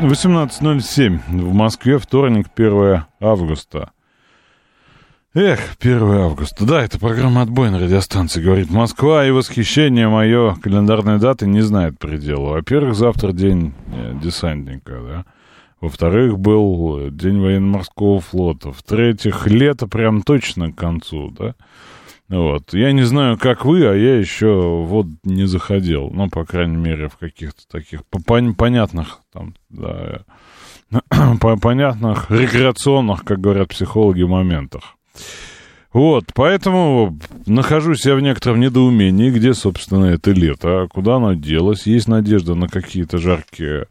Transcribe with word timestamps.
18.07 0.00 1.18
в 1.28 1.52
Москве, 1.54 1.98
вторник, 1.98 2.46
1 2.54 3.02
августа. 3.20 3.90
Эх, 5.34 5.76
1 5.80 6.02
августа. 6.02 6.64
Да, 6.64 6.84
это 6.84 7.00
программа 7.00 7.42
«Отбой» 7.42 7.70
на 7.70 7.80
радиостанции. 7.80 8.40
Говорит 8.40 8.70
Москва, 8.70 9.26
и 9.26 9.32
восхищение 9.32 10.08
мое 10.08 10.54
календарной 10.54 11.18
даты 11.18 11.48
не 11.48 11.62
знает 11.62 11.98
предела. 11.98 12.52
Во-первых, 12.52 12.94
завтра 12.94 13.32
день 13.32 13.74
э, 13.92 14.14
десантника, 14.22 15.00
да. 15.02 15.24
Во-вторых, 15.80 16.38
был 16.38 17.10
день 17.10 17.40
военно-морского 17.40 18.20
флота. 18.20 18.70
В-третьих, 18.70 19.48
лето 19.48 19.88
прям 19.88 20.22
точно 20.22 20.70
к 20.70 20.76
концу, 20.76 21.30
да. 21.36 21.56
Вот. 22.28 22.74
Я 22.74 22.92
не 22.92 23.02
знаю, 23.02 23.38
как 23.38 23.64
вы, 23.64 23.86
а 23.86 23.94
я 23.94 24.18
еще 24.18 24.84
вот 24.84 25.06
не 25.24 25.46
заходил. 25.46 26.10
Ну, 26.12 26.28
по 26.28 26.44
крайней 26.44 26.76
мере, 26.76 27.08
в 27.08 27.16
каких-то 27.16 27.66
таких 27.68 28.02
понятных, 28.56 29.20
там, 29.32 29.54
да, 29.70 30.24
понятных 31.62 32.30
рекреационных, 32.30 33.24
как 33.24 33.40
говорят 33.40 33.68
психологи, 33.68 34.22
моментах. 34.22 34.94
Вот, 35.90 36.26
поэтому 36.34 37.18
нахожусь 37.46 38.04
я 38.04 38.14
в 38.14 38.20
некотором 38.20 38.60
недоумении, 38.60 39.30
где, 39.30 39.54
собственно, 39.54 40.04
это 40.04 40.32
лето, 40.32 40.82
а 40.82 40.86
куда 40.86 41.16
оно 41.16 41.32
делось. 41.32 41.86
Есть 41.86 42.08
надежда 42.08 42.54
на 42.54 42.68
какие-то 42.68 43.16
жаркие 43.16 43.86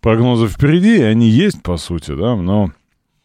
прогнозы 0.00 0.46
впереди, 0.46 0.98
и 0.98 1.02
они 1.02 1.28
есть, 1.28 1.60
по 1.60 1.76
сути, 1.76 2.12
да, 2.14 2.36
но 2.36 2.70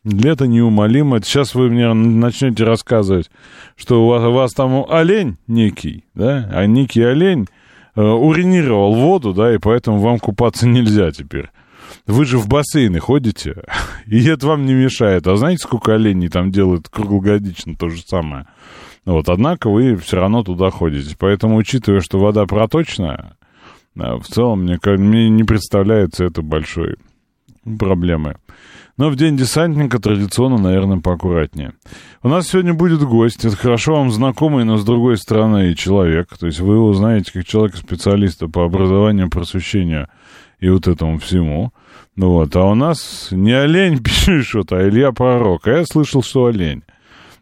Лето 0.06 0.46
неумолимо. 0.46 1.20
Сейчас 1.22 1.56
вы 1.56 1.70
мне 1.70 1.92
начнете 1.92 2.64
рассказывать, 2.64 3.32
что 3.76 4.06
у 4.06 4.08
вас, 4.08 4.24
у 4.24 4.32
вас 4.32 4.54
там 4.54 4.86
олень 4.88 5.38
некий, 5.48 6.04
да, 6.14 6.48
а 6.54 6.68
некий 6.68 7.02
олень 7.02 7.48
э, 7.96 8.02
уринировал 8.02 8.94
воду, 8.94 9.34
да, 9.34 9.54
и 9.54 9.58
поэтому 9.58 10.00
вам 10.00 10.20
купаться 10.20 10.68
нельзя 10.68 11.12
теперь. 11.12 11.50
Вы 12.06 12.26
же 12.26 12.38
в 12.38 12.48
бассейны 12.48 13.00
ходите, 13.00 13.64
и 14.06 14.24
это 14.26 14.46
вам 14.46 14.66
не 14.66 14.76
мешает. 14.76 15.26
А 15.26 15.36
знаете, 15.38 15.64
сколько 15.64 15.96
оленей 15.96 16.30
там 16.30 16.52
делают 16.52 16.88
круглогодично 16.88 17.76
то 17.76 17.90
же 17.90 18.02
самое? 18.06 18.46
Вот, 19.06 19.28
однако 19.28 19.72
вы 19.72 19.96
все 19.98 20.18
равно 20.18 20.44
туда 20.44 20.70
ходите. 20.70 21.16
Поэтому, 21.18 21.56
учитывая, 21.56 22.02
что 22.02 22.20
вода 22.20 22.46
проточная, 22.46 23.38
э, 23.96 24.16
в 24.18 24.26
целом 24.26 24.66
мне, 24.66 24.78
мне 24.84 25.30
не 25.30 25.44
представляется 25.44 26.26
это 26.26 26.44
большой 26.44 26.98
проблемой. 27.80 28.36
Но 28.98 29.10
в 29.10 29.18
день 29.18 29.36
десантника 29.36 30.00
традиционно, 30.00 30.58
наверное, 30.58 31.00
поаккуратнее. 31.00 31.74
У 32.24 32.30
нас 32.30 32.48
сегодня 32.48 32.74
будет 32.74 33.02
гость. 33.04 33.44
Это 33.44 33.58
хорошо 33.58 33.96
вам 33.96 34.10
знакомый, 34.10 34.64
но 34.64 34.78
с 34.78 34.86
другой 34.86 35.18
стороны 35.18 35.76
человек. 35.76 36.38
То 36.38 36.48
есть 36.48 36.62
вы 36.62 36.76
его 36.76 36.94
знаете 36.94 37.34
как 37.34 37.46
человека-специалиста 37.46 38.48
по 38.48 38.64
образованию, 38.64 39.30
просвещению 39.30 40.08
и 40.60 40.70
вот 40.70 40.88
этому 40.88 41.20
всему. 41.20 41.74
Вот. 42.16 42.56
А 42.56 42.64
у 42.64 42.76
нас 42.76 43.28
не 43.32 43.52
олень 43.52 44.02
пишет, 44.26 44.72
а 44.72 44.88
Илья 44.88 45.12
Пророк. 45.12 45.68
А 45.68 45.80
я 45.80 45.86
слышал, 45.86 46.24
что 46.24 46.46
олень. 46.46 46.84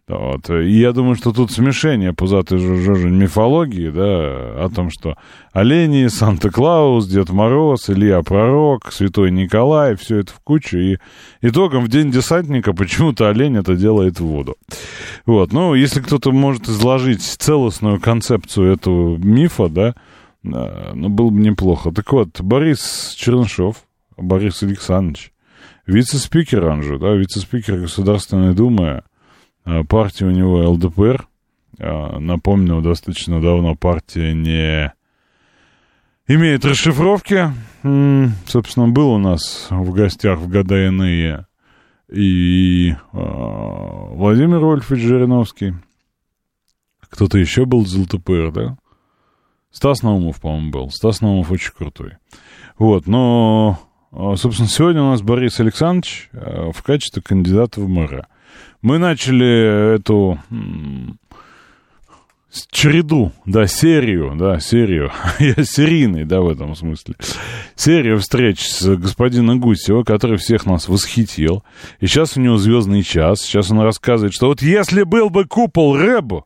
Вот. 0.06 0.50
И 0.50 0.80
я 0.80 0.92
думаю, 0.92 1.16
что 1.16 1.32
тут 1.32 1.52
смешение 1.52 2.12
пузатой 2.12 2.58
жожень 2.58 3.16
мифологии, 3.16 3.90
да, 3.90 4.66
о 4.66 4.70
том, 4.74 4.90
что 4.92 5.16
олени, 5.54 6.08
Санта-Клаус, 6.08 7.08
Дед 7.08 7.30
Мороз, 7.30 7.90
Илья 7.90 8.22
Пророк, 8.22 8.92
Святой 8.92 9.32
Николай, 9.32 9.96
все 9.96 10.18
это 10.18 10.34
в 10.34 10.42
кучу. 10.42 10.78
И 10.78 10.98
итогом 11.42 11.86
в 11.86 11.88
день 11.88 12.12
десантника 12.12 12.74
почему-то 12.74 13.30
олень 13.30 13.56
это 13.56 13.78
делает 13.78 14.20
в 14.20 14.26
воду. 14.26 14.58
Вот. 15.26 15.54
Ну, 15.54 15.74
если 15.74 16.02
кто-то 16.02 16.34
может 16.34 16.68
изложить 16.68 17.22
целостную 17.22 18.02
концепцию 18.02 18.74
этого 18.74 19.16
мифа, 19.16 19.70
да, 19.70 19.96
ну, 20.44 21.08
было 21.08 21.30
бы 21.30 21.40
неплохо. 21.40 21.92
Так 21.92 22.12
вот, 22.12 22.42
Борис 22.42 23.16
Чернышов, 23.18 23.78
Борис 24.18 24.62
Александрович, 24.64 25.32
вице-спикер, 25.88 26.66
он 26.66 26.84
же, 26.84 27.00
да, 27.00 27.14
вице-спикер 27.14 27.78
Государственной 27.78 28.54
Думы, 28.54 29.04
партия 29.88 30.26
у 30.26 30.32
него 30.32 30.70
ЛДПР. 30.72 31.28
А, 31.80 32.20
напомню, 32.20 32.82
достаточно 32.82 33.42
давно 33.42 33.76
партия 33.76 34.34
не 34.34 34.94
имеет 36.28 36.66
расшифровки. 36.66 37.52
Собственно, 38.46 38.88
был 38.88 39.12
у 39.12 39.18
нас 39.18 39.68
в 39.70 39.92
гостях 39.92 40.40
в 40.40 40.50
года 40.50 40.86
иные 40.86 41.48
и 42.12 42.92
э, 42.92 42.96
Владимир 43.12 44.60
Вольфович 44.60 45.02
Жириновский. 45.02 45.74
Кто-то 47.10 47.38
еще 47.38 47.66
был 47.66 47.84
из 47.84 47.96
ЛДПР, 47.96 48.52
да? 48.52 48.78
Стас 49.72 50.04
Наумов, 50.04 50.40
по-моему, 50.40 50.72
был. 50.72 50.90
Стас 50.92 51.22
Наумов 51.22 51.52
очень 51.52 51.74
крутой. 51.74 52.18
Вот, 52.78 53.08
но, 53.08 53.80
собственно, 54.36 54.70
сегодня 54.70 55.02
у 55.02 55.10
нас 55.12 55.22
Борис 55.22 55.60
Александрович 55.60 56.30
в 56.32 56.84
качестве 56.84 57.22
кандидата 57.22 57.82
в 57.82 57.90
мэра. 57.90 58.28
Мы 58.84 58.98
начали 58.98 59.96
эту 59.96 60.38
череду, 62.70 63.32
да, 63.46 63.66
серию, 63.66 64.36
да, 64.36 64.60
серию, 64.60 65.10
я 65.40 65.64
серийный, 65.64 66.26
да, 66.26 66.42
в 66.42 66.50
этом 66.50 66.76
смысле, 66.76 67.16
серию 67.78 68.20
встреч 68.20 68.68
с 68.68 68.86
господином 68.98 69.62
Гусева, 69.62 70.04
который 70.04 70.38
всех 70.38 70.66
нас 70.66 70.90
восхитил, 70.90 71.64
и 72.02 72.08
сейчас 72.08 72.36
у 72.36 72.42
него 72.42 72.58
звездный 72.58 73.04
час, 73.04 73.40
сейчас 73.40 73.72
он 73.72 73.80
рассказывает, 73.80 74.34
что 74.34 74.48
вот 74.48 74.62
если 74.62 75.04
был 75.04 75.30
бы 75.30 75.46
купол 75.46 75.96
Рэбу, 75.96 76.46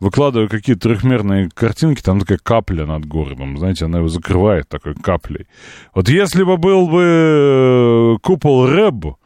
выкладываю 0.00 0.48
какие-то 0.48 0.88
трехмерные 0.88 1.50
картинки, 1.54 2.02
там 2.02 2.18
такая 2.18 2.38
капля 2.42 2.84
над 2.84 3.06
городом, 3.06 3.58
знаете, 3.58 3.84
она 3.84 3.98
его 3.98 4.08
закрывает 4.08 4.68
такой 4.68 4.96
каплей. 4.96 5.46
Вот 5.94 6.08
если 6.08 6.42
бы 6.42 6.56
был 6.56 6.88
бы 6.88 8.18
купол 8.22 8.66
Рэбу, 8.66 9.20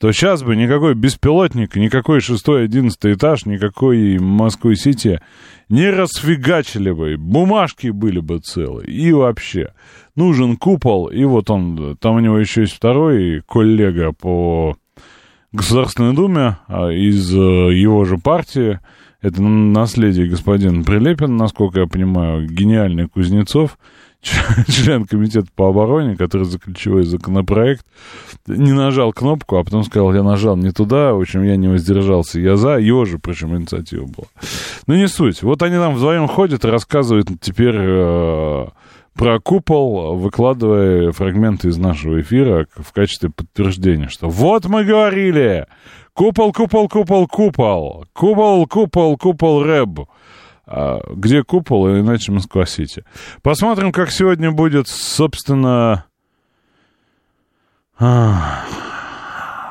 то 0.00 0.12
сейчас 0.12 0.42
бы 0.42 0.56
никакой 0.56 0.94
беспилотник, 0.94 1.76
никакой 1.76 2.20
шестой, 2.20 2.64
одиннадцатый 2.64 3.12
этаж, 3.12 3.44
никакой 3.44 4.18
Москвы-Сити 4.18 5.20
не 5.68 5.90
расфигачили 5.90 6.90
бы, 6.90 7.18
бумажки 7.18 7.88
были 7.88 8.18
бы 8.18 8.38
целые, 8.38 8.88
и 8.88 9.12
вообще. 9.12 9.74
Нужен 10.16 10.56
купол, 10.56 11.08
и 11.08 11.22
вот 11.24 11.50
он, 11.50 11.98
там 12.00 12.16
у 12.16 12.20
него 12.20 12.38
еще 12.38 12.62
есть 12.62 12.72
второй 12.72 13.42
коллега 13.46 14.12
по 14.12 14.74
Государственной 15.52 16.14
Думе 16.14 16.56
а, 16.66 16.88
из 16.88 17.34
э, 17.34 17.38
его 17.38 18.06
же 18.06 18.16
партии, 18.16 18.80
это 19.20 19.42
наследие 19.42 20.28
господин 20.28 20.82
Прилепин, 20.82 21.36
насколько 21.36 21.80
я 21.80 21.86
понимаю, 21.86 22.48
гениальный 22.48 23.06
Кузнецов, 23.06 23.78
член 24.68 25.06
комитета 25.06 25.48
по 25.54 25.68
обороне, 25.68 26.16
который 26.16 26.44
за 26.44 26.58
ключевой 26.58 27.04
законопроект, 27.04 27.86
не 28.46 28.72
нажал 28.72 29.12
кнопку, 29.12 29.56
а 29.56 29.64
потом 29.64 29.82
сказал, 29.84 30.14
я 30.14 30.22
нажал 30.22 30.56
не 30.56 30.72
туда, 30.72 31.14
в 31.14 31.20
общем, 31.20 31.42
я 31.42 31.56
не 31.56 31.68
воздержался, 31.68 32.38
я 32.40 32.56
за, 32.56 32.78
его 32.78 33.04
же, 33.04 33.18
причем, 33.18 33.56
инициатива 33.56 34.04
была. 34.04 34.26
Ну, 34.86 34.94
не 34.94 35.08
суть. 35.08 35.42
Вот 35.42 35.62
они 35.62 35.76
там 35.76 35.94
вдвоем 35.94 36.28
ходят 36.28 36.64
и 36.64 36.68
рассказывают 36.68 37.28
теперь 37.40 37.76
э, 37.76 38.66
про 39.14 39.40
купол, 39.40 40.16
выкладывая 40.16 41.12
фрагменты 41.12 41.68
из 41.68 41.78
нашего 41.78 42.20
эфира 42.20 42.66
в 42.76 42.92
качестве 42.92 43.30
подтверждения, 43.30 44.08
что 44.08 44.28
вот 44.28 44.66
мы 44.66 44.84
говорили, 44.84 45.66
купол, 46.12 46.52
купол, 46.52 46.88
купол, 46.88 47.26
купол, 47.26 48.04
купол, 48.12 48.66
купол, 48.66 49.16
купол, 49.16 49.62
рэб. 49.62 50.00
А 50.72 51.00
где 51.12 51.42
купол, 51.42 51.88
иначе 51.88 52.30
Москва-Сити. 52.30 53.04
Посмотрим, 53.42 53.90
как 53.90 54.12
сегодня 54.12 54.52
будет, 54.52 54.86
собственно... 54.86 56.04
А, 57.98 58.64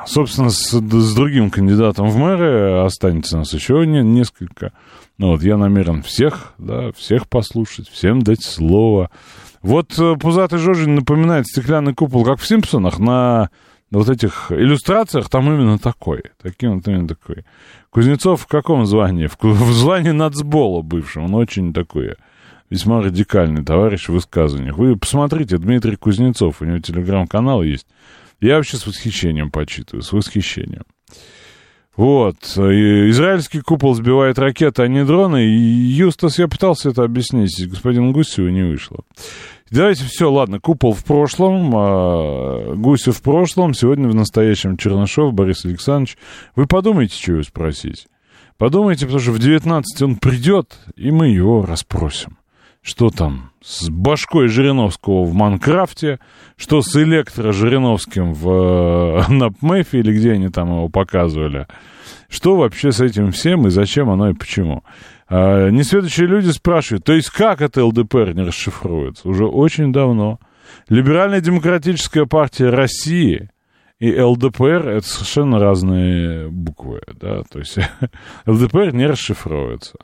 собственно, 0.06 0.50
с, 0.50 0.78
с 0.78 1.14
другим 1.14 1.50
кандидатом 1.50 2.08
в 2.10 2.16
мэры 2.16 2.84
останется 2.84 3.38
нас 3.38 3.54
еще 3.54 3.86
не, 3.86 4.02
несколько. 4.02 4.72
Ну 5.16 5.28
вот, 5.28 5.42
я 5.42 5.56
намерен 5.56 6.02
всех, 6.02 6.52
да, 6.58 6.92
всех 6.92 7.28
послушать, 7.28 7.88
всем 7.88 8.20
дать 8.20 8.44
слово. 8.44 9.10
Вот 9.62 9.98
э, 9.98 10.16
Пузатый 10.16 10.58
Жожин 10.58 10.96
напоминает 10.96 11.46
стеклянный 11.46 11.94
купол, 11.94 12.24
как 12.24 12.40
в 12.40 12.46
«Симпсонах», 12.46 12.98
на 12.98 13.48
вот 13.90 14.08
этих 14.08 14.52
иллюстрациях 14.52 15.28
там 15.28 15.46
именно 15.52 15.78
такой. 15.78 16.22
Таким 16.40 16.76
вот 16.76 16.88
именно 16.88 17.08
такой. 17.08 17.44
Кузнецов 17.90 18.42
в 18.42 18.46
каком 18.46 18.86
звании? 18.86 19.26
В, 19.26 19.36
в 19.42 19.72
звании 19.72 20.10
нацбола 20.10 20.82
бывшем. 20.82 21.24
Он 21.24 21.34
очень 21.34 21.72
такой 21.72 22.14
весьма 22.70 23.02
радикальный 23.02 23.64
товарищ 23.64 24.08
в 24.08 24.12
высказываниях. 24.12 24.78
Вы 24.78 24.96
посмотрите, 24.96 25.58
Дмитрий 25.58 25.96
Кузнецов, 25.96 26.60
у 26.60 26.64
него 26.64 26.78
телеграм-канал 26.78 27.62
есть. 27.62 27.86
Я 28.40 28.56
вообще 28.56 28.76
с 28.76 28.86
восхищением 28.86 29.50
почитываю, 29.50 30.02
с 30.02 30.12
восхищением. 30.12 30.84
Вот. 32.00 32.36
израильский 32.56 33.60
купол 33.60 33.92
сбивает 33.92 34.38
ракеты, 34.38 34.84
а 34.84 34.88
не 34.88 35.04
дроны. 35.04 35.44
И, 35.44 35.50
Юстас, 35.50 36.38
я 36.38 36.48
пытался 36.48 36.88
это 36.88 37.04
объяснить. 37.04 37.68
Господин 37.68 38.14
Гусеву 38.14 38.48
не 38.48 38.62
вышло. 38.62 39.00
Давайте 39.70 40.04
все, 40.06 40.32
ладно, 40.32 40.60
купол 40.60 40.94
в 40.94 41.04
прошлом, 41.04 41.70
а, 41.76 42.74
Гусев 42.74 43.18
в 43.18 43.22
прошлом, 43.22 43.74
сегодня 43.74 44.08
в 44.08 44.14
настоящем 44.14 44.78
Чернышов, 44.78 45.34
Борис 45.34 45.66
Александрович. 45.66 46.16
Вы 46.56 46.64
подумайте, 46.64 47.14
что 47.14 47.32
его 47.32 47.42
спросить. 47.42 48.06
Подумайте, 48.56 49.04
потому 49.04 49.20
что 49.20 49.32
в 49.32 49.38
19 49.38 50.00
он 50.00 50.16
придет, 50.16 50.78
и 50.96 51.10
мы 51.10 51.28
его 51.28 51.66
расспросим. 51.66 52.39
Что 52.82 53.10
там 53.10 53.50
с 53.62 53.90
башкой 53.90 54.48
Жириновского 54.48 55.24
в 55.24 55.34
Манкрафте, 55.34 56.18
что 56.56 56.80
с 56.80 56.96
Электро 56.96 57.52
Жириновским 57.52 58.32
в 58.32 58.48
э, 58.50 59.28
Напмэфе, 59.32 59.98
или 59.98 60.16
где 60.16 60.32
они 60.32 60.48
там 60.48 60.68
его 60.68 60.88
показывали. 60.88 61.66
Что 62.28 62.56
вообще 62.56 62.92
с 62.92 63.00
этим 63.00 63.32
всем, 63.32 63.66
и 63.66 63.70
зачем 63.70 64.08
оно, 64.08 64.30
и 64.30 64.34
почему. 64.34 64.82
А, 65.28 65.68
несведущие 65.68 66.26
люди 66.26 66.50
спрашивают, 66.50 67.04
то 67.04 67.12
есть 67.12 67.30
как 67.30 67.60
это 67.60 67.84
ЛДПР 67.84 68.32
не 68.34 68.42
расшифруется? 68.42 69.28
Уже 69.28 69.46
очень 69.46 69.92
давно. 69.92 70.38
Либеральная 70.88 71.40
демократическая 71.40 72.26
партия 72.26 72.70
России 72.70 73.50
и 73.98 74.18
ЛДПР— 74.18 74.88
это 74.88 75.06
совершенно 75.06 75.58
разные 75.58 76.48
буквы, 76.48 77.02
да, 77.20 77.42
то 77.42 77.58
есть 77.58 77.78
ЛДПР 78.46 78.92
не 78.92 79.06
расшифруется. 79.06 79.98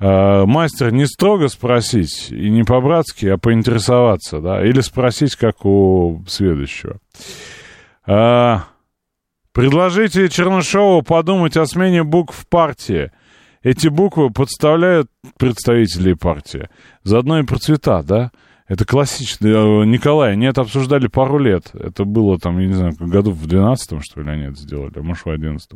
А, 0.00 0.46
мастер 0.46 0.92
не 0.92 1.06
строго 1.06 1.48
спросить, 1.48 2.30
и 2.30 2.50
не 2.50 2.64
по-братски, 2.64 3.26
а 3.26 3.38
поинтересоваться, 3.38 4.40
да, 4.40 4.64
или 4.64 4.80
спросить, 4.80 5.36
как 5.36 5.64
у 5.64 6.24
следующего. 6.26 6.96
А, 8.06 8.64
предложите 9.52 10.28
Чернышову 10.28 11.02
подумать 11.02 11.56
о 11.56 11.66
смене 11.66 12.02
букв 12.02 12.46
партии— 12.48 13.12
эти 13.62 13.88
буквы 13.88 14.30
подставляют 14.30 15.10
представителей 15.38 16.14
партии. 16.14 16.68
Заодно 17.02 17.40
и 17.40 17.44
про 17.44 17.58
цвета, 17.58 18.02
да? 18.02 18.30
Это 18.70 18.84
классично. 18.84 19.48
Э, 19.48 19.84
Николай, 19.84 20.36
нет, 20.36 20.56
обсуждали 20.56 21.08
пару 21.08 21.38
лет. 21.38 21.72
Это 21.74 22.04
было 22.04 22.38
там, 22.38 22.60
я 22.60 22.68
не 22.68 22.74
знаю, 22.74 22.94
году 23.00 23.32
в 23.32 23.48
12 23.48 24.00
что 24.04 24.20
ли, 24.20 24.30
они 24.30 24.44
это 24.44 24.54
сделали, 24.54 24.92
а 24.94 25.02
может, 25.02 25.24
в 25.24 25.28
11 25.28 25.72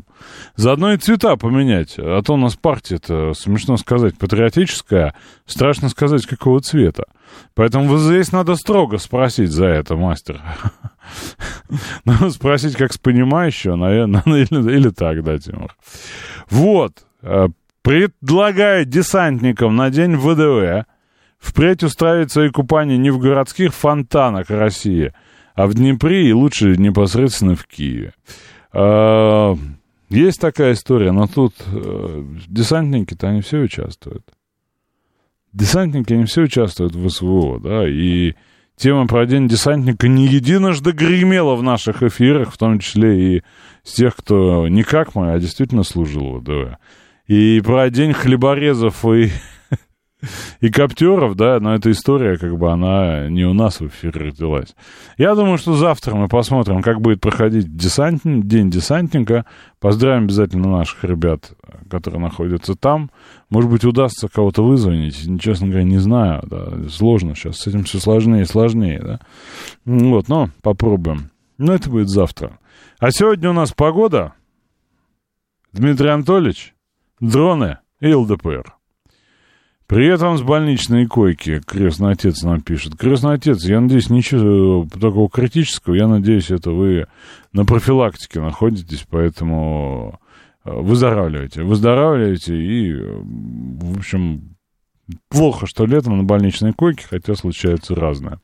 Заодно 0.55 0.93
и 0.93 0.96
цвета 0.96 1.35
поменять. 1.35 1.96
А 1.99 2.23
то 2.23 2.35
у 2.35 2.37
нас 2.37 2.55
партия-то, 2.55 3.35
смешно 3.35 3.79
сказать, 3.79 4.17
патриотическая, 4.17 5.12
страшно 5.44 5.88
сказать, 5.88 6.25
какого 6.25 6.61
цвета. 6.61 7.06
Поэтому 7.56 7.88
вот 7.88 7.99
здесь 7.99 8.31
надо 8.31 8.55
строго 8.55 8.99
спросить 8.99 9.50
за 9.50 9.67
это, 9.67 9.96
мастер. 9.96 10.41
Надо 12.05 12.31
спросить, 12.31 12.76
как 12.76 12.93
с 12.93 12.99
понимающего, 12.99 13.75
наверное, 13.75 14.23
или, 14.25 14.73
или 14.73 14.91
так, 14.91 15.25
да, 15.25 15.37
Тимур. 15.37 15.75
Вот. 16.49 17.05
Э, 17.23 17.49
предлагает 17.82 18.88
десантникам 18.88 19.75
на 19.75 19.91
день 19.91 20.14
ВДВ 20.14 20.87
впредь 21.44 21.82
устраивать 21.82 22.32
свои 22.32 22.49
купания 22.49 22.96
не 22.96 23.11
в 23.11 23.19
городских 23.19 23.75
фонтанах 23.75 24.49
России, 24.49 25.12
а 25.55 25.67
в 25.67 25.75
Днепре 25.75 26.29
и 26.29 26.32
лучше 26.32 26.76
непосредственно 26.76 27.55
в 27.55 27.67
Киеве. 27.67 28.14
А, 28.73 29.55
есть 30.08 30.41
такая 30.41 30.73
история, 30.73 31.12
но 31.12 31.26
тут 31.26 31.55
э, 31.67 32.25
десантники-то 32.49 33.29
они 33.29 33.43
все 33.43 33.58
участвуют. 33.58 34.25
Десантники, 35.52 36.14
они 36.14 36.25
все 36.25 36.43
участвуют 36.43 36.96
в 36.96 37.08
СВО, 37.08 37.61
да, 37.61 37.88
и 37.88 38.35
тема 38.76 39.06
про 39.06 39.26
День 39.26 39.46
десантника 39.46 40.08
не 40.08 40.26
единожды 40.26 40.91
гремела 40.91 41.55
в 41.55 41.62
наших 41.62 42.02
эфирах, 42.02 42.52
в 42.52 42.58
том 42.58 42.81
числе 42.81 43.37
и 43.37 43.43
с 43.85 43.93
тех, 43.93 44.17
кто 44.17 44.67
не 44.67 44.82
как 44.82 45.14
мы, 45.14 45.32
а 45.32 45.38
действительно 45.38 45.85
служил 45.85 46.32
в 46.32 46.41
ВДВ. 46.41 46.79
И 47.26 47.61
про 47.64 47.88
день 47.91 48.12
хлеборезов 48.12 49.05
и, 49.06 49.31
и 50.61 50.71
коптеров, 50.71 51.35
да, 51.37 51.59
но 51.61 51.75
эта 51.75 51.91
история, 51.91 52.37
как 52.37 52.56
бы, 52.59 52.71
она 52.71 53.29
не 53.29 53.44
у 53.44 53.53
нас 53.53 53.81
в 53.81 53.87
эфире 53.88 54.26
родилась. 54.26 54.75
Я 55.19 55.35
думаю, 55.35 55.59
что 55.59 55.75
завтра 55.75 56.15
мы 56.15 56.29
посмотрим, 56.29 56.82
как 56.82 57.00
будет 57.00 57.21
проходить 57.21 57.76
десантник, 57.76 58.44
день 58.44 58.71
десантника. 58.71 59.47
Поздравим 59.81 60.25
обязательно 60.25 60.71
наших 60.71 61.05
ребят, 61.05 61.53
которые 61.91 62.21
находятся 62.21 62.75
там. 62.75 63.11
Может 63.50 63.71
быть, 63.71 63.85
удастся 63.85 64.29
кого-то 64.29 64.65
вызвонить. 64.65 65.19
Честно 65.41 65.69
говоря, 65.69 65.85
не 65.85 65.99
знаю. 65.99 66.43
Да. 66.47 66.88
Сложно 66.88 67.35
сейчас. 67.35 67.59
С 67.59 67.67
этим 67.67 67.85
все 67.85 67.99
сложнее 67.99 68.43
и 68.43 68.47
сложнее. 68.47 69.00
Да. 69.00 69.20
Вот, 69.85 70.29
но 70.29 70.49
попробуем. 70.62 71.31
Но 71.59 71.75
это 71.75 71.91
будет 71.91 72.09
завтра. 72.09 72.59
А 72.99 73.11
сегодня 73.11 73.50
у 73.50 73.53
нас 73.53 73.73
погода. 73.73 74.32
Дмитрий 75.73 76.09
Анатольевич, 76.09 76.75
Дроны 77.20 77.79
и 78.00 78.12
ЛДПР. 78.12 78.75
Привет 79.87 80.21
вам 80.23 80.39
с 80.39 80.43
больничной 80.43 81.07
койки, 81.07 81.61
крестный 81.61 82.13
отец 82.13 82.43
нам 82.43 82.63
пишет. 82.63 82.97
Крестный 82.97 83.35
отец, 83.35 83.67
я 83.67 83.81
надеюсь, 83.83 84.09
ничего 84.09 84.89
такого 84.91 85.29
критического, 85.29 85.95
я 85.95 86.09
надеюсь, 86.09 86.51
это 86.51 86.71
вы 86.71 87.07
на 87.53 87.67
профилактике 87.67 88.41
находитесь, 88.41 89.05
поэтому 89.11 90.19
э, 90.65 90.73
выздоравливайте, 90.73 91.65
выздоравливайте 91.65 92.57
и, 92.57 92.95
в 92.95 93.99
общем, 93.99 94.57
плохо, 95.29 95.67
что 95.67 95.85
летом 95.85 96.17
на 96.17 96.25
больничной 96.25 96.73
койке, 96.73 97.05
хотя 97.07 97.35
случается 97.35 97.95
разное. 97.95 98.41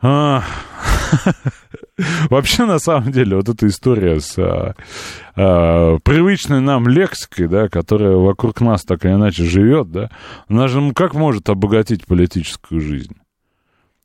А, 0.00 0.42
Вообще, 2.30 2.64
на 2.64 2.78
самом 2.78 3.12
деле, 3.12 3.36
вот 3.36 3.48
эта 3.48 3.66
история 3.68 4.20
с 4.20 4.36
а, 4.38 4.74
а, 5.36 5.98
привычной 5.98 6.60
нам 6.60 6.88
лексикой, 6.88 7.48
да, 7.48 7.68
которая 7.68 8.16
вокруг 8.16 8.60
нас 8.60 8.82
так 8.82 9.04
или 9.04 9.12
иначе 9.12 9.44
живет, 9.44 9.90
да, 9.90 10.10
она 10.48 10.68
же 10.68 10.80
ну, 10.80 10.92
как 10.92 11.14
может 11.14 11.48
обогатить 11.48 12.06
политическую 12.06 12.80
жизнь? 12.80 13.16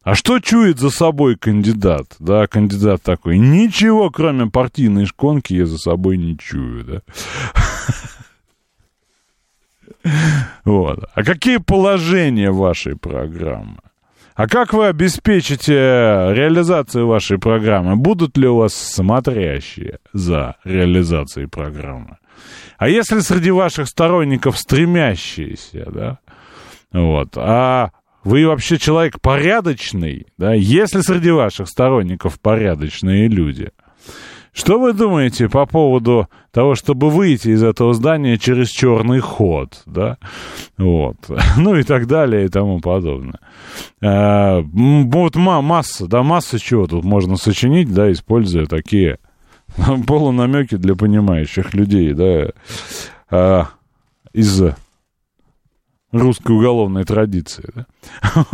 А 0.04 0.16
что 0.16 0.40
чует 0.40 0.80
за 0.80 0.92
собой 0.92 1.36
кандидат? 1.36 2.16
Да, 2.20 2.48
кандидат 2.48 3.02
такой, 3.02 3.38
ничего, 3.38 4.10
кроме 4.10 4.50
партийной 4.50 5.06
шконки, 5.06 5.54
я 5.54 5.66
за 5.66 5.78
собой 5.78 6.18
не 6.18 6.38
чую, 6.38 6.86
да. 6.86 7.02
Вот. 10.64 11.04
А 11.14 11.24
какие 11.24 11.58
положения 11.58 12.52
вашей 12.52 12.96
программы? 12.96 13.80
А 14.40 14.48
как 14.48 14.72
вы 14.72 14.88
обеспечите 14.88 15.74
реализацию 15.74 17.06
вашей 17.08 17.38
программы? 17.38 17.98
Будут 17.98 18.38
ли 18.38 18.48
у 18.48 18.56
вас 18.56 18.74
смотрящие 18.74 20.00
за 20.14 20.56
реализацией 20.64 21.48
программы? 21.48 22.20
А 22.78 22.88
если 22.88 23.20
среди 23.20 23.52
ваших 23.52 23.90
сторонников 23.90 24.58
стремящиеся, 24.58 25.92
да, 25.92 26.20
вот, 26.94 27.32
а 27.36 27.92
вы 28.24 28.48
вообще 28.48 28.78
человек 28.78 29.20
порядочный, 29.20 30.28
да, 30.38 30.54
если 30.54 31.02
среди 31.02 31.32
ваших 31.32 31.68
сторонников 31.68 32.40
порядочные 32.40 33.28
люди, 33.28 33.72
что 34.60 34.78
вы 34.78 34.92
думаете 34.92 35.48
по 35.48 35.66
поводу 35.66 36.28
того, 36.52 36.76
чтобы 36.76 37.10
выйти 37.10 37.48
из 37.50 37.64
этого 37.64 37.94
здания 37.94 38.38
через 38.38 38.68
черный 38.68 39.20
ход, 39.20 39.82
да? 39.86 40.18
Вот. 40.78 41.16
Ну 41.58 41.76
и 41.76 41.84
так 41.84 42.08
далее 42.08 42.46
и 42.46 42.50
тому 42.50 42.82
подобное. 42.82 43.40
А, 44.02 44.62
вот 44.62 45.36
масса, 45.36 46.08
да, 46.08 46.24
масса 46.24 46.60
чего 46.60 46.88
тут 46.88 47.06
можно 47.06 47.38
сочинить, 47.38 47.94
да, 47.94 48.12
используя 48.12 48.66
такие 48.66 49.20
полунамеки 50.08 50.76
для 50.76 50.96
понимающих 50.96 51.74
людей, 51.74 52.14
да, 52.14 52.50
а, 53.32 53.68
из 54.34 54.62
русской 56.12 56.52
уголовной 56.52 57.04
традиции. 57.04 57.70
Да? 57.76 57.86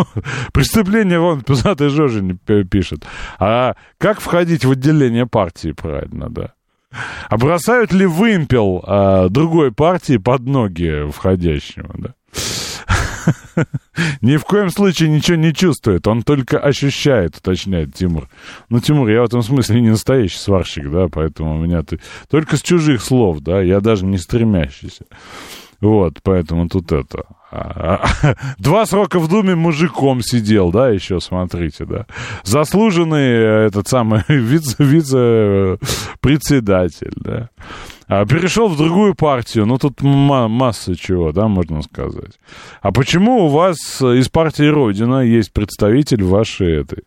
Преступление, 0.53 1.19
вон, 1.19 1.41
пузатый 1.41 1.89
Жожи 1.89 2.37
пишет. 2.69 3.05
А 3.39 3.75
как 3.97 4.19
входить 4.19 4.65
в 4.65 4.71
отделение 4.71 5.25
партии 5.25 5.71
правильно, 5.71 6.29
да? 6.29 6.53
А 7.29 7.37
бросают 7.37 7.91
ли 7.91 8.05
вымпел 8.05 8.83
а, 8.85 9.29
другой 9.29 9.71
партии 9.73 10.17
под 10.17 10.41
ноги 10.41 11.09
входящего, 11.11 11.93
да? 11.97 12.13
Ни 14.21 14.37
в 14.37 14.45
коем 14.45 14.69
случае 14.69 15.09
ничего 15.09 15.37
не 15.37 15.53
чувствует, 15.53 16.07
он 16.07 16.23
только 16.23 16.59
ощущает, 16.59 17.37
уточняет 17.37 17.93
Тимур. 17.93 18.29
Ну, 18.69 18.79
Тимур, 18.79 19.09
я 19.09 19.21
в 19.21 19.25
этом 19.25 19.41
смысле 19.41 19.81
не 19.81 19.89
настоящий 19.89 20.37
сварщик, 20.37 20.89
да, 20.89 21.07
поэтому 21.07 21.55
у 21.55 21.59
меня 21.59 21.81
ты... 21.83 21.99
только 22.29 22.57
с 22.57 22.61
чужих 22.61 23.01
слов, 23.01 23.39
да, 23.39 23.61
я 23.61 23.79
даже 23.81 24.05
не 24.05 24.17
стремящийся. 24.17 25.05
Вот, 25.81 26.19
поэтому 26.23 26.69
тут 26.69 26.91
это. 26.91 27.25
Два 28.59 28.85
срока 28.85 29.19
в 29.19 29.27
Думе 29.27 29.55
мужиком 29.55 30.21
сидел, 30.21 30.71
да, 30.71 30.89
еще, 30.89 31.19
смотрите, 31.19 31.85
да. 31.85 32.05
Заслуженный 32.43 33.29
э, 33.29 33.65
этот 33.67 33.87
самый 33.87 34.23
вице-председатель, 34.27 37.13
да. 37.15 37.49
А 38.07 38.25
перешел 38.25 38.67
в 38.67 38.77
другую 38.77 39.15
партию, 39.15 39.65
ну 39.65 39.77
тут 39.79 40.01
ма- 40.01 40.47
масса 40.47 40.95
чего, 40.95 41.31
да, 41.31 41.47
можно 41.47 41.81
сказать. 41.81 42.33
А 42.81 42.91
почему 42.91 43.45
у 43.45 43.47
вас 43.47 43.77
из 44.01 44.29
партии 44.29 44.65
Родина 44.65 45.21
есть 45.21 45.51
представитель 45.51 46.23
вашей 46.23 46.81
этой? 46.81 47.03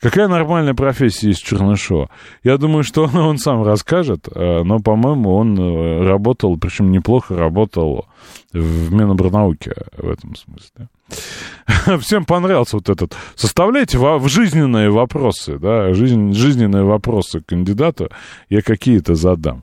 Какая 0.00 0.26
нормальная 0.26 0.74
профессия 0.74 1.28
есть 1.28 1.44
Чернышова? 1.44 2.10
Я 2.42 2.58
думаю, 2.58 2.82
что 2.82 3.04
он, 3.04 3.16
он 3.16 3.38
сам 3.38 3.62
расскажет, 3.62 4.28
э, 4.34 4.62
но, 4.64 4.80
по-моему, 4.80 5.32
он 5.34 5.58
э, 5.58 6.02
работал, 6.08 6.58
причем 6.58 6.90
неплохо 6.90 7.36
работал 7.36 8.06
в 8.52 8.92
Минобрнауке 8.92 9.74
в 9.96 10.08
этом 10.08 10.34
смысле. 10.34 10.88
Всем 12.00 12.24
понравился 12.24 12.76
вот 12.76 12.88
этот. 12.88 13.14
Составляйте 13.36 13.98
в 13.98 14.28
жизненные 14.28 14.90
вопросы, 14.90 15.58
да, 15.58 15.92
жизненные 15.92 16.82
вопросы 16.82 17.40
кандидата, 17.40 18.08
я 18.48 18.62
какие-то 18.62 19.14
задам. 19.14 19.62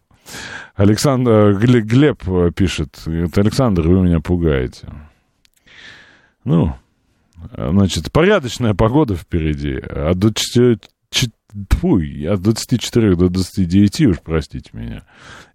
Александр, 0.76 1.32
э, 1.32 1.54
Глеб 1.82 2.24
пишет, 2.56 3.02
Александр, 3.06 3.88
вы 3.88 4.02
меня 4.02 4.20
пугаете. 4.20 4.88
Ну, 6.44 6.74
значит, 7.56 8.12
порядочная 8.12 8.74
погода 8.74 9.16
впереди. 9.16 9.76
От 9.76 10.18
24, 10.20 10.80
Фуй, 11.70 12.28
от 12.28 12.42
24 12.42 13.16
до 13.16 13.30
29, 13.30 14.02
уж 14.02 14.20
простите 14.22 14.70
меня. 14.74 15.04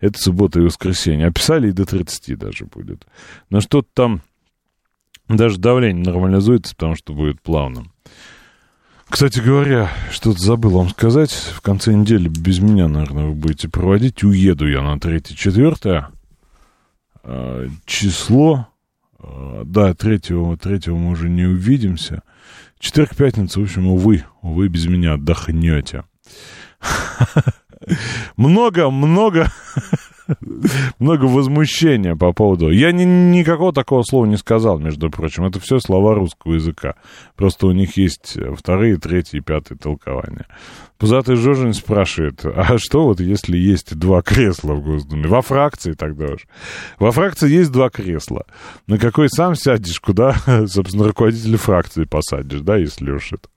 Это 0.01 0.19
суббота 0.19 0.59
и 0.59 0.63
воскресенье. 0.63 1.29
Описали 1.29 1.69
и 1.69 1.73
до 1.73 1.85
30 1.85 2.37
даже 2.37 2.67
будет. 2.67 3.07
Но 3.49 3.61
что-то 3.61 3.89
там 3.95 4.23
даже 5.29 5.59
давление 5.59 6.05
нормализуется, 6.05 6.75
потому 6.75 6.97
что 6.97 7.15
будет 7.15 7.41
плавным. 7.41 7.93
Кстати 9.15 9.39
говоря, 9.39 9.93
что-то 10.11 10.41
забыл 10.41 10.71
вам 10.73 10.89
сказать. 10.89 11.31
В 11.31 11.61
конце 11.61 11.93
недели 11.93 12.27
без 12.27 12.59
меня, 12.59 12.89
наверное, 12.89 13.27
вы 13.27 13.35
будете 13.35 13.69
проводить. 13.69 14.25
Уеду 14.25 14.69
я 14.69 14.83
на 14.83 14.97
3-4 14.97 16.07
а, 17.23 17.69
число. 17.87 18.67
А, 19.21 19.63
да, 19.65 19.95
3, 19.95 20.19
3 20.19 20.81
мы 20.89 21.11
уже 21.11 21.29
не 21.29 21.45
увидимся. 21.45 22.25
Четверг, 22.81 23.15
пятница, 23.15 23.61
в 23.61 23.63
общем, 23.63 23.87
увы, 23.87 24.25
увы, 24.43 24.67
без 24.67 24.87
меня 24.87 25.13
отдохнете. 25.13 26.03
Много, 28.37 28.89
много 30.99 31.25
возмущения 31.25 32.17
по 32.17 32.33
поводу... 32.33 32.71
Я 32.71 32.93
ни, 32.93 33.05
никакого 33.05 33.73
такого 33.73 34.03
слова 34.03 34.27
не 34.27 34.37
сказал, 34.37 34.79
между 34.79 35.11
прочим. 35.11 35.45
Это 35.45 35.61
все 35.61 35.79
слова 35.79 36.15
русского 36.15 36.55
языка. 36.55 36.95
Просто 37.37 37.67
у 37.67 37.73
них 37.73 37.97
есть 37.97 38.37
вторые, 38.57 38.97
третьи, 38.97 39.41
пятые 39.41 39.79
толкования. 39.79 40.47
Пузатый 40.99 41.37
Жожин 41.37 41.75
спрашивает, 41.75 42.45
а 42.45 42.79
что 42.79 43.05
вот 43.05 43.21
если 43.21 43.57
есть 43.57 43.95
два 43.97 44.23
кресла 44.23 44.75
в 44.75 44.83
Госдуме? 44.83 45.27
Во 45.27 45.43
фракции 45.43 45.93
тогда 45.93 46.27
уж. 46.35 46.47
Во 46.99 47.11
фракции 47.11 47.51
есть 47.51 47.73
два 47.73 47.91
кресла. 47.91 48.45
На 48.87 48.99
какой 48.99 49.29
сам 49.29 49.55
сядешь, 49.57 50.01
куда, 50.01 50.35
собственно, 50.67 51.09
руководителя 51.09 51.59
фракции 51.59 52.05
посадишь, 52.05 52.61
да, 52.61 52.77
если 52.77 53.11
уж 53.11 53.33
это... 53.33 53.49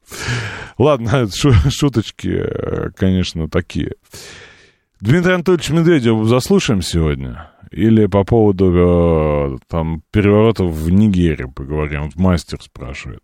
Ладно, 0.77 1.27
шуточки, 1.69 2.27
э, 2.27 2.89
конечно, 2.95 3.47
такие. 3.47 3.93
Дмитрий 4.99 5.33
Анатольевич 5.33 5.69
Медведев 5.69 6.25
заслушаем 6.25 6.81
сегодня? 6.81 7.51
Или 7.71 8.07
по 8.07 8.23
поводу 8.23 8.71
э, 8.73 9.57
там 9.67 10.01
переворотов 10.11 10.71
в 10.71 10.89
Нигерии 10.89 11.45
поговорим? 11.45 12.05
Вот 12.05 12.15
мастер 12.15 12.61
спрашивает. 12.61 13.21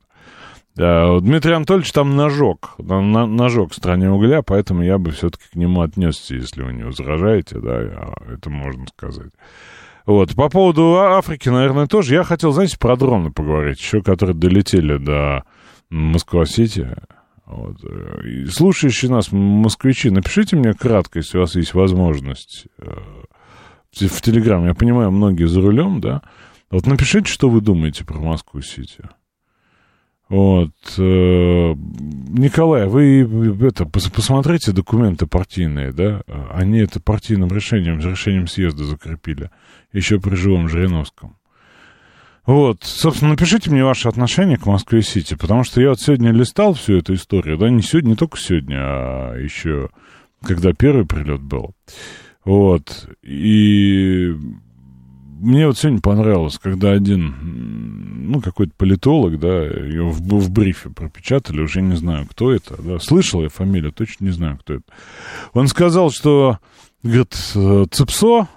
Да, 0.76 1.20
Дмитрий 1.20 1.54
Анатольевич 1.54 1.92
там 1.92 2.16
ножок, 2.16 2.76
на, 2.80 3.28
ножок 3.28 3.72
в 3.72 3.76
стране 3.76 4.10
угля, 4.10 4.42
поэтому 4.42 4.84
я 4.84 4.98
бы 4.98 5.12
все-таки 5.12 5.44
к 5.52 5.56
нему 5.56 5.82
отнесся, 5.82 6.36
если 6.36 6.64
вы 6.64 6.74
не 6.74 6.84
возражаете, 6.84 7.60
да, 7.60 8.12
это 8.32 8.50
можно 8.50 8.88
сказать. 8.88 9.32
Вот, 10.06 10.36
по 10.36 10.50
поводу 10.50 10.96
Африки, 10.98 11.50
наверное, 11.50 11.88
тоже. 11.88 12.16
Я 12.16 12.24
хотел, 12.24 12.52
знаете, 12.52 12.78
про 12.78 12.96
дроны 12.98 13.32
поговорить, 13.32 13.80
еще 13.80 14.02
которые 14.02 14.36
долетели 14.36 14.98
до 14.98 15.44
Москва-Сити. 15.90 16.96
Вот. 17.54 17.78
Э, 17.84 18.22
и 18.28 18.46
слушающие 18.48 19.12
нас 19.12 19.32
москвичи, 19.32 20.10
напишите 20.10 20.56
мне 20.56 20.74
кратко, 20.74 21.20
если 21.20 21.38
у 21.38 21.42
вас 21.42 21.56
есть 21.56 21.74
возможность 21.74 22.66
э, 22.80 22.86
в 23.92 24.22
Телеграм. 24.22 24.66
Я 24.66 24.74
понимаю, 24.74 25.12
многие 25.12 25.48
за 25.48 25.62
рулем, 25.62 26.02
да. 26.02 26.24
Вот 26.72 26.88
напишите, 26.88 27.32
что 27.32 27.50
вы 27.50 27.62
думаете 27.62 28.06
про 28.06 28.20
Москву-Сити. 28.20 29.08
Вот. 30.30 30.72
Э, 30.98 31.74
Николай, 31.76 32.88
вы 32.88 33.22
это, 33.68 33.86
посмотрите 33.86 34.72
документы 34.72 35.28
партийные, 35.28 35.92
да? 35.92 36.24
Они 36.52 36.80
это 36.80 37.00
партийным 37.00 37.50
решением, 37.50 38.00
решением 38.00 38.48
съезда 38.48 38.86
закрепили. 38.86 39.52
Еще 39.92 40.20
при 40.20 40.34
живом 40.34 40.70
Жириновском. 40.70 41.38
Вот, 42.46 42.84
собственно, 42.84 43.32
напишите 43.32 43.72
мне 43.72 43.86
ваше 43.86 44.10
отношение 44.10 44.58
к 44.58 44.66
Москве-Сити, 44.66 45.36
потому 45.36 45.64
что 45.64 45.80
я 45.80 45.90
вот 45.90 46.02
сегодня 46.02 46.32
листал 46.32 46.74
всю 46.74 46.98
эту 46.98 47.14
историю, 47.14 47.58
да, 47.58 47.70
не 47.70 47.82
сегодня, 47.82 48.10
не 48.10 48.16
только 48.16 48.38
сегодня, 48.38 48.78
а 48.80 49.38
еще 49.38 49.90
когда 50.42 50.74
первый 50.74 51.06
прилет 51.06 51.42
был. 51.42 51.74
Вот, 52.44 53.08
и 53.22 54.36
мне 55.40 55.68
вот 55.68 55.78
сегодня 55.78 56.02
понравилось, 56.02 56.60
когда 56.60 56.92
один, 56.92 58.30
ну, 58.30 58.42
какой-то 58.42 58.74
политолог, 58.78 59.40
да, 59.40 59.64
ее 59.64 60.10
в, 60.10 60.20
в 60.20 60.52
брифе 60.52 60.90
пропечатали, 60.90 61.62
уже 61.62 61.82
не 61.82 61.96
знаю, 61.96 62.28
кто 62.30 62.52
это, 62.52 62.82
да, 62.82 63.00
слышал 63.00 63.42
я 63.42 63.50
фамилию, 63.50 63.94
точно 63.94 64.26
не 64.26 64.32
знаю, 64.32 64.58
кто 64.58 64.76
это. 64.76 64.84
Он 65.54 65.70
сказал, 65.70 66.12
что, 66.12 66.60
говорит, 67.04 67.34
ЦИПСО, 67.34 68.48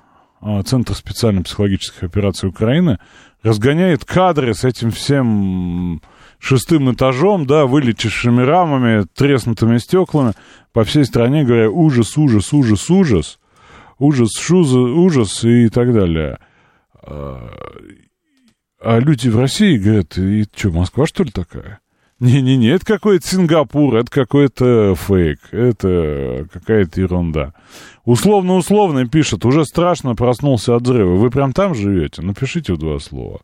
а, 0.40 0.62
Центр 0.62 0.94
специальных 0.94 1.44
психологических 1.46 2.02
операций 2.02 2.48
Украины, 2.48 2.98
разгоняет 3.46 4.04
кадры 4.04 4.54
с 4.54 4.64
этим 4.64 4.90
всем 4.90 6.02
шестым 6.40 6.92
этажом, 6.92 7.46
да, 7.46 7.66
вылетевшими 7.66 8.42
рамами, 8.42 9.06
треснутыми 9.14 9.78
стеклами 9.78 10.32
по 10.72 10.82
всей 10.82 11.04
стране, 11.04 11.44
говоря, 11.44 11.70
ужас, 11.70 12.16
ужас, 12.16 12.52
ужас, 12.52 12.90
ужас, 12.90 13.38
ужас, 13.98 14.30
шуза, 14.36 14.80
ужас 14.80 15.44
и 15.44 15.68
так 15.68 15.94
далее. 15.94 16.38
А, 17.02 17.48
а 18.80 18.98
люди 18.98 19.28
в 19.28 19.38
России 19.38 19.78
говорят, 19.78 20.18
и 20.18 20.44
что, 20.52 20.70
Москва, 20.70 21.06
что 21.06 21.22
ли, 21.22 21.30
такая? 21.30 21.78
Не-не-не, 22.18 22.68
это 22.68 22.86
какой-то 22.86 23.26
Сингапур, 23.26 23.94
это 23.96 24.10
какой-то 24.10 24.94
фейк, 24.94 25.38
это 25.52 26.48
какая-то 26.50 26.98
ерунда. 26.98 27.52
Условно-условно 28.06 29.06
пишет, 29.06 29.44
уже 29.44 29.66
страшно 29.66 30.14
проснулся 30.14 30.76
от 30.76 30.84
взрыва. 30.84 31.16
Вы 31.16 31.30
прям 31.30 31.52
там 31.52 31.74
живете? 31.74 32.22
Напишите 32.22 32.74
два 32.76 32.98
слова. 33.00 33.40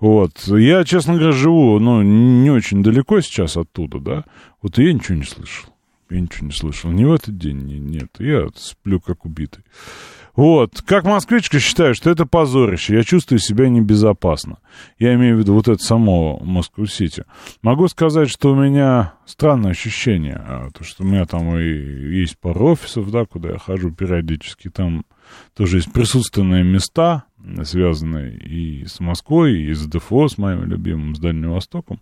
Вот. 0.00 0.32
Я, 0.48 0.84
честно 0.84 1.14
говоря, 1.14 1.32
живу, 1.32 1.78
ну, 1.78 2.02
не 2.02 2.50
очень 2.50 2.82
далеко 2.82 3.22
сейчас 3.22 3.56
оттуда, 3.56 3.98
да. 4.00 4.24
Вот 4.60 4.76
я 4.76 4.92
ничего 4.92 5.16
не 5.16 5.24
слышал. 5.24 5.70
Я 6.10 6.20
ничего 6.20 6.48
не 6.48 6.52
слышал. 6.52 6.90
Ни 6.90 7.04
в 7.04 7.12
этот 7.12 7.38
день, 7.38 7.60
ни, 7.64 7.76
нет. 7.76 8.10
Я 8.18 8.48
сплю 8.54 9.00
как 9.00 9.24
убитый. 9.24 9.64
Вот. 10.36 10.82
Как 10.82 11.04
москвичка 11.04 11.60
считаю, 11.60 11.94
что 11.94 12.10
это 12.10 12.26
позорище. 12.26 12.94
Я 12.94 13.04
чувствую 13.04 13.38
себя 13.38 13.68
небезопасно. 13.68 14.58
Я 14.98 15.14
имею 15.14 15.36
в 15.36 15.38
виду 15.40 15.54
вот 15.54 15.68
это 15.68 15.82
само 15.82 16.40
Москву-Сити. 16.42 17.24
Могу 17.62 17.86
сказать, 17.88 18.28
что 18.28 18.52
у 18.52 18.56
меня 18.56 19.14
странное 19.26 19.70
ощущение. 19.70 20.42
А, 20.44 20.70
то, 20.70 20.82
что 20.82 21.04
у 21.04 21.06
меня 21.06 21.24
там 21.26 21.56
и 21.56 21.62
есть 21.62 22.38
пару 22.38 22.72
офисов, 22.72 23.10
да, 23.10 23.26
куда 23.26 23.50
я 23.50 23.58
хожу 23.58 23.92
периодически. 23.92 24.70
Там 24.70 25.04
тоже 25.54 25.78
есть 25.78 25.92
присутственные 25.92 26.64
места, 26.64 27.24
связанные 27.62 28.36
и 28.36 28.86
с 28.86 28.98
Москвой, 29.00 29.60
и 29.60 29.72
с 29.72 29.86
ДФО, 29.86 30.28
с 30.28 30.36
моим 30.36 30.64
любимым, 30.64 31.14
с 31.14 31.20
Дальним 31.20 31.52
Востоком. 31.52 32.00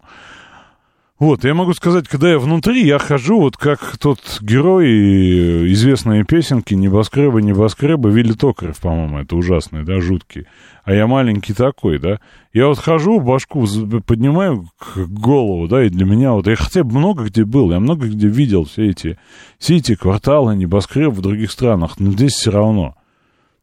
Вот, 1.23 1.45
я 1.45 1.55
могу 1.55 1.73
сказать, 1.73 2.09
когда 2.09 2.33
я 2.33 2.39
внутри, 2.41 2.85
я 2.85 2.99
хожу 2.99 3.39
вот 3.39 3.57
как 3.57 3.97
тот 3.99 4.19
герой 4.41 5.73
известные 5.73 6.25
песенки 6.25 6.75
«Небоскребы, 6.75 7.43
небоскребы» 7.43 8.11
Вилли 8.11 8.33
Токарев, 8.33 8.81
по-моему, 8.81 9.21
это 9.21 9.37
ужасный, 9.37 9.85
да, 9.85 10.01
жуткий. 10.01 10.47
А 10.83 10.93
я 10.93 11.07
маленький 11.07 11.55
такой, 11.55 12.01
да. 12.01 12.19
Я 12.53 12.67
вот 12.67 12.81
хожу, 12.81 13.21
башку 13.21 13.65
поднимаю 14.05 14.67
к 14.77 14.97
голову, 15.07 15.69
да, 15.69 15.85
и 15.85 15.91
для 15.91 16.07
меня 16.07 16.33
вот... 16.33 16.49
Я 16.49 16.57
хотя 16.57 16.83
бы 16.83 16.99
много 16.99 17.27
где 17.27 17.45
был, 17.45 17.71
я 17.71 17.79
много 17.79 18.09
где 18.09 18.27
видел 18.27 18.65
все 18.65 18.91
эти 18.91 19.17
сити, 19.61 19.95
кварталы, 19.95 20.57
небоскребы 20.57 21.13
в 21.13 21.21
других 21.21 21.53
странах, 21.53 22.01
но 22.01 22.11
здесь 22.11 22.33
все 22.33 22.51
равно. 22.51 22.97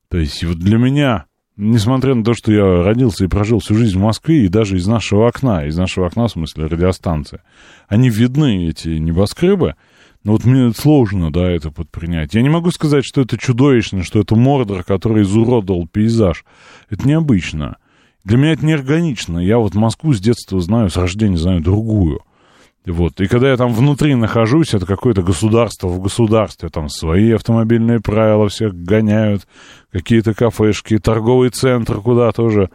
То 0.08 0.18
есть 0.18 0.46
вот 0.46 0.60
для 0.60 0.78
меня 0.78 1.26
несмотря 1.60 2.16
на 2.16 2.24
то, 2.24 2.34
что 2.34 2.52
я 2.52 2.84
родился 2.84 3.26
и 3.26 3.28
прожил 3.28 3.60
всю 3.60 3.76
жизнь 3.76 3.98
в 3.98 4.02
Москве, 4.02 4.46
и 4.46 4.50
даже 4.50 4.78
из 4.78 4.88
нашего 4.88 5.28
окна, 5.28 5.66
из 5.66 5.78
нашего 5.78 6.08
окна, 6.08 6.28
в 6.28 6.32
смысле 6.32 6.66
радиостанции, 6.66 7.42
они 7.88 8.10
видны, 8.10 8.70
эти 8.70 8.88
небоскребы, 8.88 9.76
но 10.24 10.34
вот 10.34 10.46
мне 10.46 10.72
сложно, 10.74 11.32
да, 11.32 11.50
это 11.50 11.70
подпринять. 11.70 12.34
Я 12.34 12.42
не 12.42 12.50
могу 12.50 12.72
сказать, 12.72 13.06
что 13.06 13.22
это 13.22 13.38
чудовищно, 13.38 14.04
что 14.04 14.20
это 14.20 14.36
Мордор, 14.36 14.84
который 14.84 15.24
изуродовал 15.24 15.88
пейзаж. 15.88 16.46
Это 16.90 17.08
необычно. 17.08 17.78
Для 18.24 18.38
меня 18.38 18.54
это 18.54 18.66
неорганично. 18.66 19.40
Я 19.40 19.60
вот 19.60 19.76
Москву 19.76 20.14
с 20.14 20.20
детства 20.20 20.60
знаю, 20.60 20.90
с 20.90 20.98
рождения 20.98 21.38
знаю 21.38 21.62
другую. 21.62 22.22
Вот. 22.86 23.20
И 23.22 23.28
когда 23.28 23.50
я 23.50 23.58
там 23.58 23.74
внутри 23.74 24.16
нахожусь, 24.16 24.74
это 24.74 24.86
какое-то 24.86 25.22
государство 25.22 25.88
в 25.88 26.02
государстве, 26.02 26.70
там 26.70 26.90
свои 26.90 27.32
автомобильные 27.32 28.00
правила 28.00 28.48
всех 28.50 28.74
гоняют, 28.74 29.48
какие-то 29.92 30.34
кафешки, 30.34 30.98
торговый 30.98 31.50
центр, 31.50 32.02
куда 32.02 32.32
тоже 32.32 32.70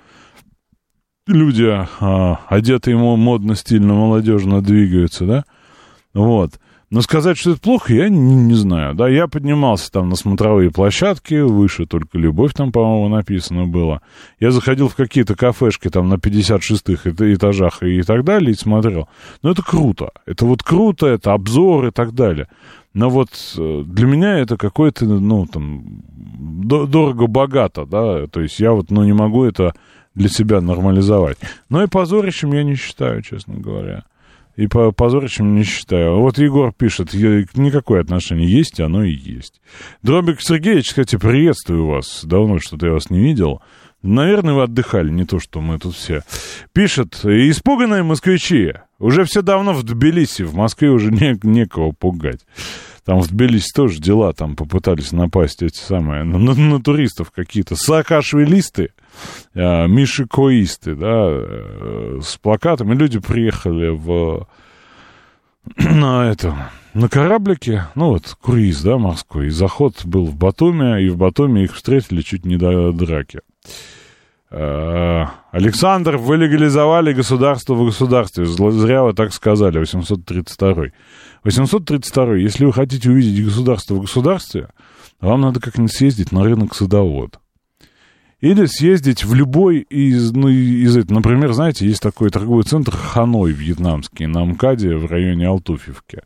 люди, 1.26 1.86
а, 2.00 2.40
одетые 2.48 2.96
ему 2.96 3.16
модно, 3.16 3.54
стильно, 3.54 3.94
молодежно 3.94 4.62
двигаются, 4.62 5.24
да? 5.24 5.44
Вот. 6.12 6.60
Но 6.94 7.00
сказать, 7.00 7.36
что 7.36 7.50
это 7.50 7.60
плохо, 7.60 7.92
я 7.92 8.08
не, 8.08 8.36
не 8.36 8.54
знаю. 8.54 8.94
Да, 8.94 9.08
я 9.08 9.26
поднимался 9.26 9.90
там 9.90 10.08
на 10.10 10.14
смотровые 10.14 10.70
площадки, 10.70 11.40
выше 11.40 11.86
только 11.86 12.16
«Любовь» 12.16 12.52
там, 12.54 12.70
по-моему, 12.70 13.08
написано 13.08 13.66
было. 13.66 14.00
Я 14.38 14.52
заходил 14.52 14.88
в 14.88 14.94
какие-то 14.94 15.34
кафешки 15.34 15.88
там 15.88 16.08
на 16.08 16.14
56-х 16.14 17.10
этажах 17.34 17.82
и 17.82 18.00
так 18.02 18.22
далее 18.22 18.52
и 18.52 18.54
смотрел. 18.54 19.08
Но 19.42 19.50
это 19.50 19.62
круто. 19.62 20.12
Это 20.24 20.46
вот 20.46 20.62
круто, 20.62 21.08
это 21.08 21.32
обзор 21.32 21.86
и 21.86 21.90
так 21.90 22.14
далее. 22.14 22.46
Но 22.92 23.10
вот 23.10 23.30
э, 23.58 23.82
для 23.84 24.06
меня 24.06 24.38
это 24.38 24.56
какое-то, 24.56 25.04
ну, 25.04 25.46
там, 25.46 25.82
дорого-богато, 26.14 27.86
да, 27.86 28.28
то 28.28 28.40
есть 28.40 28.60
я 28.60 28.70
вот, 28.70 28.92
ну, 28.92 29.02
не 29.02 29.12
могу 29.12 29.42
это 29.42 29.74
для 30.14 30.28
себя 30.28 30.60
нормализовать. 30.60 31.38
Но 31.68 31.82
и 31.82 31.88
позорищем 31.88 32.52
я 32.52 32.62
не 32.62 32.76
считаю, 32.76 33.20
честно 33.20 33.54
говоря. 33.54 34.04
И 34.56 34.66
по 34.68 34.92
позорищем 34.92 35.54
не 35.56 35.64
считаю. 35.64 36.20
Вот 36.20 36.38
Егор 36.38 36.72
пишет, 36.72 37.12
никакое 37.12 38.00
отношение 38.00 38.48
есть, 38.50 38.80
оно 38.80 39.02
и 39.02 39.12
есть. 39.12 39.60
Дробик 40.02 40.40
Сергеевич, 40.40 40.90
кстати, 40.90 41.16
приветствую 41.16 41.86
вас. 41.86 42.24
Давно 42.24 42.60
что-то 42.60 42.86
я 42.86 42.92
вас 42.92 43.10
не 43.10 43.18
видел. 43.18 43.60
Наверное, 44.02 44.54
вы 44.54 44.62
отдыхали, 44.64 45.10
не 45.10 45.24
то, 45.24 45.40
что 45.40 45.60
мы 45.60 45.78
тут 45.78 45.94
все. 45.96 46.22
Пишет, 46.72 47.14
испуганные 47.24 48.02
москвичи. 48.02 48.74
Уже 48.98 49.24
все 49.24 49.42
давно 49.42 49.72
в 49.72 49.82
Тбилиси, 49.82 50.42
в 50.42 50.54
Москве 50.54 50.90
уже 50.90 51.10
не, 51.10 51.38
некого 51.42 51.92
пугать. 51.92 52.40
Там 53.04 53.20
в 53.20 53.28
Тбилиси 53.28 53.70
тоже 53.74 54.00
дела, 54.00 54.32
там 54.32 54.56
попытались 54.56 55.12
напасть 55.12 55.62
эти 55.62 55.76
самые, 55.76 56.24
на, 56.24 56.38
на, 56.38 56.54
на 56.54 56.82
туристов 56.82 57.30
какие-то 57.30 57.76
саакашвилисты, 57.76 58.92
э, 59.54 59.86
мишикоисты, 59.86 60.94
да, 60.94 61.26
э, 61.28 62.20
с 62.22 62.36
плакатами. 62.38 62.94
Люди 62.94 63.18
приехали 63.18 63.88
в, 63.88 64.48
на 65.76 66.30
это, 66.30 66.70
на 66.94 67.10
кораблике, 67.10 67.88
ну 67.94 68.08
вот, 68.08 68.36
круиз, 68.40 68.80
да, 68.80 68.96
морской, 68.96 69.48
и 69.48 69.50
заход 69.50 70.06
был 70.06 70.24
в 70.24 70.36
Батуме, 70.36 71.02
и 71.02 71.10
в 71.10 71.18
Батуме 71.18 71.64
их 71.64 71.74
встретили 71.74 72.22
чуть 72.22 72.46
не 72.46 72.56
до 72.56 72.92
драки. 72.92 73.40
Э, 74.56 75.26
Александр, 75.50 76.16
вы 76.16 76.36
легализовали 76.36 77.12
государство 77.12 77.74
в 77.74 77.84
государстве. 77.84 78.46
Зря 78.46 79.02
вы 79.02 79.12
так 79.12 79.32
сказали, 79.32 79.78
832. 79.78 80.92
832. 81.42 82.36
Если 82.36 82.64
вы 82.64 82.72
хотите 82.72 83.10
увидеть 83.10 83.44
государство 83.44 83.96
в 83.96 84.02
государстве, 84.02 84.68
вам 85.20 85.40
надо 85.40 85.58
как-нибудь 85.58 85.92
съездить 85.92 86.30
на 86.30 86.44
рынок 86.44 86.76
садовод. 86.76 87.40
Или 88.40 88.66
съездить 88.66 89.24
в 89.24 89.34
любой 89.34 89.78
из, 89.78 90.30
ну, 90.30 90.48
из 90.48 90.96
этого. 90.96 91.14
Например, 91.14 91.52
знаете, 91.52 91.88
есть 91.88 92.02
такой 92.02 92.30
торговый 92.30 92.62
центр 92.62 92.92
Ханой 92.92 93.50
вьетнамский 93.50 94.26
на 94.26 94.44
МКАДе 94.44 94.94
в 94.96 95.06
районе 95.06 95.48
Алтуфьевки. 95.48 96.20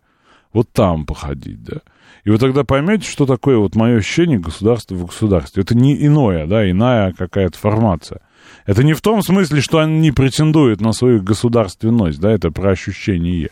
Вот 0.53 0.71
там 0.73 1.07
походить, 1.07 1.63
да. 1.63 1.81
И 2.29 2.31
вы 2.31 2.37
тогда 2.37 2.63
поймете, 2.63 3.09
что 3.09 3.25
такое 3.25 3.57
вот 3.57 3.75
мое 3.75 3.97
ощущение 3.97 4.39
государства 4.39 4.95
в 4.95 5.07
государстве. 5.07 5.63
Это 5.63 5.75
не 5.75 5.97
иное, 6.05 6.47
да, 6.47 6.71
иная 6.71 7.15
какая-то 7.15 7.57
формация. 7.57 8.21
Это 8.67 8.85
не 8.85 8.93
в 8.93 9.01
том 9.01 9.23
смысле, 9.23 9.63
что 9.63 9.79
они 9.79 10.13
претендуют 10.13 10.83
на 10.83 10.93
свою 10.93 11.23
государственность, 11.23 12.21
да, 12.21 12.31
это 12.31 12.51
про 12.51 12.73
ощущение. 12.73 13.49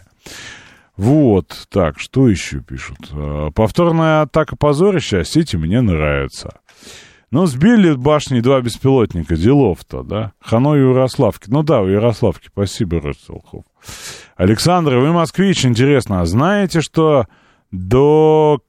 Вот, 0.94 1.68
так, 1.70 1.98
что 1.98 2.28
еще 2.28 2.60
пишут? 2.60 2.98
А, 3.12 3.50
повторная 3.50 4.20
атака 4.20 4.56
позорища, 4.56 5.24
сети 5.24 5.56
мне 5.56 5.80
нравится. 5.80 6.58
Ну, 7.30 7.46
сбили 7.46 7.94
башни 7.94 8.40
два 8.40 8.60
беспилотника, 8.60 9.36
делов-то, 9.36 10.02
да? 10.02 10.32
Ханой 10.38 10.80
и 10.80 10.82
Ярославки. 10.82 11.48
Ну 11.48 11.62
да, 11.62 11.80
у 11.80 11.86
Ярославки, 11.86 12.48
спасибо, 12.48 13.00
Ростолхов. 13.00 13.64
Александр, 14.36 14.96
вы 14.96 15.14
москвич, 15.14 15.64
интересно, 15.64 16.20
а 16.20 16.26
знаете, 16.26 16.82
что 16.82 17.24
до 17.70 18.60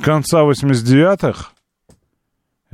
конца 0.00 0.42
89-х, 0.42 1.50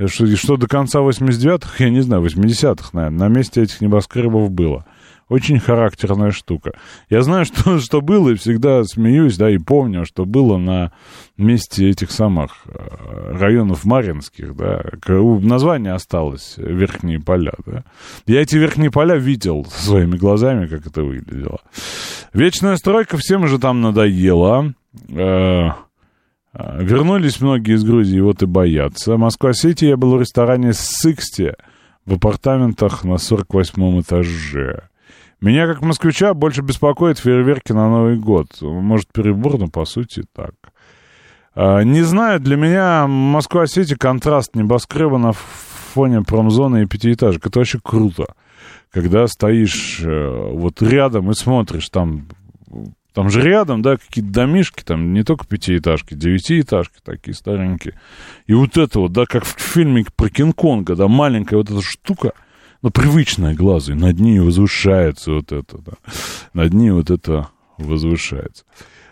что, 0.06 0.36
что 0.36 0.56
до 0.56 0.66
конца 0.66 1.00
89-х, 1.00 1.84
я 1.84 1.90
не 1.90 2.00
знаю, 2.00 2.24
80-х, 2.24 2.90
наверное, 2.92 3.28
на 3.28 3.34
месте 3.34 3.62
этих 3.62 3.80
небоскребов 3.80 4.50
было– 4.50 4.86
очень 5.30 5.60
характерная 5.60 6.32
штука. 6.32 6.72
Я 7.08 7.22
знаю, 7.22 7.44
что, 7.46 7.78
что 7.78 8.02
было, 8.02 8.30
и 8.30 8.34
всегда 8.34 8.84
смеюсь, 8.84 9.38
да, 9.38 9.48
и 9.48 9.56
помню, 9.56 10.04
что 10.04 10.26
было 10.26 10.58
на 10.58 10.92
месте 11.38 11.88
этих 11.88 12.10
самых 12.10 12.64
э, 12.66 13.36
районов 13.38 13.84
Маринских, 13.84 14.54
да. 14.56 14.82
Название 15.06 15.94
осталось 15.94 16.54
Верхние 16.58 17.20
поля, 17.20 17.54
да. 17.64 17.84
Я 18.26 18.42
эти 18.42 18.56
Верхние 18.56 18.90
поля 18.90 19.14
видел 19.14 19.64
своими 19.64 20.16
глазами, 20.16 20.66
как 20.66 20.86
это 20.86 21.02
выглядело. 21.02 21.60
Вечная 22.34 22.76
стройка 22.76 23.16
всем 23.16 23.46
же 23.46 23.58
там 23.58 23.80
надоела. 23.80 24.74
Э, 25.08 25.14
э, 25.14 25.70
вернулись 26.54 27.40
многие 27.40 27.74
из 27.76 27.84
Грузии, 27.84 28.20
вот 28.20 28.42
и 28.42 28.46
боятся. 28.46 29.16
Москва-Сити, 29.16 29.84
я 29.84 29.96
был 29.96 30.16
в 30.16 30.20
ресторане 30.20 30.72
«Sixty» 30.72 31.52
в 32.06 32.14
апартаментах 32.14 33.04
на 33.04 33.18
48 33.18 34.00
этаже. 34.00 34.88
Меня, 35.40 35.66
как 35.66 35.80
москвича, 35.80 36.34
больше 36.34 36.60
беспокоит 36.60 37.18
фейерверки 37.18 37.72
на 37.72 37.88
Новый 37.88 38.18
год. 38.18 38.48
Может, 38.60 39.12
перебор, 39.12 39.58
но 39.58 39.68
по 39.68 39.84
сути 39.86 40.24
так. 40.34 40.52
А, 41.54 41.80
не 41.82 42.02
знаю, 42.02 42.40
для 42.40 42.56
меня 42.56 43.06
Москва-Сити 43.06 43.94
контраст 43.94 44.54
небоскреба 44.54 45.18
на 45.18 45.32
фоне 45.32 46.22
промзоны 46.22 46.82
и 46.82 46.86
пятиэтажек. 46.86 47.46
Это 47.46 47.60
вообще 47.60 47.80
круто. 47.82 48.34
Когда 48.90 49.26
стоишь 49.28 50.00
э, 50.02 50.50
вот 50.52 50.82
рядом 50.82 51.30
и 51.30 51.34
смотришь, 51.34 51.88
там, 51.88 52.28
там 53.12 53.30
же 53.30 53.40
рядом, 53.42 53.82
да, 53.82 53.96
какие-то 53.96 54.30
домишки, 54.30 54.82
там 54.82 55.12
не 55.12 55.24
только 55.24 55.46
пятиэтажки, 55.46 56.14
девятиэтажки 56.14 56.98
такие 57.04 57.34
старенькие. 57.34 57.94
И 58.46 58.54
вот 58.54 58.76
это 58.76 59.00
вот, 59.00 59.12
да, 59.12 59.26
как 59.26 59.44
в 59.44 59.58
фильме 59.58 60.04
про 60.16 60.28
Кинг-Конга, 60.28 60.96
да, 60.96 61.08
маленькая 61.08 61.56
вот 61.56 61.70
эта 61.70 61.82
штука— 61.82 62.32
ну, 62.82 62.90
привычное 62.90 63.54
глазу, 63.54 63.92
и 63.92 63.96
над 63.96 64.18
ней 64.18 64.40
возвышается 64.40 65.32
вот 65.32 65.52
это, 65.52 65.78
да. 65.78 65.92
Над 66.54 66.72
ней 66.72 66.90
вот 66.90 67.10
это 67.10 67.48
возвышается. 67.78 68.64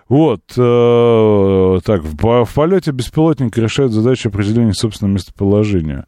Вот, 0.09 0.41
э, 0.57 1.81
так, 1.85 2.03
в, 2.03 2.45
в 2.45 2.55
полете 2.55 2.93
беспилотник 2.93 3.57
решает 3.59 3.93
задачу 3.93 4.31
определения 4.31 4.73
собственного 4.73 5.15
местоположения. 5.15 6.07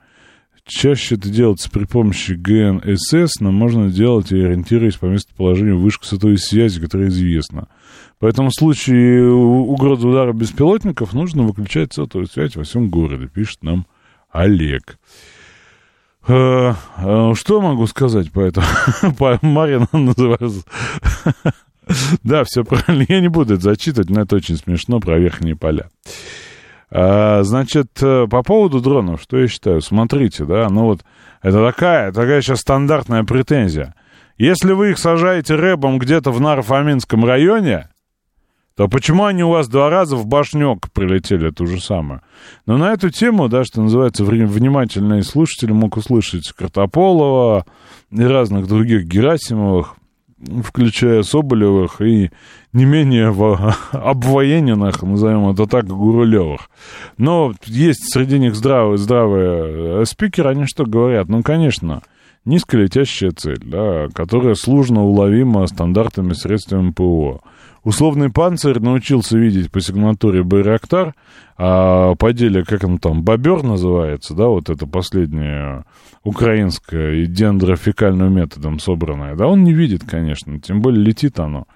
Чаще 0.64 1.16
это 1.16 1.29
делается 1.29 1.68
при 1.70 1.85
помощи 1.85 2.33
ГНСС, 2.33 3.40
но 3.40 3.50
можно 3.50 3.90
делать 3.90 4.33
и 4.33 4.40
ориентируясь 4.40 4.96
по 4.96 5.07
местоположению 5.07 5.79
вышек 5.79 6.05
сотовой 6.05 6.38
связи, 6.38 6.81
которая 6.81 7.09
известна. 7.09 7.68
Поэтому 8.20 8.50
в 8.50 8.54
случае 8.54 9.33
угрозы 9.33 10.06
удара 10.06 10.33
беспилотников 10.33 11.14
нужно 11.14 11.42
выключать 11.42 11.94
сотовую 11.94 12.28
связь 12.28 12.54
во 12.54 12.64
всем 12.64 12.90
городе, 12.90 13.26
пишет 13.26 13.62
нам 13.62 13.87
Олег. 14.30 14.98
Э, 16.28 16.74
э, 16.98 17.33
что 17.35 17.61
могу 17.62 17.87
сказать 17.87 18.30
по 18.30 18.40
этому? 18.40 18.66
Марина 19.42 19.88
называется. 19.92 20.62
Да, 22.22 22.44
все 22.44 22.62
правильно. 22.62 23.04
Я 23.09 23.20
не 23.20 23.26
буду 23.26 23.54
это 23.54 23.64
зачитывать, 23.64 24.11
но 24.11 24.20
это 24.20 24.37
очень 24.37 24.56
смешно 24.56 25.00
про 25.00 25.18
верхние 25.18 25.56
поля. 25.56 25.88
А, 26.88 27.42
значит, 27.42 28.00
э, 28.00 28.28
по 28.30 28.44
поводу 28.44 28.80
дронов, 28.80 29.20
что 29.20 29.38
я 29.38 29.48
считаю? 29.48 29.80
Смотрите, 29.80 30.44
да, 30.44 30.68
ну 30.68 30.85
вот 30.85 31.00
это 31.42 31.66
такая, 31.66 32.12
такая 32.12 32.42
сейчас 32.42 32.61
стандартная 32.61 33.24
претензия. 33.24 33.96
Если 34.38 34.72
вы 34.72 34.90
их 34.90 34.98
сажаете 34.98 35.56
рэбом 35.56 35.98
где-то 35.98 36.30
в 36.30 36.40
Нарфаминском 36.40 37.24
районе, 37.24 37.88
то 38.80 38.88
почему 38.88 39.26
они 39.26 39.44
у 39.44 39.50
вас 39.50 39.68
два 39.68 39.90
раза 39.90 40.16
в 40.16 40.26
башнек 40.26 40.90
прилетели, 40.94 41.50
то 41.50 41.66
же 41.66 41.82
самое? 41.82 42.22
Но 42.64 42.78
на 42.78 42.94
эту 42.94 43.10
тему, 43.10 43.46
да, 43.46 43.62
что 43.62 43.82
называется, 43.82 44.24
внимательные 44.24 45.22
слушатели 45.22 45.70
мог 45.70 45.98
услышать 45.98 46.50
Картополова 46.52 47.66
и 48.10 48.22
разных 48.22 48.68
других 48.68 49.04
Герасимовых, 49.04 49.96
включая 50.64 51.22
Соболевых 51.24 52.00
и 52.00 52.30
не 52.72 52.86
менее 52.86 53.28
обвоененных, 53.92 55.02
назовем 55.02 55.50
это 55.50 55.66
так, 55.66 55.84
Гурулевых. 55.86 56.70
Но 57.18 57.52
есть 57.66 58.10
среди 58.10 58.38
них 58.38 58.54
здравые, 58.54 58.96
здравые 58.96 60.00
э, 60.00 60.04
спикеры, 60.06 60.48
они 60.48 60.64
что 60.64 60.86
говорят? 60.86 61.28
Ну, 61.28 61.42
конечно, 61.42 62.00
низколетящая 62.46 63.32
цель, 63.32 63.60
да, 63.62 64.08
которая 64.14 64.54
сложно 64.54 65.02
уловима 65.02 65.66
стандартными 65.66 66.32
средствами 66.32 66.92
ПО. 66.92 67.42
Условный 67.82 68.30
панцирь 68.30 68.78
научился 68.78 69.38
видеть 69.38 69.70
по 69.70 69.80
сигнатуре 69.80 70.42
Байрактар, 70.42 71.14
а 71.56 72.14
по 72.14 72.32
деле, 72.32 72.64
как 72.64 72.84
он 72.84 72.98
там, 72.98 73.22
бобер 73.22 73.62
называется, 73.62 74.34
да, 74.34 74.48
вот 74.48 74.68
это 74.68 74.86
последнее 74.86 75.84
украинское 76.22 77.14
и 77.14 77.26
дендрофекальным 77.26 78.34
методом 78.34 78.78
собранное, 78.80 79.34
да, 79.34 79.46
он 79.46 79.64
не 79.64 79.72
видит, 79.72 80.04
конечно, 80.04 80.60
тем 80.60 80.82
более 80.82 81.02
летит 81.02 81.40
оно. 81.40 81.66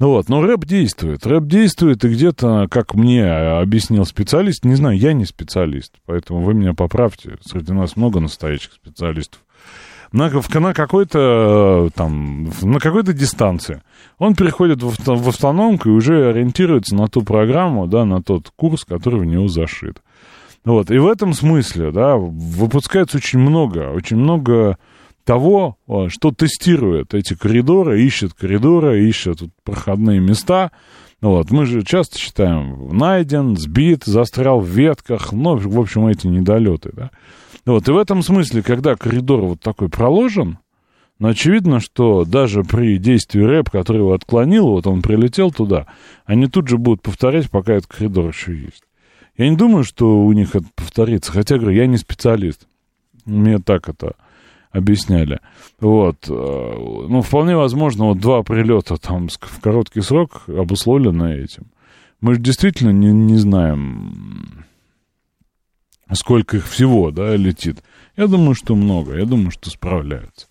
Вот, 0.00 0.28
но 0.28 0.42
рэп 0.42 0.64
действует. 0.64 1.24
Рэп 1.24 1.46
действует, 1.46 2.04
и 2.04 2.08
где-то, 2.08 2.66
как 2.68 2.94
мне 2.94 3.24
объяснил 3.30 4.04
специалист, 4.04 4.64
не 4.64 4.74
знаю, 4.74 4.98
я 4.98 5.12
не 5.12 5.24
специалист, 5.24 5.94
поэтому 6.04 6.40
вы 6.40 6.52
меня 6.54 6.74
поправьте. 6.74 7.36
Среди 7.42 7.72
нас 7.72 7.94
много 7.94 8.18
настоящих 8.18 8.72
специалистов. 8.72 9.43
На, 10.14 10.30
на 10.30 10.74
какой-то 10.74 11.90
там, 11.94 12.48
на 12.62 12.78
какой-то 12.78 13.12
дистанции. 13.12 13.82
Он 14.18 14.36
переходит 14.36 14.80
в, 14.80 14.94
в 15.04 15.28
автономку 15.28 15.88
и 15.88 15.92
уже 15.92 16.28
ориентируется 16.28 16.94
на 16.94 17.08
ту 17.08 17.22
программу, 17.22 17.88
да, 17.88 18.04
на 18.04 18.22
тот 18.22 18.52
курс, 18.54 18.84
который 18.84 19.18
в 19.20 19.24
него 19.24 19.48
зашит. 19.48 20.02
Вот, 20.64 20.92
и 20.92 20.98
в 20.98 21.08
этом 21.08 21.34
смысле, 21.34 21.90
да, 21.90 22.16
выпускается 22.16 23.16
очень 23.16 23.40
много, 23.40 23.90
очень 23.90 24.16
много 24.16 24.78
того, 25.24 25.78
что 26.08 26.30
тестирует 26.30 27.12
эти 27.12 27.34
коридоры, 27.34 28.00
ищет 28.00 28.34
коридоры, 28.34 29.02
ищет 29.02 29.40
проходные 29.64 30.20
места. 30.20 30.70
Вот. 31.20 31.50
Мы 31.50 31.66
же 31.66 31.82
часто 31.82 32.18
считаем, 32.18 32.96
найден, 32.96 33.56
сбит, 33.56 34.04
застрял 34.04 34.60
в 34.60 34.68
ветках, 34.68 35.32
ну, 35.32 35.56
в 35.56 35.80
общем, 35.80 36.06
эти 36.06 36.26
недолеты, 36.26 36.90
да. 36.92 37.10
Вот. 37.66 37.88
И 37.88 37.92
в 37.92 37.96
этом 37.96 38.22
смысле, 38.22 38.62
когда 38.62 38.94
коридор 38.94 39.40
вот 39.40 39.60
такой 39.60 39.88
проложен, 39.88 40.58
но 41.18 41.28
очевидно, 41.28 41.80
что 41.80 42.24
даже 42.24 42.64
при 42.64 42.98
действии 42.98 43.40
рэп, 43.40 43.70
который 43.70 43.98
его 43.98 44.12
отклонил, 44.12 44.68
вот 44.68 44.86
он 44.86 45.00
прилетел 45.00 45.50
туда, 45.50 45.86
они 46.26 46.48
тут 46.48 46.68
же 46.68 46.76
будут 46.76 47.02
повторять, 47.02 47.50
пока 47.50 47.74
этот 47.74 47.90
коридор 47.90 48.28
еще 48.28 48.54
есть. 48.54 48.82
Я 49.36 49.48
не 49.48 49.56
думаю, 49.56 49.84
что 49.84 50.24
у 50.24 50.32
них 50.32 50.54
это 50.54 50.66
повторится, 50.74 51.32
хотя, 51.32 51.58
говорю, 51.58 51.76
я 51.76 51.86
не 51.86 51.96
специалист. 51.96 52.66
Мне 53.24 53.58
так 53.58 53.88
это 53.88 54.14
объясняли. 54.74 55.40
Вот. 55.80 56.28
Э, 56.28 56.74
ну, 57.08 57.22
вполне 57.22 57.56
возможно, 57.56 58.06
вот 58.06 58.18
два 58.18 58.42
прилета 58.42 58.96
там 58.96 59.28
в 59.28 59.60
короткий 59.60 60.02
срок 60.02 60.42
обусловлены 60.48 61.36
этим. 61.36 61.66
Мы 62.20 62.34
же 62.34 62.40
действительно 62.40 62.90
не, 62.90 63.12
не 63.12 63.36
знаем, 63.36 64.64
сколько 66.12 66.56
их 66.58 66.66
всего, 66.66 67.10
да, 67.10 67.36
летит. 67.36 67.82
Я 68.16 68.26
думаю, 68.26 68.54
что 68.54 68.74
много. 68.74 69.16
Я 69.16 69.24
думаю, 69.24 69.50
что 69.50 69.70
справляются. 69.70 70.46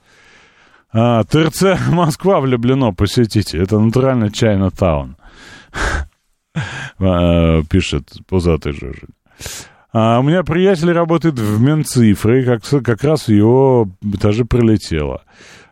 А, 0.91 1.23
ТРЦ 1.23 1.79
Москва 1.89 2.39
влюблено, 2.39 2.93
посетите. 2.93 3.57
Это 3.57 3.79
натурально 3.79 4.31
Чайна 4.31 4.71
Таун. 4.71 5.17
А, 6.99 7.63
пишет 7.69 8.09
пузатый 8.27 8.71
Жижель. 8.71 9.09
А 9.93 10.19
у 10.19 10.23
меня 10.23 10.43
приятель 10.43 10.91
работает 10.91 11.35
в 11.37 11.61
Минцифре, 11.61 12.43
как, 12.43 12.63
как 12.83 13.03
раз 13.03 13.27
его 13.27 13.87
этаже 14.01 14.43
прилетело. 14.43 15.21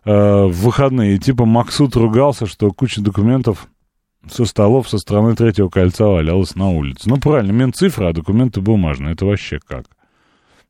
А, 0.06 0.46
в 0.46 0.52
выходные, 0.52 1.18
типа, 1.18 1.46
Максут 1.46 1.96
ругался, 1.96 2.46
что 2.46 2.72
куча 2.72 3.02
документов 3.02 3.68
со 4.30 4.46
столов 4.46 4.88
со 4.88 5.00
стороны 5.00 5.36
третьего 5.36 5.70
кольца 5.70 6.06
валялась 6.06 6.56
на 6.56 6.70
улице. 6.70 7.10
Ну, 7.10 7.18
правильно, 7.18 7.52
Минцифра, 7.52 8.10
а 8.10 8.14
документы 8.14 8.62
бумажные. 8.62 9.14
Это 9.14 9.26
вообще 9.26 9.60
как? 9.60 9.86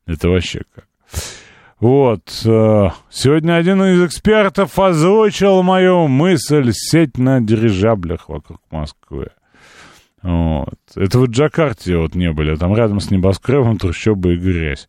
Это 0.06 0.30
вообще 0.30 0.62
как? 0.74 0.86
Вот. 1.78 2.22
А, 2.46 2.94
сегодня 3.10 3.56
один 3.56 3.82
из 3.82 4.02
экспертов 4.02 4.78
озвучил 4.78 5.62
мою 5.62 6.08
мысль 6.08 6.70
сеть 6.72 7.18
на 7.18 7.42
дирижаблях 7.42 8.30
вокруг 8.30 8.60
Москвы. 8.70 9.28
Вот. 10.22 10.78
Это 10.94 11.18
вот 11.18 11.30
в 11.30 11.32
Джакарте 11.32 11.96
вот 11.96 12.14
не 12.14 12.32
были, 12.32 12.54
там 12.54 12.74
рядом 12.76 13.00
с 13.00 13.10
небоскребом 13.10 13.76
трущобы 13.76 14.34
и 14.34 14.38
грязь. 14.38 14.88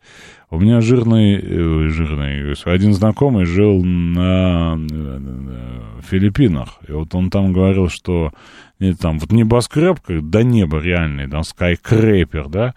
У 0.52 0.60
меня 0.60 0.82
жирный, 0.82 1.34
э, 1.36 1.88
жирный, 1.90 2.54
один 2.66 2.94
знакомый 2.94 3.46
жил 3.46 3.84
на, 3.84 4.76
на 4.76 6.02
Филиппинах, 6.08 6.78
и 6.88 6.92
вот 6.92 7.16
он 7.16 7.32
там 7.32 7.52
говорил, 7.52 7.90
что 7.90 8.32
не, 8.80 8.94
там 8.94 9.18
вот 9.18 9.32
небоскреб, 9.32 10.00
как 10.02 10.30
до 10.30 10.44
неба 10.44 10.80
реальный, 10.80 11.28
там 11.28 11.44
скайкрейпер, 11.44 12.50
да, 12.50 12.76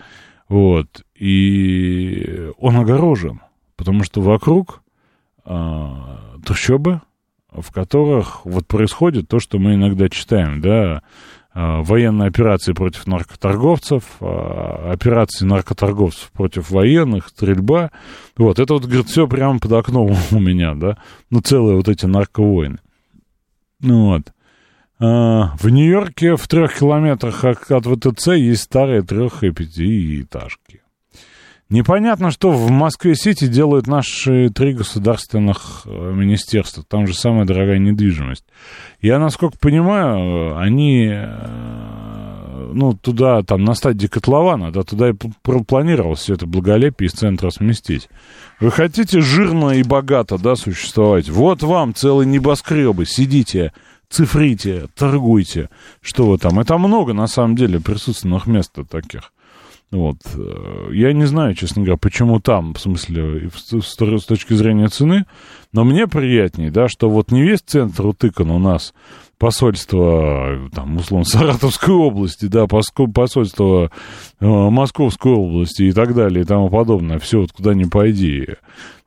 вот, 0.49 1.05
и 1.15 2.51
он 2.57 2.79
огорожен, 2.79 3.41
потому 3.77 4.05
что 4.05 4.23
вокруг 4.23 4.83
а, 5.45 6.39
трущобы, 6.47 7.03
в 7.53 7.71
которых 7.73 8.45
вот 8.47 8.67
происходит 8.67 9.29
то, 9.29 9.39
что 9.39 9.59
мы 9.59 9.75
иногда 9.75 10.09
читаем, 10.09 10.61
да, 10.61 11.03
Э, 11.57 11.81
военные 11.81 12.29
операции 12.29 12.75
против 12.75 13.07
наркоторговцев, 13.07 14.03
э, 14.21 14.91
операции 14.93 15.47
наркоторговцев 15.47 16.31
против 16.33 16.71
военных, 16.71 17.29
стрельба. 17.29 17.93
Вот, 18.37 18.59
это 18.59 18.75
вот, 18.75 18.85
говорит, 18.85 19.07
все 19.07 19.27
прямо 19.27 19.59
под 19.59 19.73
окном 19.73 20.15
у 20.33 20.39
меня, 20.39 20.75
да, 20.75 20.99
ну, 21.31 21.41
целые 21.41 21.77
вот 21.79 21.89
эти 21.89 22.05
нарковойны. 22.05 22.77
Ну 23.81 24.05
вот. 24.05 24.35
А, 24.99 25.57
в 25.59 25.71
Нью-Йорке 25.71 26.37
в 26.37 26.47
трех 26.47 26.79
километрах 26.79 27.43
от 27.45 27.87
ВТЦ 27.87 28.27
есть 28.35 28.65
старые 28.65 29.01
трех- 29.01 29.43
и 29.43 29.51
пятиэтажки. 29.51 30.83
Непонятно, 31.69 32.31
что 32.31 32.53
в 32.53 32.71
Москве-Сити 32.71 33.49
делают 33.49 33.89
наши 33.89 34.51
три 34.51 34.73
государственных 34.73 35.83
э, 35.85 36.13
министерства. 36.15 36.85
Там 36.89 37.09
же 37.09 37.15
самая 37.15 37.45
дорогая 37.45 37.79
недвижимость. 37.79 38.45
Я, 39.01 39.19
насколько 39.19 39.59
понимаю, 39.59 40.57
они, 40.57 41.11
э, 41.13 42.71
ну, 42.73 42.93
туда, 42.95 43.43
там, 43.43 43.65
на 43.65 43.75
стадии 43.75 44.07
котлована, 44.07 44.71
да, 44.71 44.85
туда 44.85 45.09
и 45.09 45.13
планировалось 45.43 46.21
все 46.21 46.35
это 46.35 46.47
благолепие 46.47 47.09
из 47.09 47.15
центра 47.15 47.51
сместить. 47.51 48.09
Вы 48.61 48.71
хотите 48.71 49.21
жирно 49.21 49.71
и 49.71 49.83
богато, 49.83 50.39
да, 50.39 50.55
существовать? 50.55 51.29
Вот 51.29 51.65
вам 51.65 51.97
целые 51.97 52.29
небоскребы, 52.29 53.07
сидите, 53.07 53.73
цифрите, 54.09 54.87
торгуйте. 54.95 55.69
Что 56.01 56.27
вы 56.27 56.39
там? 56.39 56.61
Это 56.61 56.79
много, 56.79 57.13
на 57.13 57.27
самом 57.27 57.57
деле, 57.57 57.81
присутственных 57.81 58.47
мест 58.47 58.73
таких. 58.89 59.33
Вот. 59.93 60.19
Э, 60.35 60.89
я 60.93 61.13
не 61.13 61.27
знаю, 61.27 61.55
честно 61.55 61.83
говоря, 61.83 61.97
почему 61.97 62.41
там, 62.41 62.75
в 62.75 62.81
смысле, 62.81 63.51
с, 63.55 63.97
точки 63.97 64.55
зрения 64.55 64.89
цены, 64.89 65.27
но 65.73 65.85
мне 65.85 66.09
приятнее, 66.09 66.71
да, 66.71 66.89
что 66.89 67.09
вот 67.09 67.31
не 67.31 67.43
весь 67.43 67.61
центр 67.61 68.07
утыкан 68.07 68.51
у 68.51 68.59
нас 68.59 68.95
посольство, 69.39 70.69
там, 70.75 70.97
условно, 70.97 71.25
Саратовской 71.27 71.95
области, 71.95 72.47
да, 72.47 72.67
посольство 72.67 73.91
э, 74.41 74.47
Московской 74.47 75.33
области 75.33 75.85
и 75.85 75.93
так 75.93 76.15
далее 76.15 76.43
и 76.43 76.47
тому 76.47 76.69
подобное, 76.69 77.19
все 77.19 77.41
вот 77.41 77.53
куда 77.53 77.73
ни 77.75 77.85
пойди, 77.85 78.47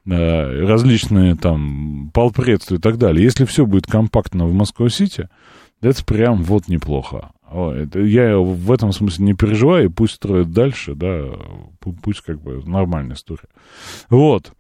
э, 0.05 0.65
различные 0.65 1.35
там 1.35 2.09
полпредства 2.13 2.75
и 2.75 2.79
так 2.79 2.97
далее. 2.97 3.23
Если 3.23 3.43
все 3.43 3.65
будет 3.65 3.85
компактно 3.85 4.45
в 4.45 4.53
Москва-Сити, 4.53 5.27
это 5.81 6.03
прям 6.05 6.43
вот 6.43 6.67
неплохо. 6.67 7.31
Я 7.51 8.37
в 8.37 8.71
этом 8.71 8.91
смысле 8.93 9.25
не 9.25 9.33
переживаю, 9.33 9.89
пусть 9.91 10.15
строят 10.15 10.51
дальше, 10.51 10.93
да, 10.93 11.23
пусть 12.03 12.21
как 12.21 12.41
бы 12.41 12.61
нормальная 12.65 13.15
история. 13.15 13.47
Вот. 14.09 14.51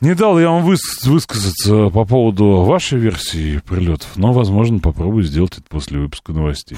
Не 0.00 0.14
дал 0.14 0.40
я 0.40 0.50
вам 0.50 0.68
выс- 0.68 1.06
высказаться 1.08 1.88
по 1.90 2.04
поводу 2.04 2.62
вашей 2.62 2.98
версии 2.98 3.58
прилетов, 3.58 4.16
но, 4.16 4.32
возможно, 4.32 4.80
попробую 4.80 5.22
сделать 5.22 5.58
это 5.58 5.66
после 5.68 6.00
выпуска 6.00 6.32
новостей. 6.32 6.76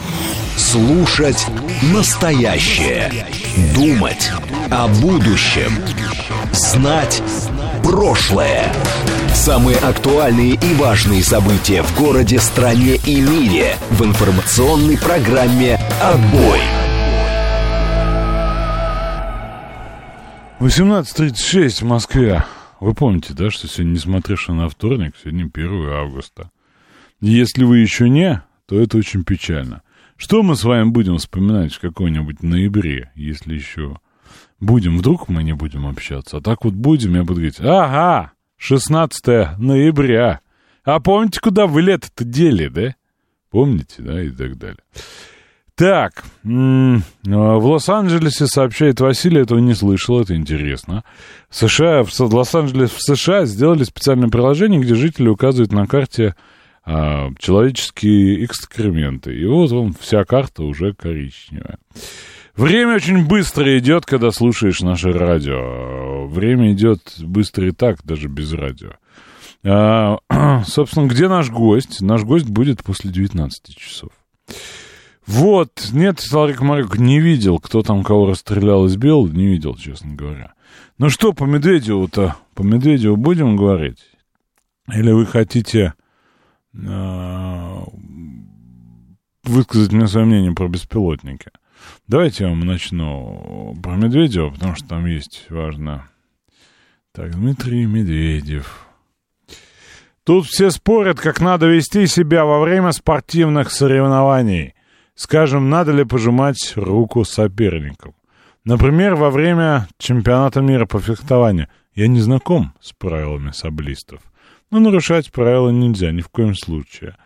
Слушать 0.58 1.46
настоящее. 1.90 3.10
Думать 3.74 4.30
о 4.70 4.88
будущем. 5.00 5.72
Знать 6.52 7.22
прошлое. 7.82 8.70
Самые 9.34 9.76
актуальные 9.78 10.54
и 10.54 10.74
важные 10.74 11.22
события 11.22 11.82
в 11.82 11.98
городе, 11.98 12.38
стране 12.38 12.96
и 13.04 13.20
мире 13.20 13.76
в 13.90 14.02
информационной 14.04 14.96
программе 14.96 15.74
«Отбой». 16.00 16.60
18.36 20.60 21.82
в 21.82 21.82
Москве. 21.82 22.44
Вы 22.78 22.94
помните, 22.94 23.34
да, 23.34 23.50
что 23.50 23.66
сегодня, 23.66 23.94
несмотря 23.94 24.36
на 24.48 24.68
вторник, 24.68 25.14
сегодня 25.20 25.50
1 25.52 25.88
августа. 25.90 26.50
Если 27.20 27.64
вы 27.64 27.78
еще 27.78 28.08
не, 28.08 28.40
то 28.66 28.78
это 28.78 28.96
очень 28.96 29.24
печально. 29.24 29.82
Что 30.16 30.42
мы 30.44 30.54
с 30.54 30.62
вами 30.62 30.88
будем 30.90 31.18
вспоминать 31.18 31.74
в 31.74 31.80
какой-нибудь 31.80 32.42
ноябре, 32.42 33.10
если 33.16 33.54
еще 33.54 33.98
будем, 34.60 34.96
вдруг 34.96 35.28
мы 35.28 35.42
не 35.42 35.54
будем 35.54 35.86
общаться. 35.86 36.36
А 36.36 36.40
так 36.40 36.64
вот 36.64 36.74
будем, 36.74 37.16
я 37.16 37.22
буду 37.22 37.34
говорить, 37.34 37.60
ага, 37.60 38.30
16 38.64 39.58
ноября. 39.58 40.40
А 40.84 40.98
помните, 40.98 41.38
куда 41.38 41.66
вы 41.66 41.82
лето-то 41.82 42.24
дели, 42.24 42.68
да? 42.68 42.94
Помните, 43.50 43.96
да, 43.98 44.22
и 44.22 44.30
так 44.30 44.56
далее. 44.56 44.78
Так, 45.74 46.24
в 46.44 47.02
Лос-Анджелесе, 47.24 48.46
сообщает 48.46 49.00
Василий, 49.00 49.42
этого 49.42 49.58
не 49.58 49.74
слышал, 49.74 50.20
это 50.20 50.34
интересно. 50.34 51.04
США, 51.50 52.04
в 52.04 52.20
Лос-Анджелес 52.20 52.90
в 52.90 53.02
США 53.02 53.44
сделали 53.44 53.84
специальное 53.84 54.30
приложение, 54.30 54.80
где 54.80 54.94
жители 54.94 55.28
указывают 55.28 55.72
на 55.72 55.86
карте 55.86 56.34
а, 56.86 57.30
человеческие 57.38 58.46
экскременты. 58.46 59.38
И 59.38 59.44
вот 59.44 59.72
вам 59.72 59.94
вся 60.00 60.24
карта 60.24 60.62
уже 60.62 60.94
коричневая. 60.94 61.78
Время 62.56 62.94
очень 62.94 63.26
быстро 63.26 63.78
идет, 63.78 64.06
когда 64.06 64.30
слушаешь 64.30 64.80
наше 64.80 65.12
радио. 65.12 66.26
Время 66.26 66.72
идет 66.72 67.14
быстро 67.20 67.68
и 67.68 67.72
так, 67.72 68.04
даже 68.04 68.28
без 68.28 68.52
радио. 68.52 68.92
А, 69.64 70.18
собственно, 70.66 71.08
где 71.08 71.28
наш 71.28 71.50
гость? 71.50 72.00
Наш 72.00 72.22
гость 72.22 72.48
будет 72.48 72.84
после 72.84 73.10
19 73.10 73.76
часов. 73.76 74.10
Вот, 75.26 75.88
нет, 75.92 76.20
Саларик 76.20 76.60
Марик 76.60 76.98
не 76.98 77.18
видел, 77.18 77.58
кто 77.58 77.82
там 77.82 78.04
кого 78.04 78.26
расстрелял 78.26 78.84
и 78.84 78.88
сбил, 78.88 79.26
не 79.26 79.46
видел, 79.46 79.74
честно 79.74 80.14
говоря. 80.14 80.52
Ну 80.98 81.08
что, 81.08 81.32
по 81.32 81.44
Медведеву-то, 81.44 82.36
по 82.54 82.62
Медведеву 82.62 83.16
будем 83.16 83.56
говорить? 83.56 84.00
Или 84.92 85.10
вы 85.12 85.24
хотите 85.24 85.94
э, 86.74 87.78
высказать 89.44 89.92
мне 89.92 90.06
свое 90.06 90.26
мнение 90.26 90.52
про 90.52 90.68
беспилотники? 90.68 91.50
Давайте 92.06 92.44
я 92.44 92.50
вам 92.50 92.60
начну 92.60 93.74
про 93.82 93.96
Медведева, 93.96 94.50
потому 94.50 94.76
что 94.76 94.86
там 94.86 95.06
есть 95.06 95.46
важно. 95.48 96.10
Так, 97.12 97.30
Дмитрий 97.30 97.86
Медведев. 97.86 98.86
Тут 100.22 100.46
все 100.46 100.70
спорят, 100.70 101.18
как 101.18 101.40
надо 101.40 101.66
вести 101.66 102.06
себя 102.06 102.44
во 102.44 102.60
время 102.60 102.92
спортивных 102.92 103.70
соревнований. 103.70 104.74
Скажем, 105.14 105.70
надо 105.70 105.92
ли 105.92 106.04
пожимать 106.04 106.74
руку 106.76 107.24
соперникам. 107.24 108.14
Например, 108.64 109.14
во 109.14 109.30
время 109.30 109.88
чемпионата 109.98 110.60
мира 110.60 110.84
по 110.84 111.00
фехтованию. 111.00 111.68
Я 111.94 112.08
не 112.08 112.20
знаком 112.20 112.74
с 112.80 112.92
правилами 112.92 113.50
саблистов. 113.52 114.20
Но 114.70 114.78
нарушать 114.78 115.32
правила 115.32 115.70
нельзя 115.70 116.10
ни 116.10 116.20
в 116.20 116.28
коем 116.28 116.54
случае. 116.54 117.16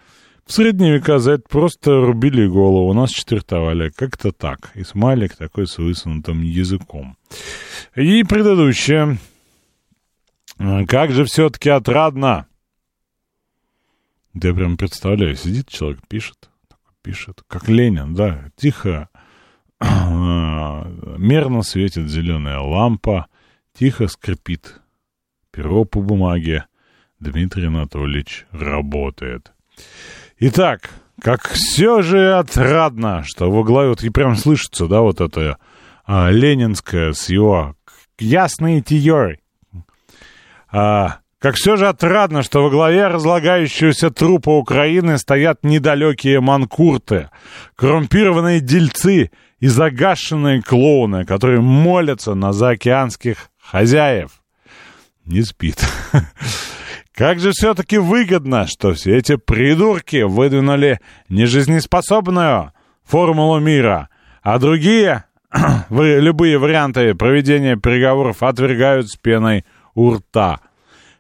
В 0.48 0.52
средние 0.52 0.94
века 0.94 1.18
за 1.18 1.32
это 1.32 1.46
просто 1.46 2.00
рубили 2.00 2.46
голову, 2.46 2.94
нас 2.94 3.11
четвертовали. 3.11 3.90
Как-то 3.90 4.32
так. 4.32 4.70
И 4.74 4.82
смайлик 4.82 5.37
такой 5.37 5.66
с 5.66 5.76
высунутым 5.76 6.40
языком. 6.40 7.18
И 7.94 8.24
предыдущее. 8.24 9.18
Как 10.56 11.12
же 11.12 11.26
все-таки 11.26 11.68
отрадно. 11.68 12.46
Да 14.32 14.48
я 14.48 14.54
прям 14.54 14.78
представляю, 14.78 15.37
сидит 15.37 15.68
человек, 15.68 16.00
пишет, 16.08 16.48
пишет, 17.02 17.42
как 17.46 17.68
Ленин, 17.68 18.14
да, 18.14 18.50
тихо, 18.56 19.11
мерно 19.78 21.62
светит 21.62 22.08
зеленая 22.08 22.61
лампа, 22.61 23.26
тихо 23.74 24.08
скрипит 24.08 24.80
перо 25.50 25.84
по 25.84 26.00
бумаге. 26.00 26.64
Дмитрий 27.20 27.66
Анатольевич 27.66 28.46
работает. 28.50 29.52
Итак, 30.40 30.90
как 31.20 31.48
все 31.48 32.01
же 32.03 32.35
отрадно, 32.35 33.24
что 33.24 33.51
во 33.51 33.64
главе, 33.64 33.90
вот 33.90 34.05
и 34.05 34.11
прям 34.11 34.37
слышится, 34.37 34.87
да, 34.87 35.01
вот 35.01 35.20
это 35.20 35.59
а, 36.07 36.31
ленинское 36.31 37.12
с 37.12 37.29
его 37.29 37.74
ясной 38.20 38.81
тией. 38.81 39.40
А, 40.70 41.18
как 41.40 41.57
все 41.57 41.77
же 41.77 41.88
отрадно, 41.88 42.44
что 42.44 42.62
во 42.62 42.70
главе 42.70 43.09
разлагающегося 43.09 44.11
трупа 44.11 44.51
Украины 44.51 45.18
стоят 45.18 45.64
недалекие 45.64 46.40
манкурты, 46.40 47.31
коррумпированные 47.74 48.61
дельцы 48.61 49.33
и 49.59 49.66
загашенные 49.66 50.62
клоуны, 50.62 51.24
которые 51.24 51.61
молятся 51.61 52.35
на 52.35 52.53
заокеанских 52.53 53.51
хозяев. 53.61 54.40
Не 55.24 55.42
спит. 55.42 55.85
Как 57.18 57.40
же 57.40 57.50
все-таки 57.50 57.98
выгодно, 57.98 58.68
что 58.68 58.94
все 58.94 59.16
эти 59.16 59.35
придурки 59.35 60.22
выдвинули 60.22 61.00
нежизнеспособную 61.28 62.72
формулу 63.04 63.59
мира, 63.59 64.09
а 64.40 64.61
другие, 64.61 65.24
любые 65.90 66.59
варианты 66.59 67.16
проведения 67.16 67.76
переговоров 67.76 68.44
отвергают 68.44 69.09
с 69.09 69.16
пеной 69.16 69.64
у 69.96 70.12
рта. 70.12 70.61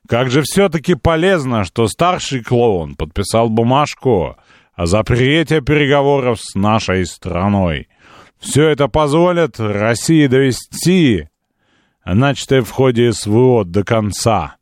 Как 0.08 0.30
же 0.30 0.42
все-таки 0.42 0.94
полезно, 0.94 1.64
что 1.64 1.88
старший 1.88 2.44
клоун 2.44 2.94
подписал 2.94 3.48
бумажку 3.48 4.36
о 4.76 4.86
запрете 4.86 5.62
переговоров 5.62 6.38
с 6.40 6.54
нашей 6.54 7.06
страной. 7.06 7.88
Все 8.38 8.68
это 8.68 8.86
позволит 8.86 9.58
России 9.58 10.28
довести 10.28 11.26
начатое 12.04 12.62
в 12.62 12.70
ходе 12.70 13.12
СВО 13.12 13.64
до 13.64 13.82
конца 13.82 14.57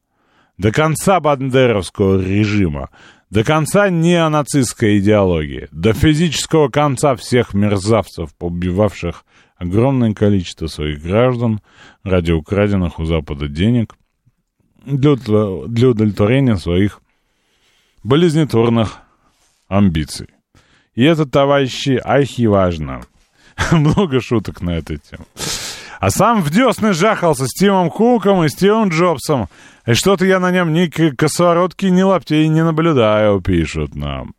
до 0.59 0.73
конца 0.73 1.21
бандеровского 1.21 2.21
режима, 2.21 2.90
до 3.31 3.45
конца 3.45 3.90
неонацистской 3.90 4.99
идеологии, 4.99 5.69
до 5.73 5.92
физического 5.92 6.69
конца 6.69 7.16
всех 7.16 7.55
мерзавцев, 7.55 8.35
побивавших 8.37 9.25
огромное 9.57 10.14
количество 10.14 10.66
своих 10.66 11.03
граждан 11.03 11.61
ради 12.03 12.33
украденных 12.33 12.99
у 12.99 13.05
Запада 13.05 13.49
денег 13.49 13.95
для, 14.85 15.12
удовлетворения 15.12 16.57
своих 16.57 17.01
болезнетворных 18.05 18.99
амбиций. 19.69 20.29
И 20.95 21.03
это, 21.03 21.27
товарищи, 21.27 22.01
ахи 22.03 22.47
важно. 22.47 23.03
Много 23.73 24.21
шуток 24.21 24.61
на 24.61 24.79
эту 24.79 24.97
тему. 24.97 25.27
А 26.00 26.11
сам 26.11 26.42
в 26.42 26.50
десны 26.50 26.92
жахался 26.92 27.46
с 27.46 27.52
Тимом 27.52 27.90
Куком 27.90 28.44
и 28.44 28.48
Стивом 28.48 28.88
Джобсом. 28.88 29.48
И 29.87 29.94
что-то 29.94 30.26
я 30.26 30.40
на 30.40 30.50
нем 30.50 30.72
ни 30.72 30.87
косоворотки, 30.87 31.87
ни 31.87 32.02
лаптей 32.02 32.48
не 32.48 32.62
наблюдаю, 32.64 33.40
пишут 33.40 33.94
нам. 33.94 34.35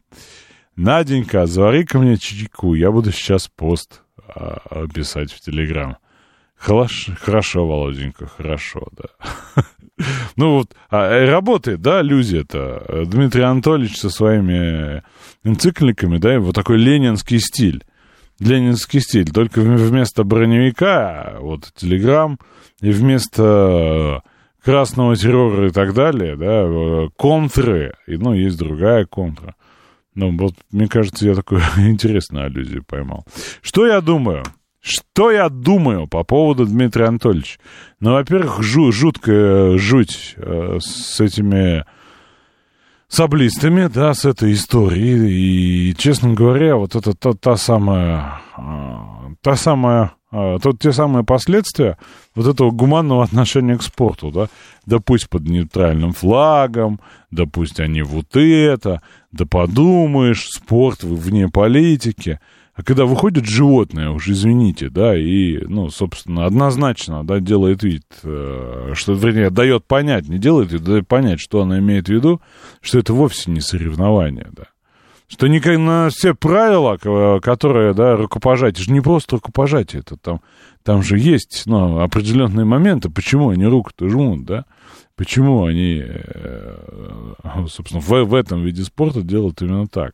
Наденька, 0.75 1.47
завари-ка 1.47 1.97
мне 1.97 2.17
чайку, 2.17 2.75
я 2.75 2.91
буду 2.91 3.11
сейчас 3.11 3.47
пост 3.47 4.03
а, 4.27 4.87
писать 4.93 5.31
в 5.31 5.41
Телеграм. 5.41 5.97
Хорошо, 6.55 7.13
хорошо, 7.19 7.67
Володенька, 7.67 8.27
хорошо, 8.27 8.87
да. 8.91 9.63
Ну 10.35 10.57
вот, 10.57 10.75
а, 10.91 11.09
э, 11.09 11.25
работает, 11.27 11.81
да, 11.81 12.03
люди 12.03 12.37
это. 12.37 13.05
Дмитрий 13.07 13.41
Анатольевич 13.41 13.97
со 13.97 14.11
своими 14.11 15.01
энцикликами, 15.43 16.19
да, 16.19 16.39
вот 16.39 16.53
такой 16.53 16.77
ленинский 16.77 17.39
стиль 17.39 17.83
ленинский 18.39 19.01
стиль. 19.01 19.31
Только 19.31 19.61
вместо 19.61 20.23
броневика, 20.23 21.37
вот, 21.39 21.71
телеграм, 21.75 22.39
и 22.81 22.91
вместо 22.91 24.21
красного 24.63 25.15
террора 25.15 25.67
и 25.67 25.71
так 25.71 25.93
далее, 25.93 26.35
да, 26.35 27.09
контры, 27.15 27.93
и, 28.05 28.17
ну, 28.17 28.33
есть 28.33 28.57
другая 28.57 29.05
контра. 29.05 29.55
Ну, 30.13 30.35
вот, 30.37 30.55
мне 30.71 30.87
кажется, 30.87 31.25
я 31.25 31.35
такую 31.35 31.61
интересную 31.77 32.47
аллюзию 32.47 32.83
поймал. 32.83 33.25
Что 33.61 33.87
я 33.87 34.01
думаю? 34.01 34.43
Что 34.79 35.31
я 35.31 35.49
думаю 35.49 36.07
по 36.07 36.23
поводу 36.23 36.65
Дмитрия 36.65 37.05
Анатольевича? 37.05 37.59
Ну, 37.99 38.13
во-первых, 38.13 38.61
жу 38.63 38.91
жуткая 38.91 39.77
жуть 39.77 40.35
э, 40.37 40.77
с 40.79 41.19
этими 41.19 41.85
саблистами, 43.07 43.87
да, 43.87 44.13
с 44.13 44.25
этой 44.25 44.53
историей. 44.53 45.91
И, 45.91 45.95
честно 45.95 46.33
говоря, 46.33 46.75
вот 46.75 46.95
это 46.95 47.13
та, 47.13 47.33
та 47.33 47.57
самая, 47.57 48.41
а, 48.55 49.31
та 49.41 49.55
самая, 49.55 50.11
а, 50.31 50.59
тут 50.59 50.79
те 50.79 50.91
самые 50.91 51.23
последствия 51.23 51.97
вот 52.35 52.47
этого 52.47 52.71
гуманного 52.71 53.23
отношения 53.23 53.77
к 53.77 53.83
спорту, 53.83 54.31
да, 54.31 54.47
да 54.85 54.99
пусть 54.99 55.29
под 55.29 55.43
нейтральным 55.43 56.13
флагом, 56.13 56.99
да 57.31 57.45
пусть 57.45 57.79
они 57.79 58.01
вот 58.01 58.35
это, 58.35 59.01
да 59.31 59.45
подумаешь, 59.45 60.47
спорт 60.49 61.03
вне 61.03 61.49
политики– 61.49 62.39
а 62.77 62.83
когда 62.83 63.05
выходит 63.05 63.45
животное, 63.45 64.11
уж 64.11 64.27
извините, 64.27 64.89
да, 64.89 65.17
и, 65.17 65.57
ну, 65.65 65.89
собственно, 65.89 66.45
однозначно, 66.45 67.23
да, 67.23 67.39
делает 67.39 67.81
вид, 67.81 68.03
э, 68.21 68.91
что, 68.93 69.13
вернее, 69.13 69.49
дает 69.49 69.85
понять, 69.85 70.29
не 70.29 70.37
делает 70.37 70.71
вид, 70.71 70.83
дает 70.83 71.07
понять, 71.07 71.39
что 71.39 71.63
она 71.63 71.79
имеет 71.79 72.05
в 72.05 72.13
виду, 72.13 72.39
что 72.81 72.99
это 72.99 73.13
вовсе 73.13 73.49
не 73.49 73.61
соревнование, 73.61 74.49
да. 74.51 74.65
Что 75.27 75.47
не 75.47 75.59
на 75.59 76.09
все 76.11 76.35
правила, 76.35 76.97
которые, 77.39 77.95
да, 77.95 78.15
рукопожатие, 78.15 78.85
же 78.85 78.91
не 78.91 79.01
просто 79.01 79.37
рукопожатие, 79.37 80.01
это 80.01 80.15
там, 80.15 80.41
там 80.83 81.01
же 81.01 81.17
есть, 81.17 81.63
ну, 81.65 81.99
определенные 81.99 82.65
моменты, 82.65 83.09
почему 83.09 83.49
они 83.49 83.65
руку-то 83.65 84.07
жмут, 84.07 84.45
да, 84.45 84.65
почему 85.15 85.65
они, 85.65 86.03
э, 86.05 87.33
собственно, 87.69 88.01
в, 88.01 88.23
в 88.23 88.35
этом 88.35 88.63
виде 88.63 88.83
спорта 88.83 89.23
делают 89.23 89.63
именно 89.63 89.87
так. 89.87 90.13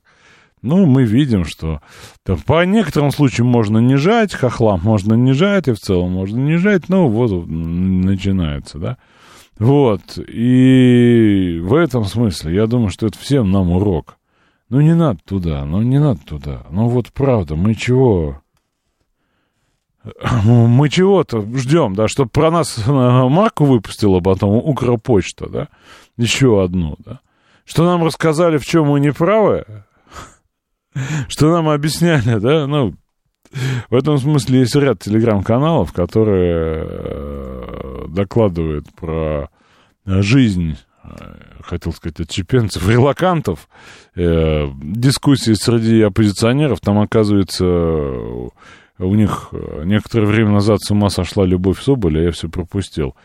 Ну, 0.63 0.85
мы 0.85 1.03
видим, 1.03 1.43
что 1.43 1.81
там, 2.23 2.39
по 2.39 2.63
некоторым 2.63 3.11
случаям 3.11 3.47
можно 3.47 3.79
не 3.79 3.97
жать, 3.97 4.33
хохлам 4.33 4.79
можно 4.81 5.13
не 5.13 5.33
жать, 5.33 5.67
и 5.67 5.73
в 5.73 5.79
целом 5.79 6.11
можно 6.11 6.37
не 6.37 6.55
жать, 6.55 6.87
ну, 6.87 7.09
вот 7.09 7.45
начинается, 7.47 8.79
да. 8.79 8.97
Вот, 9.59 10.17
и 10.17 11.59
в 11.61 11.73
этом 11.75 12.05
смысле 12.05 12.55
я 12.55 12.65
думаю, 12.65 12.89
что 12.89 13.07
это 13.07 13.19
всем 13.19 13.51
нам 13.51 13.71
урок. 13.71 14.17
Ну, 14.69 14.79
не 14.79 14.95
надо 14.95 15.19
туда, 15.25 15.65
ну, 15.65 15.81
не 15.81 15.99
надо 15.99 16.21
туда. 16.25 16.63
Ну, 16.71 16.87
вот 16.87 17.11
правда, 17.11 17.55
мы 17.55 17.75
чего... 17.75 18.41
Мы 20.43 20.89
чего-то 20.89 21.41
ждем, 21.57 21.95
да, 21.95 22.09
чтобы 22.09 22.29
про 22.29 22.51
нас 22.51 22.77
э, 22.77 22.91
марку 22.91 23.63
выпустила 23.63 24.19
потом 24.19 24.55
Укрпочта, 24.55 25.47
да, 25.47 25.67
еще 26.17 26.61
одну, 26.61 26.97
да. 26.99 27.21
Что 27.63 27.85
нам 27.85 28.03
рассказали, 28.03 28.57
в 28.57 28.65
чем 28.65 28.87
мы 28.87 28.99
неправы, 28.99 29.65
что 31.27 31.51
нам 31.51 31.69
объясняли, 31.69 32.39
да, 32.39 32.67
ну, 32.67 32.93
в 33.89 33.95
этом 33.95 34.17
смысле 34.17 34.61
есть 34.61 34.75
ряд 34.75 34.99
телеграм-каналов, 34.99 35.93
которые 35.93 36.85
э, 36.87 38.05
докладывают 38.09 38.87
про 38.95 39.49
жизнь 40.05 40.77
хотел 41.61 41.93
сказать, 41.93 42.19
отчепенцев, 42.19 42.87
релакантов, 42.87 43.67
э, 44.15 44.67
дискуссии 44.81 45.53
среди 45.53 46.01
оппозиционеров, 46.01 46.79
там, 46.79 46.99
оказывается, 46.99 47.65
у 47.65 49.15
них 49.15 49.53
некоторое 49.83 50.25
время 50.25 50.51
назад 50.51 50.81
с 50.81 50.91
ума 50.91 51.09
сошла 51.09 51.45
Любовь 51.45 51.81
Соболь, 51.81 52.19
а 52.19 52.23
я 52.23 52.31
все 52.31 52.49
пропустил. 52.49 53.15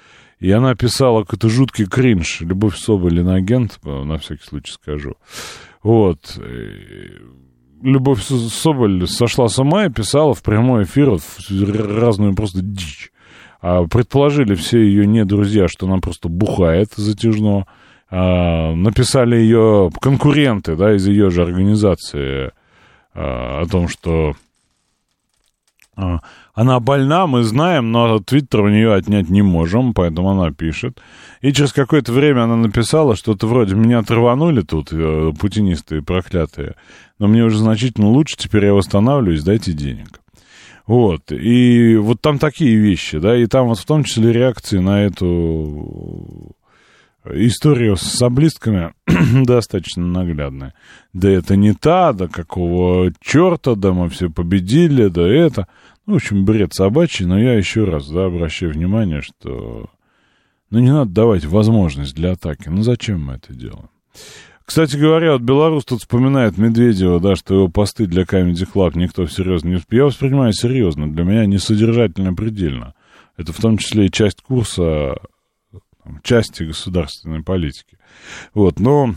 И 0.40 0.50
она 0.50 0.74
писала 0.74 1.22
какой-то 1.22 1.48
жуткий 1.48 1.86
кринж. 1.86 2.40
Любовь 2.40 2.76
Соболь, 2.76 3.18
иноагент, 3.18 3.80
на 3.84 4.18
всякий 4.18 4.44
случай 4.44 4.72
скажу. 4.72 5.16
Вот. 5.82 6.38
Любовь 7.82 8.22
Соболь 8.22 9.06
сошла 9.06 9.48
с 9.48 9.58
ума 9.58 9.86
и 9.86 9.90
писала 9.90 10.34
в 10.34 10.42
прямой 10.42 10.84
эфир 10.84 11.18
разную 11.48 12.34
просто 12.34 12.60
дичь. 12.62 13.12
А 13.60 13.84
предположили 13.84 14.54
все 14.54 14.80
ее 14.80 15.06
не 15.06 15.24
друзья, 15.24 15.68
что 15.68 15.86
она 15.86 15.98
просто 15.98 16.28
бухает 16.28 16.90
затяжно. 16.96 17.66
А, 18.10 18.74
написали 18.74 19.36
ее 19.36 19.90
конкуренты, 20.00 20.76
да, 20.76 20.94
из 20.96 21.06
ее 21.06 21.30
же 21.30 21.42
организации 21.42 22.52
а, 23.14 23.62
о 23.62 23.66
том, 23.66 23.88
что 23.88 24.34
а, 25.94 26.20
она 26.54 26.80
больна, 26.80 27.26
мы 27.26 27.42
знаем, 27.42 27.92
но 27.92 28.20
твиттер 28.20 28.62
у 28.62 28.68
нее 28.68 28.94
отнять 28.94 29.28
не 29.28 29.42
можем, 29.42 29.92
поэтому 29.92 30.30
она 30.30 30.52
пишет. 30.52 31.00
И 31.40 31.52
через 31.52 31.72
какое-то 31.72 32.12
время 32.12 32.44
она 32.44 32.56
написала 32.56 33.14
что-то 33.14 33.46
вроде 33.46 33.74
«Меня 33.74 34.02
траванули 34.02 34.62
тут, 34.62 34.92
э, 34.92 35.32
путинисты 35.38 36.00
проклятые, 36.00 36.76
но 37.18 37.28
мне 37.28 37.44
уже 37.44 37.58
значительно 37.58 38.08
лучше, 38.08 38.36
теперь 38.36 38.66
я 38.66 38.74
восстанавливаюсь, 38.74 39.42
дайте 39.42 39.72
денег». 39.72 40.20
Вот, 40.86 41.32
и 41.32 41.96
вот 41.96 42.22
там 42.22 42.38
такие 42.38 42.74
вещи, 42.76 43.18
да, 43.18 43.36
и 43.36 43.44
там 43.44 43.68
вот 43.68 43.78
в 43.78 43.84
том 43.84 44.04
числе 44.04 44.32
реакции 44.32 44.78
на 44.78 45.04
эту 45.04 46.56
историю 47.30 47.96
с 47.96 48.02
саблистками 48.02 48.94
достаточно 49.44 50.06
наглядная. 50.06 50.74
Да 51.12 51.28
это 51.28 51.56
не 51.56 51.74
та, 51.74 52.12
да 52.12 52.28
какого 52.28 53.12
черта, 53.20 53.74
да 53.74 53.92
мы 53.92 54.08
все 54.08 54.30
победили, 54.30 55.08
да 55.08 55.26
это. 55.28 55.68
Ну, 56.06 56.14
в 56.14 56.16
общем, 56.16 56.44
бред 56.44 56.72
собачий, 56.72 57.26
но 57.26 57.38
я 57.38 57.54
еще 57.54 57.84
раз, 57.84 58.08
да, 58.08 58.26
обращаю 58.26 58.72
внимание, 58.72 59.20
что... 59.20 59.90
Ну, 60.70 60.80
не 60.80 60.90
надо 60.90 61.10
давать 61.10 61.44
возможность 61.44 62.14
для 62.14 62.32
атаки. 62.32 62.68
Ну, 62.68 62.82
зачем 62.82 63.24
мы 63.24 63.34
это 63.34 63.54
делаем? 63.54 63.88
Кстати 64.68 64.96
говоря, 64.98 65.32
вот 65.32 65.40
Беларусь 65.40 65.86
тут 65.86 66.00
вспоминает 66.00 66.58
Медведева, 66.58 67.20
да, 67.20 67.36
что 67.36 67.54
его 67.54 67.68
посты 67.68 68.04
для 68.04 68.24
Comedy 68.24 68.70
Club 68.70 68.98
никто 68.98 69.24
всерьез 69.24 69.64
не... 69.64 69.80
Я 69.88 70.04
воспринимаю 70.04 70.52
серьезно. 70.52 71.10
Для 71.10 71.24
меня 71.24 71.46
несодержательно 71.46 72.34
предельно. 72.34 72.92
Это 73.38 73.54
в 73.54 73.56
том 73.56 73.78
числе 73.78 74.04
и 74.04 74.10
часть 74.10 74.42
курса, 74.42 75.16
части 76.22 76.64
государственной 76.64 77.42
политики. 77.42 77.96
Вот, 78.52 78.78
но... 78.78 79.14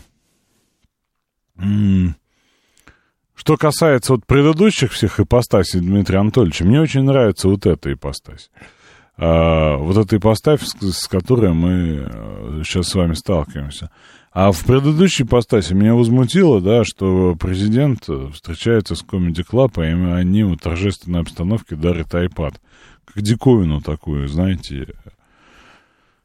Что 3.34 3.58
касается 3.58 4.14
вот 4.14 4.24
предыдущих 4.24 4.92
всех 4.92 5.20
ипостасей 5.20 5.80
Дмитрия 5.80 6.20
Анатольевича, 6.20 6.64
мне 6.64 6.80
очень 6.80 7.02
нравится 7.02 7.48
вот 7.48 7.66
эта 7.66 7.92
ипостась. 7.92 8.50
А, 9.18 9.76
вот 9.76 9.98
эта 9.98 10.16
ипостась, 10.16 10.62
с, 10.62 10.92
с 10.92 11.06
которой 11.08 11.52
мы 11.52 12.62
сейчас 12.64 12.86
э, 12.86 12.90
с 12.90 12.94
вами 12.94 13.12
сталкиваемся. 13.12 13.90
А 14.32 14.50
в 14.50 14.64
предыдущей 14.64 15.24
постасе 15.24 15.74
меня 15.74 15.94
возмутило, 15.94 16.62
да, 16.62 16.84
что 16.84 17.36
президент 17.38 18.08
встречается 18.32 18.94
с 18.94 19.04
Comedy 19.04 19.44
Club, 19.48 19.74
и 19.76 20.12
они 20.12 20.42
в 20.44 20.56
торжественной 20.56 21.20
обстановке 21.20 21.76
дарят 21.76 22.14
iPad. 22.14 22.54
Как 23.04 23.22
диковину 23.22 23.82
такую, 23.82 24.28
знаете, 24.28 24.94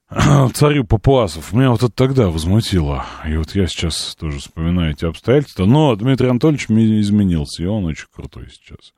царю 0.53 0.85
папуасов. 0.85 1.51
Меня 1.51 1.71
вот 1.71 1.83
это 1.83 1.91
тогда 1.91 2.29
возмутило. 2.29 3.05
И 3.27 3.35
вот 3.35 3.53
я 3.55 3.67
сейчас 3.67 4.15
тоже 4.15 4.39
вспоминаю 4.39 4.91
эти 4.91 5.03
обстоятельства. 5.03 5.65
Но 5.65 5.93
Дмитрий 5.97 6.29
Анатольевич 6.29 6.67
изменился, 6.69 7.63
и 7.63 7.65
он 7.65 7.85
очень 7.85 8.07
крутой 8.15 8.47
сейчас. 8.49 8.93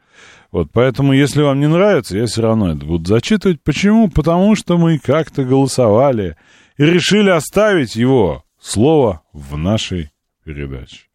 Вот, 0.51 0.69
поэтому, 0.71 1.13
если 1.13 1.41
вам 1.41 1.59
не 1.59 1.67
нравится, 1.67 2.15
я 2.15 2.27
все 2.27 2.43
равно 2.43 2.71
это 2.71 2.85
буду 2.85 3.07
зачитывать. 3.09 3.63
Почему? 3.63 4.07
Потому 4.09 4.55
что 4.55 4.77
мы 4.77 4.99
как-то 4.99 5.43
голосовали 5.45 6.35
и 6.77 6.83
решили 6.83 7.29
оставить 7.29 7.95
его 7.95 8.43
слово 8.59 9.21
в 9.33 9.57
нашей 9.57 10.11
передаче. 10.45 11.09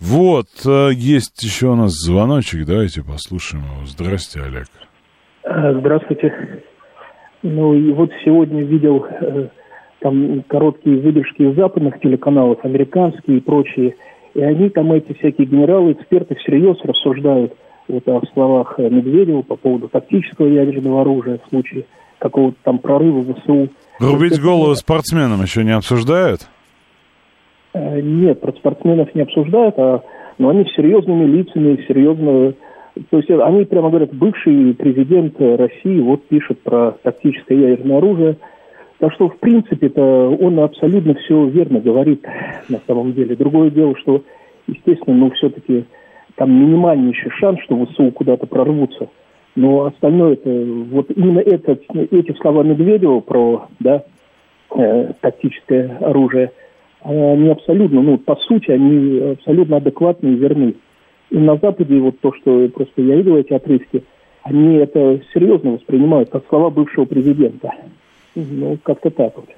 Вот, 0.00 0.48
э, 0.66 0.90
есть 0.94 1.42
еще 1.44 1.68
у 1.68 1.76
нас 1.76 1.92
звоночек, 1.92 2.66
давайте 2.66 3.02
послушаем 3.02 3.64
его. 3.64 3.86
Здрасте, 3.86 4.40
Олег. 4.40 4.66
Э, 5.44 5.78
здравствуйте. 5.78 6.62
Ну 7.42 7.74
и 7.74 7.92
вот 7.92 8.10
сегодня 8.24 8.64
видел 8.64 9.04
э, 9.04 9.48
там 10.00 10.42
короткие 10.48 11.00
выдержки 11.00 11.42
из 11.42 11.54
западных 11.54 12.00
телеканалов, 12.00 12.64
американские 12.64 13.38
и 13.38 13.40
прочие, 13.40 13.94
и 14.34 14.40
они 14.40 14.70
там, 14.70 14.92
эти 14.92 15.12
всякие 15.12 15.46
генералы, 15.46 15.92
эксперты 15.92 16.34
всерьез 16.34 16.78
рассуждают 16.82 17.54
вот 17.86 18.08
о 18.08 18.22
словах 18.32 18.78
Медведева 18.78 19.42
по 19.42 19.54
поводу 19.54 19.88
тактического 19.88 20.46
ядерного 20.48 21.02
оружия 21.02 21.38
в 21.44 21.48
случае 21.48 21.84
какого-то 22.22 22.56
там 22.62 22.78
прорыва 22.78 23.20
в 23.20 23.34
ВСУ. 23.34 23.68
Рубить 23.98 24.40
голову 24.40 24.74
спортсменам 24.74 25.42
еще 25.42 25.64
не 25.64 25.72
обсуждают? 25.72 26.48
Э, 27.74 28.00
нет, 28.00 28.40
про 28.40 28.52
спортсменов 28.52 29.14
не 29.14 29.22
обсуждают, 29.22 29.74
а, 29.78 30.02
но 30.38 30.50
они 30.50 30.64
серьезными 30.76 31.24
лицами, 31.24 31.84
серьезно... 31.88 32.54
То 33.10 33.16
есть 33.16 33.30
они 33.30 33.64
прямо 33.64 33.88
говорят, 33.88 34.14
бывший 34.14 34.74
президент 34.74 35.40
России 35.40 36.00
вот 36.00 36.26
пишет 36.28 36.60
про 36.60 36.92
тактическое 37.02 37.58
ядерное 37.58 37.98
оружие. 37.98 38.36
Так 38.98 39.14
что, 39.14 39.30
в 39.30 39.38
принципе, 39.38 39.86
это 39.86 40.02
он 40.02 40.60
абсолютно 40.60 41.14
все 41.14 41.46
верно 41.46 41.80
говорит 41.80 42.22
на 42.68 42.80
самом 42.86 43.14
деле. 43.14 43.34
Другое 43.34 43.70
дело, 43.70 43.96
что, 43.96 44.22
естественно, 44.66 45.16
ну, 45.16 45.30
все-таки 45.30 45.86
там 46.36 46.52
минимальнейший 46.52 47.30
шанс, 47.40 47.60
что 47.64 47.82
ВСУ 47.86 48.10
куда-то 48.10 48.46
прорвутся. 48.46 49.08
Но 49.54 49.86
остальное 49.86 50.34
это, 50.34 50.50
вот 50.90 51.10
именно 51.14 51.40
это, 51.40 51.78
эти 52.10 52.32
слова 52.40 52.62
Медведева 52.62 53.20
про, 53.20 53.68
да, 53.80 54.02
э, 54.74 55.12
тактическое 55.20 55.98
оружие– 56.00 56.52
они 57.04 57.48
абсолютно, 57.48 58.00
ну, 58.00 58.18
по 58.18 58.36
сути, 58.36 58.70
они 58.70 59.32
абсолютно 59.32 59.78
адекватны 59.78 60.28
и 60.28 60.36
верны. 60.36 60.74
И 61.30 61.38
на 61.38 61.56
Западе 61.56 61.98
вот 61.98 62.20
то, 62.20 62.32
что 62.34 62.68
просто 62.68 63.02
я 63.02 63.16
видел 63.16 63.36
эти 63.36 63.52
отрывки, 63.52 64.04
они 64.42 64.76
это 64.76 65.20
серьезно 65.32 65.72
воспринимают, 65.72 66.30
как 66.30 66.44
слова 66.48 66.70
бывшего 66.70 67.04
президента. 67.04 67.70
Ну, 68.34 68.78
как-то 68.82 69.10
так 69.10 69.36
вот. 69.36 69.48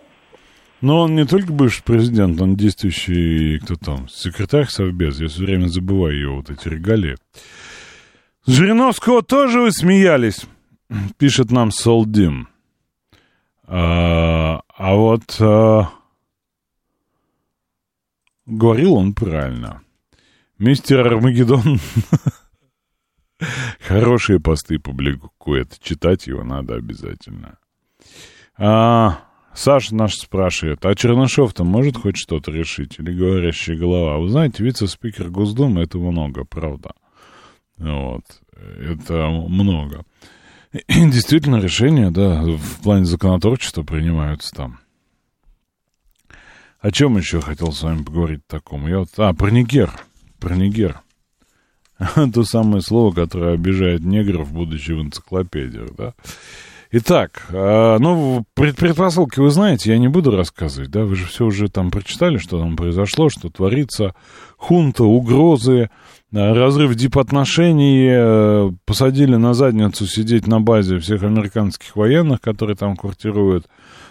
Но 0.81 1.03
он 1.03 1.15
не 1.15 1.25
только 1.25 1.53
бывший 1.53 1.83
президент, 1.85 2.41
он 2.41 2.57
действующий, 2.57 3.59
кто 3.59 3.75
там, 3.75 4.09
секретарь 4.09 4.67
Совбез. 4.67 5.21
Я 5.21 5.29
все 5.29 5.45
время 5.45 5.67
забываю 5.67 6.19
его 6.19 6.37
вот 6.37 6.51
эти 6.51 6.69
регалии. 6.69 7.17
Жириновского 8.47 9.23
тоже 9.23 9.61
вы 9.61 9.73
смеялись, 9.73 10.45
пишет 11.19 11.51
нам 11.51 11.71
Солдим. 11.71 12.49
А, 13.67 14.61
а 14.69 14.95
вот... 14.95 15.37
А... 15.41 15.89
Говорил 18.47 18.95
он 18.95 19.15
правильно. 19.15 19.81
Мистер 20.59 21.07
Армагеддон 21.07 21.81
хорошие 23.81 24.39
посты 24.39 24.79
публикует. 24.79 25.79
Читать 25.81 26.27
его 26.27 26.45
надо 26.45 26.75
обязательно. 26.75 27.57
А, 28.59 29.21
Саша 29.55 29.95
наш 29.95 30.17
спрашивает, 30.17 30.85
а 30.85 30.95
Чернышов-то 30.95 31.65
может 31.65 31.97
хоть 31.97 32.19
что-то 32.19 32.53
решить? 32.53 32.99
Или 32.99 33.17
говорящая 33.17 33.79
голова? 33.79 34.19
Вы 34.19 34.29
знаете, 34.29 34.63
вице-спикер 34.63 35.31
Госдумы 35.31 35.83
это 35.83 35.97
много, 35.97 36.45
правда. 36.45 36.93
Вот. 37.79 38.23
Это 38.79 39.29
много. 39.29 40.05
Действительно, 40.89 41.57
решения, 41.57 42.11
да, 42.11 42.43
в 42.43 42.83
плане 42.83 43.05
законотворчества 43.05 43.83
принимаются 43.83 44.55
там. 44.55 44.81
О 46.81 46.91
чем 46.91 47.17
еще 47.17 47.41
хотел 47.41 47.73
с 47.73 47.83
вами 47.83 48.03
поговорить 48.03 48.47
такому? 48.47 48.89
Я 48.89 48.99
вот, 48.99 49.09
а, 49.17 49.33
про 49.33 49.51
Нигер. 49.51 49.91
Про 50.39 50.55
Нигер. 50.55 51.01
То 52.35 52.45
самое 52.45 52.83
слово, 52.83 53.15
которое 53.15 53.55
обижает 53.55 54.05
негров, 54.05 54.53
будучи 54.53 54.93
в 54.93 55.01
энциклопедиях, 55.01 55.95
да? 55.97 56.15
Итак, 56.97 57.47
э, 57.49 57.97
ну, 57.99 58.45
предпосылки 58.55 59.41
вы 59.41 59.51
знаете, 59.51 59.91
я 59.91 59.99
не 59.99 60.07
буду 60.07 60.31
рассказывать, 60.31 60.91
да, 60.91 61.05
вы 61.05 61.17
же 61.17 61.27
все 61.27 61.45
уже 61.45 61.69
там 61.69 61.91
прочитали, 61.91 62.37
что 62.37 62.61
там 62.61 62.77
произошло, 62.77 63.29
что 63.31 63.49
творится, 63.51 64.15
хунта, 64.57 65.03
угрозы, 65.03 65.91
разрыв 66.35 66.95
дипотношений, 66.95 68.09
э, 68.11 68.71
посадили 68.85 69.37
на 69.37 69.55
задницу 69.55 70.07
сидеть 70.07 70.47
на 70.47 70.61
базе 70.61 70.99
всех 70.99 71.23
американских 71.23 71.95
военных, 71.95 72.41
которые 72.41 72.77
там 72.77 72.97
квартируют, 72.97 73.67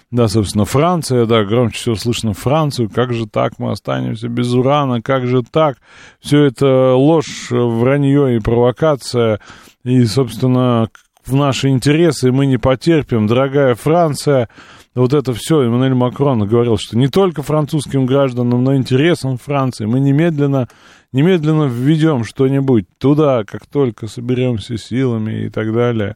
да, 0.09 0.27
собственно, 0.27 0.63
Франция, 0.63 1.25
да, 1.25 1.43
громче 1.43 1.77
всего 1.77 1.95
слышно 1.95 2.33
Францию, 2.33 2.89
как 2.89 3.13
же 3.13 3.27
так, 3.27 3.59
мы 3.59 3.71
останемся 3.71 4.29
без 4.29 4.53
урана, 4.53 5.01
как 5.01 5.27
же 5.27 5.43
так, 5.43 5.77
все 6.21 6.45
это 6.45 6.93
ложь, 6.93 7.47
вранье 7.49 8.37
и 8.37 8.39
провокация, 8.39 9.39
и, 9.83 10.05
собственно, 10.05 10.87
в 11.25 11.35
наши 11.35 11.69
интересы, 11.69 12.31
мы 12.31 12.45
не 12.45 12.57
потерпим, 12.57 13.27
дорогая 13.27 13.75
Франция. 13.75 14.49
Вот 14.95 15.13
это 15.13 15.33
все. 15.33 15.61
Эммануэль 15.61 15.95
Макрон 15.95 16.47
говорил, 16.47 16.77
что 16.77 16.97
не 16.97 17.07
только 17.07 17.41
французским 17.41 18.05
гражданам, 18.05 18.63
но 18.63 18.75
интересам 18.75 19.37
Франции 19.37 19.85
мы 19.85 19.99
немедленно, 19.99 20.67
немедленно 21.11 21.63
введем 21.63 22.23
что-нибудь 22.23 22.85
туда, 22.99 23.43
как 23.43 23.65
только 23.65 24.07
соберемся 24.07 24.77
силами 24.77 25.45
и 25.45 25.49
так 25.49 25.73
далее. 25.73 26.15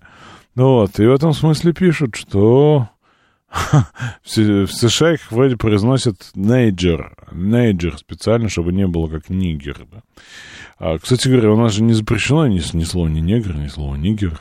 Вот. 0.55 0.99
И 0.99 1.05
в 1.05 1.13
этом 1.13 1.33
смысле 1.33 1.73
пишут, 1.73 2.15
что 2.15 2.89
в 4.23 4.27
США 4.27 5.13
их 5.13 5.31
вроде 5.31 5.57
произносят 5.57 6.31
нейджер, 6.35 7.15
нейджер 7.31 7.97
специально, 7.97 8.49
чтобы 8.49 8.73
не 8.73 8.85
было 8.85 9.07
как 9.07 9.29
нигер. 9.29 9.87
Да? 9.91 10.01
А, 10.79 10.99
кстати 10.99 11.27
говоря, 11.27 11.51
у 11.51 11.57
нас 11.57 11.73
же 11.73 11.83
не 11.83 11.93
запрещено 11.93 12.47
ни, 12.47 12.61
ни 12.75 12.83
слово 12.83 13.07
ни 13.07 13.19
негр, 13.21 13.55
ни 13.55 13.67
слово 13.67 13.95
нигер. 13.95 14.39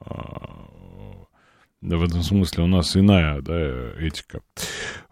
А, 0.00 0.67
в 1.80 2.02
этом 2.02 2.22
смысле 2.22 2.64
у 2.64 2.66
нас 2.66 2.96
иная 2.96 3.40
да, 3.40 3.92
этика. 4.00 4.40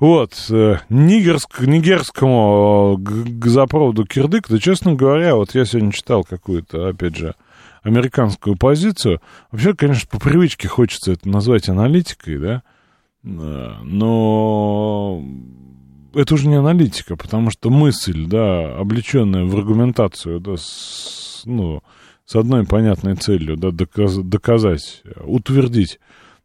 Вот, 0.00 0.32
э, 0.50 0.78
нигерск, 0.88 1.60
нигерскому 1.60 2.96
газопроводу 2.98 4.04
Кирдык, 4.04 4.48
да, 4.48 4.58
честно 4.58 4.94
говоря, 4.94 5.36
вот 5.36 5.54
я 5.54 5.64
сегодня 5.64 5.92
читал 5.92 6.24
какую-то, 6.24 6.88
опять 6.88 7.16
же, 7.16 7.34
американскую 7.82 8.56
позицию. 8.56 9.20
Вообще, 9.52 9.74
конечно, 9.74 10.08
по 10.10 10.18
привычке 10.18 10.66
хочется 10.66 11.12
это 11.12 11.28
назвать 11.28 11.68
аналитикой, 11.68 12.38
да, 12.38 12.62
но 13.22 15.22
это 16.14 16.34
уже 16.34 16.48
не 16.48 16.56
аналитика, 16.56 17.16
потому 17.16 17.50
что 17.50 17.70
мысль, 17.70 18.26
да, 18.26 18.76
облеченная 18.76 19.44
в 19.44 19.56
аргументацию, 19.56 20.40
да, 20.40 20.56
с, 20.56 21.42
ну, 21.44 21.82
с 22.24 22.34
одной 22.34 22.66
понятной 22.66 23.14
целью, 23.14 23.56
да, 23.56 23.70
доказ, 23.70 24.16
доказать, 24.16 25.02
утвердить 25.24 26.00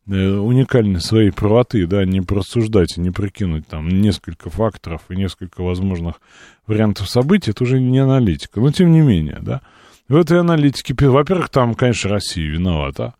э, 0.07 0.13
уникальность 0.13 1.05
своей 1.05 1.31
правоты, 1.31 1.85
да, 1.87 2.05
не 2.05 2.21
просуждать 2.21 2.97
не 2.97 3.11
прикинуть 3.11 3.67
там 3.67 3.87
несколько 3.89 4.49
факторов 4.49 5.01
и 5.09 5.15
несколько 5.15 5.61
возможных 5.61 6.21
вариантов 6.67 7.09
событий, 7.09 7.51
это 7.51 7.63
уже 7.63 7.79
не 7.79 7.99
аналитика. 7.99 8.59
Но 8.59 8.71
тем 8.71 8.91
не 8.91 9.01
менее, 9.01 9.39
да, 9.41 9.61
в 10.07 10.15
этой 10.15 10.39
аналитике, 10.39 10.93
во-первых, 11.07 11.49
там, 11.49 11.73
конечно, 11.73 12.09
Россия 12.09 12.49
виновата, 12.49 13.13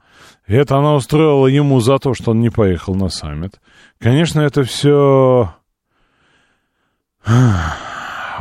это 0.45 0.77
она 0.77 0.95
устроила 0.95 1.47
ему 1.47 1.79
за 1.79 1.97
то, 1.99 2.13
что 2.13 2.31
он 2.31 2.41
не 2.41 2.49
поехал 2.49 2.95
на 2.95 3.09
саммит. 3.09 3.59
Конечно, 3.99 4.41
это 4.41 4.63
все... 4.63 5.53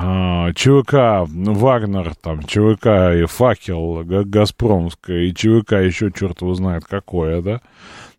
А, 0.03 0.53
ЧВК 0.55 1.29
Вагнер, 1.29 2.15
там, 2.15 2.43
ЧВК 2.43 3.15
и 3.15 3.27
Факел 3.27 4.03
Газпромская, 4.05 5.25
и 5.25 5.35
ЧВК 5.35 5.73
еще 5.73 6.11
черт 6.11 6.41
его 6.41 6.55
знает 6.55 6.85
какое, 6.85 7.43
да? 7.43 7.61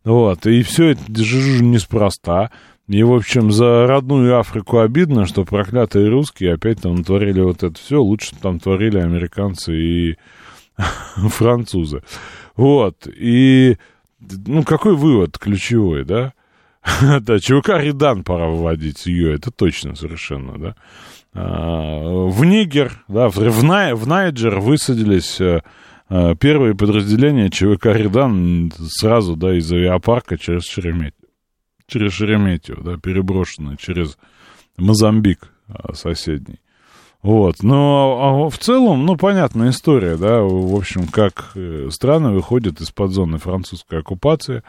Вот, 0.03 0.45
и 0.47 0.63
все 0.63 0.89
это 0.89 1.03
неспроста. 1.09 2.51
И, 2.87 3.03
в 3.03 3.13
общем, 3.13 3.51
за 3.51 3.87
родную 3.87 4.37
Африку 4.37 4.79
обидно, 4.79 5.25
что 5.25 5.45
проклятые 5.45 6.09
русские 6.09 6.55
опять 6.55 6.81
там 6.81 7.03
творили 7.03 7.39
вот 7.39 7.63
это 7.63 7.79
все. 7.79 8.01
Лучше 8.01 8.35
там 8.41 8.59
творили 8.59 8.97
американцы 8.97 9.75
и 9.75 10.17
французы. 11.29 12.03
Вот, 12.55 13.07
и, 13.07 13.77
ну, 14.19 14.63
какой 14.63 14.95
вывод 14.95 15.37
ключевой, 15.37 16.03
да? 16.03 16.33
да, 17.21 17.39
ЧВК 17.39 17.69
Редан 17.79 18.23
пора 18.23 18.47
выводить 18.47 19.05
ее, 19.05 19.35
это 19.35 19.51
точно 19.51 19.95
совершенно, 19.95 20.57
да. 20.57 20.75
А, 21.33 22.27
в 22.27 22.43
Нигер, 22.43 23.03
да, 23.07 23.29
в, 23.29 23.37
в, 23.37 23.95
в 23.95 24.07
Найджер 24.07 24.59
высадились 24.59 25.39
а, 25.39 25.61
первые 26.39 26.75
подразделения 26.75 27.49
ЧВК 27.49 27.87
Редан 27.87 28.71
сразу, 28.89 29.35
да, 29.35 29.57
из 29.57 29.71
авиапарка 29.71 30.37
через 30.37 30.65
Шереметьево, 30.65 31.29
через 31.87 32.13
Шереметьево, 32.13 32.83
да, 32.83 32.97
переброшенные 32.97 33.77
через 33.77 34.17
Мозамбик 34.77 35.49
а, 35.67 35.93
соседний. 35.93 36.59
Вот, 37.21 37.61
но 37.61 38.45
а 38.45 38.49
в 38.49 38.57
целом, 38.57 39.05
ну, 39.05 39.15
понятная 39.15 39.69
история, 39.69 40.17
да, 40.17 40.41
в 40.41 40.75
общем, 40.75 41.07
как 41.07 41.51
э, 41.53 41.89
страны 41.91 42.31
выходят 42.31 42.81
из-под 42.81 43.11
зоны 43.11 43.37
французской 43.37 43.99
оккупации, 43.99 44.63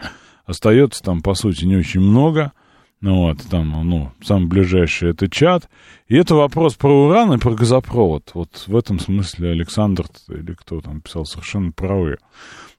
остается 0.45 1.03
там, 1.03 1.23
по 1.23 1.33
сути, 1.35 1.65
не 1.65 1.77
очень 1.77 2.01
много, 2.01 2.53
ну, 2.53 2.53
вот, 3.03 3.39
там, 3.51 3.89
ну, 3.89 4.13
самый 4.23 4.47
ближайший 4.47 5.11
это 5.11 5.29
чат, 5.29 5.69
и 6.07 6.17
это 6.17 6.37
вопрос 6.37 6.75
про 6.75 7.07
уран 7.07 7.33
и 7.33 7.39
про 7.39 7.53
газопровод, 7.53 8.31
вот 8.35 8.65
в 8.67 8.77
этом 8.77 9.01
смысле 9.01 9.51
Александр 9.51 10.07
или 10.29 10.55
кто 10.55 10.81
там 10.81 11.01
писал 11.01 11.27
совершенно 11.27 11.73
правы. 11.73 12.19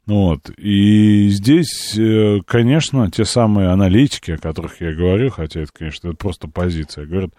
Вот. 0.06 0.50
И 0.58 1.30
здесь, 1.30 1.98
э, 1.98 2.40
конечно, 2.46 3.10
те 3.10 3.24
самые 3.24 3.70
аналитики, 3.70 4.32
о 4.32 4.38
которых 4.38 4.82
я 4.82 4.94
говорю, 4.94 5.30
хотя 5.30 5.62
это, 5.62 5.72
конечно, 5.72 6.10
это 6.10 6.18
просто 6.18 6.48
позиция, 6.50 7.06
говорят 7.06 7.32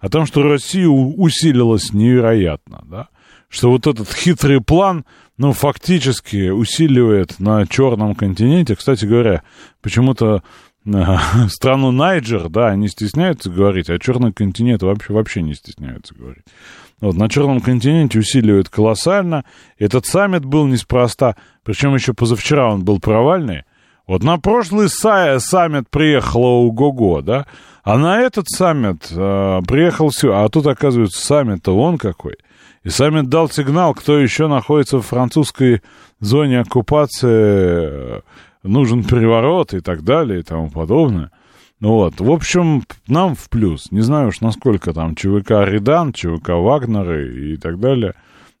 о 0.00 0.08
том, 0.08 0.26
что 0.26 0.42
Россия 0.42 0.86
усилилась 0.86 1.92
невероятно, 1.92 2.84
да, 2.88 3.08
что 3.48 3.70
вот 3.70 3.88
этот 3.88 4.12
хитрый 4.12 4.60
план, 4.60 5.04
ну, 5.36 5.52
фактически 5.52 6.50
усиливает 6.50 7.40
на 7.40 7.66
черном 7.66 8.14
континенте. 8.14 8.76
Кстати 8.76 9.04
говоря, 9.04 9.42
почему-то 9.80 10.42
страну 11.48 11.92
Найджер, 11.92 12.48
да, 12.48 12.68
они 12.68 12.88
стесняются 12.88 13.50
говорить, 13.50 13.88
а 13.88 13.98
черный 13.98 14.32
континент 14.32 14.82
вообще, 14.82 15.12
вообще 15.12 15.42
не 15.42 15.54
стесняются 15.54 16.14
говорить. 16.14 16.44
Вот, 17.02 17.16
на 17.16 17.28
Черном 17.28 17.60
континенте 17.60 18.20
усиливают 18.20 18.68
колоссально. 18.68 19.44
Этот 19.76 20.06
саммит 20.06 20.44
был 20.44 20.66
неспроста. 20.68 21.34
Причем 21.64 21.94
еще 21.94 22.14
позавчера 22.14 22.72
он 22.72 22.84
был 22.84 23.00
провальный. 23.00 23.64
Вот 24.06 24.22
на 24.22 24.38
прошлый 24.38 24.86
са- 24.86 25.40
саммит 25.40 25.90
приехала 25.90 26.46
УГОГО, 26.46 27.22
да? 27.22 27.46
А 27.82 27.98
на 27.98 28.20
этот 28.20 28.48
саммит 28.48 29.08
э, 29.10 29.60
приехал 29.66 30.10
все. 30.10 30.32
А 30.32 30.48
тут, 30.48 30.68
оказывается, 30.68 31.24
саммит-то 31.24 31.76
он 31.76 31.98
какой. 31.98 32.36
И 32.84 32.88
саммит 32.88 33.28
дал 33.28 33.50
сигнал, 33.50 33.94
кто 33.94 34.18
еще 34.20 34.46
находится 34.46 34.98
в 34.98 35.06
французской 35.06 35.82
зоне 36.20 36.60
оккупации, 36.60 38.22
нужен 38.62 39.04
переворот 39.04 39.74
и 39.74 39.80
так 39.80 40.02
далее 40.02 40.40
и 40.40 40.42
тому 40.42 40.70
подобное. 40.70 41.30
Вот, 41.80 42.20
в 42.20 42.30
общем, 42.30 42.84
нам 43.08 43.34
в 43.34 43.48
плюс. 43.50 43.90
Не 43.90 44.02
знаю 44.02 44.28
уж, 44.28 44.40
насколько 44.40 44.92
там 44.92 45.16
ЧВК 45.16 45.50
Редан, 45.66 46.12
ЧВК 46.12 46.50
Вагнеры 46.50 47.54
и 47.54 47.56
так 47.56 47.80
далее. 47.80 48.14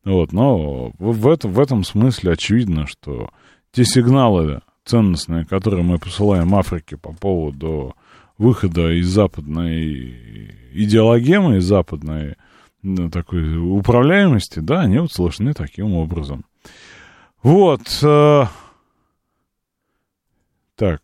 Вот, 0.04 0.32
но 0.32 0.92
в, 0.98 1.28
этом, 1.28 1.52
в 1.52 1.60
этом 1.60 1.84
смысле 1.84 2.32
очевидно, 2.32 2.88
что 2.88 3.30
те 3.70 3.84
сигналы 3.84 4.60
ценностные, 4.84 5.44
которые 5.44 5.84
мы 5.84 5.98
посылаем 5.98 6.52
Африке 6.56 6.96
по 6.96 7.12
поводу 7.12 7.94
выхода 8.38 8.90
из 8.90 9.06
западной 9.06 10.50
идеологемы, 10.72 11.58
из 11.58 11.64
западной 11.64 12.34
такой 13.12 13.56
управляемости, 13.56 14.58
да, 14.58 14.80
они 14.80 14.98
вот 14.98 15.12
слышны 15.12 15.54
таким 15.54 15.94
образом. 15.94 16.44
Вот. 17.44 17.82
Э, 20.82 20.82
так, 20.82 21.00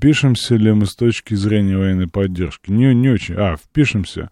пишемся 0.00 0.56
ли 0.56 0.72
мы 0.72 0.86
с 0.86 0.94
точки 0.94 1.34
зрения 1.34 1.76
военной 1.76 2.08
поддержки? 2.08 2.70
Не, 2.70 2.94
не 2.94 3.10
очень. 3.10 3.34
А, 3.36 3.56
впишемся. 3.56 4.30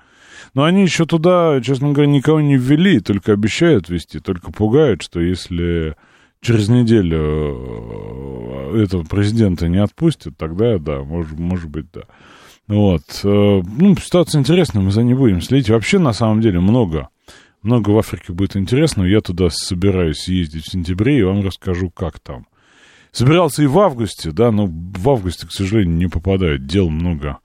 Но 0.55 0.64
они 0.64 0.82
еще 0.82 1.05
туда, 1.05 1.61
честно 1.61 1.92
говоря, 1.92 2.11
никого 2.11 2.40
не 2.40 2.57
ввели, 2.57 3.01
только 3.01 3.32
обещают 3.32 3.88
ввести, 3.88 4.20
только 4.20 4.53
пугают, 4.53 5.03
что 5.03 5.20
если 5.20 5.97
через 6.40 6.68
неделю 6.68 8.72
э, 8.72 8.84
этого 8.84 9.05
президента 9.05 9.68
не 9.68 9.78
отпустят, 9.78 10.36
тогда 10.36 10.78
да, 10.78 11.03
может, 11.03 11.38
может 11.38 11.70
быть, 11.70 11.86
да. 11.92 12.03
Вот. 12.68 13.03
Э, 13.24 13.62
ну, 13.62 13.97
ситуация 13.97 14.40
интересная, 14.40 14.82
мы 14.82 14.90
за 14.90 15.03
ней 15.03 15.14
будем 15.14 15.40
следить. 15.40 15.70
Вообще, 15.70 15.99
на 15.99 16.12
самом 16.12 16.40
деле, 16.40 16.61
много. 16.61 17.09
Много 17.62 17.90
в 17.90 17.99
Африке 17.99 18.32
будет 18.32 18.57
интересно. 18.57 19.05
Я 19.05 19.22
туда 19.22 19.49
собираюсь 19.51 20.28
ездить 20.28 20.66
в 20.66 20.70
сентябре 20.70 21.18
и 21.18 21.22
вам 21.22 21.45
расскажу, 21.45 21.90
как 21.90 22.20
там. 22.20 22.47
Собирался 23.14 23.62
и 23.62 23.66
в 23.66 23.78
августе, 23.78 24.32
да, 24.32 24.50
но 24.50 24.66
в 24.66 25.08
августе, 25.08 25.46
к 25.46 25.52
сожалению, 25.52 25.96
не 25.96 26.08
попадают. 26.08 26.66
Дел 26.66 26.90
много 26.90 27.38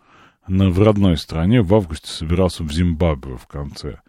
на, 0.47 0.72
в 0.72 0.82
родной 0.82 1.15
стране. 1.15 1.61
В 1.61 1.76
августе 1.76 2.07
собирался 2.07 2.63
в 2.63 2.72
Зимбабве 2.72 3.38
в 3.38 3.45
конце. 3.45 3.99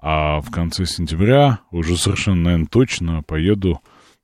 А 0.00 0.40
в 0.40 0.52
конце 0.52 0.86
сентября 0.86 1.58
уже 1.72 1.96
совершенно, 1.96 2.42
наверное, 2.42 2.68
точно 2.68 3.24
поеду 3.24 3.80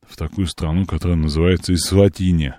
в 0.09 0.17
такую 0.17 0.47
страну, 0.47 0.87
которая 0.87 1.17
называется 1.17 1.75
Исватини. 1.75 2.55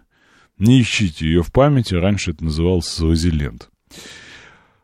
Не 0.58 0.82
ищите 0.82 1.26
ее 1.26 1.42
в 1.42 1.54
памяти, 1.54 1.96
раньше 1.96 2.32
это 2.32 2.44
называлось 2.44 2.88
Свазиленд. 2.88 3.70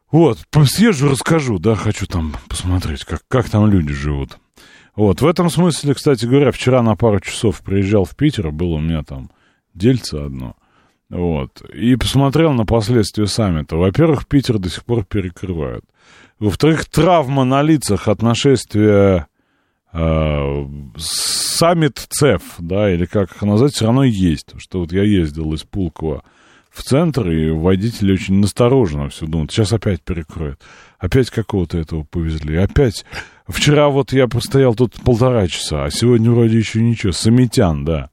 Вот, 0.10 0.40
съезжу, 0.64 1.10
расскажу, 1.10 1.60
да, 1.60 1.76
хочу 1.76 2.08
там 2.08 2.34
посмотреть, 2.48 3.04
как, 3.04 3.24
как 3.28 3.50
там 3.50 3.70
люди 3.70 3.92
живут. 3.92 4.38
Вот, 4.96 5.22
в 5.22 5.28
этом 5.28 5.50
смысле, 5.50 5.96
кстати 5.96 6.26
говоря, 6.26 6.52
вчера 6.52 6.84
на 6.84 6.96
пару 6.96 7.20
часов 7.20 7.62
приезжал 7.62 8.06
в 8.06 8.16
Питер, 8.16 8.52
было 8.52 8.76
у 8.76 8.80
меня 8.80 9.04
там 9.04 9.32
дельце 9.74 10.24
одно, 10.26 10.56
вот, 11.10 11.62
и 11.74 11.96
посмотрел 11.96 12.54
на 12.54 12.66
последствия 12.66 13.26
саммита. 13.26 13.76
Во-первых, 13.76 14.28
Питер 14.28 14.60
до 14.60 14.70
сих 14.70 14.86
пор 14.86 15.04
перекрывают. 15.04 15.84
Во-вторых, 16.40 16.86
травма 16.86 17.44
на 17.44 17.64
лицах 17.64 18.08
от 18.08 18.22
нашествия 18.22 19.28
э, 19.94 20.66
саммит 20.98 22.06
ЦЕФ, 22.10 22.42
да, 22.60 22.94
или 22.94 23.06
как 23.06 23.32
их 23.32 23.42
назвать, 23.42 23.74
все 23.74 23.86
равно 23.86 24.04
есть. 24.04 24.54
Что 24.58 24.82
вот 24.82 24.92
я 24.92 25.04
ездил 25.04 25.54
из 25.54 25.64
Пулково 25.64 26.24
в 26.70 26.84
центр, 26.84 27.30
и 27.30 27.52
водители 27.52 28.14
очень 28.14 28.40
настороженно 28.40 29.10
все 29.10 29.26
думают, 29.26 29.52
сейчас 29.52 29.74
опять 29.74 30.02
перекроют. 30.02 30.60
Опять 30.98 31.30
какого-то 31.30 31.78
этого 31.78 32.04
повезли. 32.04 32.58
Опять. 32.58 33.06
Вчера 33.48 33.90
вот 33.90 34.14
я 34.14 34.28
простоял 34.28 34.74
тут 34.74 34.94
полтора 35.04 35.48
часа, 35.48 35.86
а 35.86 35.92
сегодня 35.92 36.32
вроде 36.32 36.58
еще 36.58 36.82
ничего. 36.82 37.12
Самитян, 37.12 37.84
да. 37.84 38.10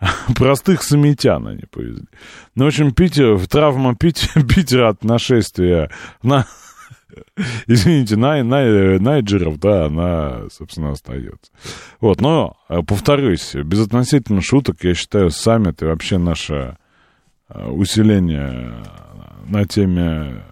Простых 0.34 0.82
самитян 0.82 1.46
они 1.46 1.62
повезли. 1.70 2.06
Ну, 2.54 2.64
в 2.64 2.68
общем, 2.68 2.92
Питер, 2.92 3.46
травма 3.46 3.94
Питера, 3.94 4.42
Питера 4.48 4.88
от 4.88 5.04
нашествия 5.04 5.90
на, 6.22 6.46
извините, 7.66 8.16
на, 8.16 8.42
на, 8.42 8.98
Найджеров, 8.98 9.58
да, 9.58 9.86
она, 9.86 10.48
собственно, 10.50 10.92
остается. 10.92 11.52
Вот, 12.00 12.20
но, 12.20 12.56
э, 12.68 12.82
повторюсь, 12.82 13.54
безотносительно 13.54 14.40
шуток, 14.40 14.78
я 14.82 14.94
считаю, 14.94 15.30
саммит 15.30 15.82
и 15.82 15.86
вообще 15.86 16.18
наше 16.18 16.76
э, 17.48 17.68
усиление 17.68 18.74
на 19.46 19.66
теме 19.66 20.42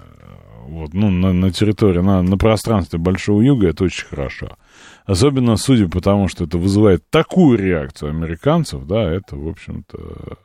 вот, 0.71 0.95
ну, 0.95 1.11
на, 1.11 1.33
на 1.33 1.51
территории, 1.51 1.99
на, 1.99 2.23
на 2.23 2.39
пространстве 2.39 3.01
Большого 3.01 3.41
Юга, 3.41 3.69
это 3.69 3.85
очень 3.85 4.07
хорошо. 4.07 4.57
Особенно, 5.05 5.57
судя 5.57 5.89
по 5.89 6.01
тому, 6.01 6.29
что 6.29 6.45
это 6.45 6.59
вызывает 6.59 7.03
такую 7.11 7.59
реакцию 7.59 8.11
американцев, 8.11 8.87
да, 8.87 9.03
это, 9.03 9.37
в 9.37 9.49
общем-то, 9.49 10.39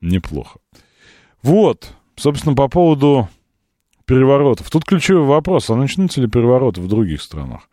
неплохо. 0.00 0.60
Вот, 1.42 1.92
собственно, 2.14 2.54
по 2.54 2.68
поводу 2.68 3.28
переворотов. 4.04 4.70
Тут 4.70 4.84
ключевой 4.84 5.26
вопрос, 5.26 5.68
а 5.70 5.74
начнутся 5.74 6.20
ли 6.20 6.28
перевороты 6.28 6.80
в 6.80 6.86
других 6.86 7.20
странах? 7.20 7.68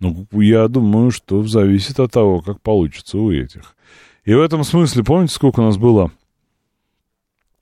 Ну, 0.00 0.26
я 0.32 0.68
думаю, 0.68 1.10
что 1.10 1.42
зависит 1.42 2.00
от 2.00 2.12
того, 2.12 2.40
как 2.40 2.62
получится 2.62 3.18
у 3.18 3.30
этих. 3.30 3.76
И 4.24 4.32
в 4.32 4.40
этом 4.40 4.64
смысле, 4.64 5.04
помните, 5.04 5.34
сколько 5.34 5.60
у 5.60 5.64
нас 5.64 5.76
было 5.76 6.10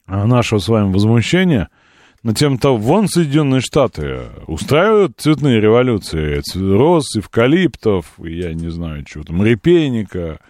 нашего 0.06 0.60
с 0.60 0.68
вами 0.68 0.92
возмущения– 0.92 1.70
на 2.24 2.34
тем 2.34 2.58
то 2.58 2.76
вон 2.76 3.06
Соединенные 3.06 3.60
Штаты 3.60 4.22
устраивают 4.46 5.12
цветные 5.18 5.60
революции. 5.60 6.42
Роз, 6.56 7.16
эвкалиптов, 7.16 8.14
я 8.18 8.54
не 8.54 8.70
знаю, 8.70 9.04
чего 9.04 9.24
там, 9.24 9.44
репейника, 9.44 10.40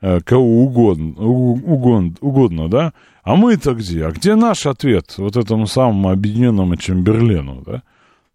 э, 0.00 0.20
кого 0.22 0.64
угодно, 0.64 1.12
угодно, 1.22 2.14
угодно, 2.20 2.68
да? 2.68 2.94
А 3.22 3.36
мы-то 3.36 3.74
где? 3.74 4.06
А 4.06 4.12
где 4.12 4.34
наш 4.34 4.64
ответ 4.64 5.14
вот 5.18 5.36
этому 5.36 5.66
самому 5.66 6.08
объединенному 6.08 6.76
Чемберлену, 6.76 7.62
да? 7.66 7.82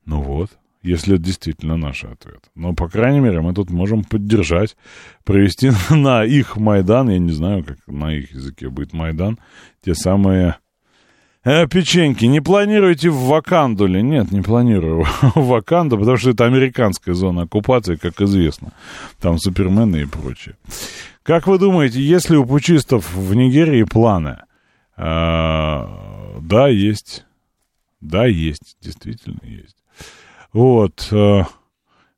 Ну 0.05 0.21
вот, 0.21 0.51
если 0.83 1.15
это 1.15 1.23
действительно 1.23 1.77
наш 1.77 2.03
ответ. 2.03 2.51
Но, 2.53 2.73
по 2.73 2.88
крайней 2.88 3.19
мере, 3.19 3.41
мы 3.41 3.55
тут 3.55 3.71
можем 3.71 4.03
поддержать, 4.03 4.77
провести 5.23 5.71
на 5.89 6.23
их 6.23 6.55
Майдан, 6.55 7.09
я 7.09 7.17
не 7.17 7.31
знаю, 7.31 7.63
как 7.63 7.77
на 7.88 8.13
их 8.13 8.31
языке 8.31 8.69
будет 8.69 8.93
Майдан, 8.93 9.39
те 9.83 9.95
самые 9.95 10.57
Э, 11.46 11.68
печеньки, 11.68 12.26
не 12.26 12.41
планируете 12.41 13.12
в 13.12 13.28
Ваканду 13.28 13.86
ли? 13.86 14.02
Нет, 14.02 14.32
не 14.32 14.41
планирую 14.41 15.06
в 15.36 15.46
Ваканду, 15.46 15.96
потому 16.00 16.18
что 16.18 16.32
это 16.32 16.46
американская 16.46 17.14
зона 17.14 17.43
оккупации, 17.43 17.98
как 17.98 18.20
известно. 18.20 18.74
Там 19.22 19.38
супермены 19.38 20.02
и 20.02 20.06
прочее. 20.06 20.56
Как 21.22 21.46
вы 21.46 21.60
думаете, 21.60 22.02
есть 22.02 22.32
ли 22.32 22.38
у 22.38 22.46
пучистов 22.46 23.14
в 23.14 23.36
Нигерии 23.36 23.84
планы? 23.84 24.39
А, 24.98 26.36
да, 26.41 26.68
есть. 26.68 27.26
Да, 28.02 28.26
есть, 28.26 28.78
действительно 28.82 29.41
есть. 29.43 29.78
Вот. 30.52 31.08
А, 31.12 31.43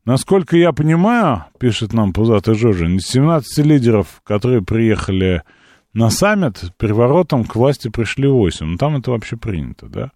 насколько 0.06 0.56
я 0.56 0.72
понимаю, 0.72 1.44
пишет 1.60 1.92
нам 1.92 2.14
Пузатый 2.14 2.56
Жожин, 2.56 2.96
из 2.96 3.08
17 3.08 3.66
лидеров, 3.66 4.22
которые 4.24 4.62
приехали 4.62 5.44
на 5.98 6.12
саммит 6.12 6.72
переворотом 6.78 7.44
к 7.44 7.56
власти 7.56 7.88
пришли 7.90 8.28
8. 8.28 8.66
Ну, 8.66 8.78
там 8.78 8.98
это 8.98 9.10
вообще 9.10 9.36
принято, 9.36 9.88
да? 9.88 10.12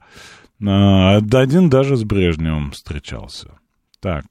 А, 0.64 1.18
один 1.18 1.70
даже 1.70 1.98
с 1.98 2.04
Брежневым 2.04 2.70
встречался. 2.70 3.58
Так. 4.00 4.26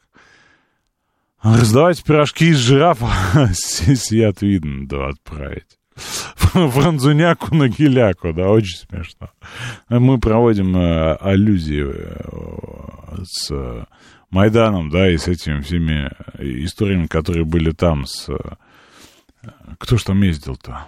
Раздавать 1.42 2.04
пирожки 2.04 2.50
из 2.50 2.58
жирафа 2.58 3.08
сият 3.52 4.42
видно, 4.42 4.86
да, 4.86 5.08
отправить. 5.08 5.78
Франзуняку 5.96 7.52
на 7.52 7.68
гиляку, 7.68 8.32
да, 8.32 8.48
очень 8.48 8.86
смешно. 8.86 9.30
Мы 9.88 10.20
проводим 10.20 10.76
э, 10.76 11.14
аллюзии 11.16 11.84
э, 11.84 13.24
с 13.24 13.86
Майданом, 14.30 14.88
да, 14.88 15.10
и 15.10 15.18
с 15.18 15.26
этими 15.26 15.62
всеми 15.62 16.12
историями, 16.64 17.08
которые 17.08 17.44
были 17.44 17.72
там 17.72 18.06
с... 18.06 18.28
Э, 18.28 19.48
кто 19.78 19.96
ж 19.96 20.04
там 20.04 20.22
ездил-то? 20.22 20.86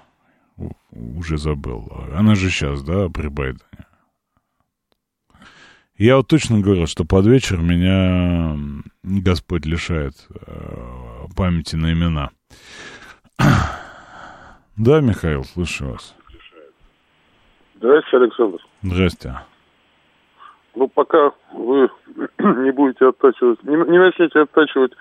Уже 0.92 1.38
забыл. 1.38 1.90
Она 2.14 2.34
же 2.34 2.50
сейчас, 2.50 2.82
да, 2.82 3.08
при 3.08 3.28
Байдене. 3.28 3.60
Я 5.96 6.16
вот 6.16 6.28
точно 6.28 6.60
говорил, 6.60 6.86
что 6.86 7.04
под 7.04 7.26
вечер 7.26 7.58
меня 7.58 8.56
Господь 9.02 9.66
лишает 9.66 10.14
э, 10.30 11.26
памяти 11.36 11.76
на 11.76 11.92
имена. 11.92 12.30
Да, 14.74 15.02
Михаил, 15.02 15.44
слышу 15.44 15.90
вас. 15.90 16.14
Здравствуйте, 17.74 18.24
Александр. 18.24 18.58
Здрасте. 18.80 19.34
Ну, 20.74 20.88
пока 20.88 21.32
вы 21.52 21.90
не 22.38 22.72
будете 22.72 23.06
оттачивать, 23.06 23.62
не, 23.64 23.76
не 23.76 23.98
начнете 23.98 24.40
оттачивать, 24.40 24.92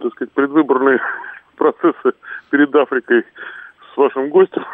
так 0.00 0.12
сказать, 0.14 0.32
предвыборные 0.32 0.98
процессы 1.56 2.12
перед 2.50 2.74
Африкой 2.74 3.24
с 3.92 3.96
вашим 3.96 4.30
гостем, 4.30 4.64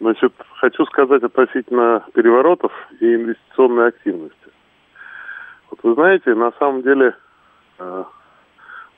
Значит, 0.00 0.32
хочу 0.60 0.84
сказать 0.86 1.22
относительно 1.22 2.04
переворотов 2.14 2.72
и 3.00 3.14
инвестиционной 3.14 3.88
активности. 3.88 4.36
Вот 5.70 5.80
вы 5.82 5.94
знаете, 5.94 6.34
на 6.34 6.52
самом 6.52 6.82
деле 6.82 7.14
э, 7.78 8.04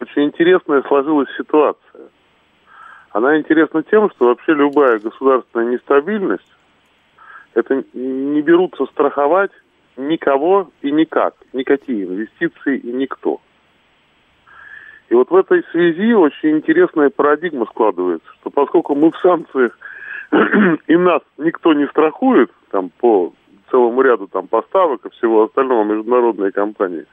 очень 0.01 0.25
интересная 0.25 0.83
сложилась 0.83 1.29
ситуация. 1.37 2.09
Она 3.13 3.39
интересна 3.39 3.83
тем, 3.83 4.11
что 4.11 4.27
вообще 4.27 4.53
любая 4.53 4.99
государственная 4.99 5.73
нестабильность, 5.73 6.53
это 7.55 7.83
не 7.95 8.43
берутся 8.43 8.87
страховать 8.87 9.51
никого 9.97 10.71
и 10.83 10.93
никак, 10.93 11.35
никакие 11.53 12.05
инвестиции 12.05 12.79
и 12.79 12.93
никто. 12.93 13.41
И 15.09 15.15
вот 15.15 15.31
в 15.31 15.35
этой 15.35 15.65
связи 15.73 16.13
очень 16.13 16.59
интересная 16.59 17.11
парадигма 17.11 17.67
складывается, 17.67 18.29
что 18.41 18.51
поскольку 18.51 18.95
мы 18.95 19.11
в 19.11 19.19
санкциях 19.19 19.77
и 20.33 20.97
нас 20.97 21.23
никто 21.39 21.73
не 21.73 21.87
страхует 21.89 22.51
там 22.71 22.91
по 23.01 23.33
целому 23.71 24.03
ряду 24.03 24.27
там 24.29 24.49
поставок 24.49 25.05
и 25.07 25.11
всего 25.11 25.45
остального 25.45 25.85
международной 25.85 26.53
компании, 26.53 27.07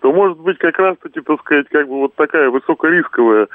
то 0.00 0.12
может 0.12 0.38
быть 0.38 0.58
как 0.58 0.78
раз-таки, 0.78 1.20
так 1.20 1.40
сказать, 1.40 1.68
как 1.68 1.88
бы 1.88 2.00
вот 2.00 2.14
такая 2.14 2.50
высокорисковая 2.50 3.48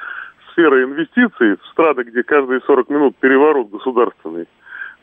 сфера 0.52 0.84
инвестиций 0.84 1.58
в 1.58 1.66
страны, 1.72 2.04
где 2.04 2.24
каждые 2.24 2.62
40 2.62 2.90
минут 2.90 3.18
переворот 3.18 3.70
государственный, 3.70 4.48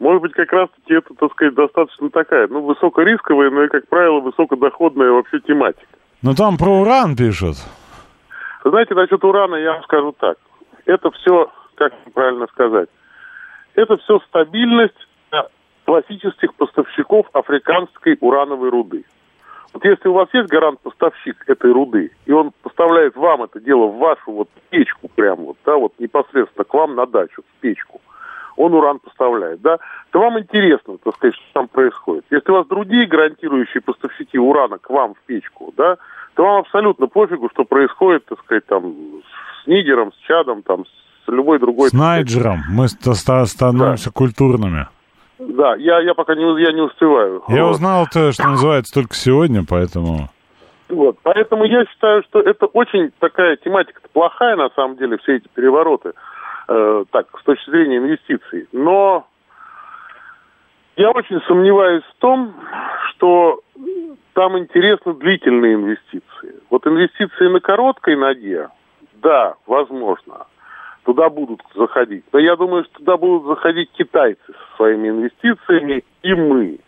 может 0.01 0.23
быть, 0.23 0.33
как 0.33 0.53
раз-таки 0.53 0.95
это, 0.95 1.15
так 1.15 1.31
сказать, 1.33 1.55
достаточно 1.55 2.11
такая, 2.11 2.49
ну, 2.49 2.63
высокорисковая, 2.63 3.51
но 3.51 3.65
и, 3.65 3.69
как 3.69 3.87
правило, 3.89 4.21
высокодоходная 4.21 5.13
вообще 5.13 5.39
тематика. 5.41 5.87
Ну, 6.23 6.35
там 6.35 6.57
про 6.57 6.81
уран 6.81 7.15
пишут. 7.17 7.57
Знаете, 8.65 8.95
насчет 8.95 9.23
урана 9.23 9.57
я 9.57 9.75
вам 9.75 9.83
скажу 9.85 10.13
так. 10.19 10.37
Это 10.87 11.11
все, 11.13 11.51
как 11.77 11.93
правильно 12.13 12.47
сказать, 12.49 12.89
это 13.75 13.97
все 13.99 14.21
стабильность 14.29 14.95
классических 15.85 16.55
поставщиков 16.55 17.27
африканской 17.33 18.17
урановой 18.21 18.71
руды. 18.71 19.05
Вот 19.73 19.85
если 19.85 20.09
у 20.09 20.13
вас 20.13 20.29
есть 20.33 20.49
гарант-поставщик 20.49 21.45
этой 21.49 21.73
руды, 21.73 22.13
и 22.27 22.33
он 22.33 22.53
поставляет 22.63 23.17
вам 23.17 23.43
это 23.43 23.61
дело 23.61 23.87
в 23.87 23.99
вашу 23.99 24.31
вот 24.31 24.49
печку 24.71 25.09
прям 25.09 25.45
вот, 25.45 25.57
да, 25.65 25.77
вот 25.77 25.93
непосредственно 25.99 26.65
к 26.65 26.73
вам 26.73 26.95
на 26.95 27.07
дачу, 27.07 27.43
в 27.43 27.61
печку, 27.61 28.01
он 28.57 28.73
уран 28.73 29.01
поставляет, 29.01 29.61
да, 29.63 29.79
то 30.13 30.21
вам 30.21 30.39
интересно, 30.39 30.97
так 30.99 31.17
сказать, 31.17 31.35
что 31.35 31.45
там 31.53 31.69
происходит. 31.69 32.25
Если 32.31 32.51
у 32.53 32.55
вас 32.55 32.69
другие 32.69 33.07
гарантирующие 33.07 33.81
поставщики 33.83 34.39
урана 34.39 34.79
к 34.79 34.89
вам 34.91 35.15
в 35.15 35.21
печку, 35.27 35.75
да, 35.77 35.99
то 36.35 36.45
вам 36.45 36.61
абсолютно 36.61 37.09
пофигу, 37.09 37.51
что 37.51 37.65
происходит, 37.65 38.27
так 38.27 38.39
сказать, 38.41 38.67
там, 38.67 38.95
с 39.63 39.67
Нигером, 39.67 40.13
с 40.13 40.17
Чадом, 40.27 40.63
там, 40.63 40.85
с 41.27 41.29
любой 41.31 41.59
другой... 41.59 41.91
С 41.91 41.93
Найджером. 41.93 42.63
Мы 42.69 42.89
становимся 42.89 44.11
да. 44.11 44.13
культурными. 44.13 44.87
Да, 45.39 45.75
я, 45.77 46.01
я 46.01 46.15
пока 46.15 46.35
не, 46.35 46.63
я 46.63 46.73
не 46.73 46.81
успеваю. 46.81 47.43
Я 47.49 47.65
вот. 47.65 47.73
узнал 47.73 48.07
то, 48.13 48.33
что 48.33 48.49
называется, 48.49 48.95
только 48.95 49.15
сегодня, 49.15 49.65
поэтому... 49.69 50.29
Вот, 50.89 51.19
поэтому 51.23 51.65
я 51.65 51.85
считаю, 51.87 52.23
что 52.25 52.41
это 52.41 52.67
очень 52.67 53.11
такая 53.19 53.57
тематика 53.57 54.01
плохая, 54.13 54.55
на 54.57 54.69
самом 54.71 54.97
деле, 54.97 55.17
все 55.19 55.37
эти 55.37 55.49
перевороты, 55.49 56.13
э, 56.69 57.05
так, 57.11 57.27
с 57.41 57.43
точки 57.43 57.71
зрения 57.71 57.97
инвестиций. 57.97 58.69
Но 58.73 59.27
я 60.97 61.11
очень 61.11 61.41
сомневаюсь 61.49 62.05
в 62.05 62.21
том, 62.21 62.55
что 63.11 63.61
там 64.35 64.59
интересны 64.59 65.15
длительные 65.15 65.75
инвестиции. 65.75 66.61
Вот 66.71 66.87
инвестиции 66.87 67.49
на 67.49 67.61
короткой 67.61 68.17
ноге, 68.17 68.69
да, 69.15 69.55
возможно, 69.67 70.47
туда 71.05 71.29
будут 71.29 71.61
заходить. 71.75 72.25
Но 72.33 72.39
я 72.39 72.57
думаю, 72.57 72.85
что 72.85 72.99
туда 72.99 73.17
будут 73.17 73.47
заходить 73.47 73.91
китайцы 73.93 74.41
со 74.47 74.77
своими 74.77 75.09
инвестициями 75.09 76.05
и 76.23 76.35
мы. 76.35 76.79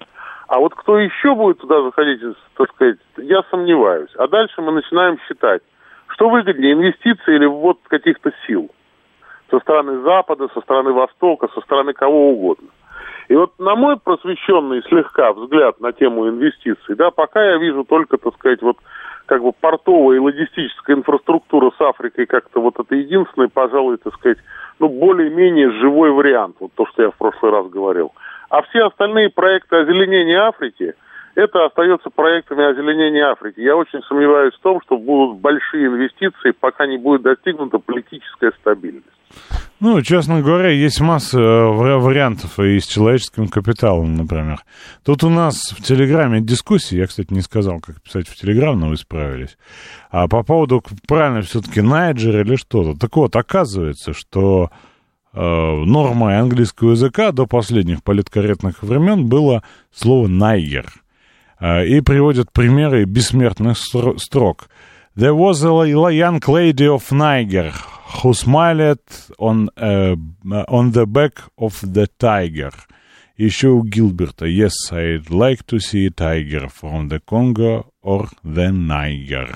А 0.48 0.58
вот 0.58 0.74
кто 0.74 0.98
еще 0.98 1.34
будет 1.34 1.58
туда 1.58 1.82
заходить, 1.82 2.20
так 2.56 2.70
сказать, 2.70 2.98
я 3.18 3.42
сомневаюсь. 3.50 4.10
А 4.16 4.28
дальше 4.28 4.62
мы 4.62 4.72
начинаем 4.72 5.18
считать, 5.26 5.62
что 6.08 6.28
выгоднее, 6.28 6.72
инвестиции 6.72 7.34
или 7.34 7.46
ввод 7.46 7.78
каких-то 7.88 8.32
сил. 8.46 8.70
Со 9.50 9.58
стороны 9.60 10.00
Запада, 10.02 10.48
со 10.54 10.60
стороны 10.60 10.92
Востока, 10.92 11.48
со 11.54 11.60
стороны 11.60 11.92
кого 11.92 12.30
угодно. 12.30 12.68
И 13.28 13.34
вот 13.34 13.58
на 13.58 13.74
мой 13.74 13.98
просвещенный 13.98 14.82
слегка 14.84 15.32
взгляд 15.32 15.80
на 15.80 15.92
тему 15.92 16.28
инвестиций, 16.28 16.94
да, 16.94 17.10
пока 17.10 17.44
я 17.44 17.56
вижу 17.58 17.84
только, 17.84 18.18
так 18.18 18.34
сказать, 18.34 18.62
вот 18.62 18.76
как 19.26 19.42
бы 19.42 19.52
портовая 19.52 20.16
и 20.16 20.20
логистическая 20.20 20.96
инфраструктура 20.96 21.72
с 21.76 21.80
Африкой 21.80 22.26
как-то 22.26 22.60
вот 22.60 22.78
это 22.78 22.94
единственный, 22.94 23.48
пожалуй, 23.48 23.98
так 23.98 24.14
сказать, 24.14 24.38
ну, 24.78 24.88
более-менее 24.88 25.70
живой 25.72 26.10
вариант, 26.10 26.56
вот 26.60 26.72
то, 26.74 26.86
что 26.86 27.02
я 27.02 27.10
в 27.10 27.16
прошлый 27.16 27.52
раз 27.52 27.68
говорил. 27.68 28.12
А 28.48 28.62
все 28.62 28.86
остальные 28.86 29.30
проекты 29.30 29.76
озеленения 29.76 30.40
Африки, 30.40 30.94
это 31.34 31.66
остается 31.66 32.10
проектами 32.10 32.64
озеленения 32.64 33.26
Африки. 33.26 33.60
Я 33.60 33.76
очень 33.76 34.02
сомневаюсь 34.02 34.54
в 34.54 34.60
том, 34.60 34.80
что 34.82 34.96
будут 34.96 35.38
большие 35.38 35.86
инвестиции, 35.86 36.52
пока 36.52 36.86
не 36.86 36.96
будет 36.96 37.22
достигнута 37.22 37.78
политическая 37.78 38.52
стабильность. 38.60 39.15
Ну, 39.78 40.00
честно 40.00 40.40
говоря, 40.40 40.70
есть 40.70 41.00
масса 41.00 41.38
э, 41.38 41.98
вариантов 41.98 42.58
и 42.58 42.80
с 42.80 42.86
человеческим 42.86 43.48
капиталом, 43.48 44.16
например. 44.16 44.64
Тут 45.04 45.22
у 45.22 45.28
нас 45.28 45.74
в 45.76 45.82
Телеграме 45.82 46.40
дискуссии, 46.40 46.96
я, 46.96 47.06
кстати, 47.06 47.30
не 47.30 47.42
сказал, 47.42 47.80
как 47.80 48.00
писать 48.00 48.26
в 48.26 48.34
Телеграм, 48.36 48.80
но 48.80 48.88
вы 48.88 48.96
справились. 48.96 49.58
А 50.10 50.28
по 50.28 50.42
поводу, 50.42 50.82
правильно, 51.06 51.42
все-таки 51.42 51.82
Найджер 51.82 52.40
или 52.40 52.56
что-то. 52.56 52.98
Так 52.98 53.14
вот, 53.16 53.36
оказывается, 53.36 54.14
что 54.14 54.70
э, 55.34 55.40
нормой 55.40 56.38
английского 56.38 56.92
языка 56.92 57.32
до 57.32 57.44
последних 57.46 58.02
политкорректных 58.02 58.82
времен 58.82 59.26
было 59.26 59.62
слово 59.92 60.26
«найгер». 60.26 60.86
Э, 61.60 61.86
и 61.86 62.00
приводят 62.00 62.50
примеры 62.50 63.04
бессмертных 63.04 63.76
строк. 63.76 64.70
There 65.14 65.34
was 65.34 65.62
a 65.64 66.12
young 66.12 66.40
lady 66.46 66.86
of 66.86 67.10
Niger 67.10 67.74
who 68.14 68.34
smiled 68.34 69.00
on, 69.38 69.68
uh, 69.76 70.16
on 70.68 70.92
the 70.92 71.06
back 71.06 71.42
of 71.58 71.80
the 71.82 72.08
tiger. 72.18 72.72
Еще 73.36 73.68
у 73.68 73.84
Гилберта. 73.84 74.46
Yes, 74.46 74.72
I'd 74.90 75.30
like 75.30 75.66
to 75.66 75.78
see 75.78 76.06
a 76.06 76.10
tiger 76.10 76.68
from 76.68 77.08
the 77.08 77.20
Congo 77.20 77.92
or 78.02 78.28
the 78.42 78.72
Niger. 78.72 79.54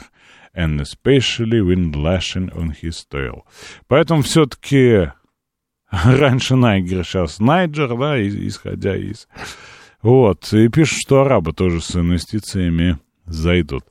And 0.55 0.81
especially 0.81 1.63
when 1.63 1.93
lashing 1.93 2.51
on 2.53 2.73
his 2.73 3.07
tail. 3.09 3.47
Поэтому 3.89 4.23
все-таки 4.23 5.13
раньше 5.91 6.57
Найгер, 6.57 7.05
сейчас 7.05 7.41
Найджер, 7.41 7.97
да, 7.97 8.21
исходя 8.21 8.97
из... 8.97 9.29
Вот, 10.03 10.53
и 10.53 10.69
пишут, 10.69 10.99
что 11.01 11.23
арабы 11.23 11.53
тоже 11.53 11.81
с 11.81 11.95
инвестициями 11.95 12.99
зайдут. 13.27 13.85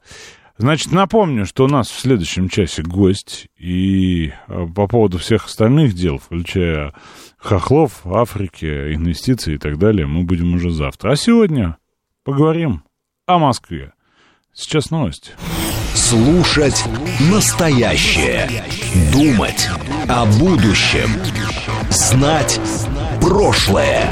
Значит, 0.59 0.91
напомню, 0.91 1.45
что 1.45 1.63
у 1.63 1.67
нас 1.69 1.89
в 1.89 1.97
следующем 1.97 2.49
часе 2.49 2.83
гость, 2.83 3.47
и 3.57 4.33
э, 4.49 4.67
по 4.75 4.89
поводу 4.89 5.17
всех 5.17 5.45
остальных 5.45 5.93
дел, 5.93 6.17
включая 6.17 6.93
хохлов, 7.37 8.05
Африки, 8.05 8.93
инвестиций 8.93 9.55
и 9.55 9.57
так 9.57 9.79
далее, 9.79 10.05
мы 10.05 10.23
будем 10.23 10.53
уже 10.53 10.69
завтра. 10.69 11.11
А 11.11 11.15
сегодня 11.15 11.77
поговорим 12.25 12.83
о 13.25 13.39
Москве. 13.39 13.93
Сейчас 14.53 14.91
новости. 14.91 15.31
Слушать 15.93 16.83
настоящее. 17.31 18.49
Думать 19.13 19.69
о 20.09 20.25
будущем. 20.25 21.09
Знать 21.89 22.59
прошлое. 23.21 24.11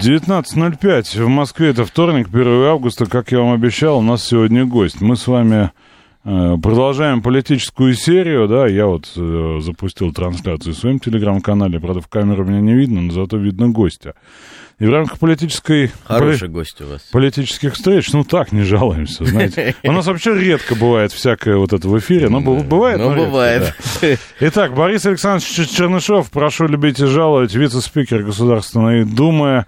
19.05 0.00 1.22
в 1.22 1.28
Москве, 1.28 1.70
это 1.70 1.84
вторник, 1.84 2.28
1 2.28 2.64
августа, 2.64 3.06
как 3.06 3.32
я 3.32 3.38
вам 3.38 3.52
обещал, 3.52 3.98
у 3.98 4.02
нас 4.02 4.24
сегодня 4.24 4.66
гость. 4.66 5.00
Мы 5.00 5.16
с 5.16 5.26
вами 5.26 5.70
э, 6.24 6.56
продолжаем 6.62 7.22
политическую 7.22 7.94
серию, 7.94 8.48
да, 8.48 8.66
я 8.66 8.86
вот 8.86 9.10
э, 9.16 9.58
запустил 9.60 10.12
трансляцию 10.12 10.74
в 10.74 10.78
своем 10.78 10.98
телеграм-канале, 10.98 11.80
правда, 11.80 12.00
в 12.00 12.08
камеру 12.08 12.44
меня 12.44 12.60
не 12.60 12.74
видно, 12.74 13.02
но 13.02 13.12
зато 13.12 13.36
видно 13.36 13.68
гостя. 13.68 14.14
И 14.84 14.86
в 14.86 14.90
рамках 14.90 15.18
политической... 15.18 15.90
Хороший 16.04 16.40
поли... 16.40 16.50
гость 16.50 16.78
у 16.82 16.86
вас. 16.86 17.00
Политических 17.10 17.72
встреч, 17.72 18.12
ну 18.12 18.22
так, 18.22 18.52
не 18.52 18.64
жалуемся, 18.64 19.24
знаете. 19.24 19.74
У 19.82 19.92
нас 19.92 20.04
вообще 20.04 20.38
редко 20.38 20.74
бывает 20.74 21.10
всякое 21.10 21.56
вот 21.56 21.72
это 21.72 21.88
в 21.88 21.98
эфире, 21.98 22.28
но 22.28 22.42
бывает. 22.42 22.98
Ну, 22.98 23.14
бывает. 23.14 23.74
Итак, 24.40 24.74
Борис 24.74 25.06
Александрович 25.06 25.70
Чернышов, 25.70 26.30
прошу 26.30 26.66
любить 26.66 27.00
и 27.00 27.06
жаловать, 27.06 27.54
вице-спикер 27.54 28.24
Государственной 28.24 29.06
Думы, 29.06 29.64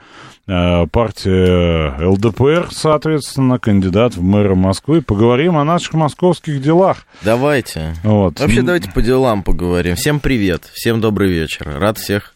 э, 0.46 0.86
партия 0.88 1.96
ЛДПР, 2.06 2.68
соответственно, 2.70 3.58
кандидат 3.58 4.16
в 4.16 4.22
мэра 4.22 4.54
Москвы. 4.54 5.00
Поговорим 5.00 5.56
о 5.56 5.64
наших 5.64 5.94
московских 5.94 6.60
делах. 6.60 7.06
Давайте. 7.22 7.94
Вот. 8.04 8.38
Вообще, 8.38 8.60
давайте 8.60 8.90
по 8.90 9.00
делам 9.00 9.42
поговорим. 9.42 9.96
Всем 9.96 10.20
привет, 10.20 10.64
всем 10.74 11.00
добрый 11.00 11.30
вечер. 11.30 11.78
Рад 11.78 11.96
всех 11.96 12.35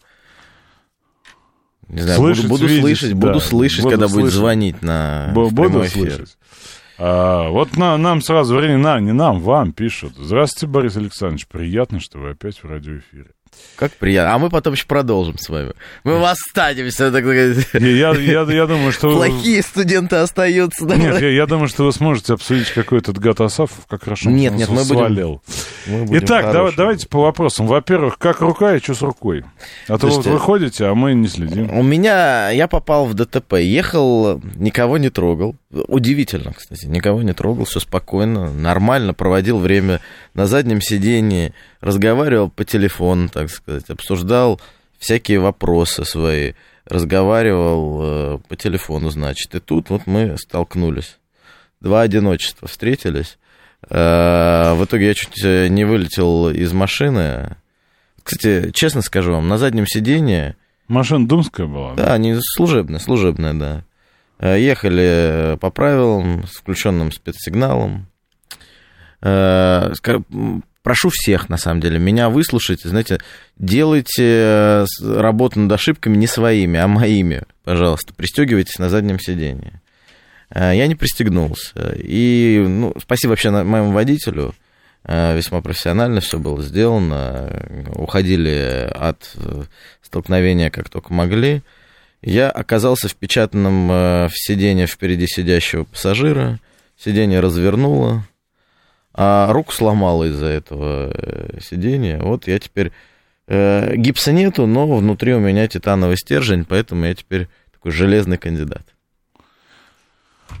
не 1.91 2.01
знаю, 2.01 2.17
слышать, 2.17 2.45
буду, 2.47 2.55
буду 2.61 2.67
видеть, 2.67 2.81
слышать, 2.81 3.19
да, 3.19 3.27
буду 3.27 3.39
слышать, 3.39 3.83
буду 3.83 3.91
когда 3.91 4.07
слышать. 4.07 4.23
будет 4.23 4.33
звонить 4.33 4.81
на 4.81 5.31
Б- 5.35 5.49
Буду 5.49 5.83
слышать. 5.85 6.37
А, 6.97 7.49
вот 7.49 7.77
на, 7.77 7.97
нам 7.97 8.21
сразу 8.21 8.55
время, 8.55 8.77
на, 8.77 8.99
не 8.99 9.11
нам, 9.11 9.39
вам 9.39 9.73
пишут. 9.73 10.13
Здравствуйте, 10.17 10.67
Борис 10.71 10.95
Александрович, 10.97 11.47
приятно, 11.47 11.99
что 11.99 12.19
вы 12.19 12.29
опять 12.31 12.57
в 12.57 12.65
радиоэфире. 12.65 13.31
Как 13.75 13.93
приятно. 13.93 14.35
А 14.35 14.37
мы 14.37 14.49
потом 14.49 14.73
еще 14.73 14.85
продолжим 14.85 15.37
с 15.37 15.49
вами. 15.49 15.73
Мы 16.03 16.19
восстанемся, 16.19 17.11
так 17.11 17.23
сказать. 17.23 17.67
Я, 17.73 18.11
я, 18.11 18.41
я 18.41 18.67
думаю, 18.67 18.91
что... 18.91 19.11
Плохие 19.11 19.61
студенты 19.63 20.17
остаются. 20.17 20.85
Да? 20.85 20.95
Нет, 20.95 21.19
я, 21.19 21.29
я 21.29 21.45
думаю, 21.47 21.67
что 21.67 21.85
вы 21.85 21.91
сможете 21.91 22.33
обсудить 22.33 22.69
какой-то 22.71 23.11
Гат 23.13 23.41
Асафов, 23.41 23.85
как 23.87 24.03
хорошо 24.03 24.29
нет, 24.29 24.53
нет, 24.53 24.69
мы 24.69 24.83
свалил. 24.83 25.41
Будем, 25.85 25.99
мы 25.99 26.05
будем 26.05 26.23
Итак, 26.23 26.53
давай, 26.53 26.73
давайте 26.75 27.07
по 27.07 27.21
вопросам. 27.21 27.65
Во-первых, 27.65 28.17
как 28.19 28.41
рука 28.41 28.75
и 28.75 28.79
что 28.79 28.93
с 28.93 29.01
рукой? 29.01 29.43
А 29.87 29.97
то 29.97 30.07
вот 30.07 30.25
вы 30.25 30.39
ходите, 30.39 30.85
а 30.85 30.93
мы 30.93 31.13
не 31.13 31.27
следим. 31.27 31.71
У 31.71 31.81
меня... 31.81 32.49
Я 32.51 32.67
попал 32.67 33.05
в 33.05 33.13
ДТП. 33.13 33.53
Ехал, 33.53 34.39
никого 34.55 34.97
не 34.97 35.09
трогал. 35.09 35.55
Удивительно, 35.71 36.51
кстати. 36.53 36.85
Никого 36.85 37.21
не 37.21 37.33
трогал, 37.33 37.63
все 37.63 37.79
спокойно. 37.79 38.51
Нормально 38.51 39.13
проводил 39.13 39.57
время 39.57 40.01
на 40.33 40.45
заднем 40.45 40.81
сидении 40.81 41.53
разговаривал 41.79 42.49
по 42.49 42.65
телефону, 42.65 43.29
так 43.29 43.49
сказать, 43.49 43.89
обсуждал 43.89 44.59
всякие 44.99 45.39
вопросы 45.39 46.03
свои, 46.03 46.53
разговаривал 46.85 47.99
э, 48.01 48.39
по 48.49 48.55
телефону, 48.57 49.09
значит. 49.11 49.55
И 49.55 49.59
тут 49.59 49.89
вот 49.89 50.07
мы 50.07 50.37
столкнулись. 50.37 51.17
Два 51.79 52.01
одиночества 52.01 52.67
встретились. 52.67 53.37
Э, 53.89 54.73
в 54.75 54.83
итоге 54.83 55.07
я 55.07 55.13
чуть 55.13 55.43
э, 55.43 55.67
не 55.69 55.85
вылетел 55.85 56.49
из 56.49 56.73
машины. 56.73 57.55
Кстати, 58.23 58.71
честно 58.71 59.01
скажу 59.01 59.31
вам, 59.31 59.47
на 59.47 59.57
заднем 59.57 59.87
сиденье... 59.87 60.55
Машина 60.87 61.25
думская 61.25 61.65
была? 61.65 61.93
Да, 61.95 62.17
не 62.17 62.37
служебная, 62.41 62.99
служебная, 62.99 63.53
да. 63.53 63.85
Э, 64.41 64.59
ехали 64.59 65.57
по 65.61 65.69
правилам, 65.69 66.45
с 66.47 66.57
включенным 66.57 67.11
спецсигналом. 67.11 68.07
Э, 69.21 69.93
прошу 70.81 71.09
всех, 71.09 71.47
на 71.47 71.57
самом 71.57 71.79
деле, 71.79 71.99
меня 71.99 72.29
выслушать, 72.29 72.81
знаете, 72.81 73.19
делайте 73.57 74.25
э, 74.25 74.85
работу 75.01 75.59
над 75.59 75.71
ошибками 75.71 76.17
не 76.17 76.25
своими, 76.25 76.79
а 76.79 76.87
моими, 76.87 77.43
пожалуйста, 77.63 78.15
пристегивайтесь 78.15 78.79
на 78.79 78.89
заднем 78.89 79.19
сидении. 79.19 79.79
Э, 80.49 80.71
я 80.75 80.87
не 80.87 80.95
пристегнулся. 80.95 81.95
И 81.97 82.65
ну, 82.67 82.95
спасибо 82.99 83.31
вообще 83.31 83.51
моему 83.51 83.91
водителю, 83.91 84.55
э, 85.03 85.37
весьма 85.37 85.61
профессионально 85.61 86.19
все 86.19 86.39
было 86.39 86.63
сделано, 86.63 87.87
уходили 87.93 88.89
от 88.91 89.35
столкновения 90.01 90.71
как 90.71 90.89
только 90.89 91.13
могли. 91.13 91.61
Я 92.21 92.49
оказался 92.49 93.07
впечатанным 93.07 93.87
в 93.87 94.31
сиденье 94.33 94.85
впереди 94.85 95.25
сидящего 95.27 95.85
пассажира, 95.85 96.59
сиденье 96.97 97.39
развернуло, 97.39 98.23
а 99.13 99.51
руку 99.51 99.73
сломала 99.73 100.25
из-за 100.25 100.45
этого 100.45 101.11
э, 101.13 101.59
сидения. 101.61 102.19
Вот 102.21 102.47
я 102.47 102.59
теперь... 102.59 102.91
Э, 103.47 103.95
гипса 103.95 104.31
нету, 104.31 104.65
но 104.67 104.87
внутри 104.87 105.33
у 105.33 105.39
меня 105.39 105.67
титановый 105.67 106.17
стержень, 106.17 106.63
поэтому 106.63 107.05
я 107.05 107.13
теперь 107.13 107.49
такой 107.73 107.91
железный 107.91 108.37
кандидат. 108.37 108.83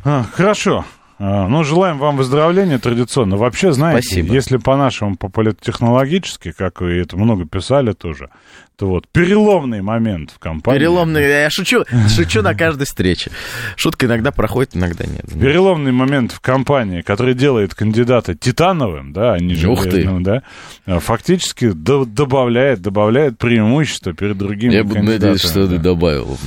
А, 0.03 0.23
хорошо. 0.23 0.85
А, 1.17 1.47
Ну, 1.47 1.63
желаем 1.63 1.99
вам 1.99 2.17
выздоровления 2.17 2.79
традиционно. 2.79 3.37
Вообще, 3.37 3.71
знаете, 3.71 4.07
Спасибо. 4.07 4.33
если 4.33 4.57
по-нашему, 4.57 5.15
по 5.15 5.29
политтехнологически, 5.29 6.51
как 6.51 6.81
вы 6.81 6.99
это 6.99 7.15
много 7.15 7.45
писали 7.45 7.93
тоже, 7.93 8.29
то 8.70 8.70
вот 8.87 9.07
переломный 9.11 9.81
момент 9.81 10.31
в 10.31 10.39
компании. 10.39 10.79
Переломный, 10.79 11.27
я 11.27 11.49
шучу, 11.49 11.83
шучу 12.09 12.41
на 12.41 12.53
каждой 12.53 12.85
встрече. 12.85 13.31
Шутка 13.75 14.05
иногда 14.05 14.31
проходит, 14.31 14.75
иногда 14.75 15.05
нет. 15.05 15.25
Переломный 15.33 15.91
момент 15.91 16.31
в 16.31 16.39
компании, 16.39 17.01
который 17.01 17.33
делает 17.33 17.73
кандидата 17.75 18.35
титановым, 18.35 19.13
да, 19.13 19.33
а 19.33 19.39
не 19.39 19.55
железным, 19.55 20.23
да, 20.23 20.43
а, 20.85 20.99
фактически 20.99 21.71
до- 21.71 22.05
добавляет, 22.05 22.81
добавляет 22.81 23.37
преимущество 23.37 24.13
перед 24.13 24.37
другими 24.37 24.73
Я 24.73 24.83
буду 24.83 25.01
надеяться, 25.03 25.47
что 25.47 25.67
ты 25.67 25.77
добавил. 25.77 26.37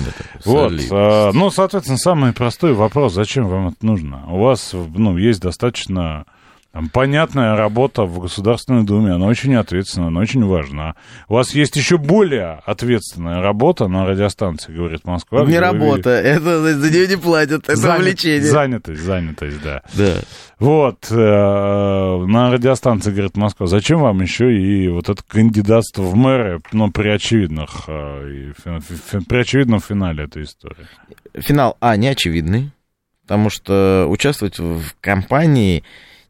Вот, 0.44 0.72
а, 0.90 1.30
ну, 1.32 1.50
соответственно, 1.50 1.98
самый 1.98 2.32
простой 2.32 2.72
вопрос, 2.72 3.14
зачем 3.14 3.48
вам 3.48 3.68
это 3.68 3.84
нужно? 3.84 4.24
У 4.28 4.38
вас, 4.38 4.74
ну, 4.94 5.16
есть 5.16 5.40
достаточно 5.40 6.24
понятная 6.92 7.56
работа 7.56 8.04
в 8.04 8.18
Государственной 8.18 8.84
Думе, 8.84 9.12
она 9.12 9.26
очень 9.26 9.54
ответственная, 9.54 10.08
она 10.08 10.20
очень 10.20 10.44
важна. 10.44 10.94
У 11.28 11.34
вас 11.34 11.54
есть 11.54 11.76
еще 11.76 11.98
более 11.98 12.60
ответственная 12.66 13.40
работа 13.40 13.86
на 13.88 14.04
радиостанции, 14.06 14.72
говорит 14.74 15.04
Москва. 15.04 15.40
Не 15.40 15.46
где 15.46 15.54
вы 15.54 15.60
работа, 15.60 16.10
это 16.10 16.74
за 16.74 16.90
нее 16.92 17.06
не 17.06 17.16
платят, 17.16 17.64
это 17.68 17.76
Занят- 17.76 17.98
увлечение. 18.00 18.40
Занятость, 18.50 19.02
занятость, 19.02 19.62
да. 19.62 19.82
Да. 19.94 20.14
Вот, 20.58 21.06
э, 21.10 21.14
на 21.16 22.50
радиостанции, 22.50 23.10
говорит 23.12 23.36
Москва, 23.36 23.66
зачем 23.66 24.00
вам 24.00 24.20
еще 24.20 24.52
и 24.56 24.88
вот 24.88 25.08
это 25.08 25.22
кандидатство 25.26 26.02
в 26.02 26.14
мэры, 26.16 26.60
ну, 26.72 26.90
при 26.90 27.08
очевидных, 27.08 27.84
э, 27.88 28.30
и 28.30 28.52
фи- 28.52 28.80
фи- 28.80 29.24
при 29.28 29.38
очевидном 29.38 29.80
финале 29.80 30.24
этой 30.24 30.44
истории? 30.44 30.86
Финал, 31.38 31.76
а, 31.80 31.96
не 31.96 32.08
очевидный, 32.08 32.70
потому 33.22 33.50
что 33.50 34.06
участвовать 34.08 34.58
в 34.58 34.82
кампании, 35.00 35.82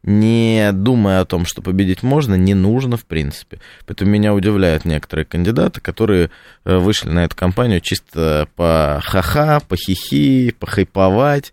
не 0.04 0.70
думая 0.72 1.20
о 1.20 1.24
том, 1.24 1.46
что 1.46 1.62
победить 1.62 2.02
можно, 2.02 2.34
не 2.34 2.54
нужно, 2.54 2.96
в 2.96 3.06
принципе. 3.06 3.58
Поэтому 3.86 4.10
меня 4.10 4.34
удивляют 4.34 4.84
некоторые 4.84 5.24
кандидаты, 5.24 5.80
которые 5.80 6.30
э, 6.64 6.76
вышли 6.76 7.08
на 7.08 7.24
эту 7.24 7.34
кампанию 7.34 7.80
чисто 7.80 8.46
по 8.54 9.00
ха-ха, 9.02 9.60
по 9.60 9.76
хихи, 9.76 10.54
похайповать. 10.58 11.52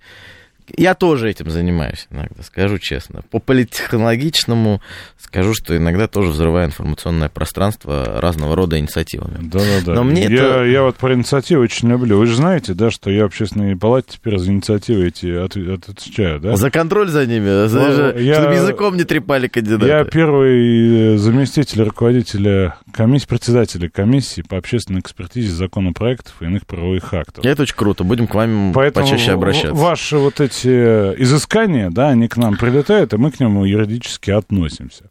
Я 0.78 0.94
тоже 0.96 1.30
этим 1.30 1.50
занимаюсь 1.50 2.08
иногда, 2.12 2.44
скажу 2.44 2.78
честно. 2.80 3.22
По 3.30 3.40
политтехнологичному 3.40 4.82
скажу, 5.20 5.54
что 5.54 5.76
иногда 5.78 6.08
тоже 6.08 6.32
взрываю 6.32 6.68
информационное 6.68 7.30
пространство 7.30 8.20
разного 8.22 8.56
рода 8.56 8.78
инициативами. 8.80 9.38
Да-да-да. 9.42 9.94
Но 9.94 10.04
мне 10.04 10.24
я, 10.24 10.28
это- 10.28 10.64
я 10.66 10.84
вот 10.84 10.96
про 10.98 11.14
инициативы 11.14 11.64
очень 11.64 11.90
люблю. 11.90 12.18
Вы 12.18 12.26
же 12.26 12.36
знаете, 12.36 12.74
да, 12.74 12.92
что 12.92 13.10
я 13.10 13.24
в 13.24 13.26
общественной 13.28 13.76
палате 13.76 14.08
теперь 14.14 14.38
за 14.38 14.52
инициативы 14.52 15.08
эти 15.08 15.26
от- 15.28 15.56
от- 15.56 15.90
отвечаю, 15.90 16.40
да? 16.40 16.56
За 16.56 16.72
контроль 16.72 17.10
за 17.10 17.26
ними, 17.26 17.68
за- 17.68 17.80
Ну, 17.80 17.92
же- 17.94 18.16
я- 18.24 18.36
чтобы 18.36 18.54
языком 18.56 18.98
не 18.98 19.04
трепали 19.04 19.48
кандидаты. 19.48 19.88
Я 19.88 20.04
первый 20.06 21.16
э, 21.16 21.18
заместитель 21.18 21.84
руководителя 21.84 22.76
комиссии, 22.94 23.28
председателя 23.28 23.90
комиссии 23.90 24.42
по 24.42 24.58
общественной 24.58 25.00
экспертизе 25.02 25.52
законопроектов 25.52 26.34
и 26.42 26.46
иных 26.46 26.66
правовых 26.66 27.14
актов. 27.14 27.46
Это 27.46 27.64
очень 27.64 27.76
круто, 27.76 28.04
будем 28.04 28.28
к 28.28 28.36
вам 28.36 28.72
Поэтому 28.74 29.06
почаще 29.06 29.32
обращаться. 29.32 29.74
ваши 29.74 30.18
вот 30.18 30.40
эти 30.40 30.61
изыскания, 30.66 31.90
да, 31.90 32.10
они 32.10 32.28
к 32.28 32.38
нам 32.38 32.58
прилетают, 32.58 33.14
и 33.14 33.18
мы 33.18 33.32
к 33.32 33.40
нему 33.40 33.66
юридически 33.66 34.32
относимся. 34.32 35.10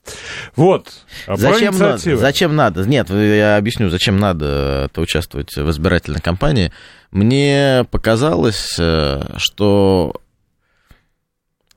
Вот. 0.57 0.89
А 1.27 1.37
Зачем 1.37 1.79
надо? 1.79 2.17
Зачем 2.17 2.57
надо? 2.57 2.87
Нет, 2.87 3.11
я 3.11 3.57
объясню, 3.57 3.91
зачем 3.91 4.19
надо 4.19 4.89
это 4.91 5.01
участвовать 5.01 5.55
в 5.57 5.71
избирательной 5.71 6.21
кампании. 6.21 6.73
Мне 7.11 7.87
показалось, 7.91 8.77
э, 8.79 9.35
что 9.37 10.21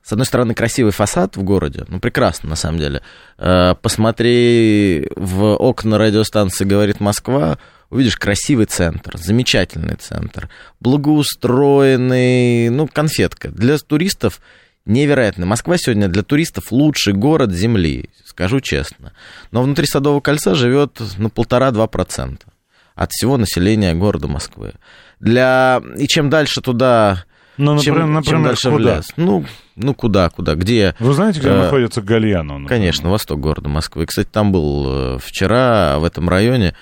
с 0.04 0.12
одной 0.12 0.26
стороны, 0.26 0.54
красивый 0.54 0.92
фасад 0.92 1.36
в 1.36 1.42
городе, 1.42 1.84
ну, 1.88 1.98
прекрасно, 1.98 2.50
на 2.50 2.56
самом 2.56 2.78
деле. 2.78 3.00
Э, 3.38 3.74
Посмотри 3.80 5.08
в 5.16 5.56
окна 5.56 5.96
радиостанции 5.96 6.66
«Говорит 6.66 7.00
Москва», 7.00 7.58
увидишь 7.94 8.16
красивый 8.16 8.66
центр, 8.66 9.16
замечательный 9.16 9.94
центр, 9.94 10.48
благоустроенный, 10.80 12.68
ну, 12.70 12.88
конфетка. 12.88 13.48
Для 13.48 13.78
туристов 13.78 14.40
невероятно. 14.84 15.46
Москва 15.46 15.76
сегодня 15.78 16.08
для 16.08 16.22
туристов 16.22 16.72
лучший 16.72 17.12
город 17.12 17.52
Земли, 17.52 18.10
скажу 18.24 18.60
честно. 18.60 19.12
Но 19.50 19.62
внутри 19.62 19.86
Садового 19.86 20.20
кольца 20.20 20.54
живет 20.54 21.00
на 21.18 21.30
полтора-два 21.30 21.86
процента 21.86 22.46
от 22.94 23.10
всего 23.12 23.36
населения 23.36 23.94
города 23.94 24.28
Москвы. 24.28 24.72
Для... 25.20 25.80
И 25.96 26.06
чем 26.06 26.30
дальше 26.30 26.60
туда, 26.60 27.24
Ну, 27.56 27.78
чем, 27.78 27.94
например, 27.94 28.04
чем 28.06 28.12
например, 28.14 28.44
дальше 28.48 28.70
в 28.70 28.72
куда? 28.72 28.96
лес. 28.96 29.06
Ну, 29.16 29.44
ну, 29.76 29.94
куда, 29.94 30.30
куда, 30.30 30.54
где... 30.54 30.94
Вы 30.98 31.12
знаете, 31.14 31.40
где 31.40 31.48
Э, 31.48 31.62
находится 31.62 32.02
Гальянов? 32.02 32.60
например? 32.60 32.68
Конечно, 32.68 33.10
восток 33.10 33.40
города 33.40 33.68
Москвы. 33.68 34.06
Кстати, 34.06 34.28
там 34.30 34.52
был 34.52 34.84
э, 34.86 35.18
вчера, 35.22 35.98
в 35.98 36.04
этом 36.04 36.28
районе. 36.28 36.74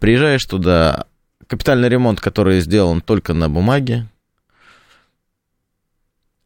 Приезжаешь 0.00 0.44
туда, 0.44 1.06
капитальный 1.46 1.88
ремонт, 1.88 2.20
который 2.20 2.60
сделан 2.60 3.00
только 3.00 3.34
на 3.34 3.48
бумаге. 3.48 4.06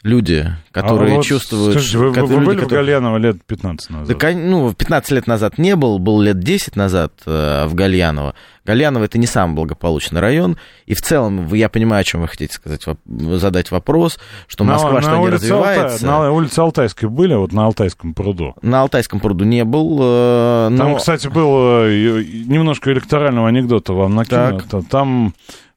Люди, 0.07 0.47
которые 0.71 1.15
А 1.15 1.17
вот, 1.17 1.25
чувствуют... 1.25 1.73
Слушайте, 1.73 1.99
вы, 1.99 2.13
ко- 2.13 2.25
вы 2.25 2.35
люди, 2.35 2.45
были 2.47 2.59
в 2.59 2.61
которые- 2.63 2.85
Гальяново 2.85 3.17
лет 3.17 3.43
15 3.45 3.91
назад? 3.91 4.17
Да, 4.19 4.31
ну, 4.33 4.73
15 4.73 5.11
лет 5.11 5.27
назад 5.27 5.59
не 5.59 5.75
был, 5.75 5.99
был 5.99 6.21
лет 6.21 6.39
10 6.39 6.77
назад 6.77 7.13
э, 7.27 7.67
в 7.67 7.75
Гальяново. 7.75 8.35
Гальяново 8.65 9.05
это 9.05 9.19
не 9.19 9.27
самый 9.27 9.55
благополучный 9.57 10.21
район, 10.21 10.59
и 10.87 10.95
в 10.95 11.03
целом 11.03 11.53
я 11.53 11.69
понимаю, 11.69 12.03
о 12.03 12.05
чем 12.05 12.21
вы 12.21 12.29
хотите 12.29 12.55
сказать, 12.55 12.85
задать 13.07 13.73
вопрос, 13.73 14.19
что 14.47 14.63
На- 14.63 14.75
Москва 14.75 14.93
на 14.93 15.03
что 15.03 15.11
не 15.17 15.23
улице 15.25 15.45
Алтай- 15.51 15.67
развивается. 15.75 16.07
на 16.07 16.31
улице 16.31 16.59
Алтайской 16.61 17.09
были, 17.09 17.35
вот 17.35 17.53
на 17.53 17.65
Алтайском 17.67 18.15
пруду? 18.15 18.55
На 18.63 18.83
Алтайском 18.83 19.19
пруду 19.19 19.45
не 19.45 19.65
был, 19.65 19.99
э, 20.01 20.69
но... 20.71 20.77
Там, 20.77 20.97
кстати, 20.99 21.27
был 21.27 21.49
э, 21.85 22.25
немножко 22.47 22.93
электорального 22.93 23.49
анекдота 23.49 23.93
вам 23.93 24.15
накину. 24.15 24.61
Так. 24.69 24.85
Там 24.89 25.35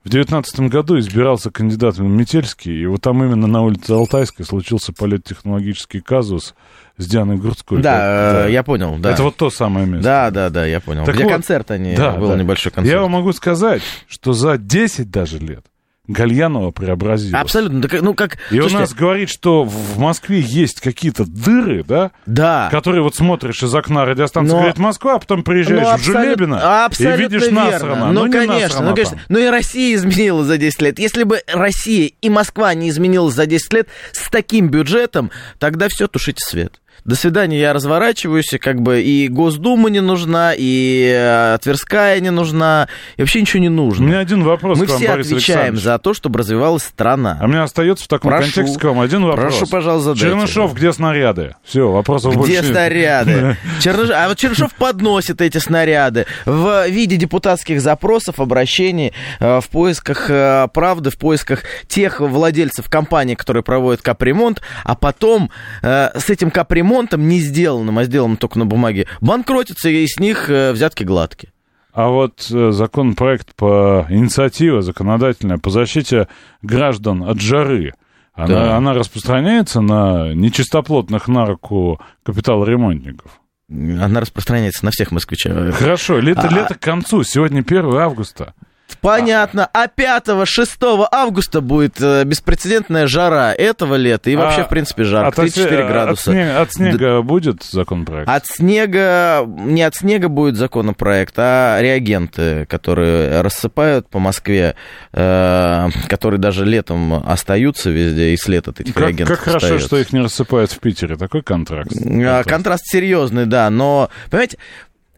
в 0.09 0.11
девятнадцатом 0.11 0.69
году 0.69 0.97
избирался 0.97 1.51
кандидат 1.51 1.99
Метельский, 1.99 2.81
и 2.81 2.85
вот 2.87 2.99
там 3.03 3.23
именно 3.23 3.45
на 3.45 3.61
улице 3.61 3.91
Алтайской 3.91 4.43
случился 4.43 4.91
политтехнологический 4.91 6.01
казус 6.01 6.55
с 6.97 7.05
Дианой 7.05 7.37
Гурцкой. 7.37 7.83
Да, 7.83 8.47
э, 8.47 8.51
я 8.51 8.63
понял, 8.63 8.97
да. 8.97 9.11
Это 9.11 9.21
вот 9.21 9.35
то 9.35 9.51
самое 9.51 9.85
место. 9.85 10.03
Да, 10.03 10.31
да, 10.31 10.49
да, 10.49 10.65
я 10.65 10.79
понял. 10.79 11.05
Так 11.05 11.13
Где 11.13 11.25
вот, 11.25 11.33
концерт 11.33 11.69
они, 11.69 11.95
да, 11.95 12.13
был 12.13 12.29
да. 12.29 12.37
небольшой 12.37 12.71
концерт. 12.71 12.91
Я 12.91 13.03
вам 13.03 13.11
могу 13.11 13.31
сказать, 13.33 13.83
что 14.07 14.33
за 14.33 14.57
10 14.57 15.11
даже 15.11 15.37
лет 15.37 15.63
Гальянова 16.09 16.71
преобразилась. 16.71 17.39
Абсолютно, 17.39 17.81
так, 17.83 18.01
ну 18.01 18.13
как... 18.15 18.37
И 18.49 18.57
у 18.57 18.63
слушайте, 18.63 18.79
нас 18.79 18.93
говорит, 18.95 19.29
что 19.29 19.63
в 19.63 19.99
Москве 19.99 20.39
есть 20.41 20.81
какие-то 20.81 21.23
дыры, 21.25 21.83
да, 21.87 22.11
Да. 22.25 22.67
которые 22.71 23.03
вот 23.03 23.15
смотришь 23.15 23.61
из 23.61 23.73
окна 23.75 24.05
радиостанции, 24.05 24.51
Но- 24.51 24.57
говорит 24.57 24.79
Москва, 24.79 25.15
а 25.15 25.19
потом 25.19 25.43
приезжаешь 25.43 25.83
Ну, 25.87 25.97
в 25.97 26.01
Жулебино 26.03 26.85
абсолютно- 26.85 27.15
и 27.15 27.21
видишь 27.23 27.41
верно. 27.43 27.65
насрано. 27.71 28.11
Ну, 28.11 28.25
не 28.25 28.31
конечно, 28.33 28.59
насрано 28.59 28.89
ну, 28.89 28.95
конечно. 28.95 29.15
там. 29.17 29.25
Ну, 29.29 29.39
и 29.39 29.45
Россия 29.47 29.95
изменила 29.95 30.43
за 30.43 30.57
10 30.57 30.81
лет. 30.81 30.99
Если 30.99 31.23
бы 31.23 31.41
Россия 31.47 32.09
и 32.21 32.29
Москва 32.29 32.73
не 32.73 32.89
изменилась 32.89 33.35
за 33.35 33.45
10 33.45 33.71
лет 33.73 33.87
с 34.11 34.29
таким 34.31 34.69
бюджетом, 34.69 35.29
тогда 35.59 35.87
все, 35.89 36.07
тушите 36.07 36.39
свет. 36.43 36.81
До 37.05 37.15
свидания, 37.15 37.59
я 37.59 37.73
разворачиваюсь, 37.73 38.53
и 38.53 38.57
как 38.57 38.81
бы 38.81 39.01
и 39.01 39.27
Госдума 39.27 39.89
не 39.89 40.01
нужна, 40.01 40.53
и 40.55 41.11
э, 41.15 41.57
Тверская 41.61 42.19
не 42.19 42.29
нужна, 42.29 42.87
и 43.17 43.21
вообще 43.21 43.41
ничего 43.41 43.61
не 43.61 43.69
У 43.69 43.71
нужно. 43.71 44.03
меня 44.05 44.19
один 44.19 44.43
вопрос 44.43 44.77
Мы 44.79 44.85
к 44.85 44.89
вам, 44.89 44.97
все 44.99 45.07
Борис 45.07 45.27
отвечаем 45.27 45.77
за 45.77 45.97
то, 45.99 46.13
чтобы 46.13 46.39
развивалась 46.39 46.83
страна. 46.83 47.37
А 47.39 47.47
мне 47.47 47.61
остается 47.61 48.05
в 48.05 48.07
таком 48.07 48.31
Прошу. 48.31 48.43
контексте 48.53 48.79
к 48.79 48.83
вам 48.83 48.99
один 48.99 49.23
вопрос. 49.23 49.57
Прошу, 49.57 49.71
пожалуйста, 49.71 50.13
задайте. 50.13 50.29
Чернышов, 50.35 50.73
где 50.73 50.91
снаряды? 50.93 51.55
Все, 51.63 51.89
вопросов 51.89 52.35
больше 52.35 52.51
Где 52.51 52.63
снаряды? 52.63 53.57
Черныш- 53.79 54.11
А 54.11 54.27
вот 54.27 54.37
Чернышов 54.37 54.73
подносит 54.75 55.41
эти 55.41 55.57
снаряды 55.57 56.25
в 56.45 56.87
виде 56.89 57.15
депутатских 57.15 57.81
запросов, 57.81 58.39
обращений 58.39 59.13
э, 59.39 59.61
в 59.61 59.69
поисках 59.69 60.29
э, 60.29 60.67
правды, 60.73 61.09
в 61.09 61.17
поисках 61.17 61.63
тех 61.87 62.19
владельцев 62.19 62.89
компании, 62.89 63.35
которые 63.35 63.63
проводят 63.63 64.01
капремонт, 64.01 64.61
а 64.83 64.95
потом 64.95 65.49
с 65.81 66.29
этим 66.29 66.51
капремонтом 66.51 66.88
не 67.27 67.39
сделанным, 67.39 67.97
а 67.97 68.03
сделанным 68.03 68.37
только 68.37 68.59
на 68.59 68.65
бумаге, 68.65 69.07
банкротятся, 69.21 69.89
и 69.89 70.05
с 70.07 70.19
них 70.19 70.49
э, 70.49 70.71
взятки 70.71 71.03
гладкие. 71.03 71.51
А 71.93 72.09
вот 72.09 72.49
э, 72.51 72.71
законопроект 72.71 73.55
по 73.55 74.05
инициатива 74.09 74.81
законодательная 74.81 75.57
по 75.57 75.69
защите 75.69 76.27
граждан 76.61 77.23
от 77.23 77.41
жары, 77.41 77.93
она, 78.33 78.47
Да. 78.47 78.77
она 78.77 78.93
распространяется 78.93 79.81
на 79.81 80.33
нечистоплотных 80.33 81.27
на 81.27 81.45
руку 81.45 81.99
капиталоремонтников? 82.23 83.39
Она 83.69 84.19
распространяется 84.21 84.83
на 84.85 84.91
всех 84.91 85.11
москвичей. 85.11 85.51
Хорошо, 85.71 86.19
лето, 86.19 86.47
А- 86.49 86.53
лето 86.53 86.73
к 86.75 86.79
концу, 86.79 87.23
сегодня 87.23 87.61
1 87.63 87.95
августа. 87.97 88.53
Понятно. 89.01 89.69
А 89.73 89.87
5-6 89.87 91.07
августа 91.11 91.61
будет 91.61 92.01
э, 92.01 92.23
беспрецедентная 92.23 93.07
жара 93.07 93.53
этого 93.53 93.95
лета. 93.95 94.29
И 94.29 94.35
вообще, 94.35 94.61
А 94.61 94.65
в 94.65 94.69
принципе, 94.69 95.03
жарко. 95.03 95.29
От, 95.29 95.35
34 95.35 95.83
от 95.83 95.89
градуса. 95.89 96.31
снега, 96.31 96.61
от 96.61 96.73
снега 96.73 97.21
будет 97.21 97.63
законопроект? 97.63 98.29
От 98.29 98.45
снега, 98.47 99.45
не 99.47 99.81
от 99.83 99.95
снега 99.95 100.27
будет 100.29 100.55
законопроект, 100.55 101.33
а 101.37 101.81
реагенты, 101.81 102.65
которые 102.65 103.41
рассыпают 103.41 104.09
по 104.09 104.19
Москве, 104.19 104.75
э, 105.13 105.89
которые 106.07 106.39
даже 106.39 106.65
летом 106.65 107.13
остаются 107.13 107.89
везде, 107.89 108.29
и 108.33 108.37
след 108.37 108.67
от 108.67 108.79
этих 108.79 108.93
как, 108.93 109.03
реагентов 109.03 109.35
как 109.37 109.45
хорошо, 109.45 109.65
остается. 109.65 109.87
что 109.87 109.97
их 109.97 110.13
не 110.13 110.19
рассыпают 110.21 110.71
в 110.71 110.79
Питере. 110.79 111.15
Такой 111.15 111.41
контракт. 111.41 111.91
А, 111.95 112.43
Контраст 112.43 112.85
серьезный, 112.85 113.45
да, 113.45 113.69
но, 113.69 114.09
понимаете, 114.29 114.57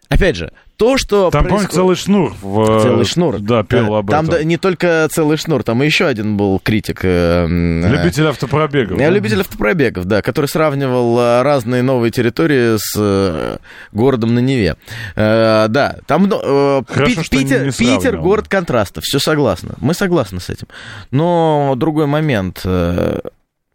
опять 0.09 0.36
же, 0.36 0.51
то, 0.82 0.98
что 0.98 1.30
Там, 1.30 1.44
помню, 1.44 1.50
происходит- 1.68 1.76
целый 1.76 1.96
шнур. 1.96 2.34
В, 2.42 2.82
Целый 2.82 3.06
шнур. 3.06 3.40
Да, 3.40 3.62
пел 3.62 3.94
Э, 3.94 4.00
об 4.00 4.10
Там 4.10 4.26
этом. 4.26 4.38
да, 4.40 4.44
не 4.44 4.58
только 4.58 5.08
целый 5.12 5.38
шнур, 5.38 5.62
там 5.62 5.84
и 5.84 5.86
еще 5.86 6.08
один 6.08 6.38
был 6.38 6.58
критик. 6.60 7.02
э, 7.06 7.46
э, 7.48 7.88
Любитель 7.88 8.26
автопробегов. 8.26 9.00
Я 9.00 9.10
да? 9.10 9.14
любитель 9.14 9.42
автопробегов, 9.42 10.06
да, 10.06 10.24
который 10.24 10.48
сравнивал 10.48 11.20
э, 11.20 11.42
разные 11.44 11.84
новые 11.84 12.10
территории 12.10 12.78
с 12.78 12.96
э, 12.98 13.58
городом 13.92 14.34
на 14.34 14.40
Неве. 14.40 14.76
Э, 15.16 15.68
да, 15.70 15.98
там 16.08 16.24
ну, 16.28 16.40
э, 16.44 16.82
Хорошо, 16.92 17.22
Пит- 17.22 17.30
Питер. 17.30 17.72
Питер 17.74 18.18
город 18.18 18.48
контрастов, 18.48 19.04
все 19.04 19.20
согласны. 19.20 19.74
Мы 19.82 19.94
согласны 19.94 20.40
с 20.40 20.50
этим. 20.50 20.68
Но 21.12 21.76
другой 21.78 22.08
момент. 22.08 22.62
э, 22.66 23.20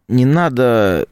Не 0.08 0.24
надо 0.24 1.06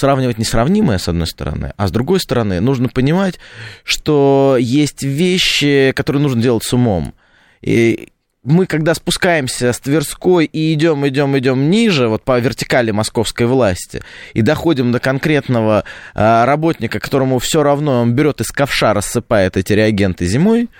сравнивать 0.00 0.38
несравнимое, 0.38 0.98
с 0.98 1.08
одной 1.08 1.26
стороны, 1.26 1.72
а 1.76 1.86
с 1.86 1.90
другой 1.92 2.20
стороны, 2.20 2.60
нужно 2.60 2.88
понимать, 2.88 3.38
что 3.84 4.56
есть 4.58 5.02
вещи, 5.02 5.92
которые 5.94 6.22
нужно 6.22 6.42
делать 6.42 6.64
с 6.64 6.72
умом. 6.72 7.14
И 7.60 8.08
мы, 8.42 8.64
когда 8.64 8.94
спускаемся 8.94 9.72
с 9.72 9.80
Тверской 9.80 10.46
и 10.46 10.72
идем, 10.72 11.06
идем, 11.06 11.36
идем 11.38 11.70
ниже, 11.70 12.08
вот 12.08 12.24
по 12.24 12.38
вертикали 12.38 12.90
московской 12.90 13.46
власти, 13.46 14.02
и 14.32 14.40
доходим 14.40 14.92
до 14.92 14.98
конкретного 14.98 15.84
а, 16.14 16.46
работника, 16.46 16.98
которому 16.98 17.38
все 17.38 17.62
равно 17.62 18.00
он 18.00 18.14
берет 18.14 18.40
из 18.40 18.50
ковша, 18.50 18.94
рассыпает 18.94 19.58
эти 19.58 19.74
реагенты 19.74 20.24
зимой, 20.24 20.70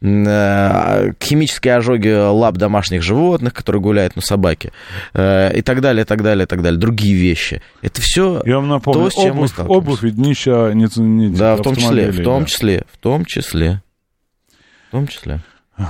химические 0.00 1.76
ожоги 1.76 2.08
лап 2.08 2.56
домашних 2.56 3.02
животных, 3.02 3.52
которые 3.52 3.82
гуляют 3.82 4.14
на 4.16 4.22
собаке, 4.22 4.72
э, 5.14 5.56
и 5.58 5.62
так 5.62 5.80
далее, 5.80 6.02
и 6.02 6.06
так 6.06 6.22
далее, 6.22 6.44
и 6.44 6.46
так 6.46 6.62
далее. 6.62 6.78
Другие 6.78 7.14
вещи. 7.14 7.62
Это 7.82 8.00
все 8.00 8.40
Я 8.44 8.56
вам 8.56 8.68
напомню, 8.68 9.04
то, 9.04 9.10
с 9.10 9.14
чем 9.14 9.24
мы 9.24 9.30
обувь, 9.30 9.50
сталкиваемся. 9.50 9.88
обувь 9.88 10.02
ведь 10.02 10.14
днища 10.14 10.72
не, 10.72 10.86
не 11.00 11.30
Да, 11.30 11.56
в 11.56 11.62
том 11.62 11.74
числе, 11.74 12.10
в 12.12 12.22
том 12.22 12.46
числе, 12.46 12.84
в 12.92 12.96
том 12.98 13.24
числе, 13.24 13.82
в 14.88 14.92
том 14.92 15.06
числе. 15.08 15.40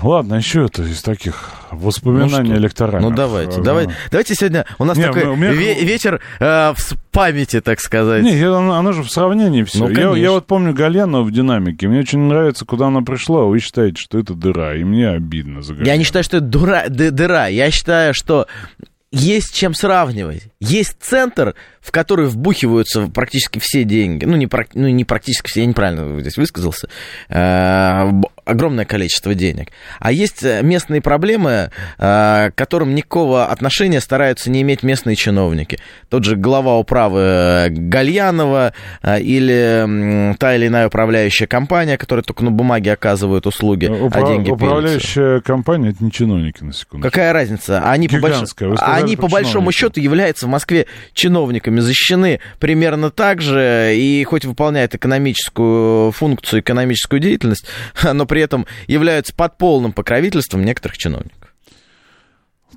Ладно, 0.03 0.35
еще 0.35 0.67
это 0.67 0.83
из 0.83 1.01
таких 1.03 1.51
воспоминаний 1.71 2.51
Ну 2.51 2.57
электоральных. 2.57 3.11
Ну 3.11 3.17
давайте, 3.17 3.55
Ага. 3.57 3.63
давай, 3.65 3.89
давайте 4.11 4.35
сегодня 4.35 4.67
у 4.79 4.85
нас 4.85 4.99
Не, 4.99 5.05
такой 5.05 5.25
у 5.25 5.35
меня- 5.37 5.53
ве- 5.53 5.83
вечер 5.83 6.21
э, 6.41 6.73
в 6.77 6.95
памяти, 7.11 7.61
так 7.63 7.81
сказать. 7.81 8.23
Не, 8.23 8.37
я- 8.39 8.55
оно, 8.55 8.75
оно 8.75 8.93
же 8.93 9.03
в 9.03 9.11
сравнении 9.11 9.63
все. 9.63 9.79
Ну, 9.79 9.89
я, 9.89 9.95
конечно. 9.95 10.15
я 10.17 10.31
вот 10.33 10.47
помню 10.47 10.75
Гальянова 10.75 11.23
в 11.23 11.31
динамике. 11.33 11.89
Мне 11.89 12.01
очень 12.01 12.19
нравится, 12.19 12.67
куда 12.67 12.89
она 12.89 13.01
пришла. 13.01 13.45
Вы 13.45 13.61
считаете, 13.61 13.97
что 14.01 14.19
это 14.19 14.35
дыра, 14.35 14.75
и 14.77 14.85
мне 14.85 15.09
обидно 15.09 15.63
за 15.63 15.73
Я 15.73 15.79
Гальянова. 15.79 15.99
не 15.99 16.05
считаю, 16.05 16.25
что 16.25 16.37
это 16.37 16.47
дура, 16.47 16.85
ды- 16.89 17.11
дыра. 17.11 17.47
Я 17.47 17.71
считаю, 17.71 18.13
что 18.13 18.47
есть 19.11 19.55
чем 19.55 19.73
сравнивать. 19.73 20.43
Есть 20.61 20.97
центр, 21.01 21.55
в 21.89 21.91
который 21.91 22.27
вбухиваются 22.27 23.07
практически 23.07 23.59
все 23.61 23.83
деньги. 23.83 24.27
Ну, 24.27 24.37
не, 24.37 24.47
ну, 24.75 24.89
не 24.89 25.05
практически 25.07 25.49
все, 25.49 25.61
я 25.61 25.67
неправильно 25.67 26.21
здесь 26.21 26.37
высказался. 26.37 26.87
Э, 27.31 28.11
огромное 28.45 28.85
количество 28.85 29.35
денег. 29.35 29.69
А 29.99 30.13
есть 30.13 30.43
э, 30.43 30.61
местные 30.63 31.01
проблемы, 31.01 31.71
э, 31.99 32.51
к 32.51 32.53
которым 32.55 32.95
никакого 32.95 33.47
отношения 33.47 34.03
стараются 34.03 34.51
не 34.51 34.61
иметь 34.61 34.83
местные 34.83 35.17
чиновники. 35.17 35.79
Тот 36.11 36.25
же 36.25 36.37
глава 36.37 36.77
управы 36.77 37.21
э, 37.21 37.69
Гальянова 37.71 38.75
или 39.21 40.35
та 40.39 40.55
или 40.57 40.67
иная 40.67 40.89
управляющая 40.89 41.47
компания, 41.47 41.97
которая 41.97 42.23
только 42.23 42.45
на 42.45 42.51
бумаге 42.51 42.93
оказывает 42.93 43.47
услуги, 43.47 43.87
Упра- 43.87 44.11
а 44.25 44.27
деньги 44.27 44.45
пилятся. 44.49 44.65
Управляющая 44.67 45.41
компания, 45.41 45.89
это 45.91 46.05
не 46.05 46.13
чиновники, 46.13 46.63
на 46.63 46.75
секунду. 46.75 47.03
Какая 47.03 47.33
разница? 47.33 47.83
Они, 47.91 48.09
по, 48.09 48.17
больш- 48.17 48.77
они 48.79 49.17
по 49.17 49.29
большому 49.29 49.73
счету 49.73 50.01
являются 50.01 50.47
в 50.47 50.51
Москве 50.51 50.87
чиновниками, 51.15 51.78
защищены 51.81 52.41
примерно 52.59 53.11
так 53.11 53.41
же, 53.41 53.95
и 53.97 54.23
хоть 54.25 54.45
выполняют 54.45 54.95
экономическую 54.95 56.13
функцию, 56.13 56.61
экономическую 56.61 57.21
деятельность, 57.21 57.67
но 58.13 58.27
при 58.27 58.43
этом 58.43 58.67
являются 58.87 59.35
под 59.35 59.59
полным 59.59 59.93
покровительством 59.93 60.65
некоторых 60.65 60.99
чиновников. 60.99 61.55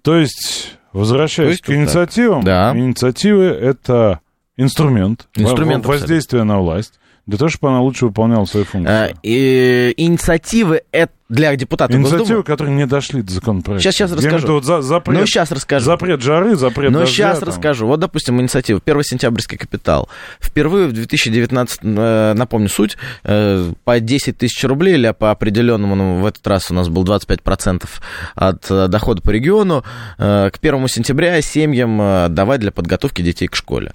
То 0.04 0.18
есть, 0.18 0.78
возвращаясь 0.94 1.48
То 1.48 1.52
есть 1.52 1.64
к 1.64 1.70
инициативам, 1.72 2.44
Да. 2.44 2.72
инициативы— 2.76 3.46
это 3.62 4.20
инструмент, 4.58 5.28
Инструмент, 5.36 5.86
во- 5.86 5.94
воздействия 5.94 6.44
на 6.44 6.60
власть, 6.60 6.94
для 7.28 7.38
того, 7.38 7.50
чтобы 7.50 7.70
она 7.70 7.82
лучше 7.82 8.06
выполняла 8.06 8.46
свои 8.46 8.64
функции. 8.64 8.92
А, 8.92 9.14
и 9.24 9.94
инициативы 9.98 10.82
это 10.92 11.14
для 11.30 11.56
депутатов 11.56 11.96
Инициативы, 11.96 12.20
Госдумы. 12.24 12.44
которые 12.44 12.76
не 12.76 12.86
дошли 12.86 13.22
до 13.22 13.32
законопроекта. 13.32 13.90
Имею 13.90 14.10
в 14.10 14.18
расскажу. 14.18 14.54
вот 14.54 14.66
за- 14.66 14.82
запрет, 14.82 15.20
Ну, 15.22 15.26
сейчас 15.26 15.50
расскажу. 15.52 15.86
запрет 15.86 16.22
жары, 16.22 16.56
запрет 16.58 16.92
Ну, 16.92 17.00
дождя, 17.00 17.14
сейчас 17.14 17.40
там. 17.40 17.48
расскажу. 17.48 17.88
Вот, 17.88 18.02
допустим, 18.02 18.42
инициатива. 18.42 18.82
Первый 18.82 19.04
сентябрьский 19.06 19.58
капитал. 19.58 20.10
Впервые 20.42 20.88
в 20.88 20.92
2019, 20.94 21.80
э, 21.84 22.34
напомню 22.34 22.68
суть, 22.68 22.98
э, 23.24 23.72
по 23.86 24.00
10 24.02 24.40
тысяч 24.40 24.62
рублей 24.66 24.96
или 24.96 25.14
по 25.18 25.32
определенному, 25.32 25.96
ну, 25.96 26.20
в 26.20 26.26
этот 26.26 26.46
раз 26.48 26.70
у 26.70 26.74
нас 26.74 26.90
был 26.90 27.04
25% 27.06 28.02
от 28.36 28.68
дохода 28.90 29.22
по 29.22 29.30
региону, 29.30 29.86
к 30.18 30.52
1 30.60 30.88
сентября 30.90 31.42
семьям 31.42 32.34
давать 32.34 32.60
для 32.60 32.72
подготовки 32.72 33.22
детей 33.22 33.48
к 33.48 33.56
школе. 33.56 33.94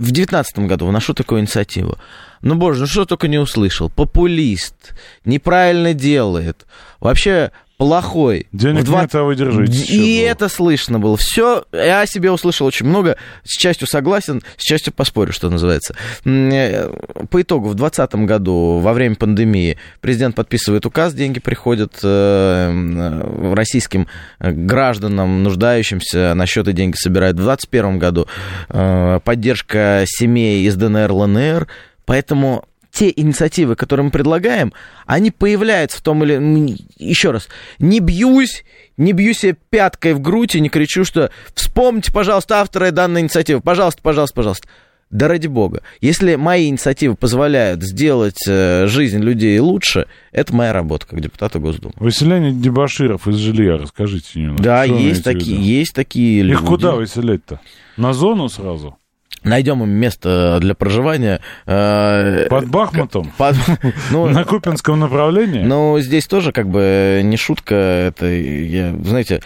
В 0.00 0.12
2019 0.12 0.60
году 0.60 0.86
вношу 0.86 1.12
такую 1.12 1.42
инициативу. 1.42 1.98
Ну, 2.40 2.54
боже, 2.54 2.80
ну 2.80 2.86
что 2.86 3.04
только 3.04 3.28
не 3.28 3.36
услышал. 3.36 3.90
Популист, 3.90 4.94
неправильно 5.26 5.92
делает. 5.92 6.66
Вообще 7.00 7.50
плохой. 7.80 8.46
Денег 8.52 8.82
В 8.82 8.84
два- 8.84 9.00
нет, 9.00 9.14
а 9.14 9.22
вы 9.22 9.34
держитесь. 9.34 9.88
и 9.88 10.16
это 10.18 10.50
слышно 10.50 10.98
было. 10.98 11.16
Все, 11.16 11.64
я 11.72 12.02
о 12.02 12.06
себе 12.06 12.30
услышал 12.30 12.66
очень 12.66 12.84
много. 12.84 13.16
С 13.42 13.56
частью 13.56 13.88
согласен, 13.88 14.42
с 14.58 14.62
частью 14.62 14.92
поспорю, 14.92 15.32
что 15.32 15.48
называется. 15.48 15.96
Э, 16.26 16.92
По 17.30 17.40
итогу, 17.40 17.70
в 17.70 17.74
2020 17.74 18.26
году, 18.26 18.78
во 18.80 18.92
время 18.92 19.14
пандемии, 19.16 19.78
президент 20.02 20.34
подписывает 20.36 20.84
указ, 20.84 21.14
деньги 21.14 21.40
приходят 21.40 21.98
э, 22.02 22.70
э, 22.70 23.54
российским 23.54 24.08
гражданам, 24.38 25.42
нуждающимся, 25.42 26.34
на 26.34 26.44
счеты 26.44 26.74
деньги 26.74 26.96
собирают. 26.96 27.38
В 27.38 27.42
2021 27.44 27.98
году 27.98 28.26
э, 28.68 29.20
поддержка 29.24 30.04
семей 30.06 30.66
из 30.66 30.76
ДНР, 30.76 31.10
ЛНР. 31.12 31.66
Поэтому 32.04 32.64
те 33.00 33.10
инициативы, 33.16 33.76
которые 33.76 34.04
мы 34.04 34.10
предлагаем, 34.10 34.74
они 35.06 35.30
появляются 35.30 35.96
в 35.96 36.02
том 36.02 36.22
или... 36.22 36.76
Еще 36.98 37.30
раз, 37.30 37.48
не 37.78 37.98
бьюсь, 37.98 38.62
не 38.98 39.14
бью 39.14 39.32
себе 39.32 39.56
пяткой 39.70 40.12
в 40.12 40.20
грудь 40.20 40.54
и 40.54 40.60
не 40.60 40.68
кричу, 40.68 41.06
что 41.06 41.30
вспомните, 41.54 42.12
пожалуйста, 42.12 42.60
автора 42.60 42.90
данной 42.90 43.22
инициативы, 43.22 43.62
пожалуйста, 43.62 44.02
пожалуйста, 44.02 44.34
пожалуйста. 44.34 44.68
Да 45.08 45.28
ради 45.28 45.46
бога. 45.46 45.80
Если 46.02 46.34
мои 46.34 46.68
инициативы 46.68 47.14
позволяют 47.14 47.82
сделать 47.82 48.46
э, 48.46 48.86
жизнь 48.86 49.20
людей 49.20 49.58
лучше, 49.60 50.06
это 50.30 50.54
моя 50.54 50.74
работа 50.74 51.06
как 51.06 51.22
депутата 51.22 51.58
Госдумы. 51.58 51.94
Выселение 51.96 52.52
дебаширов 52.52 53.26
из 53.26 53.36
жилья, 53.36 53.78
расскажите 53.78 54.40
немного. 54.40 54.62
Да, 54.62 54.84
есть 54.84 55.24
такие, 55.24 55.56
есть 55.56 55.94
такие 55.94 56.42
люди. 56.42 56.60
Их 56.60 56.68
куда 56.68 56.92
выселять-то? 56.96 57.60
На 57.96 58.12
зону 58.12 58.50
сразу? 58.50 58.98
Найдем 59.42 59.82
им 59.82 59.88
место 59.90 60.58
для 60.60 60.74
проживания. 60.74 61.40
э, 61.66 62.46
Под 62.50 62.68
Бахмутом? 62.68 63.32
под- 63.38 63.56
ну, 64.10 64.28
На 64.28 64.44
Купинском 64.44 64.98
направлении? 65.00 65.62
Ну, 65.62 65.98
здесь 66.00 66.26
тоже 66.26 66.52
как 66.52 66.68
бы 66.68 67.22
не 67.24 67.36
шутка. 67.36 67.74
Это, 67.74 68.26
я, 68.26 68.94
знаете, 69.02 69.42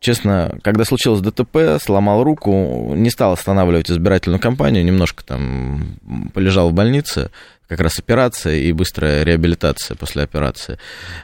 честно, 0.00 0.56
когда 0.62 0.84
случилось 0.84 1.20
ДТП, 1.20 1.80
сломал 1.82 2.22
руку, 2.24 2.92
не 2.94 3.10
стал 3.10 3.32
останавливать 3.32 3.90
избирательную 3.90 4.40
кампанию, 4.40 4.84
немножко 4.84 5.22
там 5.24 5.96
полежал 6.32 6.70
в 6.70 6.72
больнице, 6.72 7.30
как 7.68 7.80
раз 7.80 7.98
операция 7.98 8.54
и 8.54 8.72
быстрая 8.72 9.24
реабилитация 9.24 9.94
после 9.94 10.22
операции. 10.22 10.78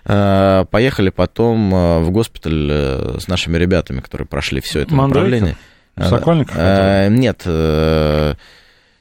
Э, 0.05 0.67
Поехали 0.71 1.09
потом 1.09 1.75
э, 1.75 2.01
в 2.01 2.11
госпиталь 2.11 2.71
с 3.19 3.29
нашими 3.29 3.57
ребятами, 3.57 4.01
которые 4.01 4.29
прошли 4.29 4.61
все 4.61 4.81
это 4.81 4.95
Мандрейка? 4.95 5.25
направление. 5.25 5.57
В 5.97 6.09
Сокольниках 6.09 6.57
Э, 6.59 7.09
Нет, 7.09 7.43
э, 7.45 8.35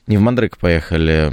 не 0.07 0.17
в 0.17 0.21
Мандрейк 0.21 0.57
поехали, 0.57 1.31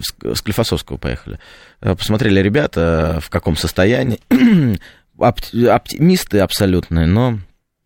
с 0.00 0.38
Склифосовского 0.38 0.96
поехали. 0.96 1.38
Э, 1.80 1.94
Посмотрели 1.94 2.40
ребята, 2.40 3.18
в 3.22 3.30
каком 3.30 3.56
состоянии. 3.56 4.20
Опти- 5.18 5.66
Оптимисты 5.66 6.40
абсолютные, 6.40 7.06
но, 7.06 7.38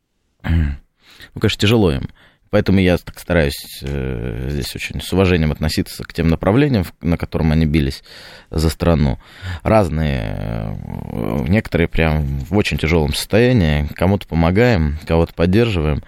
ну, 0.42 1.40
конечно, 1.40 1.60
тяжело 1.60 1.92
им. 1.92 2.08
Поэтому 2.50 2.80
я 2.80 2.96
так 2.96 3.18
стараюсь 3.18 3.82
э, 3.82 4.46
здесь 4.48 4.74
очень 4.74 5.02
с 5.02 5.12
уважением 5.12 5.52
относиться 5.52 6.02
к 6.04 6.14
тем 6.14 6.28
направлениям, 6.28 6.86
на 7.02 7.18
котором 7.18 7.52
они 7.52 7.66
бились 7.66 8.02
за 8.50 8.70
страну. 8.70 9.18
Разные, 9.62 10.34
э, 10.38 11.44
некоторые 11.48 11.88
прям 11.88 12.24
в 12.24 12.56
очень 12.56 12.78
тяжелом 12.78 13.12
состоянии. 13.12 13.86
Кому-то 13.94 14.26
помогаем, 14.26 14.98
кого-то 15.06 15.34
поддерживаем, 15.34 15.98
э, 15.98 16.02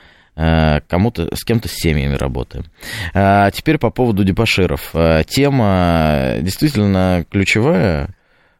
кому-то 0.88 1.34
с 1.34 1.44
кем-то 1.44 1.68
с 1.68 1.72
семьями 1.72 2.14
работаем. 2.14 2.64
А 3.14 3.50
теперь 3.50 3.78
по 3.78 3.90
поводу 3.90 4.24
дебаширов. 4.24 4.90
Э, 4.94 5.22
Тема 5.26 6.36
действительно 6.40 7.24
ключевая, 7.30 8.14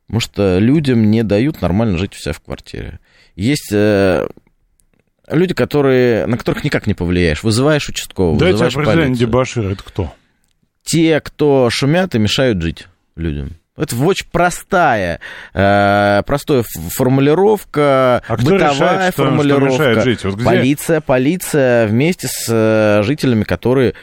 потому 0.07 0.21
что 0.21 0.59
людям 0.59 1.11
не 1.11 1.23
дают 1.23 1.63
нормально 1.63 1.97
жить 1.99 2.15
у 2.15 2.19
себя 2.19 2.33
в 2.33 2.41
квартире. 2.41 2.99
Есть 3.37 3.71
э, 3.73 4.27
люди, 5.31 5.55
которые, 5.55 6.27
на 6.27 6.37
которых 6.37 6.65
никак 6.65 6.87
не 6.87 6.95
повлияешь. 6.95 7.43
Вызываешь 7.43 7.89
участкового, 7.89 8.39
Дайте 8.39 8.53
вызываешь 8.53 8.75
определение 8.75 9.07
полицию. 9.09 9.27
дебашира. 9.29 9.71
Это 9.71 9.83
кто? 9.85 10.15
Те, 10.83 11.21
кто 11.21 11.69
шумят 11.71 12.15
и 12.15 12.19
мешают 12.19 12.61
жить 12.61 12.89
людям. 13.17 13.57
Это 13.81 13.97
очень 13.97 14.27
простая, 14.31 15.21
э, 15.55 16.23
простая 16.27 16.65
формулировка, 16.91 18.23
А 18.27 18.37
кто 18.37 18.45
бытовая 18.51 18.73
решает, 18.75 19.03
что- 19.03 19.13
что 19.13 19.23
формулировка. 19.25 19.73
мешает 19.73 20.05
жить? 20.05 20.25
Вот 20.25 20.35
где- 20.35 20.45
Полиция, 20.45 21.01
полиция 21.01 21.87
вместе 21.87 22.29
с 22.29 22.47
э, 22.49 23.03
жителями, 23.05 23.45
которые 23.45 23.95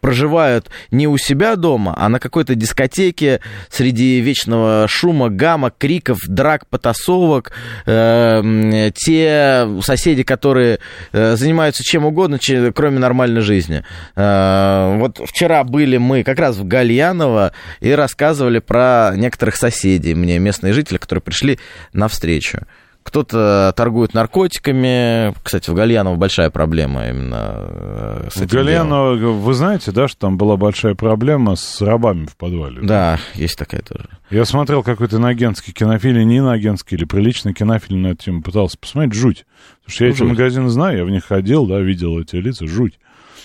проживают 0.00 0.70
не 0.90 1.06
у 1.08 1.16
себя 1.18 1.56
дома, 1.56 1.94
а 1.96 2.08
на 2.08 2.18
какой-то 2.18 2.54
дискотеке 2.54 3.40
среди 3.70 4.20
вечного 4.20 4.86
шума, 4.88 5.30
гамма, 5.30 5.70
криков, 5.70 6.18
драк, 6.26 6.66
потасовок. 6.68 7.52
Э, 7.86 8.90
те 8.94 9.66
соседи, 9.82 10.22
которые 10.22 10.78
э, 11.12 11.36
занимаются 11.36 11.82
чем 11.82 12.04
угодно, 12.04 12.38
кроме 12.74 12.98
нормальной 12.98 13.40
жизни. 13.40 13.84
Э, 14.16 14.96
вот 14.98 15.20
вчера 15.24 15.64
были 15.64 15.96
мы 15.96 16.22
как 16.24 16.38
раз 16.38 16.56
в 16.56 16.64
Гальяново 16.64 17.52
и 17.80 17.90
рассказывали 17.92 18.58
про 18.58 19.12
некоторых 19.16 19.56
соседей 19.56 20.14
мне, 20.14 20.38
местные 20.38 20.72
жители, 20.72 20.98
которые 20.98 21.22
пришли 21.22 21.58
навстречу. 21.92 22.66
Кто-то 23.04 23.72
торгует 23.76 24.14
наркотиками. 24.14 25.34
Кстати, 25.42 25.70
в 25.70 25.74
Гальяново 25.74 26.16
большая 26.16 26.50
проблема 26.50 27.06
именно 27.08 27.54
э, 27.68 28.28
с 28.30 28.36
В 28.36 28.42
этим 28.42 28.66
делом. 28.66 29.40
Вы 29.42 29.54
знаете, 29.54 29.92
да, 29.92 30.08
что 30.08 30.20
там 30.20 30.38
была 30.38 30.56
большая 30.56 30.94
проблема 30.94 31.54
с 31.54 31.80
рабами 31.82 32.24
в 32.26 32.36
подвале? 32.36 32.80
Да, 32.82 33.18
есть 33.34 33.58
такая 33.58 33.82
тоже. 33.82 34.08
Я 34.30 34.44
смотрел 34.46 34.82
какой-то 34.82 35.18
иногентский 35.18 35.72
кинофильм, 35.72 36.26
не 36.26 36.38
иногентский, 36.38 36.96
или 36.96 37.04
приличный 37.04 37.52
кинофильм 37.52 38.02
на 38.02 38.06
эту 38.08 38.24
тему, 38.24 38.42
пытался 38.42 38.78
посмотреть, 38.78 39.12
жуть. 39.12 39.46
Потому 39.84 39.94
что 39.94 40.04
я 40.04 40.10
эти 40.10 40.18
Жуть. 40.18 40.28
магазины 40.30 40.68
знаю, 40.70 40.98
я 40.98 41.04
в 41.04 41.10
них 41.10 41.24
ходил, 41.26 41.66
да, 41.66 41.78
видел 41.80 42.18
эти 42.18 42.36
лица, 42.36 42.66
жуть. 42.66 42.98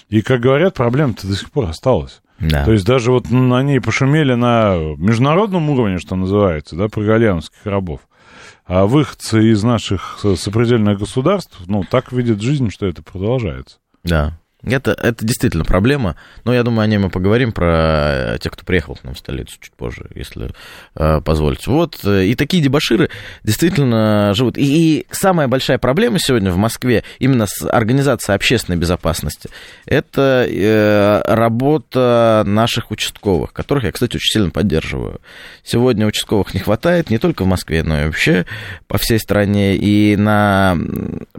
И, 0.08 0.22
как 0.22 0.40
говорят, 0.40 0.74
проблема-то 0.74 1.28
до 1.28 1.36
сих 1.36 1.52
пор 1.52 1.66
осталась. 1.66 2.22
Да. 2.40 2.64
То 2.64 2.72
есть 2.72 2.86
даже 2.86 3.12
вот 3.12 3.30
ну, 3.30 3.54
они 3.54 3.80
пошумели 3.82 4.34
на 4.34 4.78
международном 4.98 5.70
уровне, 5.70 6.00
что 6.00 6.16
называется, 6.16 6.78
да, 6.78 6.88
про 6.88 7.02
гальяновских 7.04 7.66
рабов. 7.66 8.00
А 8.70 8.86
выходцы 8.86 9.52
из 9.52 9.64
наших 9.64 10.20
с- 10.22 10.36
сопредельных 10.38 11.00
государств, 11.00 11.60
ну, 11.66 11.84
так 11.84 12.12
видят 12.12 12.40
жизнь, 12.40 12.70
что 12.70 12.86
это 12.86 13.02
продолжается. 13.02 13.80
Да. 14.04 14.39
Это, 14.62 14.92
это 14.92 15.24
действительно 15.26 15.64
проблема, 15.64 16.18
но 16.44 16.54
я 16.54 16.64
думаю, 16.64 16.84
о 16.84 16.88
ней 16.88 16.98
мы 16.98 17.10
поговорим 17.10 17.54
про 17.54 18.38
тех, 18.42 18.52
кто 18.52 18.66
приехал 18.66 18.96
к 18.96 19.06
нам 19.06 19.14
в 19.14 19.18
столицу 19.18 19.58
чуть 19.62 19.72
позже, 19.72 20.10
если 20.14 20.52
э, 20.96 21.22
позволите. 21.22 21.72
Вот, 21.72 22.00
э, 22.04 22.26
и 22.26 22.36
такие 22.36 22.62
дебаширы 22.62 23.10
действительно 23.44 24.34
живут. 24.34 24.58
И, 24.58 24.64
и 24.64 25.08
самая 25.12 25.48
большая 25.48 25.78
проблема 25.78 26.20
сегодня 26.20 26.52
в 26.52 26.58
Москве 26.58 27.06
именно 27.20 27.46
с 27.48 27.66
организацией 27.70 28.36
общественной 28.36 28.78
безопасности, 28.78 29.50
это 29.86 30.46
э, 30.46 31.22
работа 31.26 32.44
наших 32.46 32.92
участковых, 32.92 33.54
которых 33.54 33.86
я, 33.86 33.94
кстати, 33.94 34.18
очень 34.18 34.34
сильно 34.34 34.50
поддерживаю. 34.50 35.22
Сегодня 35.64 36.06
участковых 36.06 36.54
не 36.54 36.60
хватает 36.60 37.10
не 37.10 37.18
только 37.18 37.44
в 37.44 37.48
Москве, 37.48 37.82
но 37.84 38.02
и 38.02 38.06
вообще 38.08 38.46
по 38.88 38.98
всей 38.98 39.20
стране, 39.20 39.78
и 39.78 40.18
на 40.18 40.78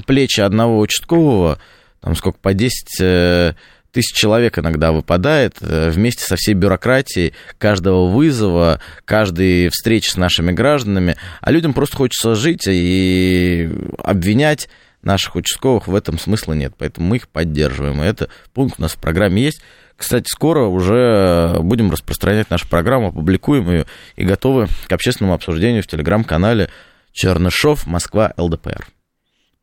плечи 0.06 0.40
одного 0.40 0.78
участкового 0.78 1.58
там 2.00 2.14
сколько, 2.16 2.38
по 2.38 2.54
10 2.54 3.00
э, 3.00 3.52
тысяч 3.92 4.14
человек 4.14 4.58
иногда 4.58 4.92
выпадает 4.92 5.56
э, 5.60 5.90
вместе 5.90 6.24
со 6.24 6.36
всей 6.36 6.54
бюрократией 6.54 7.34
каждого 7.58 8.08
вызова, 8.08 8.80
каждой 9.04 9.68
встречи 9.68 10.10
с 10.10 10.16
нашими 10.16 10.52
гражданами. 10.52 11.16
А 11.40 11.50
людям 11.50 11.72
просто 11.72 11.96
хочется 11.96 12.34
жить 12.34 12.66
и 12.66 13.70
обвинять 13.98 14.68
наших 15.02 15.36
участковых 15.36 15.88
в 15.88 15.94
этом 15.94 16.18
смысла 16.18 16.52
нет. 16.52 16.74
Поэтому 16.76 17.08
мы 17.08 17.16
их 17.16 17.28
поддерживаем. 17.28 18.02
И 18.02 18.06
это 18.06 18.28
пункт 18.52 18.76
у 18.78 18.82
нас 18.82 18.92
в 18.92 18.98
программе 18.98 19.42
есть. 19.42 19.60
Кстати, 19.96 20.28
скоро 20.28 20.64
уже 20.64 21.58
будем 21.60 21.90
распространять 21.90 22.48
нашу 22.48 22.66
программу, 22.68 23.08
опубликуем 23.08 23.70
ее 23.70 23.86
и 24.16 24.24
готовы 24.24 24.68
к 24.88 24.92
общественному 24.92 25.34
обсуждению 25.34 25.82
в 25.82 25.86
телеграм-канале 25.86 26.70
Чернышов, 27.12 27.86
Москва, 27.86 28.32
ЛДПР. 28.38 28.86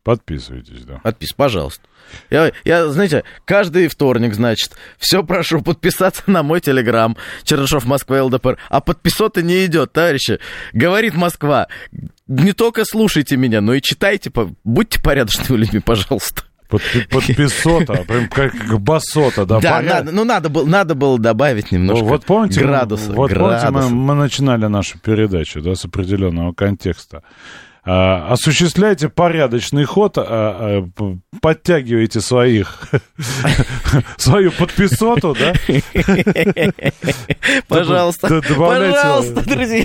Подписывайтесь, 0.08 0.84
да. 0.86 1.00
Подпись, 1.04 1.34
пожалуйста. 1.36 1.82
Я, 2.30 2.50
я, 2.64 2.88
знаете, 2.88 3.24
каждый 3.44 3.88
вторник, 3.88 4.32
значит, 4.32 4.74
все 4.96 5.22
прошу 5.22 5.60
подписаться 5.60 6.22
на 6.26 6.42
мой 6.42 6.62
телеграм, 6.62 7.14
Чернышов 7.44 7.84
Москва 7.84 8.22
ЛДПР, 8.24 8.56
а 8.70 8.80
подписота 8.80 9.42
не 9.42 9.66
идет, 9.66 9.92
товарищи. 9.92 10.38
Говорит 10.72 11.14
Москва, 11.14 11.66
не 12.26 12.54
только 12.54 12.86
слушайте 12.86 13.36
меня, 13.36 13.60
но 13.60 13.74
и 13.74 13.82
читайте, 13.82 14.32
будьте 14.64 14.98
порядочными 14.98 15.58
людьми, 15.58 15.80
пожалуйста. 15.80 16.44
Подпи- 16.70 17.06
Подписота, 17.10 18.04
прям 18.08 18.28
как 18.30 18.80
басота, 18.80 19.44
да, 19.44 19.60
Да, 19.60 19.82
надо, 19.82 20.10
ну 20.10 20.24
надо 20.24 20.48
было, 20.48 20.64
надо 20.64 20.94
было 20.94 21.18
добавить 21.18 21.70
немножко 21.70 22.02
вот 22.04 22.24
помните, 22.24 22.60
градуса. 22.60 23.12
вот 23.12 23.30
помните, 23.34 23.66
мы, 23.66 23.70
градуса. 23.72 23.88
мы 23.94 24.14
начинали 24.14 24.64
нашу 24.68 24.98
передачу, 24.98 25.60
да, 25.60 25.74
с 25.74 25.84
определенного 25.84 26.54
контекста. 26.54 27.22
А, 27.90 28.32
осуществляйте 28.34 29.08
порядочный 29.08 29.84
ход, 29.84 30.18
а, 30.18 30.82
п- 30.94 31.18
подтягивайте 31.40 32.20
своих, 32.20 32.90
свою 34.18 34.52
подписоту, 34.52 35.34
да? 35.38 35.54
Пожалуйста, 37.68 38.28
пожалуйста, 38.92 39.48
друзья. 39.48 39.84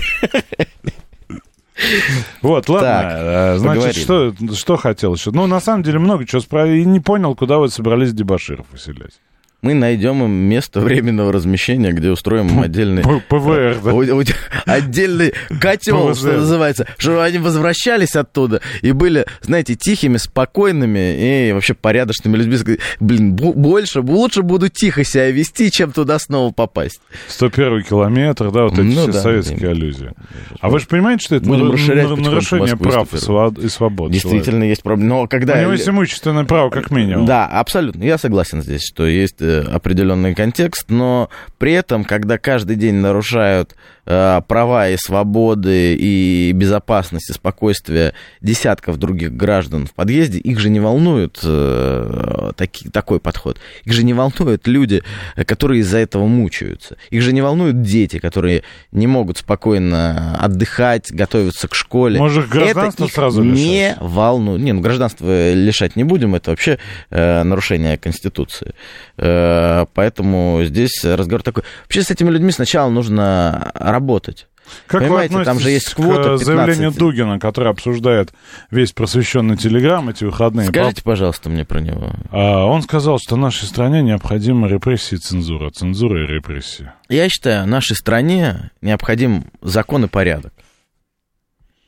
Вот, 2.42 2.68
ладно, 2.68 2.88
Так, 2.88 3.58
значит, 3.58 3.96
что, 4.02 4.34
что 4.54 4.76
хотел 4.76 5.14
еще? 5.14 5.30
Ну, 5.30 5.46
на 5.46 5.60
самом 5.60 5.82
деле, 5.82 5.98
много 5.98 6.26
чего 6.26 6.40
справили, 6.42 6.82
и 6.82 6.84
не 6.84 7.00
понял, 7.00 7.34
куда 7.34 7.56
вы 7.58 7.68
собрались 7.70 8.12
дебаширов 8.12 8.66
выселять. 8.70 9.18
Мы 9.64 9.72
найдем 9.72 10.22
им 10.22 10.30
место 10.30 10.80
временного 10.80 11.32
размещения, 11.32 11.92
где 11.92 12.10
устроим 12.10 12.48
им 12.48 12.60
отдельный... 12.60 13.02
ПВР, 13.02 13.78
да? 13.82 13.94
У- 13.94 14.20
у- 14.20 14.22
Отдельный 14.66 15.32
котел, 15.58 16.14
что 16.14 16.32
называется, 16.34 16.86
чтобы 16.98 17.24
они 17.24 17.38
возвращались 17.38 18.14
оттуда 18.14 18.60
и 18.82 18.92
были, 18.92 19.24
знаете, 19.40 19.74
тихими, 19.74 20.18
спокойными 20.18 21.48
и 21.48 21.52
вообще 21.52 21.72
порядочными 21.72 22.36
людьми. 22.36 22.78
Блин, 23.00 23.34
больше, 23.34 24.00
лучше 24.00 24.42
буду 24.42 24.68
тихо 24.68 25.02
себя 25.02 25.30
вести, 25.30 25.70
чем 25.70 25.92
туда 25.92 26.18
снова 26.18 26.52
попасть. 26.52 27.00
101 27.28 27.84
километр, 27.84 28.50
да, 28.50 28.64
вот 28.64 28.74
эти 28.74 28.82
Ну 28.82 28.92
все 29.04 29.12
да, 29.12 29.20
советские 29.22 29.60
да. 29.60 29.70
аллюзии. 29.70 30.12
А 30.60 30.68
вы 30.68 30.78
же 30.78 30.86
понимаете, 30.86 31.24
что 31.24 31.36
это 31.36 31.46
Будем 31.46 31.68
нарушение 31.68 32.76
прав 32.76 33.14
и, 33.14 33.16
101. 33.16 33.70
свобод, 33.70 34.10
Действительно 34.12 34.64
есть 34.64 34.82
проблема. 34.82 35.08
Но 35.08 35.26
когда... 35.26 35.54
У 35.54 35.60
него 35.62 35.72
есть 35.72 35.88
имущественное 35.88 36.44
право, 36.44 36.68
как 36.68 36.90
минимум. 36.90 37.24
Да, 37.24 37.46
абсолютно. 37.46 38.02
Я 38.04 38.18
согласен 38.18 38.60
здесь, 38.60 38.82
что 38.86 39.06
есть 39.06 39.36
э, 39.40 39.53
определенный 39.60 40.34
контекст, 40.34 40.90
но 40.90 41.28
при 41.58 41.72
этом, 41.72 42.04
когда 42.04 42.38
каждый 42.38 42.76
день 42.76 42.96
нарушают 42.96 43.74
э, 44.06 44.40
права 44.46 44.88
и 44.88 44.96
свободы 44.96 45.94
и 45.94 46.52
безопасность 46.52 47.30
и 47.30 47.32
спокойствие 47.32 48.14
десятков 48.40 48.98
других 48.98 49.34
граждан 49.34 49.86
в 49.86 49.94
подъезде, 49.94 50.38
их 50.38 50.58
же 50.58 50.70
не 50.70 50.80
волнует 50.80 51.38
э, 51.42 52.52
таки- 52.56 52.88
такой 52.90 53.20
подход. 53.20 53.58
Их 53.84 53.92
же 53.92 54.04
не 54.04 54.12
волнуют 54.12 54.66
люди, 54.66 55.02
э, 55.36 55.44
которые 55.44 55.80
из-за 55.80 55.98
этого 55.98 56.26
мучаются. 56.26 56.96
Их 57.10 57.22
же 57.22 57.32
не 57.32 57.42
волнуют 57.42 57.82
дети, 57.82 58.18
которые 58.18 58.62
не 58.92 59.06
могут 59.06 59.38
спокойно 59.38 60.36
отдыхать, 60.40 61.12
готовиться 61.12 61.68
к 61.68 61.74
школе. 61.74 62.18
Может, 62.18 62.48
гражданство 62.48 63.04
это 63.04 63.10
их 63.10 63.14
сразу 63.14 63.42
не 63.42 63.88
лишать? 63.88 63.96
волнует. 64.00 64.62
Не, 64.62 64.72
ну 64.72 64.80
гражданство 64.80 65.52
лишать 65.52 65.96
не 65.96 66.04
будем, 66.04 66.34
это 66.34 66.50
вообще 66.50 66.78
э, 67.10 67.42
нарушение 67.42 67.96
Конституции. 67.98 68.74
Э, 69.16 69.86
поэтому 69.94 70.60
здесь 70.64 71.04
разговор 71.04 71.42
такой. 71.42 71.64
Вообще 71.84 72.02
с 72.02 72.10
этими 72.10 72.30
людьми 72.30 72.50
сначала 72.52 72.90
нужно 72.90 73.70
работать. 73.94 74.46
Как 74.86 75.02
Понимаете, 75.02 75.34
вы 75.36 75.44
там 75.44 75.58
же 75.60 75.70
есть 75.70 75.92
квота 75.94 76.36
к 76.36 76.38
15. 76.38 76.46
заявлению 76.46 76.90
Дугина, 76.92 77.38
который 77.38 77.70
обсуждает 77.70 78.32
весь 78.70 78.92
просвещенный 78.92 79.56
телеграм 79.56 80.08
эти 80.08 80.24
выходные? 80.24 80.68
Скажите, 80.68 81.02
пожалуйста, 81.02 81.50
мне 81.50 81.64
про 81.64 81.80
него. 81.80 82.12
А, 82.30 82.64
Он 82.64 82.82
сказал, 82.82 83.18
что 83.18 83.36
нашей 83.36 83.66
стране 83.66 84.02
необходима 84.02 84.68
репрессия 84.68 85.16
и 85.16 85.18
цензура. 85.18 85.70
Цензура 85.70 86.24
и 86.24 86.26
репрессия. 86.26 86.94
Я 87.08 87.28
считаю, 87.28 87.66
нашей 87.66 87.94
стране 87.96 88.70
необходим 88.80 89.44
закон 89.60 90.04
и 90.04 90.08
порядок. 90.08 90.52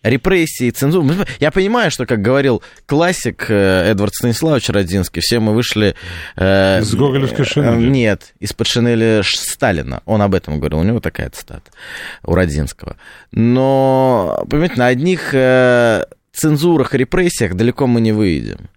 Репрессии, 0.08 0.70
цензура. 0.70 1.26
Я 1.40 1.50
понимаю, 1.50 1.90
что, 1.90 2.06
как 2.06 2.22
говорил 2.22 2.62
классик 2.86 3.46
э, 3.48 3.90
Эдвард 3.90 4.14
Станиславович 4.14 4.68
Родинский, 4.70 5.20
все 5.20 5.40
мы 5.40 5.54
вышли... 5.54 5.94
Э, 6.36 6.80
из 6.80 6.94
гоголевской 6.94 7.44
э, 7.44 7.48
шинели? 7.48 7.88
Нет, 7.88 8.34
из-под 8.40 8.66
шинели 8.66 9.22
Сталина. 9.24 10.02
Он 10.06 10.22
об 10.22 10.34
этом 10.34 10.58
говорил, 10.58 10.78
у 10.78 10.84
него 10.84 11.00
такая 11.00 11.30
цитата 11.30 11.70
у 12.24 12.34
Родинского. 12.34 12.96
Но, 13.32 14.44
понимаете, 14.48 14.76
на 14.76 14.86
одних 14.86 15.34
э, 15.34 16.04
цензурах 16.32 16.94
и 16.94 16.98
репрессиях 16.98 17.54
далеко 17.54 17.86
мы 17.86 18.00
не 18.00 18.12
выйдем. 18.12 18.70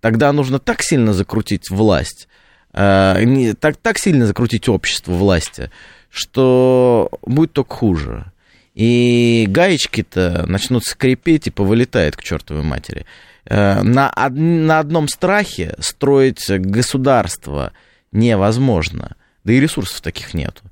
Тогда 0.00 0.32
нужно 0.32 0.58
так 0.58 0.82
сильно 0.82 1.12
закрутить 1.12 1.70
власть, 1.70 2.28
э, 2.72 3.22
не, 3.24 3.52
так, 3.54 3.76
так 3.76 3.98
сильно 3.98 4.26
закрутить 4.26 4.68
общество 4.68 5.12
власти, 5.12 5.70
что 6.10 7.08
будет 7.22 7.52
только 7.52 7.74
хуже. 7.74 8.31
И 8.74 9.46
гаечки-то 9.48 10.44
начнут 10.46 10.84
скрипеть 10.84 11.46
и 11.46 11.50
повылетает 11.50 12.16
к 12.16 12.22
чертовой 12.22 12.62
матери. 12.62 13.04
Э, 13.44 13.82
на, 13.82 14.12
на 14.30 14.78
одном 14.78 15.08
страхе 15.08 15.74
строить 15.78 16.48
государство 16.48 17.72
невозможно. 18.12 19.16
Да 19.44 19.52
и 19.52 19.60
ресурсов 19.60 20.00
таких 20.00 20.34
нету. 20.34 20.62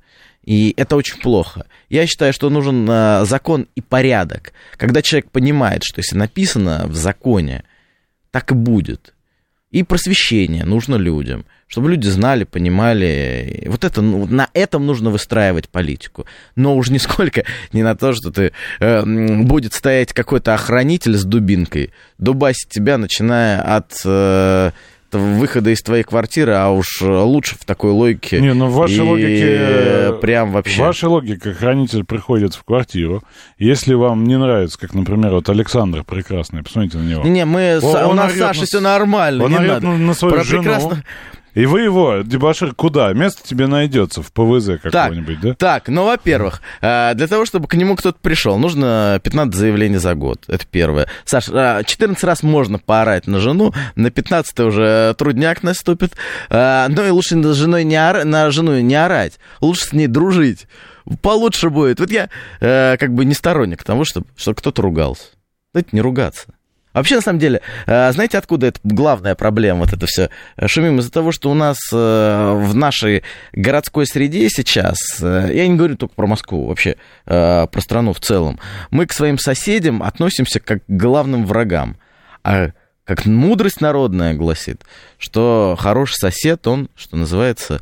И 0.43 0.73
это 0.77 0.95
очень 0.95 1.19
плохо. 1.19 1.67
Я 1.89 2.07
считаю, 2.07 2.33
что 2.33 2.49
нужен 2.49 2.87
э, 2.89 3.25
закон 3.25 3.67
и 3.75 3.81
порядок. 3.81 4.53
Когда 4.77 5.01
человек 5.01 5.29
понимает, 5.29 5.83
что 5.83 5.99
если 5.99 6.15
написано 6.17 6.85
в 6.87 6.95
законе, 6.95 7.63
так 8.31 8.51
и 8.51 8.55
будет. 8.55 9.13
И 9.69 9.83
просвещение 9.83 10.65
нужно 10.65 10.95
людям, 10.95 11.45
чтобы 11.71 11.89
люди 11.89 12.07
знали, 12.07 12.43
понимали. 12.43 13.63
Вот 13.67 13.85
это, 13.85 14.01
ну, 14.01 14.27
на 14.27 14.49
этом 14.53 14.85
нужно 14.85 15.09
выстраивать 15.09 15.69
политику. 15.69 16.25
Но 16.57 16.75
уж 16.75 16.89
нисколько 16.89 17.45
не 17.71 17.81
на 17.81 17.95
то, 17.95 18.11
что 18.13 18.29
ты 18.29 18.51
э, 18.81 19.03
будет 19.43 19.73
стоять 19.73 20.11
какой-то 20.11 20.53
охранитель 20.53 21.15
с 21.15 21.23
дубинкой, 21.23 21.91
дубасить 22.17 22.67
тебя, 22.67 22.97
начиная 22.97 23.61
от 23.61 23.93
э, 24.03 24.71
выхода 25.13 25.69
из 25.69 25.81
твоей 25.81 26.03
квартиры, 26.03 26.55
а 26.55 26.71
уж 26.71 27.01
лучше 27.01 27.55
в 27.57 27.63
такой 27.63 27.91
логике. 27.91 28.41
Не, 28.41 28.53
ну 28.53 28.67
в 28.67 28.73
вашей 28.73 28.97
и 28.97 28.99
логике... 28.99 30.13
Прям 30.21 30.51
вообще... 30.51 30.81
В 30.81 30.85
вашей 30.85 31.05
логике 31.05 31.53
хранитель 31.53 32.03
приходит 32.03 32.53
в 32.53 32.65
квартиру. 32.65 33.23
Если 33.57 33.93
вам 33.93 34.25
не 34.25 34.37
нравится, 34.37 34.77
как, 34.77 34.93
например, 34.93 35.31
вот 35.31 35.47
Александр 35.47 36.03
прекрасный, 36.03 36.63
посмотрите 36.63 36.97
на 36.97 37.03
него. 37.03 37.23
Не, 37.23 37.45
мы... 37.45 37.79
Он, 37.81 38.11
у 38.11 38.13
нас 38.13 38.33
Саша 38.33 38.59
на... 38.59 38.65
все 38.65 38.79
нормально, 38.81 39.45
он 39.45 39.51
не 39.51 39.59
надо. 39.59 39.87
На, 39.87 39.97
на 39.97 40.13
свою 40.13 40.35
Про 40.35 40.43
жену. 40.43 40.63
Прекрасно... 40.63 41.03
И 41.53 41.65
вы 41.65 41.81
его, 41.81 42.21
дебашир, 42.23 42.73
куда? 42.73 43.11
Место 43.13 43.41
тебе 43.43 43.67
найдется 43.67 44.21
в 44.21 44.31
ПВЗ 44.31 44.79
какого-нибудь, 44.81 45.39
да? 45.41 45.53
Так, 45.55 45.89
ну, 45.89 46.05
во-первых, 46.05 46.61
э, 46.81 47.13
для 47.15 47.27
того, 47.27 47.45
чтобы 47.45 47.67
к 47.67 47.73
нему 47.73 47.95
кто-то 47.95 48.17
пришел, 48.21 48.57
нужно 48.57 49.19
15 49.21 49.53
заявлений 49.53 49.97
за 49.97 50.15
год. 50.15 50.43
Это 50.47 50.65
первое. 50.65 51.07
Саш, 51.25 51.45
14 51.45 52.23
э, 52.23 52.27
раз 52.27 52.43
можно 52.43 52.79
поорать 52.79 53.27
на 53.27 53.39
жену, 53.39 53.73
на 53.95 54.11
15 54.11 54.59
уже 54.61 55.13
трудняк 55.17 55.63
наступит. 55.63 56.13
Э, 56.49 56.87
ну 56.87 57.05
и 57.05 57.09
лучше 57.09 57.35
на, 57.35 57.53
женой 57.53 57.83
не 57.83 57.97
ора... 57.97 58.23
на 58.23 58.49
жену 58.51 58.79
не 58.79 58.95
орать, 58.95 59.39
лучше 59.59 59.85
с 59.85 59.93
ней 59.93 60.07
дружить. 60.07 60.67
Получше 61.21 61.69
будет. 61.69 61.99
Вот 61.99 62.11
я 62.11 62.29
как 62.59 63.13
бы 63.13 63.25
не 63.25 63.33
сторонник 63.33 63.83
того, 63.83 64.05
чтобы, 64.05 64.27
чтобы 64.37 64.55
кто-то 64.55 64.83
ругался. 64.83 65.23
Давайте 65.73 65.89
не 65.93 66.01
ругаться. 66.01 66.53
Вообще, 66.93 67.15
на 67.15 67.21
самом 67.21 67.39
деле, 67.39 67.61
э, 67.85 68.11
знаете, 68.11 68.37
откуда 68.37 68.67
это 68.67 68.79
главная 68.83 69.35
проблема, 69.35 69.81
вот 69.81 69.93
это 69.93 70.05
все? 70.07 70.29
Шумим 70.65 70.99
из-за 70.99 71.11
того, 71.11 71.31
что 71.31 71.49
у 71.49 71.53
нас 71.53 71.77
э, 71.93 72.53
в 72.65 72.75
нашей 72.75 73.23
городской 73.53 74.05
среде 74.05 74.49
сейчас, 74.49 74.97
э, 75.21 75.51
я 75.53 75.67
не 75.67 75.75
говорю 75.75 75.95
только 75.95 76.13
про 76.15 76.27
Москву, 76.27 76.67
вообще 76.67 76.97
про 77.25 77.69
страну 77.77 78.13
в 78.13 78.19
целом, 78.19 78.59
мы 78.89 79.05
к 79.05 79.13
своим 79.13 79.37
соседям 79.37 80.03
относимся 80.03 80.59
как 80.59 80.79
к 80.85 80.89
главным 80.89 81.45
врагам. 81.45 81.97
А 82.43 82.71
как 83.05 83.25
мудрость 83.25 83.79
народная 83.79 84.33
гласит, 84.33 84.83
что 85.17 85.77
хороший 85.79 86.15
сосед, 86.15 86.65
он, 86.67 86.89
что 86.95 87.15
называется, 87.15 87.81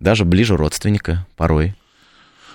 даже 0.00 0.24
ближе 0.24 0.56
родственника 0.56 1.26
порой. 1.36 1.74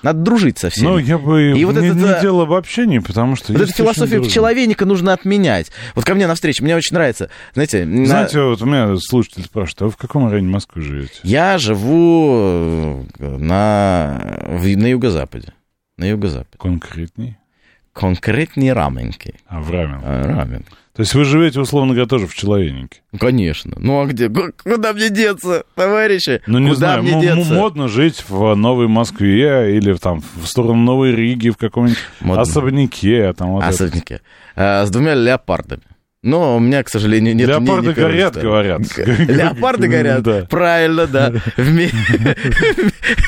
Надо 0.05 0.19
дружить 0.19 0.59
со 0.59 0.69
всеми. 0.69 0.87
Ну, 0.87 0.97
я 0.99 1.17
бы 1.17 1.57
и 1.57 1.65
вот 1.65 1.77
не, 1.77 1.87
это, 1.87 1.97
не 1.97 2.21
дело 2.21 2.45
в 2.45 2.53
общении, 2.53 2.99
потому 2.99 3.35
что... 3.35 3.53
Вот 3.53 3.63
эту 3.63 3.73
философию 3.73 4.23
человека 4.27 4.85
нужно 4.85 5.13
отменять. 5.13 5.71
Вот 5.95 6.05
ко 6.05 6.13
мне 6.13 6.27
на 6.27 6.35
встречу, 6.35 6.63
мне 6.63 6.75
очень 6.75 6.93
нравится, 6.93 7.31
знаете... 7.55 7.83
Знаете, 7.83 8.37
на... 8.37 8.45
вот 8.49 8.61
у 8.61 8.65
меня 8.67 8.97
слушатель 8.97 9.43
спрашивает, 9.43 9.81
а 9.81 9.85
вы 9.85 9.91
в 9.91 9.97
каком 9.97 10.29
районе 10.29 10.47
Москвы 10.47 10.83
живете? 10.83 11.15
Я 11.23 11.57
живу 11.57 13.03
э, 13.17 13.37
на, 13.37 14.47
на 14.47 14.85
юго-западе. 14.85 15.53
На 15.97 16.05
юго-западе. 16.05 16.55
Конкретней? 16.59 17.37
Конкретнее 17.91 18.73
Раменки. 18.73 19.33
А, 19.47 19.59
в 19.59 19.71
Рамен. 19.71 20.01
А, 20.03 20.23
Рамен. 20.23 20.65
То 20.95 21.01
есть 21.01 21.13
вы 21.13 21.25
живете, 21.25 21.59
условно 21.59 21.93
говоря, 21.93 22.07
тоже 22.07 22.25
в 22.25 22.33
Человейнике? 22.33 23.01
Конечно. 23.19 23.73
Ну 23.77 24.01
а 24.01 24.05
где? 24.05 24.29
Куда 24.29 24.93
мне 24.93 25.09
деться, 25.09 25.65
товарищи? 25.75 26.41
Ну 26.47 26.59
не 26.59 26.69
Куда 26.69 26.77
знаю, 26.77 27.03
мне 27.03 27.21
деться? 27.21 27.53
модно 27.53 27.89
жить 27.89 28.23
в 28.29 28.55
Новой 28.55 28.87
Москве 28.87 29.75
или 29.75 29.93
там 29.95 30.23
в 30.35 30.45
сторону 30.45 30.75
Новой 30.75 31.13
Риги 31.13 31.49
в 31.49 31.57
каком-нибудь 31.57 31.97
особняке. 32.21 33.33
Там, 33.33 33.51
вот 33.51 33.63
особняке. 33.65 34.21
А, 34.55 34.85
с 34.85 34.89
двумя 34.89 35.15
леопардами. 35.15 35.81
Но 36.25 36.57
у 36.57 36.59
меня, 36.59 36.83
к 36.83 36.89
сожалению, 36.89 37.35
нет... 37.35 37.47
Леопарды 37.47 37.81
не, 37.81 37.87
не 37.89 37.93
горят, 37.93 38.35
говорят. 38.35 38.81
Леопарды 38.97 39.87
горят, 39.95 40.23
да. 40.23 40.47
правильно, 40.49 41.05
да. 41.05 41.31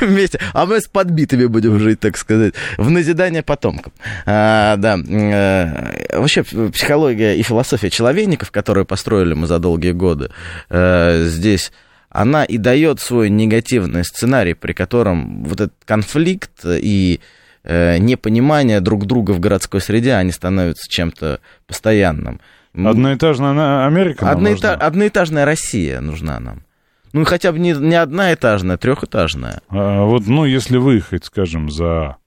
Вместе. 0.01 0.39
А 0.53 0.65
мы 0.65 0.81
с 0.81 0.87
подбитыми 0.87 1.45
будем 1.45 1.77
жить, 1.77 1.99
так 1.99 2.17
сказать, 2.17 2.55
в 2.77 2.89
назидание 2.89 3.43
потомкам. 3.43 3.93
А, 4.25 4.77
да. 4.77 4.97
Э, 4.97 6.17
вообще, 6.17 6.41
психология 6.41 7.35
и 7.35 7.43
философия 7.43 7.91
человейников, 7.91 8.49
которую 8.49 8.87
построили 8.87 9.35
мы 9.35 9.45
за 9.45 9.59
долгие 9.59 9.91
годы, 9.91 10.31
э, 10.71 11.25
здесь 11.27 11.71
она 12.09 12.45
и 12.45 12.57
дает 12.57 12.99
свой 12.99 13.29
негативный 13.29 14.03
сценарий, 14.05 14.55
при 14.55 14.73
котором 14.73 15.43
вот 15.43 15.61
этот 15.61 15.75
конфликт 15.85 16.65
и 16.65 17.19
э, 17.63 17.99
непонимание 17.99 18.79
друг 18.81 19.05
друга 19.05 19.33
в 19.33 19.39
городской 19.39 19.81
среде, 19.81 20.13
они 20.13 20.31
становятся 20.31 20.89
чем-то 20.89 21.41
постоянным. 21.67 22.41
Одноэтажная 22.85 23.85
Америка 23.87 24.29
Одноэта... 24.29 24.73
Одноэтажная 24.73 25.45
Россия 25.45 25.99
нужна 25.99 26.39
нам. 26.39 26.61
Ну, 27.13 27.25
хотя 27.25 27.51
бы 27.51 27.59
не, 27.59 27.71
не 27.71 27.95
одноэтажная, 27.95 28.77
трехэтажная. 28.77 29.61
А, 29.69 30.03
вот, 30.05 30.27
ну, 30.27 30.45
если 30.45 30.77
выехать, 30.77 31.25
скажем, 31.25 31.71
за 31.71 32.17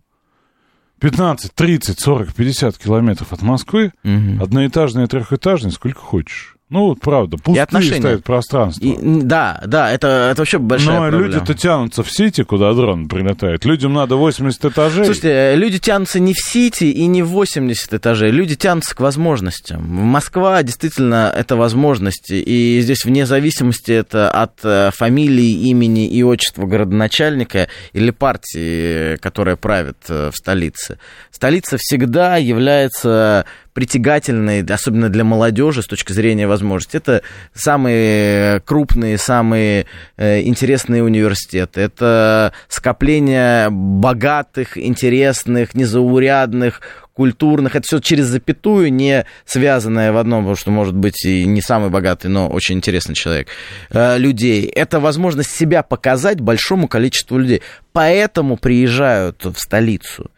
15, 1.00 1.54
30, 1.54 2.00
40, 2.00 2.34
50 2.34 2.78
километров 2.78 3.32
от 3.32 3.42
Москвы, 3.42 3.92
угу. 4.04 4.42
одноэтажная, 4.42 5.06
трехэтажная, 5.06 5.70
сколько 5.70 6.00
хочешь. 6.00 6.56
Ну, 6.70 6.90
вот 6.90 7.00
правда, 7.00 7.36
пустые 7.36 7.64
отношения. 7.64 8.00
стоят 8.00 8.22
пространства. 8.22 8.84
И, 8.84 8.96
да, 9.00 9.60
да, 9.66 9.90
это, 9.90 10.28
это 10.30 10.40
вообще 10.40 10.58
большая 10.58 11.00
Но 11.00 11.08
проблема. 11.08 11.26
люди-то 11.34 11.54
тянутся 11.54 12.04
в 12.04 12.10
Сити, 12.10 12.44
куда 12.44 12.72
дрон 12.74 13.08
прилетает. 13.08 13.64
Людям 13.64 13.92
надо 13.92 14.14
80 14.14 14.66
этажей. 14.66 15.04
Слушайте, 15.04 15.56
люди 15.56 15.80
тянутся 15.80 16.20
не 16.20 16.32
в 16.32 16.38
Сити 16.38 16.84
и 16.84 17.06
не 17.06 17.24
в 17.24 17.30
80 17.30 17.94
этажей. 17.94 18.30
Люди 18.30 18.54
тянутся 18.54 18.94
к 18.94 19.00
возможностям. 19.00 19.84
Москва 19.84 20.62
действительно 20.62 21.34
это 21.36 21.56
возможности. 21.56 22.34
И 22.34 22.80
здесь 22.82 23.04
вне 23.04 23.26
зависимости 23.26 23.90
это 23.90 24.30
от 24.30 24.60
э, 24.62 24.90
фамилии, 24.94 25.68
имени 25.68 26.06
и 26.06 26.22
отчества 26.22 26.66
городоначальника 26.66 27.66
или 27.92 28.12
партии, 28.12 29.16
которая 29.16 29.56
правит 29.56 29.98
э, 30.08 30.30
в 30.32 30.36
столице. 30.36 30.98
Столица 31.32 31.78
всегда 31.78 32.36
является 32.36 33.44
притягательной, 33.72 34.64
особенно 34.64 35.08
для 35.08 35.24
молодежи 35.24 35.82
с 35.82 35.86
точки 35.86 36.12
зрения 36.12 36.46
возможностей. 36.46 36.98
Это 36.98 37.22
самые 37.54 38.60
крупные, 38.60 39.18
самые 39.18 39.86
э, 40.16 40.42
интересные 40.42 41.02
университеты. 41.02 41.80
Это 41.80 42.52
скопление 42.68 43.68
богатых, 43.70 44.76
интересных, 44.76 45.74
незаурядных, 45.74 46.80
культурных, 47.20 47.76
это 47.76 47.86
все 47.86 47.98
через 47.98 48.26
запятую, 48.26 48.90
не 48.90 49.26
связанное 49.44 50.10
в 50.10 50.16
одном, 50.16 50.40
потому 50.44 50.56
что 50.56 50.70
может 50.70 50.94
быть 50.94 51.22
и 51.26 51.44
не 51.44 51.60
самый 51.60 51.90
богатый, 51.90 52.28
но 52.28 52.48
очень 52.48 52.76
интересный 52.76 53.14
человек, 53.14 53.48
э, 53.90 54.16
людей. 54.16 54.64
Это 54.64 55.00
возможность 55.00 55.50
себя 55.50 55.82
показать 55.82 56.40
большому 56.40 56.88
количеству 56.88 57.36
людей. 57.36 57.60
Поэтому 57.92 58.56
приезжают 58.56 59.44
в 59.44 59.58
столицу. 59.58 60.30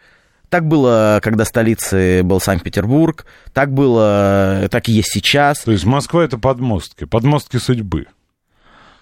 Так 0.52 0.68
было, 0.68 1.18
когда 1.22 1.46
столицей 1.46 2.20
был 2.20 2.38
Санкт-Петербург, 2.38 3.24
так 3.54 3.72
было, 3.72 4.68
так 4.70 4.86
и 4.90 4.92
есть 4.92 5.10
сейчас. 5.10 5.62
То 5.62 5.72
есть 5.72 5.86
Москва 5.86 6.22
это 6.22 6.36
подмостки, 6.36 7.04
подмостки 7.06 7.56
судьбы. 7.56 8.04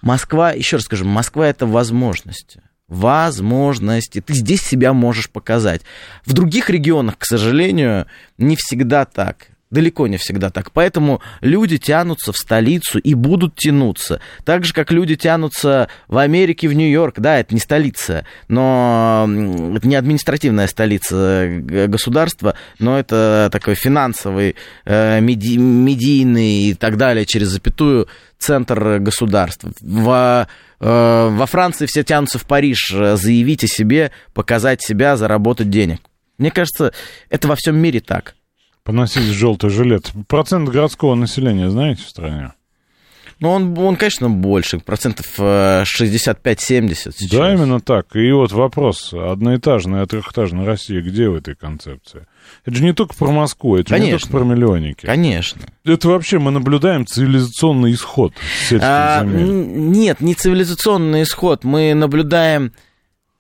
Москва, 0.01 0.53
еще 0.53 0.77
раз 0.77 0.85
скажу, 0.85 1.05
Москва 1.05 1.49
это 1.49 1.67
возможности. 1.67 2.63
Возможности. 2.87 4.21
Ты 4.21 4.35
здесь 4.35 4.63
себя 4.63 4.93
можешь 4.93 5.29
показать. 5.29 5.83
В 6.25 6.35
других 6.35 6.71
регионах, 6.71 7.19
к 7.19 7.25
сожалению, 7.25 8.07
не 8.39 8.55
всегда 8.55 9.05
так. 9.05 9.49
Далеко 9.71 10.09
не 10.09 10.17
всегда 10.17 10.51
так. 10.51 10.73
Поэтому 10.73 11.23
люди 11.41 11.79
тянутся 11.79 12.33
в 12.33 12.37
столицу 12.37 12.99
и 12.99 13.15
будут 13.15 13.55
тянуться. 13.55 14.21
Так 14.45 14.65
же, 14.65 14.73
как 14.73 14.91
люди 14.91 15.15
тянутся 15.15 15.89
в 16.09 16.19
Америке, 16.19 16.69
в 16.69 16.73
Нью-Йорк. 16.73 17.21
Да, 17.21 17.39
это 17.39 17.55
не 17.55 17.61
столица, 17.61 18.27
но 18.49 19.29
это 19.77 19.87
не 19.87 19.95
административная 19.95 20.67
столица 20.67 21.49
государства, 21.87 22.57
но 22.81 22.99
это 22.99 23.49
такой 23.53 23.77
финансовый, 23.77 24.57
э, 24.85 25.21
меди, 25.21 25.57
медийный 25.57 26.71
и 26.71 26.75
так 26.75 26.97
далее, 26.97 27.25
через 27.25 27.49
запятую, 27.49 28.09
центр 28.39 28.99
государства. 28.99 29.71
В, 29.81 30.49
э, 30.81 31.29
во 31.31 31.47
Франции 31.47 31.87
все 31.87 32.03
тянутся 32.03 32.39
в 32.39 32.47
Париж 32.47 32.93
э, 32.93 33.17
заявить 33.17 33.63
о 33.63 33.69
себе, 33.69 34.11
показать 34.35 34.83
себя, 34.83 35.17
заработать 35.17 35.71
денег. 35.71 36.01
Мне 36.39 36.51
кажется, 36.51 36.93
это 37.29 37.47
во 37.47 37.55
всем 37.55 37.77
мире 37.77 38.01
так. 38.01 38.35
Поносить 38.85 39.25
желтый 39.25 39.71
жилет. 39.71 40.13
Процент 40.29 40.69
городского 40.69 41.15
населения 41.15 41.71
знаете 41.71 42.03
в 42.03 42.09
стране? 42.09 42.53
Ну, 43.41 43.49
он, 43.53 43.79
он, 43.79 43.97
конечно, 43.97 44.29
больше, 44.29 44.79
процентов 44.81 45.39
65-70 45.39 45.87
сейчас. 46.95 47.31
Да, 47.31 47.55
именно 47.55 47.81
так. 47.81 48.15
И 48.15 48.31
вот 48.33 48.53
вопрос, 48.53 49.15
одноэтажная, 49.15 50.05
трехэтажная 50.05 50.67
Россия, 50.67 51.01
где 51.01 51.31
в 51.31 51.37
этой 51.37 51.55
концепции? 51.55 52.27
Это 52.67 52.77
же 52.77 52.85
не 52.85 52.93
только 52.93 53.15
про 53.15 53.31
Москву, 53.31 53.77
это 53.77 53.97
же 53.97 54.03
не 54.03 54.11
только 54.11 54.29
про 54.29 54.45
миллионники. 54.45 55.07
Конечно. 55.07 55.63
Это 55.85 56.09
вообще 56.09 56.39
мы 56.39 56.51
наблюдаем 56.51 57.07
цивилизационный 57.07 57.93
исход 57.95 58.35
сельских 58.69 58.87
а, 58.87 59.25
Нет, 59.25 60.21
не 60.21 60.35
цивилизационный 60.35 61.23
исход. 61.23 61.65
Мы 61.65 61.95
наблюдаем 61.95 62.73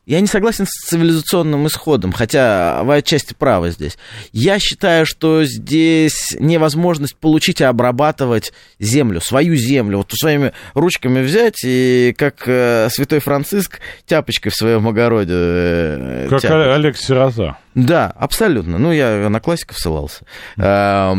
я 0.06 0.20
не 0.20 0.26
согласен 0.26 0.66
с 0.66 0.88
цивилизационным 0.88 1.66
исходом, 1.66 2.12
хотя 2.12 2.82
вы 2.82 2.96
отчасти 2.96 3.34
правы 3.34 3.70
здесь. 3.70 3.96
Я 4.32 4.58
считаю, 4.58 5.06
что 5.06 5.44
здесь 5.44 6.36
невозможность 6.38 7.16
получить 7.16 7.60
и 7.60 7.64
обрабатывать 7.64 8.52
землю, 8.78 9.20
свою 9.20 9.54
землю, 9.54 9.98
вот 9.98 10.12
своими 10.12 10.52
ручками 10.74 11.22
взять 11.22 11.62
и 11.64 12.14
как 12.18 12.42
э, 12.46 12.88
святой 12.90 13.20
Франциск 13.20 13.80
тяпочкой 14.06 14.50
в 14.50 14.56
своем 14.56 14.88
огороде. 14.88 15.32
Э, 15.32 16.26
как 16.28 16.40
тяпать. 16.40 16.74
Олег 16.74 16.96
Сирота. 16.96 17.58
Да, 17.74 18.06
абсолютно. 18.06 18.78
Ну, 18.78 18.90
я 18.90 19.28
на 19.28 19.38
классиков 19.38 19.78
ссылался. 19.78 20.24
Это 20.56 21.12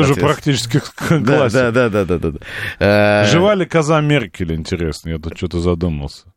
уже 0.00 0.14
практически 0.14 0.80
классик. 0.96 1.26
Да, 1.26 1.70
да, 1.70 1.88
да, 1.88 2.04
да, 2.04 2.18
да. 2.18 2.32
да. 2.78 3.24
Жива 3.26 3.54
ли 3.54 3.66
коза 3.66 4.00
Меркель, 4.00 4.54
интересно? 4.54 5.10
Я 5.10 5.18
тут 5.18 5.36
что-то 5.36 5.60
задумался. 5.60 6.32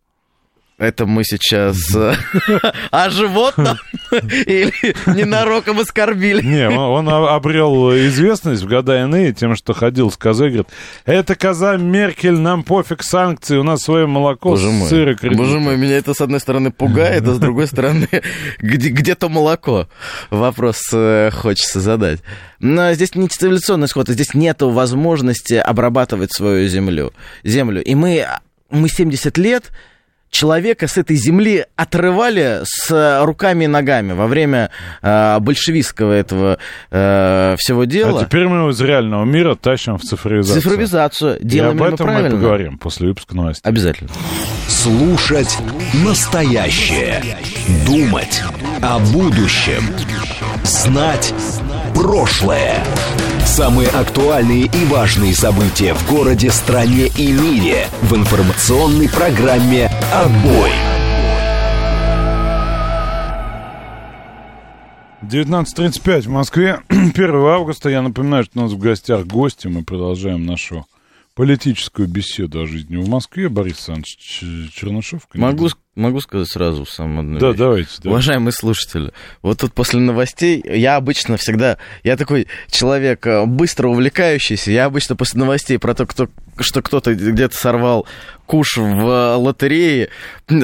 Это 0.84 1.05
мы 1.05 1.23
сейчас 1.23 1.77
э, 1.95 2.14
о 2.91 3.10
животном 3.10 3.77
или 4.11 4.73
ненароком 5.15 5.80
оскорбили? 5.80 6.41
Не, 6.41 6.69
он 6.69 7.07
обрел 7.07 7.95
известность 7.95 8.64
в 8.64 8.68
года 8.68 9.01
иные 9.01 9.31
тем, 9.31 9.55
что 9.55 9.73
ходил 9.73 10.11
с 10.11 10.18
козой, 10.18 10.49
говорит, 10.49 10.68
это 11.05 11.35
коза 11.35 11.77
Меркель, 11.77 12.38
нам 12.38 12.64
пофиг 12.64 13.01
санкции, 13.01 13.55
у 13.55 13.64
нас 13.64 13.80
свое 13.80 14.07
молоко, 14.07 14.57
сыр 14.57 15.11
и 15.11 15.15
кредит. 15.15 15.38
Боже 15.38 15.57
мой, 15.60 15.77
меня 15.77 15.97
это 15.97 16.14
с 16.14 16.19
одной 16.19 16.41
стороны 16.41 16.69
пугает, 16.69 17.26
а 17.30 17.34
с 17.34 17.39
другой 17.39 17.68
стороны, 17.68 18.10
где, 18.60 19.15
то 19.15 19.30
молоко? 19.30 19.88
Вопрос 20.31 20.89
э, 20.91 21.30
хочется 21.31 21.80
задать. 21.80 22.19
Но 22.60 22.91
здесь 22.91 23.15
не 23.15 23.30
цивилизационный 23.30 23.88
сход, 23.88 24.10
здесь 24.10 24.34
нет 24.34 24.61
возможности 24.61 25.53
обрабатывать 25.53 26.34
свою 26.34 26.68
землю. 26.68 27.14
землю. 27.45 27.81
И 27.81 27.95
мы, 27.95 28.27
мы 28.69 28.89
70 28.89 29.38
лет 29.38 29.72
человека 30.34 30.88
с 30.88 30.97
этой 30.97 31.15
земли 31.15 31.65
отрывали 31.76 32.61
с 32.64 33.23
руками 33.23 33.65
и 33.65 33.68
ногами 33.68 34.11
во 34.14 34.27
время 34.27 34.72
э, 35.01 35.39
большевистского 35.39 36.11
этого 36.11 36.57
э, 36.91 37.55
всего 37.57 37.85
дела. 37.85 38.22
А 38.22 38.26
теперь 38.26 38.47
мы 38.47 38.57
его 38.57 38.72
из 38.72 38.81
реального 38.81 39.23
мира 39.23 39.55
тащим 39.55 39.97
в 39.97 40.01
цифровизацию. 40.01 40.61
Цифровизацию. 40.61 41.38
Делаем 41.41 41.77
и 41.77 41.88
об 41.88 41.93
этом 41.93 42.07
мы 42.07 42.30
поговорим 42.30 42.77
после 42.77 43.07
выпуска 43.07 43.35
новостей. 43.35 43.69
Обязательно. 43.69 44.10
Слушать 44.68 45.57
настоящее. 46.03 47.23
Думать 47.85 48.41
о 48.81 48.99
будущем. 48.99 49.84
Знать 50.64 51.34
прошлое. 51.93 52.84
Самые 53.45 53.89
актуальные 53.89 54.65
и 54.65 54.85
важные 54.85 55.33
события 55.33 55.93
в 55.93 56.09
городе, 56.09 56.49
стране 56.49 57.07
и 57.17 57.31
мире 57.31 57.87
в 58.01 58.15
информационной 58.15 59.09
программе 59.09 59.91
«Отбой». 60.11 60.71
19.35 65.21 66.21
в 66.21 66.29
Москве, 66.29 66.81
1 66.89 67.35
августа. 67.35 67.89
Я 67.89 68.01
напоминаю, 68.01 68.43
что 68.43 68.59
у 68.59 68.63
нас 68.63 68.71
в 68.71 68.77
гостях 68.77 69.25
гости. 69.25 69.67
Мы 69.67 69.83
продолжаем 69.83 70.45
нашу 70.45 70.85
политическую 71.33 72.07
беседу 72.07 72.61
о 72.61 72.67
жизни 72.67 72.97
в 72.97 73.09
Москве. 73.09 73.49
Борис 73.49 73.89
Александрович 73.89 74.71
Чернышов. 74.73 75.27
Могу, 75.33 75.69
могу 75.95 76.21
сказать 76.21 76.47
сразу 76.49 76.85
самую 76.85 77.19
одну 77.19 77.39
Да, 77.39 77.47
вещь. 77.49 77.57
давайте. 77.57 77.89
Да. 78.03 78.09
Уважаемые 78.09 78.51
слушатели, 78.51 79.11
вот 79.41 79.59
тут 79.59 79.73
после 79.73 79.99
новостей 79.99 80.61
я 80.65 80.95
обычно 80.95 81.37
всегда... 81.37 81.77
Я 82.03 82.17
такой 82.17 82.47
человек 82.69 83.25
э, 83.27 83.45
быстро 83.45 83.89
увлекающийся. 83.89 84.71
Я 84.71 84.85
обычно 84.85 85.15
после 85.15 85.39
новостей 85.39 85.77
про 85.77 85.93
то, 85.93 86.05
кто, 86.07 86.29
что 86.59 86.81
кто-то 86.81 87.13
где-то 87.13 87.55
сорвал 87.55 88.07
куш 88.47 88.77
в 88.77 89.35
лотерее, 89.37 90.09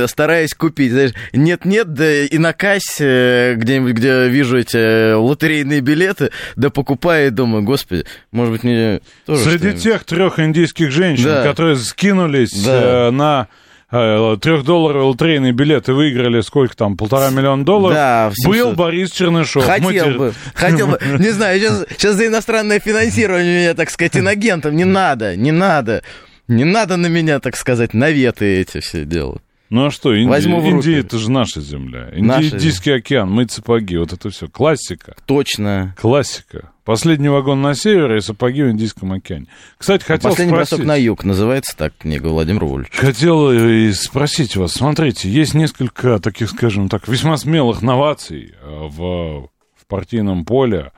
стараюсь 0.07 0.53
купить. 0.53 0.91
Знаешь, 0.91 1.11
нет-нет, 1.34 1.93
да 1.93 2.23
и 2.23 2.38
на 2.39 2.53
кассе 2.53 3.53
где-нибудь, 3.56 3.93
где 3.93 4.27
вижу 4.30 4.57
эти 4.57 5.14
лотерейные 5.14 5.81
билеты, 5.81 6.31
да 6.56 6.69
покупаю 6.72 7.27
и 7.27 7.30
думаю, 7.31 7.64
господи, 7.64 8.06
может 8.31 8.51
быть, 8.53 8.64
мне 8.64 9.01
тоже 9.26 9.43
Среди 9.43 9.73
тех 9.80 10.03
трех 10.06 10.39
индийских 10.39 10.91
женщин, 10.91 11.26
Да. 11.26 11.43
которые 11.43 11.76
скинулись 11.77 12.51
Да. 12.64 13.07
э, 13.07 13.11
на 13.11 13.47
трехдолларовый 13.90 15.07
лотерейный 15.10 15.52
билет 15.52 15.90
и 15.90 15.91
выиграли 15.91 16.41
сколько 16.41 16.76
там, 16.76 16.95
полтора 16.95 17.30
миллиона 17.32 17.66
долларов, 17.66 17.95
Да, 17.95 18.32
был 18.45 18.53
700. 18.53 18.76
Борис 18.76 19.11
Чернышов. 19.11 19.66
Хотел 19.66 19.90
теперь- 19.90 20.18
бы, 20.18 20.34
хотел 20.53 20.88
бы. 20.88 20.99
Не 21.20 21.30
знаю, 21.32 21.60
сейчас, 21.60 21.86
сейчас 21.90 22.16
за 22.16 22.28
иностранное 22.28 22.80
финансирование 22.80 23.61
меня, 23.61 23.74
так 23.74 23.90
сказать, 23.90 24.16
инагентом. 24.18 24.76
Не 24.76 24.86
надо, 24.86 25.36
не 25.36 25.52
надо. 25.52 26.03
Не 26.48 26.66
надо 26.66 26.98
на 26.98 27.07
меня, 27.07 27.40
так 27.40 27.56
сказать, 27.56 27.94
наветы 27.94 28.60
эти 28.61 28.80
все 28.80 29.06
делать. 29.06 29.41
Ну 29.70 29.86
а 29.86 29.91
что, 29.91 30.14
Индия, 30.16 30.30
Возьму 30.30 30.62
в. 30.62 30.66
Индия 30.66 31.00
это 31.00 31.20
же 31.20 31.30
наша 31.30 31.62
земля. 31.62 32.10
Инди- 32.12 32.26
Наша 32.26 32.56
Индийский 32.56 32.91
океан, 32.91 33.30
мыть 33.30 33.52
сапоги, 33.52 33.98
вот 33.98 34.14
это 34.14 34.30
все. 34.32 34.48
Классика. 34.48 35.16
Точно. 35.28 35.96
Классика. 36.00 36.72
Последний 36.86 37.30
вагон 37.30 37.62
на 37.62 37.76
севере 37.76 38.18
и 38.18 38.22
сапоги 38.22 38.64
в 38.64 38.72
Индийском 38.72 39.14
океане. 39.14 39.46
Кстати, 39.78 40.04
хотел 40.04 40.32
Последний 40.32 40.54
спросить... 40.54 40.72
бросок 40.72 40.88
на 40.88 40.96
юг 40.96 41.24
называется 41.24 41.78
так 41.78 41.94
книга 42.00 42.30
Владимира 42.30 42.66
Вольфовича. 42.66 43.00
Хотел 43.00 43.52
и 43.52 43.91
спросить 43.91 44.56
вас, 44.56 44.74
смотрите, 44.74 45.30
есть 45.30 45.54
несколько 45.54 46.18
таких, 46.18 46.50
скажем 46.50 46.90
так, 46.90 47.08
весьма 47.08 47.38
смелых 47.38 47.84
новаций 47.84 48.56
э, 48.60 48.66
в, 48.66 49.50
в 49.76 49.88
партийном 49.88 50.46
поле. 50.46 50.91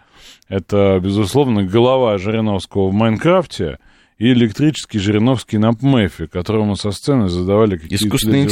Это, 0.48 1.00
безусловно, 1.04 1.64
голова 1.64 2.18
Жириновского 2.18 2.88
в 2.88 2.94
Майнкрафте 2.94 3.80
и 4.22 4.34
электрический 4.34 5.00
Жириновский 5.00 5.58
на 5.58 5.74
ПМЭФе, 5.74 6.28
которому 6.28 6.76
со 6.76 6.92
сцены 6.92 7.28
задавали 7.28 7.76
какие-то 7.76 8.06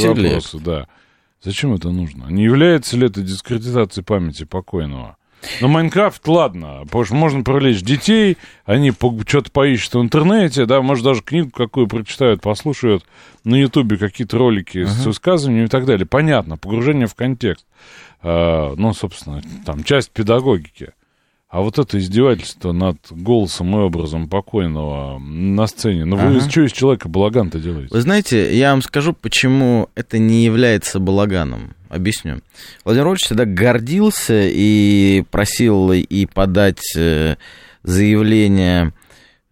вопросы. 0.08 0.58
Да. 0.58 0.88
Зачем 1.40 1.74
это 1.74 1.90
нужно? 1.90 2.26
Не 2.28 2.42
является 2.42 2.96
ли 2.96 3.06
это 3.06 3.22
дискредитацией 3.22 4.04
памяти 4.04 4.42
покойного? 4.42 5.16
Но 5.60 5.68
Майнкрафт, 5.68 6.26
ладно, 6.26 6.80
потому 6.86 7.04
что 7.04 7.14
можно 7.14 7.44
привлечь 7.44 7.82
детей, 7.82 8.36
они 8.64 8.90
что-то 8.90 9.52
поищут 9.52 9.94
в 9.94 10.00
интернете, 10.00 10.66
да, 10.66 10.82
может, 10.82 11.04
даже 11.04 11.22
книгу 11.22 11.50
какую 11.50 11.86
прочитают, 11.86 12.42
послушают 12.42 13.04
на 13.44 13.54
Ютубе 13.54 13.96
какие-то 13.96 14.38
ролики 14.38 14.84
с 14.84 15.06
высказываниями 15.06 15.66
и 15.66 15.68
так 15.68 15.86
далее. 15.86 16.04
Понятно, 16.04 16.56
погружение 16.56 17.06
в 17.06 17.14
контекст. 17.14 17.64
А, 18.22 18.74
ну, 18.76 18.92
собственно, 18.92 19.40
там 19.64 19.84
часть 19.84 20.10
педагогики. 20.10 20.90
А 21.50 21.62
вот 21.62 21.80
это 21.80 21.98
издевательство 21.98 22.70
над 22.70 22.96
голосом 23.10 23.74
и 23.74 23.80
образом 23.80 24.28
покойного 24.28 25.18
на 25.18 25.66
сцене, 25.66 26.04
ну 26.04 26.14
вы 26.14 26.36
Ага. 26.36 26.48
что 26.48 26.62
из 26.64 26.70
человека 26.70 27.08
балаган-то 27.08 27.58
делаете? 27.58 27.88
Вы 27.92 28.00
знаете, 28.02 28.56
я 28.56 28.70
вам 28.70 28.82
скажу, 28.82 29.12
почему 29.12 29.88
это 29.96 30.18
не 30.18 30.44
является 30.44 31.00
балаганом. 31.00 31.74
Объясню. 31.88 32.40
Владимир 32.84 33.08
Вольфович 33.08 33.26
всегда 33.26 33.46
гордился 33.46 34.42
и 34.46 35.24
просил 35.32 35.90
и 35.90 36.26
подать 36.26 36.84
э, 36.96 37.34
заявление 37.82 38.92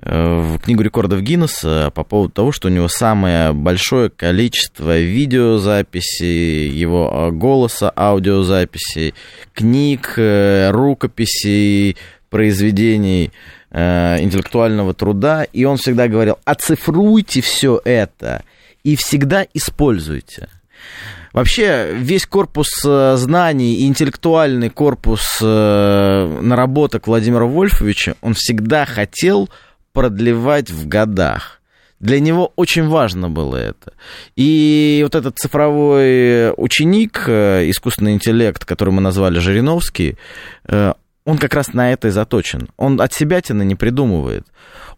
в 0.01 0.59
Книгу 0.61 0.83
рекордов 0.83 1.23
Гиннесса 1.23 1.91
по 1.93 2.05
поводу 2.05 2.33
того, 2.33 2.53
что 2.53 2.69
у 2.69 2.71
него 2.71 2.87
самое 2.87 3.53
большое 3.53 4.11
количество 4.11 4.97
видеозаписей, 4.99 6.69
его 6.69 7.11
э, 7.13 7.31
голоса, 7.33 7.93
аудиозаписей, 7.97 9.15
книг, 9.55 10.15
э, 10.17 10.71
рукописей, 10.71 11.97
произведений 12.31 13.33
э, 13.73 14.23
интеллектуального 14.23 14.95
труда. 14.95 15.43
И 15.53 15.65
он 15.65 15.79
всегда 15.79 16.07
говорил, 16.07 16.39
оцифруйте 16.45 17.41
все 17.41 17.81
это 17.85 18.45
и 18.85 18.95
всегда 18.95 19.47
используйте. 19.53 20.49
Вообще, 21.33 21.93
весь 21.93 22.25
корпус 22.25 22.69
э, 22.87 23.17
знаний 23.17 23.75
и 23.75 23.87
интеллектуальный 23.87 24.71
корпус 24.71 25.41
наработок 25.41 27.09
Владимира 27.09 27.47
Вольфовича, 27.47 28.15
он 28.23 28.35
всегда 28.35 28.87
хотел 28.87 29.51
продлевать 29.93 30.71
в 30.71 30.87
годах. 30.89 31.61
Для 32.01 32.21
него 32.21 32.53
очень 32.55 32.87
важно 32.87 33.29
было 33.29 33.57
это. 33.57 33.93
И 34.37 35.01
вот 35.03 35.15
этот 35.17 35.37
цифровой 35.39 36.53
ученик, 36.57 37.25
э, 37.27 37.69
искусственный 37.71 38.13
интеллект, 38.13 38.65
который 38.65 38.91
мы 38.91 39.01
назвали 39.01 39.41
Жириновский, 39.41 40.17
э, 40.65 40.93
он 41.25 41.39
как 41.39 41.55
раз 41.55 41.75
на 41.75 41.93
это 41.93 42.09
и 42.09 42.11
заточен. 42.13 42.69
Он 42.77 43.01
от 43.01 43.13
себя 43.13 43.41
тина 43.41 43.63
не 43.63 43.75
придумывает. 43.75 44.47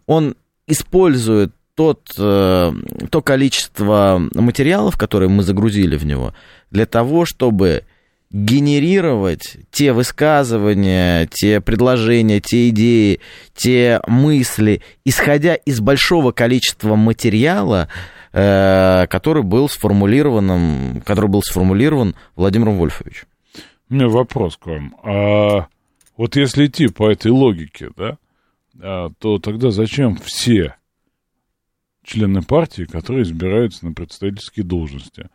Он 0.05 0.35
использует 0.67 1.51
тот, 1.75 2.11
э, 2.17 2.71
то 3.09 3.21
количество 3.21 4.21
материалов, 4.33 4.97
которые 4.97 5.29
мы 5.29 5.41
загрузили 5.41 5.97
в 5.97 6.05
него, 6.05 6.33
для 6.69 6.85
того, 6.85 7.25
чтобы 7.25 7.83
генерировать 8.31 9.57
те 9.71 9.91
высказывания, 9.93 11.27
те 11.27 11.59
предложения, 11.59 12.39
те 12.39 12.69
идеи, 12.69 13.19
те 13.53 14.01
мысли, 14.07 14.81
исходя 15.03 15.55
из 15.55 15.81
большого 15.81 16.31
количества 16.31 16.95
материала, 16.95 17.89
э, 18.31 19.07
который 19.09 19.43
был 19.43 19.67
сформулирован, 19.67 21.01
который 21.01 21.29
был 21.29 21.43
сформулирован 21.43 22.15
Владимиром 22.35 22.77
Вольфовичем. 22.77 23.27
У 23.89 23.95
меня 23.95 24.07
вопрос 24.07 24.55
к 24.55 24.67
вам. 24.67 24.95
А 25.03 25.67
вот 26.15 26.35
если 26.37 26.67
идти 26.67 26.87
по 26.87 27.11
этой 27.11 27.31
логике, 27.31 27.89
да, 27.97 28.17
а, 28.79 29.09
то 29.19 29.37
тогда 29.37 29.71
зачем 29.71 30.15
все 30.15 30.75
члены 32.03 32.41
партии, 32.41 32.83
которые 32.83 33.23
избираются 33.23 33.85
на 33.85 33.93
представительские 33.93 34.65
должности? 34.65 35.29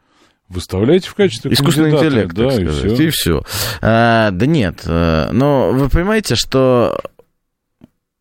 Выставляйте 0.48 1.08
в 1.08 1.14
качестве 1.14 1.52
Искусственный 1.52 1.90
интеллект, 1.90 2.32
да, 2.32 2.50
так 2.50 2.60
и 2.60 2.64
сказать, 2.66 2.92
все. 2.92 3.02
и 3.02 3.10
все. 3.10 3.42
А, 3.82 4.30
да 4.30 4.46
нет, 4.46 4.82
э, 4.84 5.30
но 5.32 5.72
вы 5.72 5.88
понимаете, 5.88 6.36
что 6.36 7.00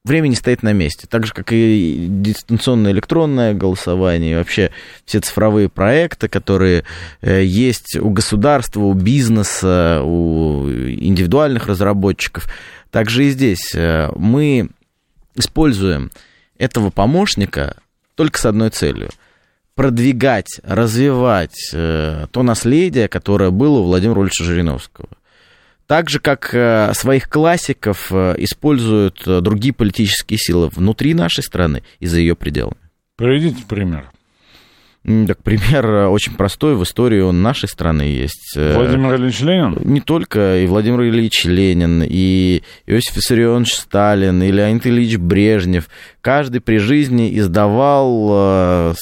время 0.06 0.28
не 0.28 0.36
стоит 0.36 0.64
на 0.64 0.72
месте. 0.72 1.08
Так 1.08 1.26
же, 1.26 1.34
как 1.34 1.52
и 1.52 2.08
дистанционное 2.10 2.92
электронное 2.92 3.54
голосование, 3.54 4.32
и 4.32 4.36
вообще 4.36 4.72
все 5.06 5.20
цифровые 5.20 5.68
проекты, 5.68 6.28
которые 6.28 6.86
э, 7.22 7.44
есть 7.44 7.96
у 7.98 8.10
государства, 8.10 8.82
у 8.82 8.94
бизнеса, 8.94 10.02
у 10.04 10.70
индивидуальных 10.70 11.68
разработчиков. 11.68 12.48
Также 12.92 13.26
и 13.26 13.30
здесь 13.32 13.74
э, 13.76 14.10
мы 14.16 14.70
используем 15.36 16.12
этого 16.58 16.92
помощника 16.92 17.76
только 18.16 18.40
с 18.40 18.46
одной 18.46 18.70
целью 18.70 19.10
продвигать, 19.76 20.60
развивать 20.64 21.72
э, 21.74 22.28
то 22.32 22.44
наследие, 22.44 23.08
которое 23.08 23.52
было 23.52 23.80
у 23.80 23.84
Владимира 23.84 24.22
Ильича 24.22 24.44
Жириновского. 24.44 25.10
Так 25.88 26.10
же, 26.10 26.20
как 26.20 26.50
э, 26.54 26.94
своих 26.94 27.30
классиков 27.30 28.08
э, 28.12 28.36
используют 28.40 29.22
э, 29.28 29.42
другие 29.42 29.74
политические 29.74 30.40
силы 30.40 30.70
внутри 30.70 31.14
нашей 31.14 31.44
страны 31.44 31.84
и 32.00 32.08
за 32.08 32.20
ее 32.20 32.36
пределами. 32.36 32.78
Приведите 33.18 33.64
пример. 33.68 34.10
Так, 35.28 35.44
пример 35.44 35.86
э, 35.86 36.08
очень 36.08 36.34
простой, 36.34 36.76
в 36.76 36.82
истории 36.82 37.20
он 37.20 37.44
нашей 37.44 37.70
страны 37.70 38.02
есть. 38.02 38.56
Э, 38.58 38.76
Владимир 38.76 39.14
Ильич 39.16 39.42
Ленин? 39.42 39.78
Не 39.84 40.02
только 40.02 40.58
и 40.58 40.66
Владимир 40.66 41.04
Ильич 41.04 41.46
Ленин, 41.46 42.02
и 42.04 42.64
Иосиф 42.88 43.16
Виссарионович 43.16 43.76
Сталин, 43.76 44.42
и 44.42 44.50
Леонид 44.50 44.88
Ильич 44.88 45.18
Брежнев. 45.18 45.88
Каждый 46.22 46.60
при 46.60 46.78
жизни 46.78 47.38
издавал 47.38 48.30
э, 48.32 48.94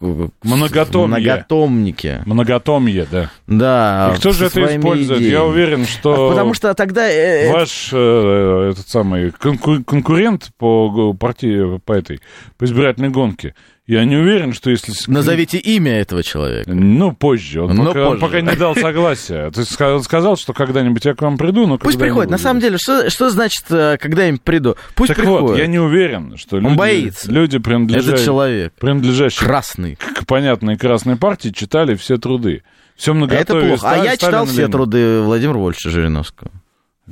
Многотомье. 0.00 1.06
многотомники. 1.18 2.22
Многотомье, 2.24 3.06
да. 3.10 3.30
Да. 3.46 4.12
И 4.14 4.18
кто 4.18 4.30
же 4.32 4.46
это 4.46 4.76
использует? 4.76 5.20
Я 5.20 5.26
идеями. 5.28 5.42
уверен, 5.48 5.86
что... 5.86 6.30
Потому 6.30 6.54
что 6.54 6.74
тогда... 6.74 7.08
э, 7.08 7.48
э, 7.48 7.52
Ваш 7.52 7.90
э, 7.92 8.70
этот 8.72 8.88
самый 8.88 9.30
конку- 9.30 9.82
конкурент 9.84 10.50
по 10.56 11.12
партии, 11.14 11.78
по 11.84 11.92
этой, 11.94 12.20
по 12.56 12.64
избирательной 12.64 13.08
гонке, 13.10 13.54
я 13.88 14.04
не 14.04 14.14
уверен, 14.16 14.52
что 14.52 14.70
если... 14.70 14.92
Назовите 15.10 15.58
имя 15.58 15.98
этого 16.00 16.22
человека. 16.22 16.70
Ну, 16.72 17.10
позже. 17.12 17.62
Он, 17.62 17.74
Ну, 17.74 17.86
пока, 17.86 18.00
он 18.08 18.20
позже. 18.20 18.20
пока 18.20 18.40
не 18.42 18.54
дал 18.56 18.76
согласия. 18.76 19.50
Ты 19.50 19.62
ска- 19.62 19.96
он 19.96 20.02
сказал, 20.04 20.36
что 20.36 20.52
когда-нибудь 20.52 21.04
я 21.04 21.14
к 21.14 21.22
вам 21.22 21.36
приду, 21.38 21.66
но 21.66 21.78
Пусть 21.78 21.98
приходит. 21.98 22.30
На 22.30 22.38
самом 22.38 22.60
деле, 22.60 22.76
что, 22.78 23.10
что 23.10 23.30
значит, 23.30 23.64
э, 23.70 23.96
когда 24.00 24.28
им 24.28 24.38
приду? 24.38 24.76
Пусть 24.94 25.08
Так 25.08 25.16
приходит. 25.16 25.40
вот, 25.42 25.58
я 25.58 25.66
не 25.66 25.78
уверен, 25.80 26.36
что 26.36 26.58
люди, 26.60 26.76
боится. 26.76 27.32
люди 27.32 27.58
принадлежа- 27.58 28.12
Этот 28.12 28.24
человек 28.24 28.72
принадлежащие 28.78 29.46
красный. 29.48 29.96
к 29.96 30.26
понятной 30.26 30.76
красной 30.76 31.16
партии, 31.16 31.48
читали 31.48 31.94
все 31.96 32.18
труды. 32.18 32.62
Все 32.94 33.12
А 33.12 33.14
это 33.14 33.18
многотовие. 33.24 33.68
плохо. 33.68 33.88
А 33.90 33.94
Ста- 33.94 34.04
я 34.04 34.16
читал 34.16 34.44
все 34.46 34.68
труды 34.68 35.20
Владимира 35.22 35.58
Вольфовича 35.58 35.90
Жириновского. 35.90 36.50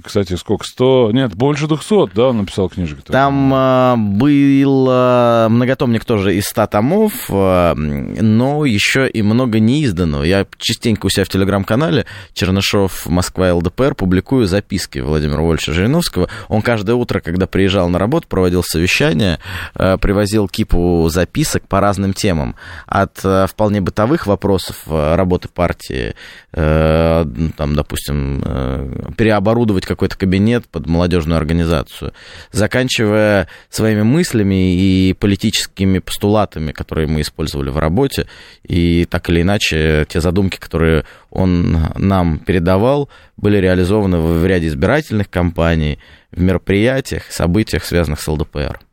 Кстати, 0.02 0.35
сколько? 0.35 0.64
Сто? 0.66 1.10
Нет, 1.12 1.35
больше 1.35 1.66
двухсот, 1.66 2.10
да, 2.14 2.28
он 2.28 2.39
написал 2.39 2.68
книжек. 2.68 3.02
Там 3.05 3.52
э, 3.55 3.94
был 3.97 4.86
э, 4.90 5.48
многотомник 5.48 6.05
тоже 6.05 6.36
из 6.36 6.47
100 6.47 6.66
томов, 6.66 7.12
э, 7.31 7.74
но 7.74 8.64
еще 8.64 9.09
и 9.09 9.23
много 9.23 9.59
неизданного. 9.59 10.23
Я 10.24 10.47
частенько 10.59 11.06
у 11.06 11.09
себя 11.09 11.24
в 11.24 11.28
телеграм-канале 11.28 12.05
Чернышов 12.35 13.06
Москва 13.06 13.55
ЛДПР 13.55 13.94
публикую 13.94 14.47
записки 14.47 14.98
Владимира 14.98 15.40
Вольфовича 15.40 15.73
Жириновского. 15.73 16.28
Он 16.48 16.60
каждое 16.60 16.94
утро, 16.94 17.20
когда 17.20 17.47
приезжал 17.47 17.89
на 17.89 17.98
работу, 17.98 18.28
проводил 18.28 18.62
совещание, 18.62 19.39
э, 19.74 19.97
привозил 19.97 20.48
кипу 20.48 21.09
записок 21.09 21.66
по 21.68 21.81
разным 21.81 22.12
темам. 22.12 22.55
От 22.86 23.20
э, 23.24 23.47
вполне 23.47 23.81
бытовых 23.81 24.27
вопросов 24.27 24.82
э, 24.86 25.14
работы 25.14 25.48
партии, 25.48 26.14
э, 26.52 27.24
там, 27.56 27.74
допустим, 27.74 28.43
э, 28.44 29.12
переоборудовать 29.16 29.86
какой-то 29.87 30.17
кабинет 30.17 30.67
под 30.67 30.87
молодежную 30.87 31.39
организацию, 31.39 32.13
заканчивая 32.53 33.49
своими 33.71 34.03
мыслями 34.03 34.75
и 34.77 35.13
политическими 35.15 35.99
постулатами, 35.99 36.73
которые 36.73 37.07
мы 37.07 37.23
использовали 37.23 37.71
в 37.71 37.79
работе, 37.79 38.27
и 38.65 39.07
так 39.07 39.29
или 39.31 39.43
иначе 39.43 40.07
те 40.09 40.21
задумки, 40.21 40.59
которые 40.59 41.05
он 41.31 41.79
нам 41.97 42.39
передавал, 42.39 43.09
были 43.37 43.59
реализованы 43.59 44.19
в 44.19 44.45
ряде 44.47 44.69
избирательных 44.69 45.31
кампаний, 45.31 45.99
в 46.31 46.41
мероприятиях, 46.41 47.25
событиях, 47.31 47.85
связанных 47.85 48.21
с 48.21 48.29
ЛДПР. 48.29 48.86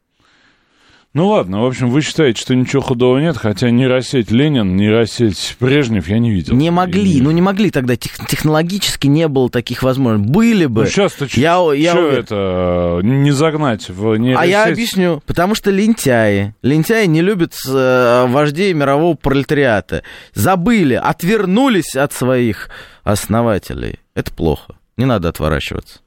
Ну 1.15 1.27
ладно, 1.27 1.61
в 1.61 1.65
общем, 1.65 1.91
вы 1.91 2.01
считаете, 2.01 2.41
что 2.41 2.55
ничего 2.55 2.81
худого 2.81 3.19
нет, 3.19 3.37
хотя 3.37 3.69
нейросеть 3.69 4.31
Ленин, 4.31 4.75
нейросеть 4.75 5.55
Брежнев 5.59 6.07
я 6.07 6.17
не 6.17 6.31
видел. 6.31 6.55
Не 6.55 6.71
могли, 6.71 7.17
И- 7.19 7.21
ну 7.21 7.29
не 7.29 7.41
могли 7.41 7.69
тогда, 7.69 7.95
тех- 7.95 8.17
технологически 8.27 9.05
не 9.05 9.27
было 9.27 9.47
таких 9.47 9.83
возможностей. 9.83 10.33
Были 10.33 10.65
бы. 10.65 10.81
Ну 10.85 10.87
сейчас-то 10.87 11.27
Я- 11.33 11.71
я 11.75 11.91
что 11.91 11.99
уверен. 11.99 12.19
это, 12.23 12.99
не 13.03 13.29
загнать 13.29 13.89
в 13.89 14.15
нейросеть? 14.15 14.41
А 14.43 14.45
я 14.47 14.65
объясню, 14.65 15.21
потому 15.27 15.53
что 15.53 15.69
лентяи. 15.69 16.55
Лентяи 16.63 17.05
не 17.05 17.21
любят 17.21 17.53
э, 17.67 18.25
вождей 18.27 18.73
мирового 18.73 19.13
пролетариата. 19.15 20.01
Забыли, 20.33 20.95
отвернулись 20.95 21.95
от 21.95 22.11
своих 22.13 22.69
основателей. 23.03 23.99
Это 24.15 24.31
плохо. 24.33 24.73
Не 24.97 25.05
надо 25.05 25.29
отворачиваться. 25.29 25.99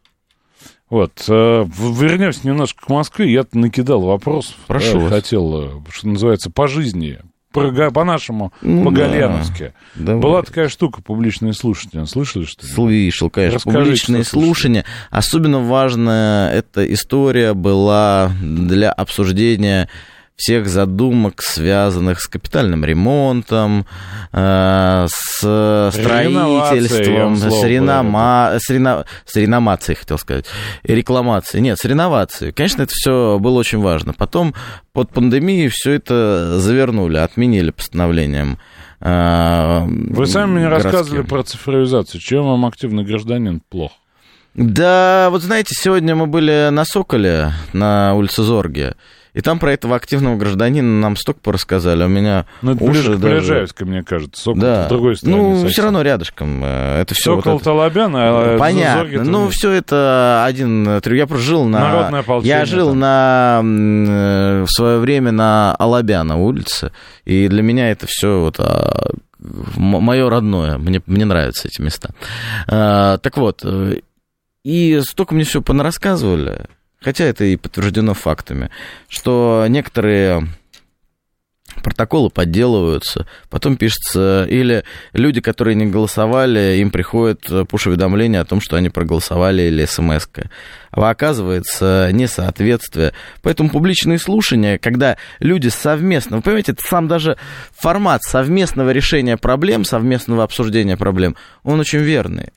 Вот, 0.88 1.24
э, 1.28 1.66
вернемся 1.66 2.46
немножко 2.46 2.86
к 2.86 2.88
Москве. 2.88 3.32
Я 3.32 3.44
накидал 3.52 4.02
вопросов. 4.02 4.54
Прошу 4.68 5.00
да. 5.00 5.08
Хотел, 5.08 5.62
э, 5.62 5.70
что 5.90 6.08
называется, 6.08 6.50
по 6.50 6.68
жизни, 6.68 7.18
по-нашему, 7.52 8.52
Ну 8.60 8.84
по-гальяновски. 8.84 9.72
Давай. 9.94 10.20
Была 10.20 10.42
такая 10.42 10.68
штука, 10.68 11.02
публичные 11.02 11.54
слушания. 11.54 12.04
Слышали, 12.04 12.44
что 12.44 12.66
ли? 12.66 12.72
Слышал, 12.72 13.30
конечно. 13.30 13.56
Расскажите, 13.56 13.80
Публичные 13.80 14.24
слушания. 14.24 14.84
Особенно 15.10 15.60
важная 15.60 16.52
эта 16.52 16.92
история 16.92 17.54
была 17.54 18.30
для 18.40 18.92
обсуждения 18.92 19.88
всех 20.36 20.68
задумок, 20.68 21.40
связанных 21.42 22.20
с 22.20 22.26
капитальным 22.28 22.84
ремонтом, 22.84 23.86
э, 24.32 25.06
с 25.08 25.42
я 25.42 25.90
строительством, 25.92 27.36
с, 27.36 27.64
ренома... 27.64 28.52
с, 28.58 28.70
рено- 28.70 29.04
с 29.24 29.34
реномацией, 29.36 29.96
хотел 29.96 30.18
сказать, 30.18 30.44
рекламацией. 30.84 31.62
Нет, 31.62 31.78
с 31.78 31.84
реновацией. 31.84 32.52
Конечно, 32.52 32.82
это 32.82 32.92
все 32.94 33.38
было 33.38 33.58
очень 33.58 33.80
важно. 33.80 34.12
Потом 34.12 34.54
под 34.92 35.10
пандемией 35.10 35.68
все 35.72 35.92
это 35.92 36.58
завернули, 36.60 37.16
отменили 37.16 37.70
постановлением. 37.70 38.58
э, 39.00 39.84
Вы 39.86 40.26
сами 40.26 40.52
мне 40.52 40.64
городским. 40.64 40.90
рассказывали 40.92 41.22
про 41.22 41.42
цифровизацию. 41.44 42.20
Чем 42.20 42.44
вам 42.44 42.66
активный 42.66 43.04
гражданин 43.04 43.62
плохо? 43.68 43.94
Да, 44.54 45.28
вот 45.30 45.42
знаете, 45.42 45.74
сегодня 45.76 46.14
мы 46.14 46.26
были 46.26 46.68
на 46.70 46.84
Соколе, 46.86 47.52
на 47.74 48.14
улице 48.14 48.42
Зорге, 48.42 48.94
и 49.36 49.42
там 49.42 49.58
про 49.58 49.72
этого 49.74 49.94
активного 49.96 50.36
гражданина 50.36 51.00
нам 51.00 51.14
столько 51.14 51.40
порассказали. 51.40 52.02
У 52.04 52.08
меня 52.08 52.46
Ну, 52.62 52.72
это 52.74 52.82
уши 52.82 52.92
ближе 53.02 53.16
к 53.16 53.20
даже- 53.20 53.66
мне 53.80 54.02
кажется. 54.02 54.42
Сокол 54.42 54.60
Да. 54.62 54.86
с 54.86 54.88
другой 54.88 55.16
стороны. 55.16 55.36
Ну, 55.36 55.50
совсем. 55.52 55.68
все 55.68 55.82
равно 55.82 56.00
рядышком. 56.02 56.62
э, 56.64 57.00
Это 57.02 57.14
все 57.14 57.36
Сокол 57.36 57.60
Талабян, 57.60 58.12
а 58.16 58.56
Понятно. 58.58 59.02
Зорге-то 59.02 59.24
Ну, 59.24 59.44
нет. 59.44 59.52
все 59.54 59.70
это 59.72 60.44
один... 60.46 60.88
э, 60.88 61.00
Я 61.04 61.26
просто 61.26 61.44
жил 61.46 61.64
на... 61.66 61.80
Народное 61.80 62.20
ополчение 62.20 62.58
Я 62.58 62.64
жил 62.64 62.88
там. 62.88 62.98
на... 62.98 63.60
э, 63.62 64.62
В 64.66 64.70
свое 64.72 64.98
время 65.00 65.32
на 65.32 65.74
Алабяна 65.74 66.36
улице, 66.38 66.90
и 67.26 67.48
для 67.48 67.62
меня 67.62 67.90
это 67.90 68.06
все 68.08 68.40
вот 68.40 68.56
а, 68.58 69.10
мое 69.38 70.30
родное. 70.30 70.78
Мне, 70.78 71.02
мне 71.06 71.26
нравятся 71.26 71.68
эти 71.68 71.82
места. 71.82 72.10
А, 72.68 73.18
так 73.18 73.36
вот, 73.36 73.62
и 74.64 75.00
столько 75.06 75.34
мне 75.34 75.44
все 75.44 75.60
понарассказывали, 75.62 76.66
хотя 77.06 77.26
это 77.26 77.44
и 77.44 77.54
подтверждено 77.54 78.14
фактами, 78.14 78.68
что 79.08 79.64
некоторые 79.68 80.48
протоколы 81.84 82.30
подделываются, 82.30 83.28
потом 83.48 83.76
пишется, 83.76 84.44
или 84.50 84.82
люди, 85.12 85.40
которые 85.40 85.76
не 85.76 85.86
голосовали, 85.86 86.78
им 86.78 86.90
приходит 86.90 87.48
пуш-уведомление 87.68 88.40
о 88.40 88.44
том, 88.44 88.60
что 88.60 88.74
они 88.74 88.88
проголосовали, 88.88 89.62
или 89.62 89.84
смс 89.84 90.26
-ка. 90.26 90.48
А 90.90 91.08
оказывается 91.08 92.10
несоответствие. 92.12 93.12
Поэтому 93.40 93.70
публичные 93.70 94.18
слушания, 94.18 94.76
когда 94.76 95.16
люди 95.38 95.68
совместно, 95.68 96.38
вы 96.38 96.42
понимаете, 96.42 96.72
это 96.72 96.82
сам 96.82 97.06
даже 97.06 97.36
формат 97.72 98.24
совместного 98.24 98.90
решения 98.90 99.36
проблем, 99.36 99.84
совместного 99.84 100.42
обсуждения 100.42 100.96
проблем, 100.96 101.36
он 101.62 101.78
очень 101.78 102.00
верный 102.00 102.48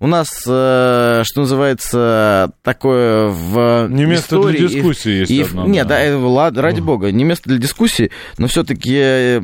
у 0.00 0.06
нас, 0.06 0.28
э, 0.46 1.22
что 1.24 1.40
называется, 1.40 2.52
такое 2.62 3.28
в 3.28 3.86
Не 3.88 4.06
место 4.06 4.36
истории, 4.36 4.58
для 4.58 4.68
дискуссии 4.68 5.10
есть 5.10 5.30
и, 5.30 5.42
одно, 5.42 5.66
Нет, 5.66 5.86
да. 5.86 5.96
да, 5.96 6.04
э, 6.04 6.60
ради 6.60 6.80
бога, 6.80 7.12
не 7.12 7.22
место 7.24 7.50
для 7.50 7.58
дискуссии, 7.58 8.10
но 8.38 8.46
все-таки 8.46 8.96
э, 8.96 9.42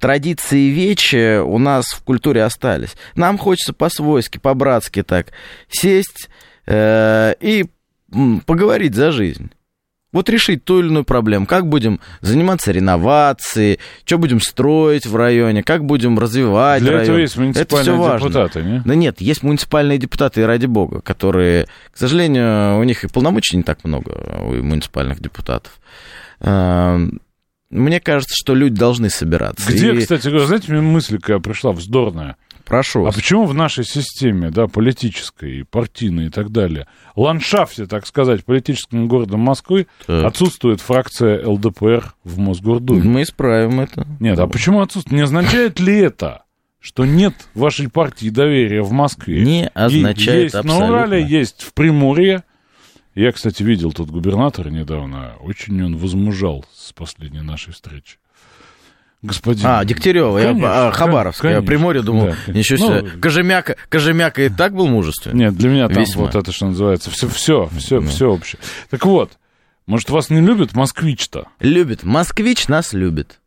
традиции 0.00 0.68
вечи 0.68 1.40
у 1.40 1.58
нас 1.58 1.86
в 1.86 2.02
культуре 2.04 2.44
остались. 2.44 2.94
Нам 3.16 3.36
хочется 3.36 3.72
по-свойски, 3.72 4.38
по-братски 4.38 5.02
так 5.02 5.32
сесть 5.68 6.28
э, 6.66 7.34
и 7.40 7.66
поговорить 8.46 8.94
за 8.94 9.10
жизнь. 9.10 9.50
Вот 10.16 10.30
решить 10.30 10.64
ту 10.64 10.80
или 10.80 10.86
иную 10.88 11.04
проблему. 11.04 11.44
Как 11.44 11.66
будем 11.68 12.00
заниматься 12.22 12.72
реновацией, 12.72 13.78
что 14.06 14.16
будем 14.16 14.40
строить 14.40 15.04
в 15.04 15.14
районе, 15.14 15.62
как 15.62 15.84
будем 15.84 16.18
развивать 16.18 16.80
Для 16.80 16.92
район. 16.92 17.04
этого 17.04 17.16
есть 17.18 17.34
Это 17.34 17.42
муниципальные 17.42 17.96
важно. 17.96 18.28
депутаты, 18.28 18.62
не? 18.62 18.82
Да 18.82 18.94
нет, 18.94 19.20
есть 19.20 19.42
муниципальные 19.42 19.98
депутаты, 19.98 20.40
и 20.40 20.44
ради 20.44 20.64
бога, 20.64 21.02
которые, 21.02 21.66
к 21.92 21.98
сожалению, 21.98 22.78
у 22.78 22.84
них 22.84 23.04
и 23.04 23.08
полномочий 23.08 23.58
не 23.58 23.62
так 23.62 23.84
много, 23.84 24.40
у 24.40 24.54
муниципальных 24.54 25.20
депутатов. 25.20 25.72
Эм, 26.40 27.20
Мне 27.68 28.00
кажется, 28.00 28.34
что 28.36 28.54
люди 28.54 28.76
должны 28.76 29.10
собираться. 29.10 29.70
Где, 29.70 29.92
И 29.92 29.98
кстати 29.98 30.28
говоря, 30.28 30.46
знаете, 30.46 30.72
мне 30.72 30.80
мысль 30.80 31.18
какая 31.18 31.40
пришла 31.40 31.72
вздорная. 31.72 32.36
Прошу 32.66 33.06
А 33.06 33.12
почему 33.12 33.46
в 33.46 33.54
нашей 33.54 33.84
системе, 33.84 34.50
да, 34.50 34.66
политической, 34.66 35.64
партийной 35.64 36.26
и 36.26 36.30
так 36.30 36.50
далее, 36.50 36.88
ландшафте, 37.14 37.86
так 37.86 38.06
сказать, 38.06 38.44
политического 38.44 39.06
города 39.06 39.36
Москвы 39.36 39.86
Так. 40.06 40.24
отсутствует 40.26 40.80
фракция 40.80 41.46
ЛДПР 41.46 42.14
в 42.24 42.38
Мосгордуме? 42.38 43.02
Мы 43.04 43.22
исправим 43.22 43.80
это. 43.80 44.04
Нет, 44.18 44.38
а 44.40 44.48
почему 44.48 44.80
отсутствует? 44.80 45.16
Не 45.16 45.22
означает 45.22 45.78
ли 45.78 45.96
это, 45.96 46.42
что 46.80 47.04
нет 47.04 47.34
вашей 47.54 47.88
партии 47.88 48.30
доверия 48.30 48.82
в 48.82 48.90
Москве? 48.90 49.44
Не 49.44 49.68
означает 49.68 50.42
есть 50.42 50.54
абсолютно. 50.56 50.86
на 50.86 50.88
Урале, 50.88 51.24
есть 51.24 51.62
в 51.62 51.72
Приморье. 51.72 52.42
Я, 53.14 53.30
кстати, 53.30 53.62
видел 53.62 53.92
тут 53.92 54.10
губернатора 54.10 54.70
недавно. 54.70 55.34
Очень 55.40 55.82
он 55.84 55.96
возмужал 55.96 56.64
с 56.74 56.92
последней 56.92 57.42
нашей 57.42 57.72
встречи. 57.72 58.18
Господин... 59.26 59.66
А, 59.66 59.84
Дегтярева, 59.84 60.38
я, 60.38 60.48
Конечно, 60.48 60.88
а, 60.88 60.90
Хабаровск. 60.92 61.44
Я 61.44 61.50
конечно, 61.50 61.66
Приморье 61.66 62.02
думал, 62.02 62.34
да. 62.46 62.52
ничего 62.52 62.88
Ну, 62.88 62.98
себе. 63.00 63.10
Кожемяка, 63.20 63.76
Кожемяка 63.88 64.42
и 64.42 64.48
так 64.48 64.74
был 64.74 64.86
мужественный? 64.86 65.36
Нет, 65.46 65.54
для 65.56 65.68
меня 65.68 65.88
там 65.88 66.02
Весьма. 66.02 66.22
вот 66.24 66.34
это, 66.34 66.52
что 66.52 66.66
называется, 66.66 67.10
все, 67.10 67.28
все, 67.28 67.68
все, 67.78 68.00
Ну. 68.00 68.08
все 68.08 68.30
общее. 68.30 68.60
Так 68.90 69.04
вот, 69.06 69.32
может, 69.86 70.10
вас 70.10 70.30
не 70.30 70.40
любит 70.40 70.74
москвич-то? 70.74 71.46
Любит. 71.60 72.02
Москвич 72.02 72.68
нас 72.68 72.92
любит. 72.92 73.40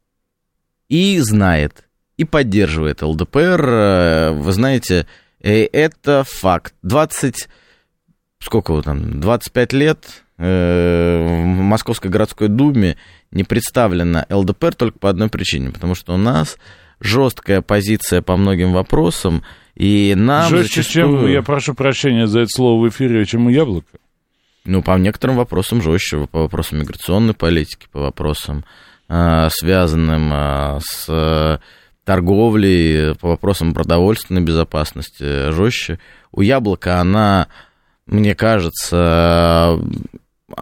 И 0.87 1.19
знает. 1.19 1.85
И 2.17 2.25
поддерживает 2.25 3.01
ЛДПР. 3.01 3.65
Э, 3.69 4.31
Вы 4.31 4.51
знаете, 4.51 5.05
э, 5.41 5.63
это 5.65 6.23
факт. 6.27 6.73
20... 6.83 7.47
Сколько 8.39 8.73
вы 8.73 8.81
там? 8.83 9.19
25 9.19 9.73
лет 9.73 10.23
в 10.39 11.43
Московской 11.45 12.09
городской 12.09 12.47
думе 12.47 12.95
не 13.31 13.43
представлена 13.43 14.25
ЛДПР 14.29 14.73
только 14.73 14.97
по 14.97 15.09
одной 15.09 15.29
причине. 15.29 15.71
Потому 15.71 15.95
что 15.95 16.13
у 16.13 16.17
нас 16.17 16.57
жесткая 16.99 17.61
позиция 17.61 18.21
по 18.21 18.37
многим 18.37 18.71
вопросам. 18.73 19.43
И 19.75 20.13
нам 20.15 20.49
Жестче, 20.49 20.83
чем, 20.83 21.11
зачастую- 21.11 21.31
я 21.31 21.41
прошу 21.41 21.73
прощения 21.73 22.27
за 22.27 22.41
это 22.41 22.49
слово 22.53 22.81
в 22.81 22.89
эфире, 22.89 23.25
чем 23.25 23.47
у 23.47 23.49
яблока. 23.49 23.97
Ну, 24.65 24.83
по 24.83 24.97
некоторым 24.97 25.37
вопросам 25.37 25.81
жестче, 25.81 26.27
по 26.27 26.41
вопросам 26.41 26.79
миграционной 26.79 27.33
политики, 27.33 27.87
по 27.91 28.01
вопросам, 28.01 28.65
а, 29.07 29.49
связанным 29.49 30.29
а, 30.33 30.79
с 30.83 31.05
э, 31.07 31.57
торговлей, 32.03 33.15
по 33.15 33.29
вопросам 33.29 33.73
продовольственной 33.73 34.41
безопасности 34.41 35.51
жестче. 35.51 35.99
У 36.31 36.41
яблока 36.41 36.99
она, 36.99 37.47
мне 38.05 38.35
кажется, 38.35 39.79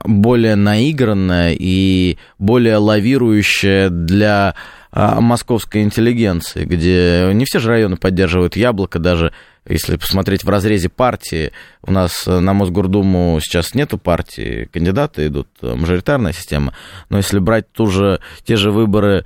более 0.03 0.55
наигранная 0.55 1.55
и 1.57 2.17
более 2.39 2.77
лавирующая 2.77 3.89
для 3.89 4.55
а, 4.91 5.21
московской 5.21 5.83
интеллигенции, 5.83 6.65
где 6.65 7.29
не 7.33 7.45
все 7.45 7.59
же 7.59 7.69
районы 7.69 7.97
поддерживают 7.97 8.55
яблоко, 8.55 8.99
даже 8.99 9.33
если 9.67 9.97
посмотреть 9.97 10.43
в 10.43 10.49
разрезе 10.49 10.89
партии, 10.89 11.51
у 11.83 11.91
нас 11.91 12.25
на 12.25 12.53
Мосгордуму 12.53 13.39
сейчас 13.41 13.75
нету 13.75 13.97
партии, 13.97 14.69
кандидаты 14.71 15.27
идут, 15.27 15.49
э, 15.61 15.73
мажоритарная 15.75 16.31
система, 16.31 16.73
но 17.09 17.17
если 17.17 17.39
брать 17.39 17.71
ту 17.71 17.87
же, 17.87 18.21
те 18.43 18.55
же 18.55 18.71
выборы, 18.71 19.25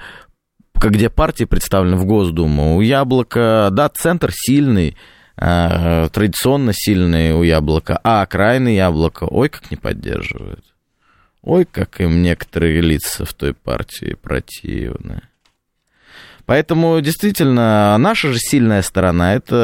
где 0.75 1.09
партии 1.09 1.43
представлены 1.43 1.95
в 1.95 2.05
Госдуму, 2.05 2.75
у 2.77 2.81
Яблока, 2.81 3.69
да, 3.71 3.87
центр 3.89 4.31
сильный, 4.33 4.97
традиционно 5.35 6.71
сильный 6.73 7.33
у 7.33 7.43
Яблока, 7.43 7.99
а 8.03 8.21
окраины 8.21 8.69
Яблока, 8.69 9.23
ой, 9.23 9.49
как 9.49 9.71
не 9.71 9.77
поддерживают. 9.77 10.63
Ой, 11.41 11.65
как 11.65 11.99
им 12.01 12.21
некоторые 12.21 12.81
лица 12.81 13.25
в 13.25 13.33
той 13.33 13.53
партии 13.53 14.15
противны. 14.21 15.23
Поэтому 16.45 16.99
действительно 17.01 17.97
наша 17.97 18.31
же 18.33 18.37
сильная 18.37 18.81
сторона 18.81 19.35
это 19.35 19.55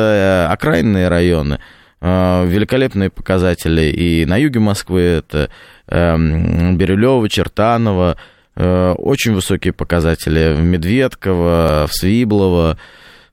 э, 0.48 0.54
окраинные 0.54 1.08
районы. 1.08 1.60
Э, 2.02 2.46
Великолепные 2.48 3.10
показатели 3.10 3.92
и 3.92 4.26
на 4.26 4.38
юге 4.38 4.60
Москвы 4.60 5.02
это 5.02 5.50
Бирюлево, 5.90 7.30
Чертаново, 7.30 8.18
э, 8.56 8.92
очень 8.98 9.34
высокие 9.34 9.74
показатели 9.74 10.54
в 10.54 10.62
Медведково, 10.62 11.88
в 11.90 11.94
Свиблово. 11.94 12.78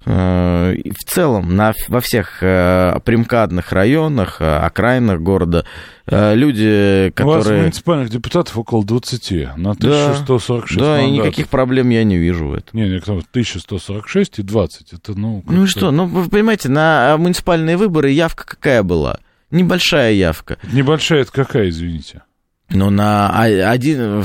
Э, 0.07 0.75
И 0.75 0.91
в 0.91 1.05
целом 1.05 1.57
на, 1.57 1.73
во 1.89 2.01
всех 2.01 2.43
э, 2.43 2.99
примкадных 3.05 3.73
районах, 3.73 4.37
э, 4.41 4.57
окраинах 4.59 5.21
города 5.21 5.65
люди, 6.07 7.13
У 7.19 7.25
вас 7.27 7.39
которые... 7.45 7.63
муниципальных 7.63 8.11
депутатов 8.11 8.59
около 8.59 8.85
20 8.85 9.57
на 9.57 9.75
Да, 9.75 10.11
1146 10.11 10.79
да, 10.79 10.99
и 10.99 11.03
мандатов. 11.05 11.27
никаких 11.27 11.49
проблем 11.49 11.89
я 11.89 12.05
не 12.05 12.19
вижу 12.19 12.49
в 12.49 12.55
этом. 12.55 12.79
Не, 12.79 12.89
не, 12.91 13.01
кто- 13.01 13.23
1146 13.31 14.39
и 14.41 14.43
20. 14.43 14.93
Это, 14.93 15.19
ну, 15.19 15.43
Ну 15.47 15.65
и 15.65 15.67
что? 15.67 15.91
Ну, 15.91 16.05
вы 16.07 16.29
понимаете, 16.29 16.69
на 16.69 17.17
муниципальные 17.17 17.79
выборы 17.79 18.11
явка 18.11 18.45
какая 18.47 18.83
была? 18.83 19.19
Небольшая 19.51 20.13
явка. 20.13 20.59
Небольшая 20.73 21.23
это 21.23 21.33
какая, 21.33 21.71
извините? 21.71 22.23
Но 22.69 22.91
на 22.91 23.31
о- 23.31 23.71
один... 23.71 24.25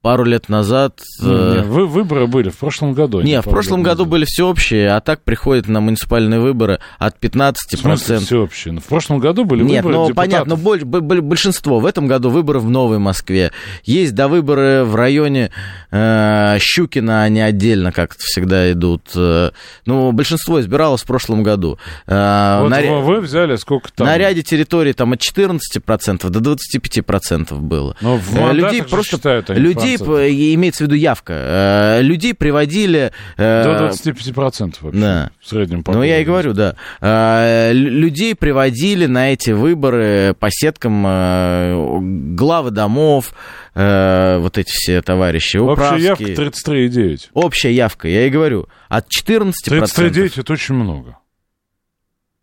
Пару 0.00 0.22
лет 0.22 0.48
назад... 0.48 1.00
э, 1.20 1.24
Не, 1.56 1.62
вы, 1.64 1.84
выборы 1.88 2.28
были 2.28 2.50
в 2.50 2.56
прошлом 2.56 2.92
году. 2.92 3.18
а 3.18 3.22
Не, 3.24 3.40
в 3.42 3.44
прошлом 3.44 3.82
году 3.82 4.02
назад. 4.04 4.10
были 4.12 4.24
всеобщие, 4.26 4.90
а 4.94 5.00
так 5.00 5.24
приходят 5.24 5.66
на 5.66 5.80
муниципальные 5.80 6.38
выборы 6.38 6.78
от 7.00 7.16
В 7.20 7.76
смысле 7.76 8.16
15%. 8.16 8.18
всеобщее? 8.20 8.74
Ну, 8.74 8.80
В 8.80 8.84
прошлом 8.84 9.18
году 9.18 9.44
были 9.44 9.64
Нет, 9.64 9.82
выборы 9.84 9.94
ну 9.96 10.06
депутатов. 10.08 10.32
понятно, 10.46 10.54
боль- 10.56 10.84
б- 10.84 11.00
б- 11.00 11.20
большинство. 11.20 11.80
В 11.80 11.84
этом 11.86 12.06
году 12.06 12.30
выборы 12.30 12.60
в 12.60 12.70
Новой 12.70 13.00
Москве. 13.00 13.50
Есть 13.82 14.14
до 14.14 14.28
выборы 14.28 14.84
в 14.84 14.94
районе 14.94 15.50
э, 15.90 16.58
Щукина, 16.60 17.24
они 17.24 17.40
отдельно 17.40 17.90
как-то 17.90 18.20
всегда 18.20 18.70
идут. 18.70 19.02
Э, 19.16 19.50
Ну, 19.84 20.12
большинство 20.12 20.60
избиралось 20.60 21.02
в 21.02 21.06
прошлом 21.06 21.42
году. 21.42 21.76
Э, 22.06 22.60
Вот 22.62 22.68
на 22.68 22.80
вы, 23.00 23.20
взяли 23.20 23.56
сколько 23.56 23.90
там? 23.92 24.06
На 24.06 24.16
ряде 24.16 24.44
территорий 24.44 24.92
там 24.92 25.12
от 25.14 25.18
14% 25.20 26.28
до 26.30 26.38
25% 26.38 27.58
было. 27.58 27.96
Но 28.00 28.16
в 28.16 28.36
Э, 28.36 28.52
людей 28.52 28.84
просто 28.84 29.16
считают 29.16 29.50
они 29.50 29.58
людей 30.00 30.50
п- 30.50 30.54
имеется 30.54 30.84
в 30.84 30.86
виду 30.86 30.94
явка. 30.96 31.32
Э, 31.36 32.02
Людей 32.02 32.34
приводили. 32.34 33.12
э, 33.36 33.64
До 33.64 33.86
25% 33.88 34.74
вообще. 34.80 35.00
да. 35.00 35.30
В 35.40 35.48
среднем. 35.48 35.82
по 35.82 35.92
ну, 35.92 36.02
я 36.02 36.20
и 36.20 36.24
говорю, 36.24 36.52
да. 36.54 36.74
Э, 37.00 37.72
лю- 37.72 37.90
Людей 37.90 38.34
приводили 38.34 39.06
на 39.06 39.32
эти 39.32 39.50
выборы 39.50 40.34
по 40.38 40.48
сеткам 40.50 42.36
главы 42.36 42.70
домов, 42.70 43.32
вот 43.74 44.58
эти 44.58 44.70
все 44.70 45.02
товарищи, 45.02 45.56
Общая 45.56 45.96
явка 45.98 46.22
управские. 46.22 46.34
33,9. 46.88 47.20
Общая 47.34 47.72
явка, 47.72 48.08
я 48.08 48.26
и 48.26 48.30
говорю, 48.30 48.68
от 48.88 49.06
14%. 49.08 49.52
33,9 49.66 50.40
это 50.40 50.52
очень 50.52 50.74
много. 50.74 51.16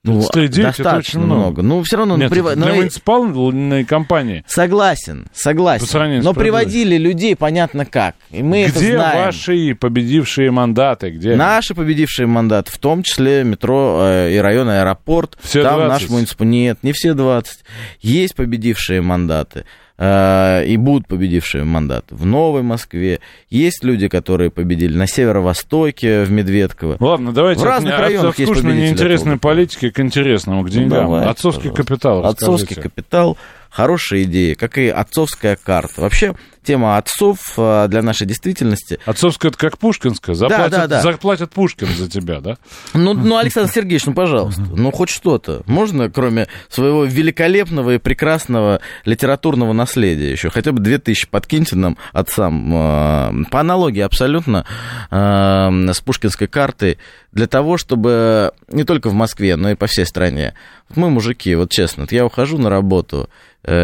Ну, 0.06 0.22
39 0.22 0.80
это 0.80 0.98
очень 0.98 1.20
много. 1.20 1.62
Ну, 1.62 1.82
все 1.84 1.98
равно... 1.98 2.16
Нет, 2.16 2.30
ну, 2.30 2.36
прив- 2.36 2.48
это 2.48 2.56
для 2.62 2.74
ну, 2.74 2.76
муниципальной 2.76 3.86
компании. 3.86 4.44
Согласен, 4.48 5.28
согласен. 5.34 5.88
По 5.88 6.24
Но 6.24 6.34
приводили 6.34 6.98
людей 6.98 7.36
понятно 7.36 7.86
как. 7.86 8.16
И 8.30 8.44
мы 8.44 8.64
это 8.64 8.80
Где 8.80 8.96
знаем. 8.96 9.26
ваши 9.26 9.76
победившие 9.76 10.52
мандаты? 10.52 11.10
Где? 11.10 11.36
Наши 11.36 11.74
победившие 11.74 12.28
мандаты, 12.28 12.72
в 12.72 12.78
том 12.78 13.04
числе 13.04 13.44
метро 13.44 14.00
э, 14.02 14.34
и 14.34 14.38
район 14.38 14.70
аэропорт. 14.70 15.38
Все 15.42 15.64
там 15.64 15.80
20? 15.80 16.02
наш 16.02 16.10
муниципал... 16.10 16.48
Нет, 16.48 16.80
не 16.84 16.92
все 16.94 17.14
20. 17.14 17.60
Есть 18.02 18.36
победившие 18.36 19.02
мандаты. 19.02 19.66
Э, 19.98 20.66
и 20.66 20.78
будут 20.78 21.08
победившие 21.08 21.64
мандаты 21.64 22.16
в 22.16 22.26
Новой 22.26 22.62
Москве. 22.62 23.20
Есть 23.50 23.84
люди, 23.84 24.08
которые 24.08 24.52
победили 24.52 24.96
на 24.98 25.08
северо-востоке, 25.08 26.24
в 26.24 26.32
Медведково. 26.32 26.98
Ладно, 27.00 27.32
давайте 27.34 27.62
В 27.62 27.66
разных 27.66 27.94
от, 27.94 28.00
районах 28.00 28.34
от 28.34 28.40
есть 28.40 28.64
неинтересной 28.64 29.38
политики 29.38 29.90
к 29.90 30.00
интересному, 30.00 30.64
к 30.64 30.70
деньгам. 30.70 31.06
Давайте, 31.06 31.30
Отцовский 31.30 31.70
пожалуйста. 31.70 31.84
капитал, 31.84 32.26
Отцовский 32.26 32.76
расскажите. 32.76 32.90
капитал, 32.90 33.38
хорошая 33.70 34.24
идея, 34.24 34.56
как 34.56 34.78
и 34.78 34.88
отцовская 34.88 35.58
карта. 35.62 36.02
Вообще, 36.02 36.36
тема 36.66 36.98
отцов 36.98 37.40
э, 37.58 37.88
для 37.88 38.02
нашей 38.02 38.28
действительности 38.28 39.00
Отцовская 39.06 39.50
это 39.50 39.58
как 39.58 39.78
Пушкинская? 39.78 40.36
Заплатят, 40.36 40.72
да, 40.72 40.88
да. 40.88 41.02
заплатят 41.02 41.52
Пушкин 41.52 41.88
за 41.88 42.10
тебя, 42.10 42.42
да? 42.42 42.58
Ну, 42.94 43.14
ну, 43.14 43.38
Александр 43.38 43.72
Сергеевич, 43.72 44.06
ну, 44.06 44.14
пожалуйста, 44.14 44.62
ну, 44.62 44.92
хоть 44.92 45.10
что-то. 45.10 45.62
Можно, 45.66 46.10
кроме 46.10 46.48
своего 46.70 47.06
великолепного 47.06 47.96
и 47.96 47.98
прекрасного 47.98 48.82
литературного 49.06 49.74
наследия 49.74 50.32
еще? 50.32 50.50
Хотя 50.50 50.72
бы 50.72 50.80
2000 50.80 51.28
подкиньте 51.28 51.76
нам 51.76 51.98
отцам. 52.12 52.74
э, 52.74 53.46
По 53.52 53.60
аналогии 53.60 54.02
абсолютно 54.02 54.66
э, 55.12 55.92
с 55.94 56.02
пушкинской 56.02 56.48
картой. 56.48 56.98
Для 57.32 57.48
того, 57.48 57.78
чтобы 57.78 58.54
не 58.70 58.86
только 58.86 59.10
в 59.10 59.14
Москве, 59.14 59.56
но 59.58 59.70
и 59.70 59.76
по 59.76 59.88
всей 59.88 60.06
стране. 60.06 60.54
Вот 60.88 60.98
мы, 60.98 61.10
мужики, 61.10 61.54
вот 61.56 61.70
честно, 61.72 62.04
вот 62.04 62.12
я 62.12 62.26
ухожу 62.26 62.58
на 62.58 62.70
работу 62.70 63.30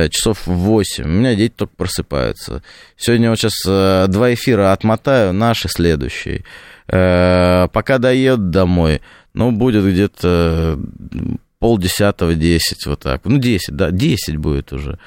часов 0.09 0.45
в 0.45 0.51
8, 0.51 1.03
у 1.03 1.07
меня 1.07 1.35
дети 1.35 1.53
только 1.55 1.73
просыпаются. 1.75 2.61
Сегодня 2.97 3.29
вот 3.29 3.39
сейчас 3.39 3.53
э, 3.67 4.05
два 4.07 4.33
эфира 4.33 4.71
отмотаю, 4.71 5.33
наши 5.33 5.67
следующие. 5.69 6.43
Э, 6.87 7.67
Пока 7.71 7.97
доеду 7.97 8.43
домой, 8.43 9.01
ну, 9.33 9.51
будет 9.51 9.85
где-то 9.85 10.79
полдесятого, 11.59 12.33
десять, 12.33 12.85
вот 12.85 13.01
так. 13.01 13.21
Ну, 13.23 13.37
десять, 13.37 13.75
да, 13.75 13.91
десять 13.91 14.37
будет 14.37 14.73
уже. 14.73 14.97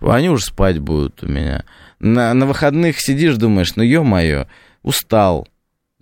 Они 0.00 0.28
уже 0.28 0.44
спать 0.44 0.78
будут 0.78 1.22
у 1.22 1.26
меня. 1.26 1.64
На, 2.00 2.34
на 2.34 2.46
выходных 2.46 3.00
сидишь, 3.00 3.36
думаешь, 3.36 3.76
ну, 3.76 3.82
ё-моё, 3.82 4.46
устал. 4.82 5.48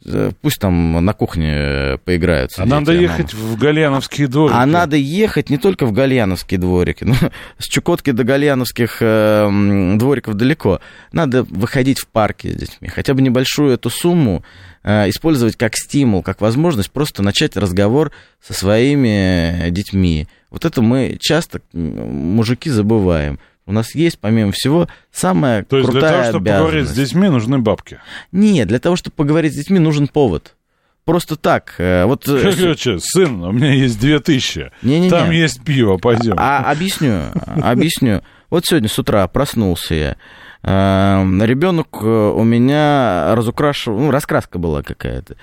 Э, 0.04 0.30
Пусть 0.40 0.58
там 0.58 1.04
на 1.04 1.12
кухне 1.12 1.98
поиграются. 2.04 2.62
А 2.62 2.64
дети, 2.64 2.74
надо 2.74 2.92
мама. 2.92 3.02
ехать 3.02 3.34
в 3.34 3.58
Гальяновские 3.58 4.28
дворики. 4.28 4.56
А 4.56 4.66
надо 4.66 4.96
ехать 4.96 5.50
не 5.50 5.58
только 5.58 5.86
в 5.86 5.92
Гальяновские 5.92 6.58
дворики, 6.58 7.04
но 7.04 7.14
с 7.58 7.66
Чукотки 7.66 8.10
до 8.12 8.24
Гальяновских 8.24 8.98
э, 9.00 9.96
двориков 9.96 10.34
далеко. 10.34 10.80
Надо 11.12 11.42
выходить 11.42 11.98
в 11.98 12.06
парки 12.06 12.48
с 12.48 12.54
детьми. 12.54 12.88
Хотя 12.88 13.14
бы 13.14 13.22
небольшую 13.22 13.74
эту 13.74 13.90
сумму 13.90 14.42
э, 14.82 15.10
использовать 15.10 15.56
как 15.56 15.76
стимул, 15.76 16.22
как 16.22 16.40
возможность 16.40 16.90
просто 16.90 17.22
начать 17.22 17.56
разговор 17.56 18.12
со 18.42 18.54
своими 18.54 19.68
детьми. 19.70 20.28
Вот 20.50 20.64
это 20.64 20.80
мы 20.82 21.16
часто, 21.20 21.60
мужики, 21.72 22.70
забываем. 22.70 23.38
У 23.70 23.72
нас 23.72 23.94
есть, 23.94 24.18
помимо 24.18 24.50
всего, 24.50 24.88
самая 25.12 25.62
То 25.62 25.78
есть 25.78 25.88
для 25.88 26.00
крутая 26.00 26.18
того, 26.18 26.30
чтобы 26.32 26.50
поговорить 26.50 26.88
с 26.88 26.92
детьми, 26.92 27.28
нужны 27.28 27.58
бабки. 27.60 28.00
Нет, 28.32 28.66
для 28.66 28.80
того, 28.80 28.96
чтобы 28.96 29.14
поговорить 29.14 29.52
с 29.52 29.56
детьми, 29.56 29.78
нужен 29.78 30.08
повод. 30.08 30.56
Просто 31.04 31.36
так. 31.36 31.74
э, 31.78 32.04
Вот, 32.04 32.26
э, 32.28 32.52
Короче, 32.58 32.98
сын, 32.98 33.40
у 33.44 33.52
меня 33.52 33.72
есть 33.72 34.00
две 34.00 34.18
тысячи. 34.18 34.72
Не-не-не. 34.82 35.08
Там 35.08 35.30
есть 35.30 35.62
пиво, 35.62 35.98
пойдем. 35.98 36.34
А, 36.36 36.68
объясню, 36.68 37.26
объясню. 37.62 38.22
Вот 38.50 38.66
сегодня 38.66 38.88
с 38.88 38.98
утра 38.98 39.24
проснулся 39.28 39.94
я. 39.94 40.16
Ребенок 40.62 42.02
у 42.02 42.42
меня 42.42 43.34
разукрашивал, 43.36 44.00
ну, 44.00 44.10
раскраска 44.10 44.58
была 44.58 44.82
какая-то. 44.82 45.36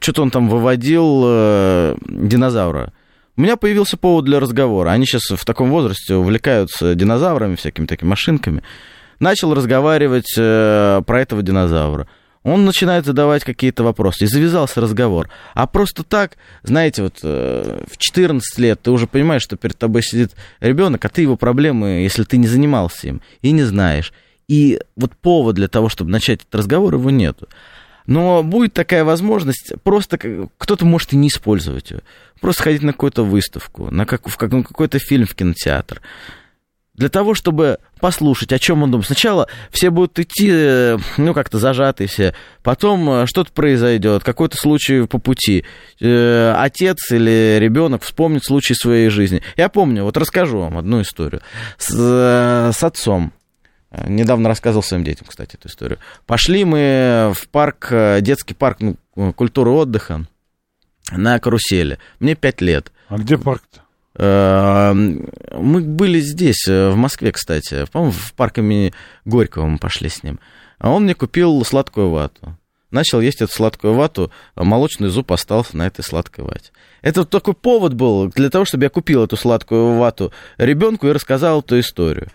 Что-то 0.00 0.22
он 0.22 0.30
там 0.30 0.48
выводил 0.48 1.22
э, 1.26 1.96
динозавра. 2.06 2.92
У 3.36 3.40
меня 3.40 3.56
появился 3.56 3.96
повод 3.96 4.24
для 4.24 4.38
разговора. 4.38 4.90
Они 4.90 5.06
сейчас 5.06 5.24
в 5.28 5.44
таком 5.44 5.70
возрасте 5.70 6.14
увлекаются 6.14 6.94
динозаврами, 6.94 7.56
всякими 7.56 7.86
такими 7.86 8.10
машинками. 8.10 8.62
Начал 9.18 9.54
разговаривать 9.54 10.32
э, 10.38 11.02
про 11.04 11.20
этого 11.20 11.42
динозавра. 11.42 12.08
Он 12.44 12.64
начинает 12.64 13.06
задавать 13.06 13.42
какие-то 13.42 13.82
вопросы, 13.82 14.24
и 14.24 14.28
завязался 14.28 14.80
разговор. 14.80 15.30
А 15.54 15.66
просто 15.66 16.04
так, 16.04 16.36
знаете, 16.62 17.02
вот 17.02 17.20
э, 17.22 17.82
в 17.90 17.96
14 17.96 18.58
лет 18.58 18.80
ты 18.82 18.92
уже 18.92 19.08
понимаешь, 19.08 19.42
что 19.42 19.56
перед 19.56 19.78
тобой 19.78 20.02
сидит 20.02 20.32
ребенок, 20.60 21.04
а 21.04 21.08
ты 21.08 21.22
его 21.22 21.36
проблемы, 21.36 22.02
если 22.02 22.22
ты 22.22 22.36
не 22.36 22.46
занимался 22.46 23.08
им, 23.08 23.22
и 23.40 23.50
не 23.50 23.62
знаешь. 23.62 24.12
И 24.46 24.78
вот 24.94 25.16
повод 25.16 25.56
для 25.56 25.68
того, 25.68 25.88
чтобы 25.88 26.10
начать 26.10 26.42
этот 26.42 26.54
разговор, 26.54 26.94
его 26.94 27.10
нету. 27.10 27.48
Но 28.06 28.42
будет 28.42 28.74
такая 28.74 29.04
возможность, 29.04 29.72
просто 29.82 30.18
кто-то 30.58 30.84
может 30.84 31.12
и 31.12 31.16
не 31.16 31.28
использовать 31.28 31.90
ее. 31.90 32.00
Просто 32.40 32.62
ходить 32.64 32.82
на 32.82 32.92
какую-то 32.92 33.24
выставку, 33.24 33.90
на 33.90 34.04
как, 34.04 34.28
в 34.28 34.36
как- 34.36 34.52
на 34.52 34.62
какой-то 34.62 34.98
фильм 34.98 35.26
в 35.26 35.34
кинотеатр. 35.34 36.02
Для 36.94 37.08
того, 37.08 37.34
чтобы 37.34 37.78
послушать, 37.98 38.52
о 38.52 38.58
чем 38.60 38.84
он 38.84 38.90
думает. 38.92 39.06
Сначала 39.06 39.48
все 39.70 39.90
будут 39.90 40.16
идти, 40.20 40.48
э, 40.52 40.98
ну, 41.16 41.34
как-то 41.34 41.58
зажатые 41.58 42.06
все. 42.06 42.34
Потом 42.62 43.10
э, 43.10 43.26
что-то 43.26 43.50
произойдет, 43.50 44.22
какой-то 44.22 44.56
случай 44.56 45.04
по 45.06 45.18
пути. 45.18 45.64
Э, 46.00 46.54
Отец 46.56 47.10
или 47.10 47.56
ребенок 47.58 48.02
вспомнит 48.02 48.44
случай 48.44 48.74
своей 48.74 49.08
жизни. 49.08 49.42
Я 49.56 49.68
помню, 49.70 50.04
вот 50.04 50.16
расскажу 50.16 50.60
вам 50.60 50.78
одну 50.78 51.02
историю. 51.02 51.42
С, 51.78 51.90
э, 51.98 52.70
с 52.72 52.84
отцом. 52.84 53.32
Э, 53.94 54.08
Недавно 54.08 54.48
рассказывал 54.48 54.82
своим 54.82 55.04
детям, 55.04 55.26
кстати, 55.28 55.54
эту 55.54 55.68
историю. 55.68 55.98
Пошли 56.26 56.64
мы 56.64 57.32
в 57.34 57.48
парк, 57.48 57.88
э, 57.90 58.20
детский 58.20 58.54
парк 58.54 58.78
ну, 58.80 58.96
культуры 59.32 59.70
отдыха 59.70 60.26
на 61.12 61.38
карусели. 61.38 61.98
Мне 62.18 62.34
пять 62.34 62.60
лет. 62.60 62.92
А 63.08 63.18
где 63.18 63.38
парк-то? 63.38 63.80
Э, 64.16 64.92
Мы 64.92 65.80
были 65.80 66.20
здесь, 66.20 66.66
э, 66.68 66.90
в 66.90 66.96
Москве, 66.96 67.32
кстати. 67.32 67.86
По-моему, 67.92 68.12
в 68.12 68.32
парк 68.34 68.58
имени 68.58 68.92
Горького 69.24 69.66
мы 69.66 69.78
пошли 69.78 70.08
с 70.08 70.22
ним. 70.22 70.40
А 70.78 70.90
он 70.90 71.04
мне 71.04 71.14
купил 71.14 71.64
сладкую 71.64 72.10
вату. 72.10 72.56
Начал 72.94 73.20
есть 73.20 73.42
эту 73.42 73.52
сладкую 73.52 73.94
вату, 73.94 74.30
а 74.54 74.62
молочный 74.62 75.08
зуб 75.08 75.32
остался 75.32 75.76
на 75.76 75.84
этой 75.88 76.04
сладкой 76.04 76.44
вате. 76.44 76.70
Это 77.02 77.22
вот 77.22 77.30
такой 77.30 77.54
повод 77.54 77.94
был 77.94 78.28
для 78.28 78.50
того, 78.50 78.64
чтобы 78.64 78.84
я 78.84 78.88
купил 78.88 79.24
эту 79.24 79.36
сладкую 79.36 79.96
вату 79.96 80.32
ребенку 80.58 81.08
и 81.08 81.12
рассказал 81.12 81.58
эту 81.58 81.80
историю. 81.80 82.28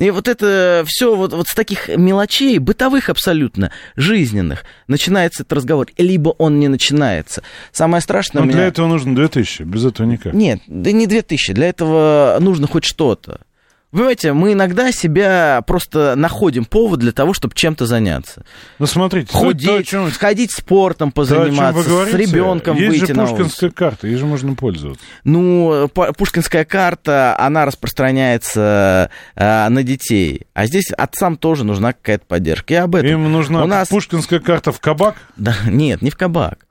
И 0.00 0.10
вот 0.10 0.28
это 0.28 0.82
все 0.86 1.14
вот, 1.14 1.34
вот 1.34 1.46
с 1.46 1.54
таких 1.54 1.88
мелочей, 1.88 2.56
бытовых 2.58 3.10
абсолютно, 3.10 3.70
жизненных, 3.96 4.64
начинается 4.88 5.42
этот 5.42 5.52
разговор. 5.52 5.88
Либо 5.98 6.30
он 6.30 6.58
не 6.58 6.68
начинается. 6.68 7.42
Самое 7.70 8.00
страшное 8.00 8.42
у 8.42 8.46
меня... 8.46 8.54
для 8.54 8.66
этого 8.66 8.86
нужно 8.86 9.14
две 9.14 9.28
тысячи, 9.28 9.62
без 9.62 9.84
этого 9.84 10.06
никак. 10.06 10.32
Нет, 10.32 10.60
да 10.66 10.90
не 10.90 11.06
2000, 11.06 11.52
для 11.52 11.68
этого 11.68 12.38
нужно 12.40 12.66
хоть 12.66 12.84
что-то. 12.84 13.42
Понимаете, 13.90 14.32
мы 14.32 14.52
иногда 14.52 14.92
себя 14.92 15.62
просто 15.66 16.14
находим 16.14 16.64
повод 16.64 17.00
для 17.00 17.10
того, 17.10 17.34
чтобы 17.34 17.54
чем-то 17.56 17.86
заняться. 17.86 18.44
Ну, 18.78 18.86
смотрите, 18.86 19.26
то- 19.26 19.32
то, 19.32 19.38
Худеть, 19.46 19.88
чем- 19.88 20.10
сходить 20.12 20.52
спортом 20.52 21.10
то, 21.10 21.16
позаниматься, 21.16 21.82
с 21.82 21.86
говорите, 21.86 22.16
ребенком 22.18 22.76
есть 22.76 22.88
выйти 23.00 23.12
же 23.12 23.14
на 23.14 23.26
пушкинская 23.26 23.70
карта, 23.70 24.06
ей 24.06 24.16
же 24.16 24.26
можно 24.26 24.54
пользоваться. 24.54 25.04
Ну, 25.24 25.88
пушкинская 25.88 26.64
карта, 26.64 27.36
она 27.38 27.64
распространяется 27.64 29.10
э, 29.34 29.68
на 29.68 29.82
детей. 29.82 30.46
А 30.54 30.66
здесь 30.66 30.90
отцам 30.96 31.36
тоже 31.36 31.64
нужна 31.64 31.92
какая-то 31.92 32.24
поддержка. 32.26 32.72
Я 32.74 32.84
об 32.84 32.94
этом. 32.94 33.10
Им 33.10 33.32
нужна 33.32 33.64
У 33.64 33.66
нас... 33.66 33.88
пушкинская 33.88 34.38
карта 34.40 34.70
в 34.72 34.78
кабак. 34.80 35.16
Да, 35.36 35.54
нет, 35.66 36.00
не 36.02 36.10
в 36.10 36.16
кабак. 36.16 36.66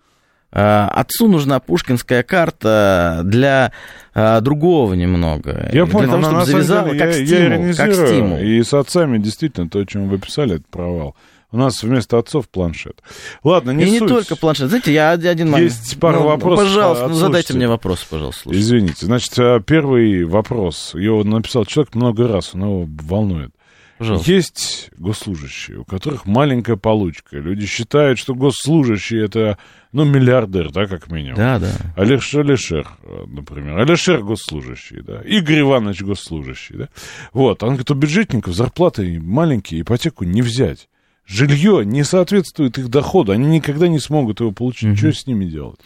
Э, 0.51 0.87
Отцу 0.91 1.27
нужна 1.27 1.59
пушкинская 1.59 2.23
карта 2.23 3.21
для 3.23 3.71
э, 4.15 4.41
другого 4.41 4.93
немного. 4.95 5.69
Я 5.71 5.85
для 5.85 5.85
понял, 5.85 6.11
того, 6.11 6.23
чтобы 6.23 6.45
завязало, 6.45 6.87
деле 6.89 6.99
как 6.99 7.09
я, 7.13 7.17
я 7.19 7.25
стимул, 7.25 7.75
как 7.75 7.87
иронизирую. 7.87 8.07
стимул. 8.07 8.37
И 8.39 8.63
с 8.63 8.73
отцами 8.73 9.17
действительно 9.19 9.69
то, 9.69 9.79
о 9.79 9.85
чем 9.85 10.09
вы 10.09 10.17
писали, 10.17 10.55
это 10.55 10.63
провал. 10.71 11.15
У 11.51 11.57
нас 11.57 11.81
вместо 11.81 12.19
отцов 12.19 12.47
планшет. 12.47 13.01
Ладно, 13.43 13.71
не 13.71 13.85
И 13.85 13.89
не 13.89 13.99
суть. 13.99 14.07
только 14.09 14.35
планшет. 14.35 14.69
Знаете, 14.69 14.93
я 14.93 15.09
один 15.11 15.49
момент. 15.49 15.71
Есть 15.71 15.99
пара 15.99 16.17
Ну, 16.19 16.27
вопросов 16.27 16.65
Пожалуйста, 16.67 17.05
от 17.05 17.09
ну, 17.09 17.15
задайте 17.15 17.47
слушателей. 17.47 17.57
мне 17.57 17.67
вопрос, 17.67 18.03
пожалуйста. 18.07 18.41
слушайте. 18.43 18.63
Извините. 18.63 19.05
Значит, 19.07 19.33
а, 19.39 19.59
первый 19.59 20.25
вопрос. 20.25 20.91
Его 20.93 21.23
написал 21.23 21.65
человек 21.65 21.95
много 21.95 22.27
раз, 22.27 22.51
он 22.53 22.61
его 22.61 22.87
волнует. 23.03 23.51
Пожалуйста. 23.99 24.31
Есть 24.31 24.91
госслужащие, 24.97 25.79
у 25.79 25.83
которых 25.83 26.25
маленькая 26.25 26.77
получка. 26.77 27.37
Люди 27.37 27.65
считают, 27.65 28.17
что 28.17 28.33
госслужащий 28.33 29.21
это, 29.21 29.57
ну, 29.91 30.05
миллиардер, 30.05 30.71
да, 30.71 30.87
как 30.87 31.11
минимум. 31.11 31.35
Да, 31.35 31.59
да. 31.59 31.73
Алиш 31.97 32.33
Алишер, 32.33 32.87
например. 33.27 33.77
Алишер 33.77 34.23
госслужащий, 34.23 35.01
да. 35.01 35.21
Игорь 35.23 35.59
Иванович 35.59 36.03
госслужащий, 36.03 36.77
да. 36.77 36.89
Вот, 37.33 37.61
он 37.61 37.71
говорит, 37.71 37.91
у 37.91 37.93
бюджетников 37.93 38.55
зарплаты 38.55 39.19
маленькие, 39.19 39.81
ипотеку 39.81 40.23
не 40.23 40.41
взять. 40.41 40.87
Жилье 41.25 41.85
не 41.85 42.05
соответствует 42.05 42.77
их 42.77 42.87
доходу, 42.87 43.33
они 43.33 43.47
никогда 43.47 43.89
не 43.89 43.99
смогут 43.99 44.39
его 44.39 44.53
получить. 44.53 44.97
Что 44.97 45.11
с 45.11 45.27
ними 45.27 45.43
делать? 45.43 45.79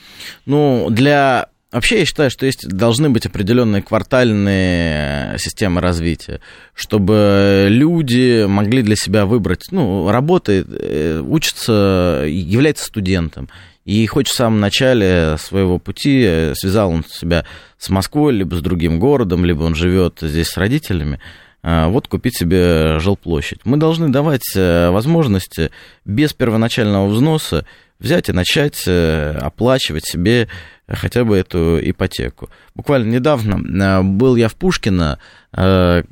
Ну, 0.45 0.87
для 0.91 1.49
Вообще 1.73 1.99
я 1.99 2.05
считаю, 2.05 2.29
что 2.29 2.45
есть, 2.45 2.67
должны 2.67 3.09
быть 3.09 3.25
определенные 3.25 3.81
квартальные 3.81 5.39
системы 5.39 5.81
развития, 5.81 6.39
чтобы 6.75 7.65
люди 7.67 8.45
могли 8.45 8.83
для 8.83 8.95
себя 8.95 9.25
выбрать, 9.25 9.63
ну, 9.71 10.11
работает, 10.11 10.67
э, 10.69 11.19
учится, 11.19 12.25
является 12.27 12.85
студентом. 12.85 13.49
И 13.85 14.05
хоть 14.05 14.27
в 14.27 14.35
самом 14.35 14.59
начале 14.59 15.35
своего 15.39 15.79
пути 15.79 16.23
э, 16.23 16.53
связал 16.55 16.91
он 16.91 17.03
себя 17.05 17.43
с 17.79 17.89
Москвой, 17.89 18.33
либо 18.33 18.53
с 18.53 18.61
другим 18.61 18.99
городом, 18.99 19.43
либо 19.43 19.63
он 19.63 19.73
живет 19.73 20.19
здесь 20.21 20.49
с 20.49 20.57
родителями, 20.57 21.19
э, 21.63 21.87
вот 21.87 22.07
купить 22.07 22.37
себе 22.37 22.99
жилплощадь. 22.99 23.61
Мы 23.65 23.77
должны 23.77 24.09
давать 24.09 24.45
возможности 24.55 25.71
без 26.05 26.33
первоначального 26.33 27.07
взноса 27.07 27.65
взять 28.03 28.29
и 28.29 28.33
начать 28.33 28.87
оплачивать 28.87 30.05
себе 30.05 30.47
хотя 30.87 31.23
бы 31.23 31.37
эту 31.37 31.79
ипотеку. 31.81 32.49
Буквально 32.75 33.09
недавно 33.11 33.99
э, 33.99 34.03
был 34.03 34.35
я 34.35 34.47
в 34.47 34.55
Пушкино, 34.55 35.19
э, 35.53 36.03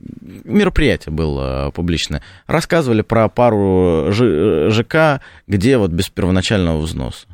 мероприятие 0.44 1.14
было 1.14 1.68
э, 1.68 1.72
публичное, 1.72 2.22
рассказывали 2.48 3.02
про 3.02 3.28
пару 3.30 4.12
ЖК, 4.12 5.22
где 5.48 5.78
вот 5.78 5.92
без 5.92 6.10
первоначального 6.10 6.80
взноса. 6.80 7.28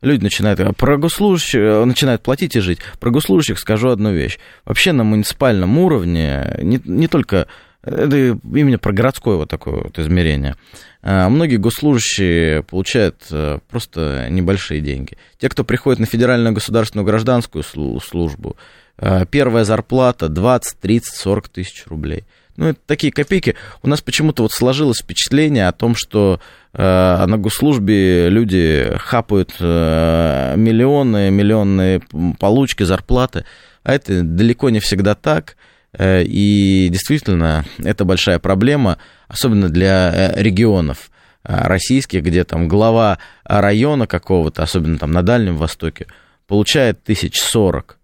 Люди 0.00 0.22
начинают, 0.22 0.76
про 0.76 0.96
госслужащих, 0.96 1.84
начинают 1.84 2.22
платить 2.22 2.54
и 2.54 2.60
жить. 2.60 2.78
Про 3.00 3.10
госслужащих 3.10 3.58
скажу 3.58 3.88
одну 3.88 4.12
вещь. 4.12 4.38
Вообще 4.64 4.92
на 4.92 5.02
муниципальном 5.02 5.76
уровне, 5.76 6.56
не, 6.62 6.80
не 6.84 7.08
только 7.08 7.48
это 7.88 8.38
именно 8.54 8.78
про 8.78 8.92
городское 8.92 9.36
вот 9.36 9.48
такое 9.48 9.82
вот 9.84 9.98
измерение. 9.98 10.56
А, 11.02 11.28
многие 11.28 11.56
госслужащие 11.56 12.62
получают 12.62 13.26
э, 13.30 13.58
просто 13.68 14.28
небольшие 14.30 14.80
деньги. 14.80 15.16
Те, 15.38 15.48
кто 15.48 15.64
приходит 15.64 16.00
на 16.00 16.06
федеральную 16.06 16.52
государственную 16.52 17.06
гражданскую 17.06 17.62
службу, 17.64 18.56
э, 18.98 19.24
первая 19.30 19.64
зарплата 19.64 20.28
20, 20.28 20.78
30, 20.80 21.14
40 21.14 21.48
тысяч 21.48 21.86
рублей. 21.86 22.24
Ну, 22.58 22.66
это 22.66 22.80
такие 22.86 23.12
копейки. 23.12 23.54
У 23.84 23.88
нас 23.88 24.00
почему-то 24.00 24.42
вот 24.42 24.50
сложилось 24.50 24.98
впечатление 24.98 25.68
о 25.68 25.72
том, 25.72 25.94
что 25.94 26.40
э, 26.72 26.82
на 27.26 27.38
госслужбе 27.38 28.28
люди 28.28 28.92
хапают 28.98 29.54
э, 29.60 30.54
миллионы, 30.56 31.30
миллионные 31.30 32.00
получки, 32.40 32.82
зарплаты. 32.82 33.44
А 33.84 33.94
это 33.94 34.22
далеко 34.24 34.70
не 34.70 34.80
всегда 34.80 35.14
так. 35.14 35.56
Э, 35.98 36.22
и 36.22 36.88
действительно, 36.90 37.64
это 37.78 38.04
большая 38.04 38.38
проблема, 38.38 38.98
особенно 39.26 39.68
для 39.68 40.12
э, 40.14 40.42
регионов 40.42 41.10
э, 41.42 41.66
российских, 41.66 42.22
где 42.22 42.44
там 42.44 42.68
глава 42.68 43.18
района 43.44 44.06
какого-то, 44.06 44.62
особенно 44.62 44.96
там 44.98 45.10
на 45.10 45.22
Дальнем 45.22 45.56
Востоке, 45.56 46.06
получает 46.46 47.02
тысяч 47.02 47.40
сорок, 47.40 47.98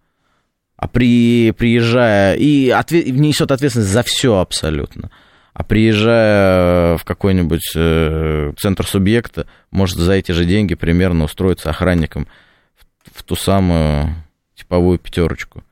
а 0.76 0.88
при, 0.88 1.52
приезжая, 1.52 2.34
и 2.34 2.68
ответ, 2.70 3.06
несет 3.06 3.52
ответственность 3.52 3.92
за 3.92 4.02
все 4.02 4.38
абсолютно, 4.38 5.10
а 5.52 5.62
приезжая 5.62 6.98
в 6.98 7.04
какой-нибудь 7.04 8.56
центр 8.58 8.86
субъекта, 8.86 9.46
может 9.70 9.98
за 9.98 10.14
эти 10.14 10.32
же 10.32 10.44
деньги 10.44 10.74
примерно 10.74 11.24
устроиться 11.24 11.70
охранником 11.70 12.26
в, 12.74 13.20
в 13.20 13.22
ту 13.22 13.36
самую 13.36 14.16
типовую 14.56 14.98
пятерочку. 14.98 15.62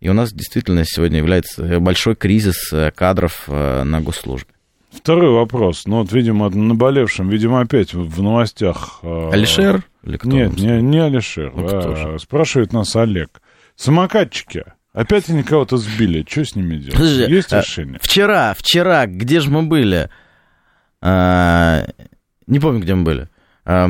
И 0.00 0.08
у 0.08 0.12
нас 0.12 0.32
действительно 0.32 0.84
сегодня 0.84 1.18
является 1.18 1.80
большой 1.80 2.16
кризис 2.16 2.72
э, 2.72 2.90
кадров 2.90 3.44
э, 3.46 3.82
на 3.82 4.00
госслужбе. 4.00 4.50
Второй 4.90 5.30
вопрос. 5.30 5.86
Ну, 5.86 5.98
вот, 5.98 6.12
видимо, 6.12 6.48
наболевшим, 6.48 7.28
видимо, 7.28 7.60
опять 7.60 7.94
в 7.94 8.22
новостях... 8.22 9.00
Э, 9.02 9.30
Алишер? 9.32 9.84
Или 10.04 10.16
кто 10.16 10.28
Нет, 10.28 10.56
не, 10.56 10.80
не 10.82 10.98
Алишер. 10.98 11.52
Ну, 11.54 11.66
а, 11.66 12.18
спрашивает 12.18 12.72
нас 12.72 12.94
Олег. 12.94 13.40
Самокатчики. 13.74 14.64
Опять 14.92 15.28
они 15.28 15.42
кого-то 15.42 15.76
сбили. 15.76 16.24
Что 16.26 16.44
с 16.44 16.56
ними 16.56 16.76
делать? 16.76 16.94
Подожди, 16.94 17.24
Есть 17.24 17.52
решение? 17.52 17.98
Вчера, 18.00 18.54
вчера, 18.54 19.06
где 19.06 19.40
же 19.40 19.50
мы 19.50 19.62
были? 19.62 20.08
А, 21.02 21.86
не 22.46 22.58
помню, 22.58 22.80
где 22.80 22.94
мы 22.94 23.02
были. 23.02 23.28
А, 23.64 23.88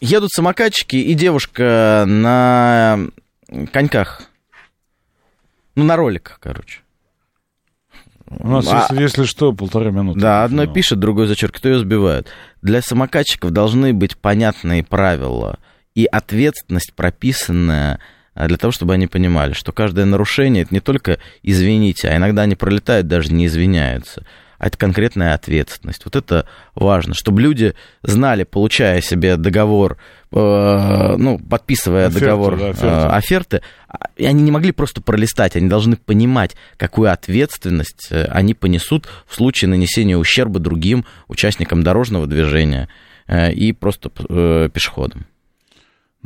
едут 0.00 0.30
самокатчики, 0.30 0.96
и 0.96 1.14
девушка 1.14 2.04
на 2.06 2.98
коньках 3.72 4.22
ну, 5.76 5.84
на 5.84 5.96
роликах, 5.96 6.40
короче. 6.40 6.80
У 8.28 8.48
нас, 8.48 8.66
а, 8.68 8.86
если, 8.90 9.02
если 9.02 9.24
что, 9.24 9.52
полторы 9.52 9.92
минуты. 9.92 10.18
Да, 10.18 10.42
одно 10.42 10.62
финал. 10.62 10.74
пишет, 10.74 10.98
другой 10.98 11.28
зачеркивает, 11.28 11.58
кто 11.60 11.68
ее 11.68 11.78
сбивает. 11.78 12.28
Для 12.60 12.82
самокатчиков 12.82 13.52
должны 13.52 13.92
быть 13.94 14.16
понятные 14.16 14.82
правила 14.82 15.60
и 15.94 16.06
ответственность 16.06 16.92
прописанная 16.94 18.00
а, 18.34 18.48
для 18.48 18.56
того, 18.56 18.72
чтобы 18.72 18.94
они 18.94 19.06
понимали, 19.06 19.52
что 19.52 19.70
каждое 19.70 20.06
нарушение 20.06 20.64
это 20.64 20.74
не 20.74 20.80
только 20.80 21.18
извините, 21.42 22.08
а 22.08 22.16
иногда 22.16 22.42
они 22.42 22.56
пролетают, 22.56 23.06
даже 23.06 23.32
не 23.32 23.46
извиняются 23.46 24.24
а 24.58 24.66
это 24.66 24.78
конкретная 24.78 25.34
ответственность. 25.34 26.04
Вот 26.04 26.16
это 26.16 26.46
важно, 26.74 27.14
чтобы 27.14 27.42
люди 27.42 27.74
знали, 28.02 28.44
получая 28.44 29.00
себе 29.00 29.36
договор, 29.36 29.98
э, 30.32 31.14
ну, 31.18 31.38
подписывая 31.38 32.06
оферты, 32.06 32.20
договор, 32.20 32.58
да, 32.58 32.68
оферты. 32.70 32.86
Э, 32.86 33.08
оферты, 33.08 33.62
и 34.16 34.26
они 34.26 34.42
не 34.42 34.50
могли 34.50 34.72
просто 34.72 35.02
пролистать, 35.02 35.56
они 35.56 35.68
должны 35.68 35.96
понимать, 35.96 36.56
какую 36.76 37.12
ответственность 37.12 38.08
э, 38.10 38.24
они 38.24 38.54
понесут 38.54 39.06
в 39.26 39.34
случае 39.34 39.68
нанесения 39.68 40.16
ущерба 40.16 40.58
другим 40.58 41.04
участникам 41.28 41.82
дорожного 41.82 42.26
движения 42.26 42.88
э, 43.26 43.52
и 43.52 43.72
просто 43.72 44.10
э, 44.28 44.68
пешеходам. 44.72 45.26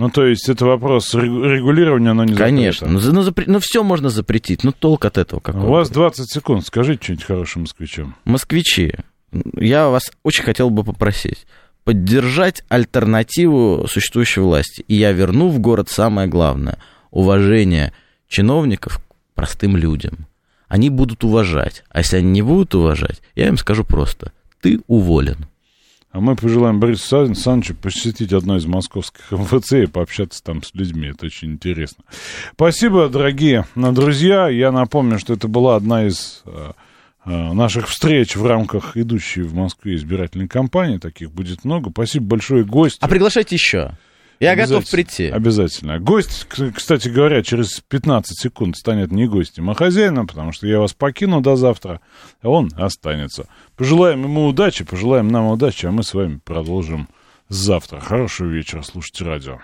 Ну, 0.01 0.09
то 0.09 0.25
есть 0.25 0.49
это 0.49 0.65
вопрос 0.65 1.15
регулирования, 1.15 2.15
но 2.15 2.25
не 2.25 2.35
Конечно, 2.35 2.89
но, 2.89 3.01
но, 3.13 3.23
запре... 3.23 3.45
но 3.47 3.61
все 3.61 3.83
можно 3.83 4.09
запретить, 4.09 4.65
но 4.65 4.73
толк 4.73 5.05
от 5.05 5.19
этого 5.19 5.41
какой 5.41 5.61
У 5.61 5.67
вас 5.67 5.91
20 5.91 6.31
секунд, 6.31 6.67
скажите 6.67 7.03
что-нибудь 7.03 7.25
хорошим 7.27 7.61
москвичам. 7.63 8.17
Москвичи, 8.25 8.95
я 9.57 9.91
вас 9.91 10.11
очень 10.23 10.45
хотел 10.45 10.71
бы 10.71 10.85
попросить 10.85 11.47
поддержать 11.85 12.63
альтернативу 12.69 13.87
существующей 13.89 14.41
власти. 14.41 14.85
И 14.89 14.95
я 14.95 15.13
верну 15.13 15.49
в 15.49 15.59
город 15.59 15.91
самое 15.91 16.29
главное– 16.29 16.79
уважение 17.11 17.93
чиновников 18.27 18.99
к 18.99 19.35
простым 19.35 19.77
людям. 19.77 20.27
Они 20.67 20.89
будут 20.89 21.25
уважать, 21.25 21.85
а 21.91 21.99
если 21.99 22.17
они 22.17 22.31
не 22.31 22.43
будут 22.43 22.75
уважать, 22.75 23.21
я 23.35 23.49
им 23.49 23.59
скажу 23.59 23.85
просто– 23.85 24.33
ты 24.61 24.81
уволен. 24.87 25.47
А 26.13 26.19
мы 26.19 26.35
пожелаем 26.35 26.81
Борису 26.81 27.35
Санычу 27.35 27.75
посетить 27.75 28.33
одно 28.33 28.57
из 28.57 28.67
московских 28.67 29.23
МФЦ 29.31 29.73
и 29.75 29.87
пообщаться 29.87 30.43
там 30.43 30.63
с 30.63 30.75
людьми. 30.75 31.09
Это 31.09 31.27
очень 31.27 31.53
интересно. 31.53 32.05
Спасибо, 32.53 33.09
дорогие 33.09 33.67
друзья. 33.77 34.49
Я 34.49 34.73
напомню, 34.73 35.19
что 35.21 35.35
это 35.35 35.47
была 35.47 35.77
одна 35.77 36.07
из 36.07 36.43
э, 36.47 36.73
э, 37.27 37.53
наших 37.53 37.89
встреч 37.89 38.35
в 38.35 38.45
рамках 38.45 38.97
идущей 38.97 39.43
в 39.43 39.55
Москве 39.55 39.95
избирательной 39.95 40.49
кампании. 40.49 40.99
Таких 40.99 41.31
будет 41.31 41.65
много. 41.65 41.91
Спасибо 41.91 42.27
большое 42.27 42.65
гостю. 42.65 42.99
А 43.01 43.09
приглашайте 43.09 43.55
еще. 43.55 43.93
Я 44.41 44.57
готов 44.57 44.91
прийти. 44.91 45.27
Обязательно. 45.29 46.01
Гость, 46.01 46.47
кстати 46.75 47.09
говоря, 47.09 47.43
через 47.43 47.81
15 47.81 48.41
секунд 48.41 48.77
станет 48.77 49.13
не 49.13 49.29
гостем, 49.29 49.69
а 49.69 49.75
хозяином, 49.75 50.27
потому 50.27 50.53
что 50.53 50.67
я 50.67 50.81
вас 50.81 50.95
покину 50.95 51.43
до 51.43 51.57
завтра, 51.57 52.01
а 52.41 52.49
он 52.49 52.71
останется. 52.77 53.49
Пожелаем 53.77 54.23
ему 54.25 54.47
удачи, 54.47 54.85
пожелаем 54.85 55.29
нам 55.29 55.49
удачи, 55.49 55.85
а 55.85 55.93
мы 55.93 56.03
с 56.03 56.15
вами 56.15 56.41
продолжим 56.43 57.09
завтра. 57.51 58.01
Хорошего 58.01 58.49
вечера, 58.49 58.81
слушайте 58.81 59.25
радио. 59.25 59.59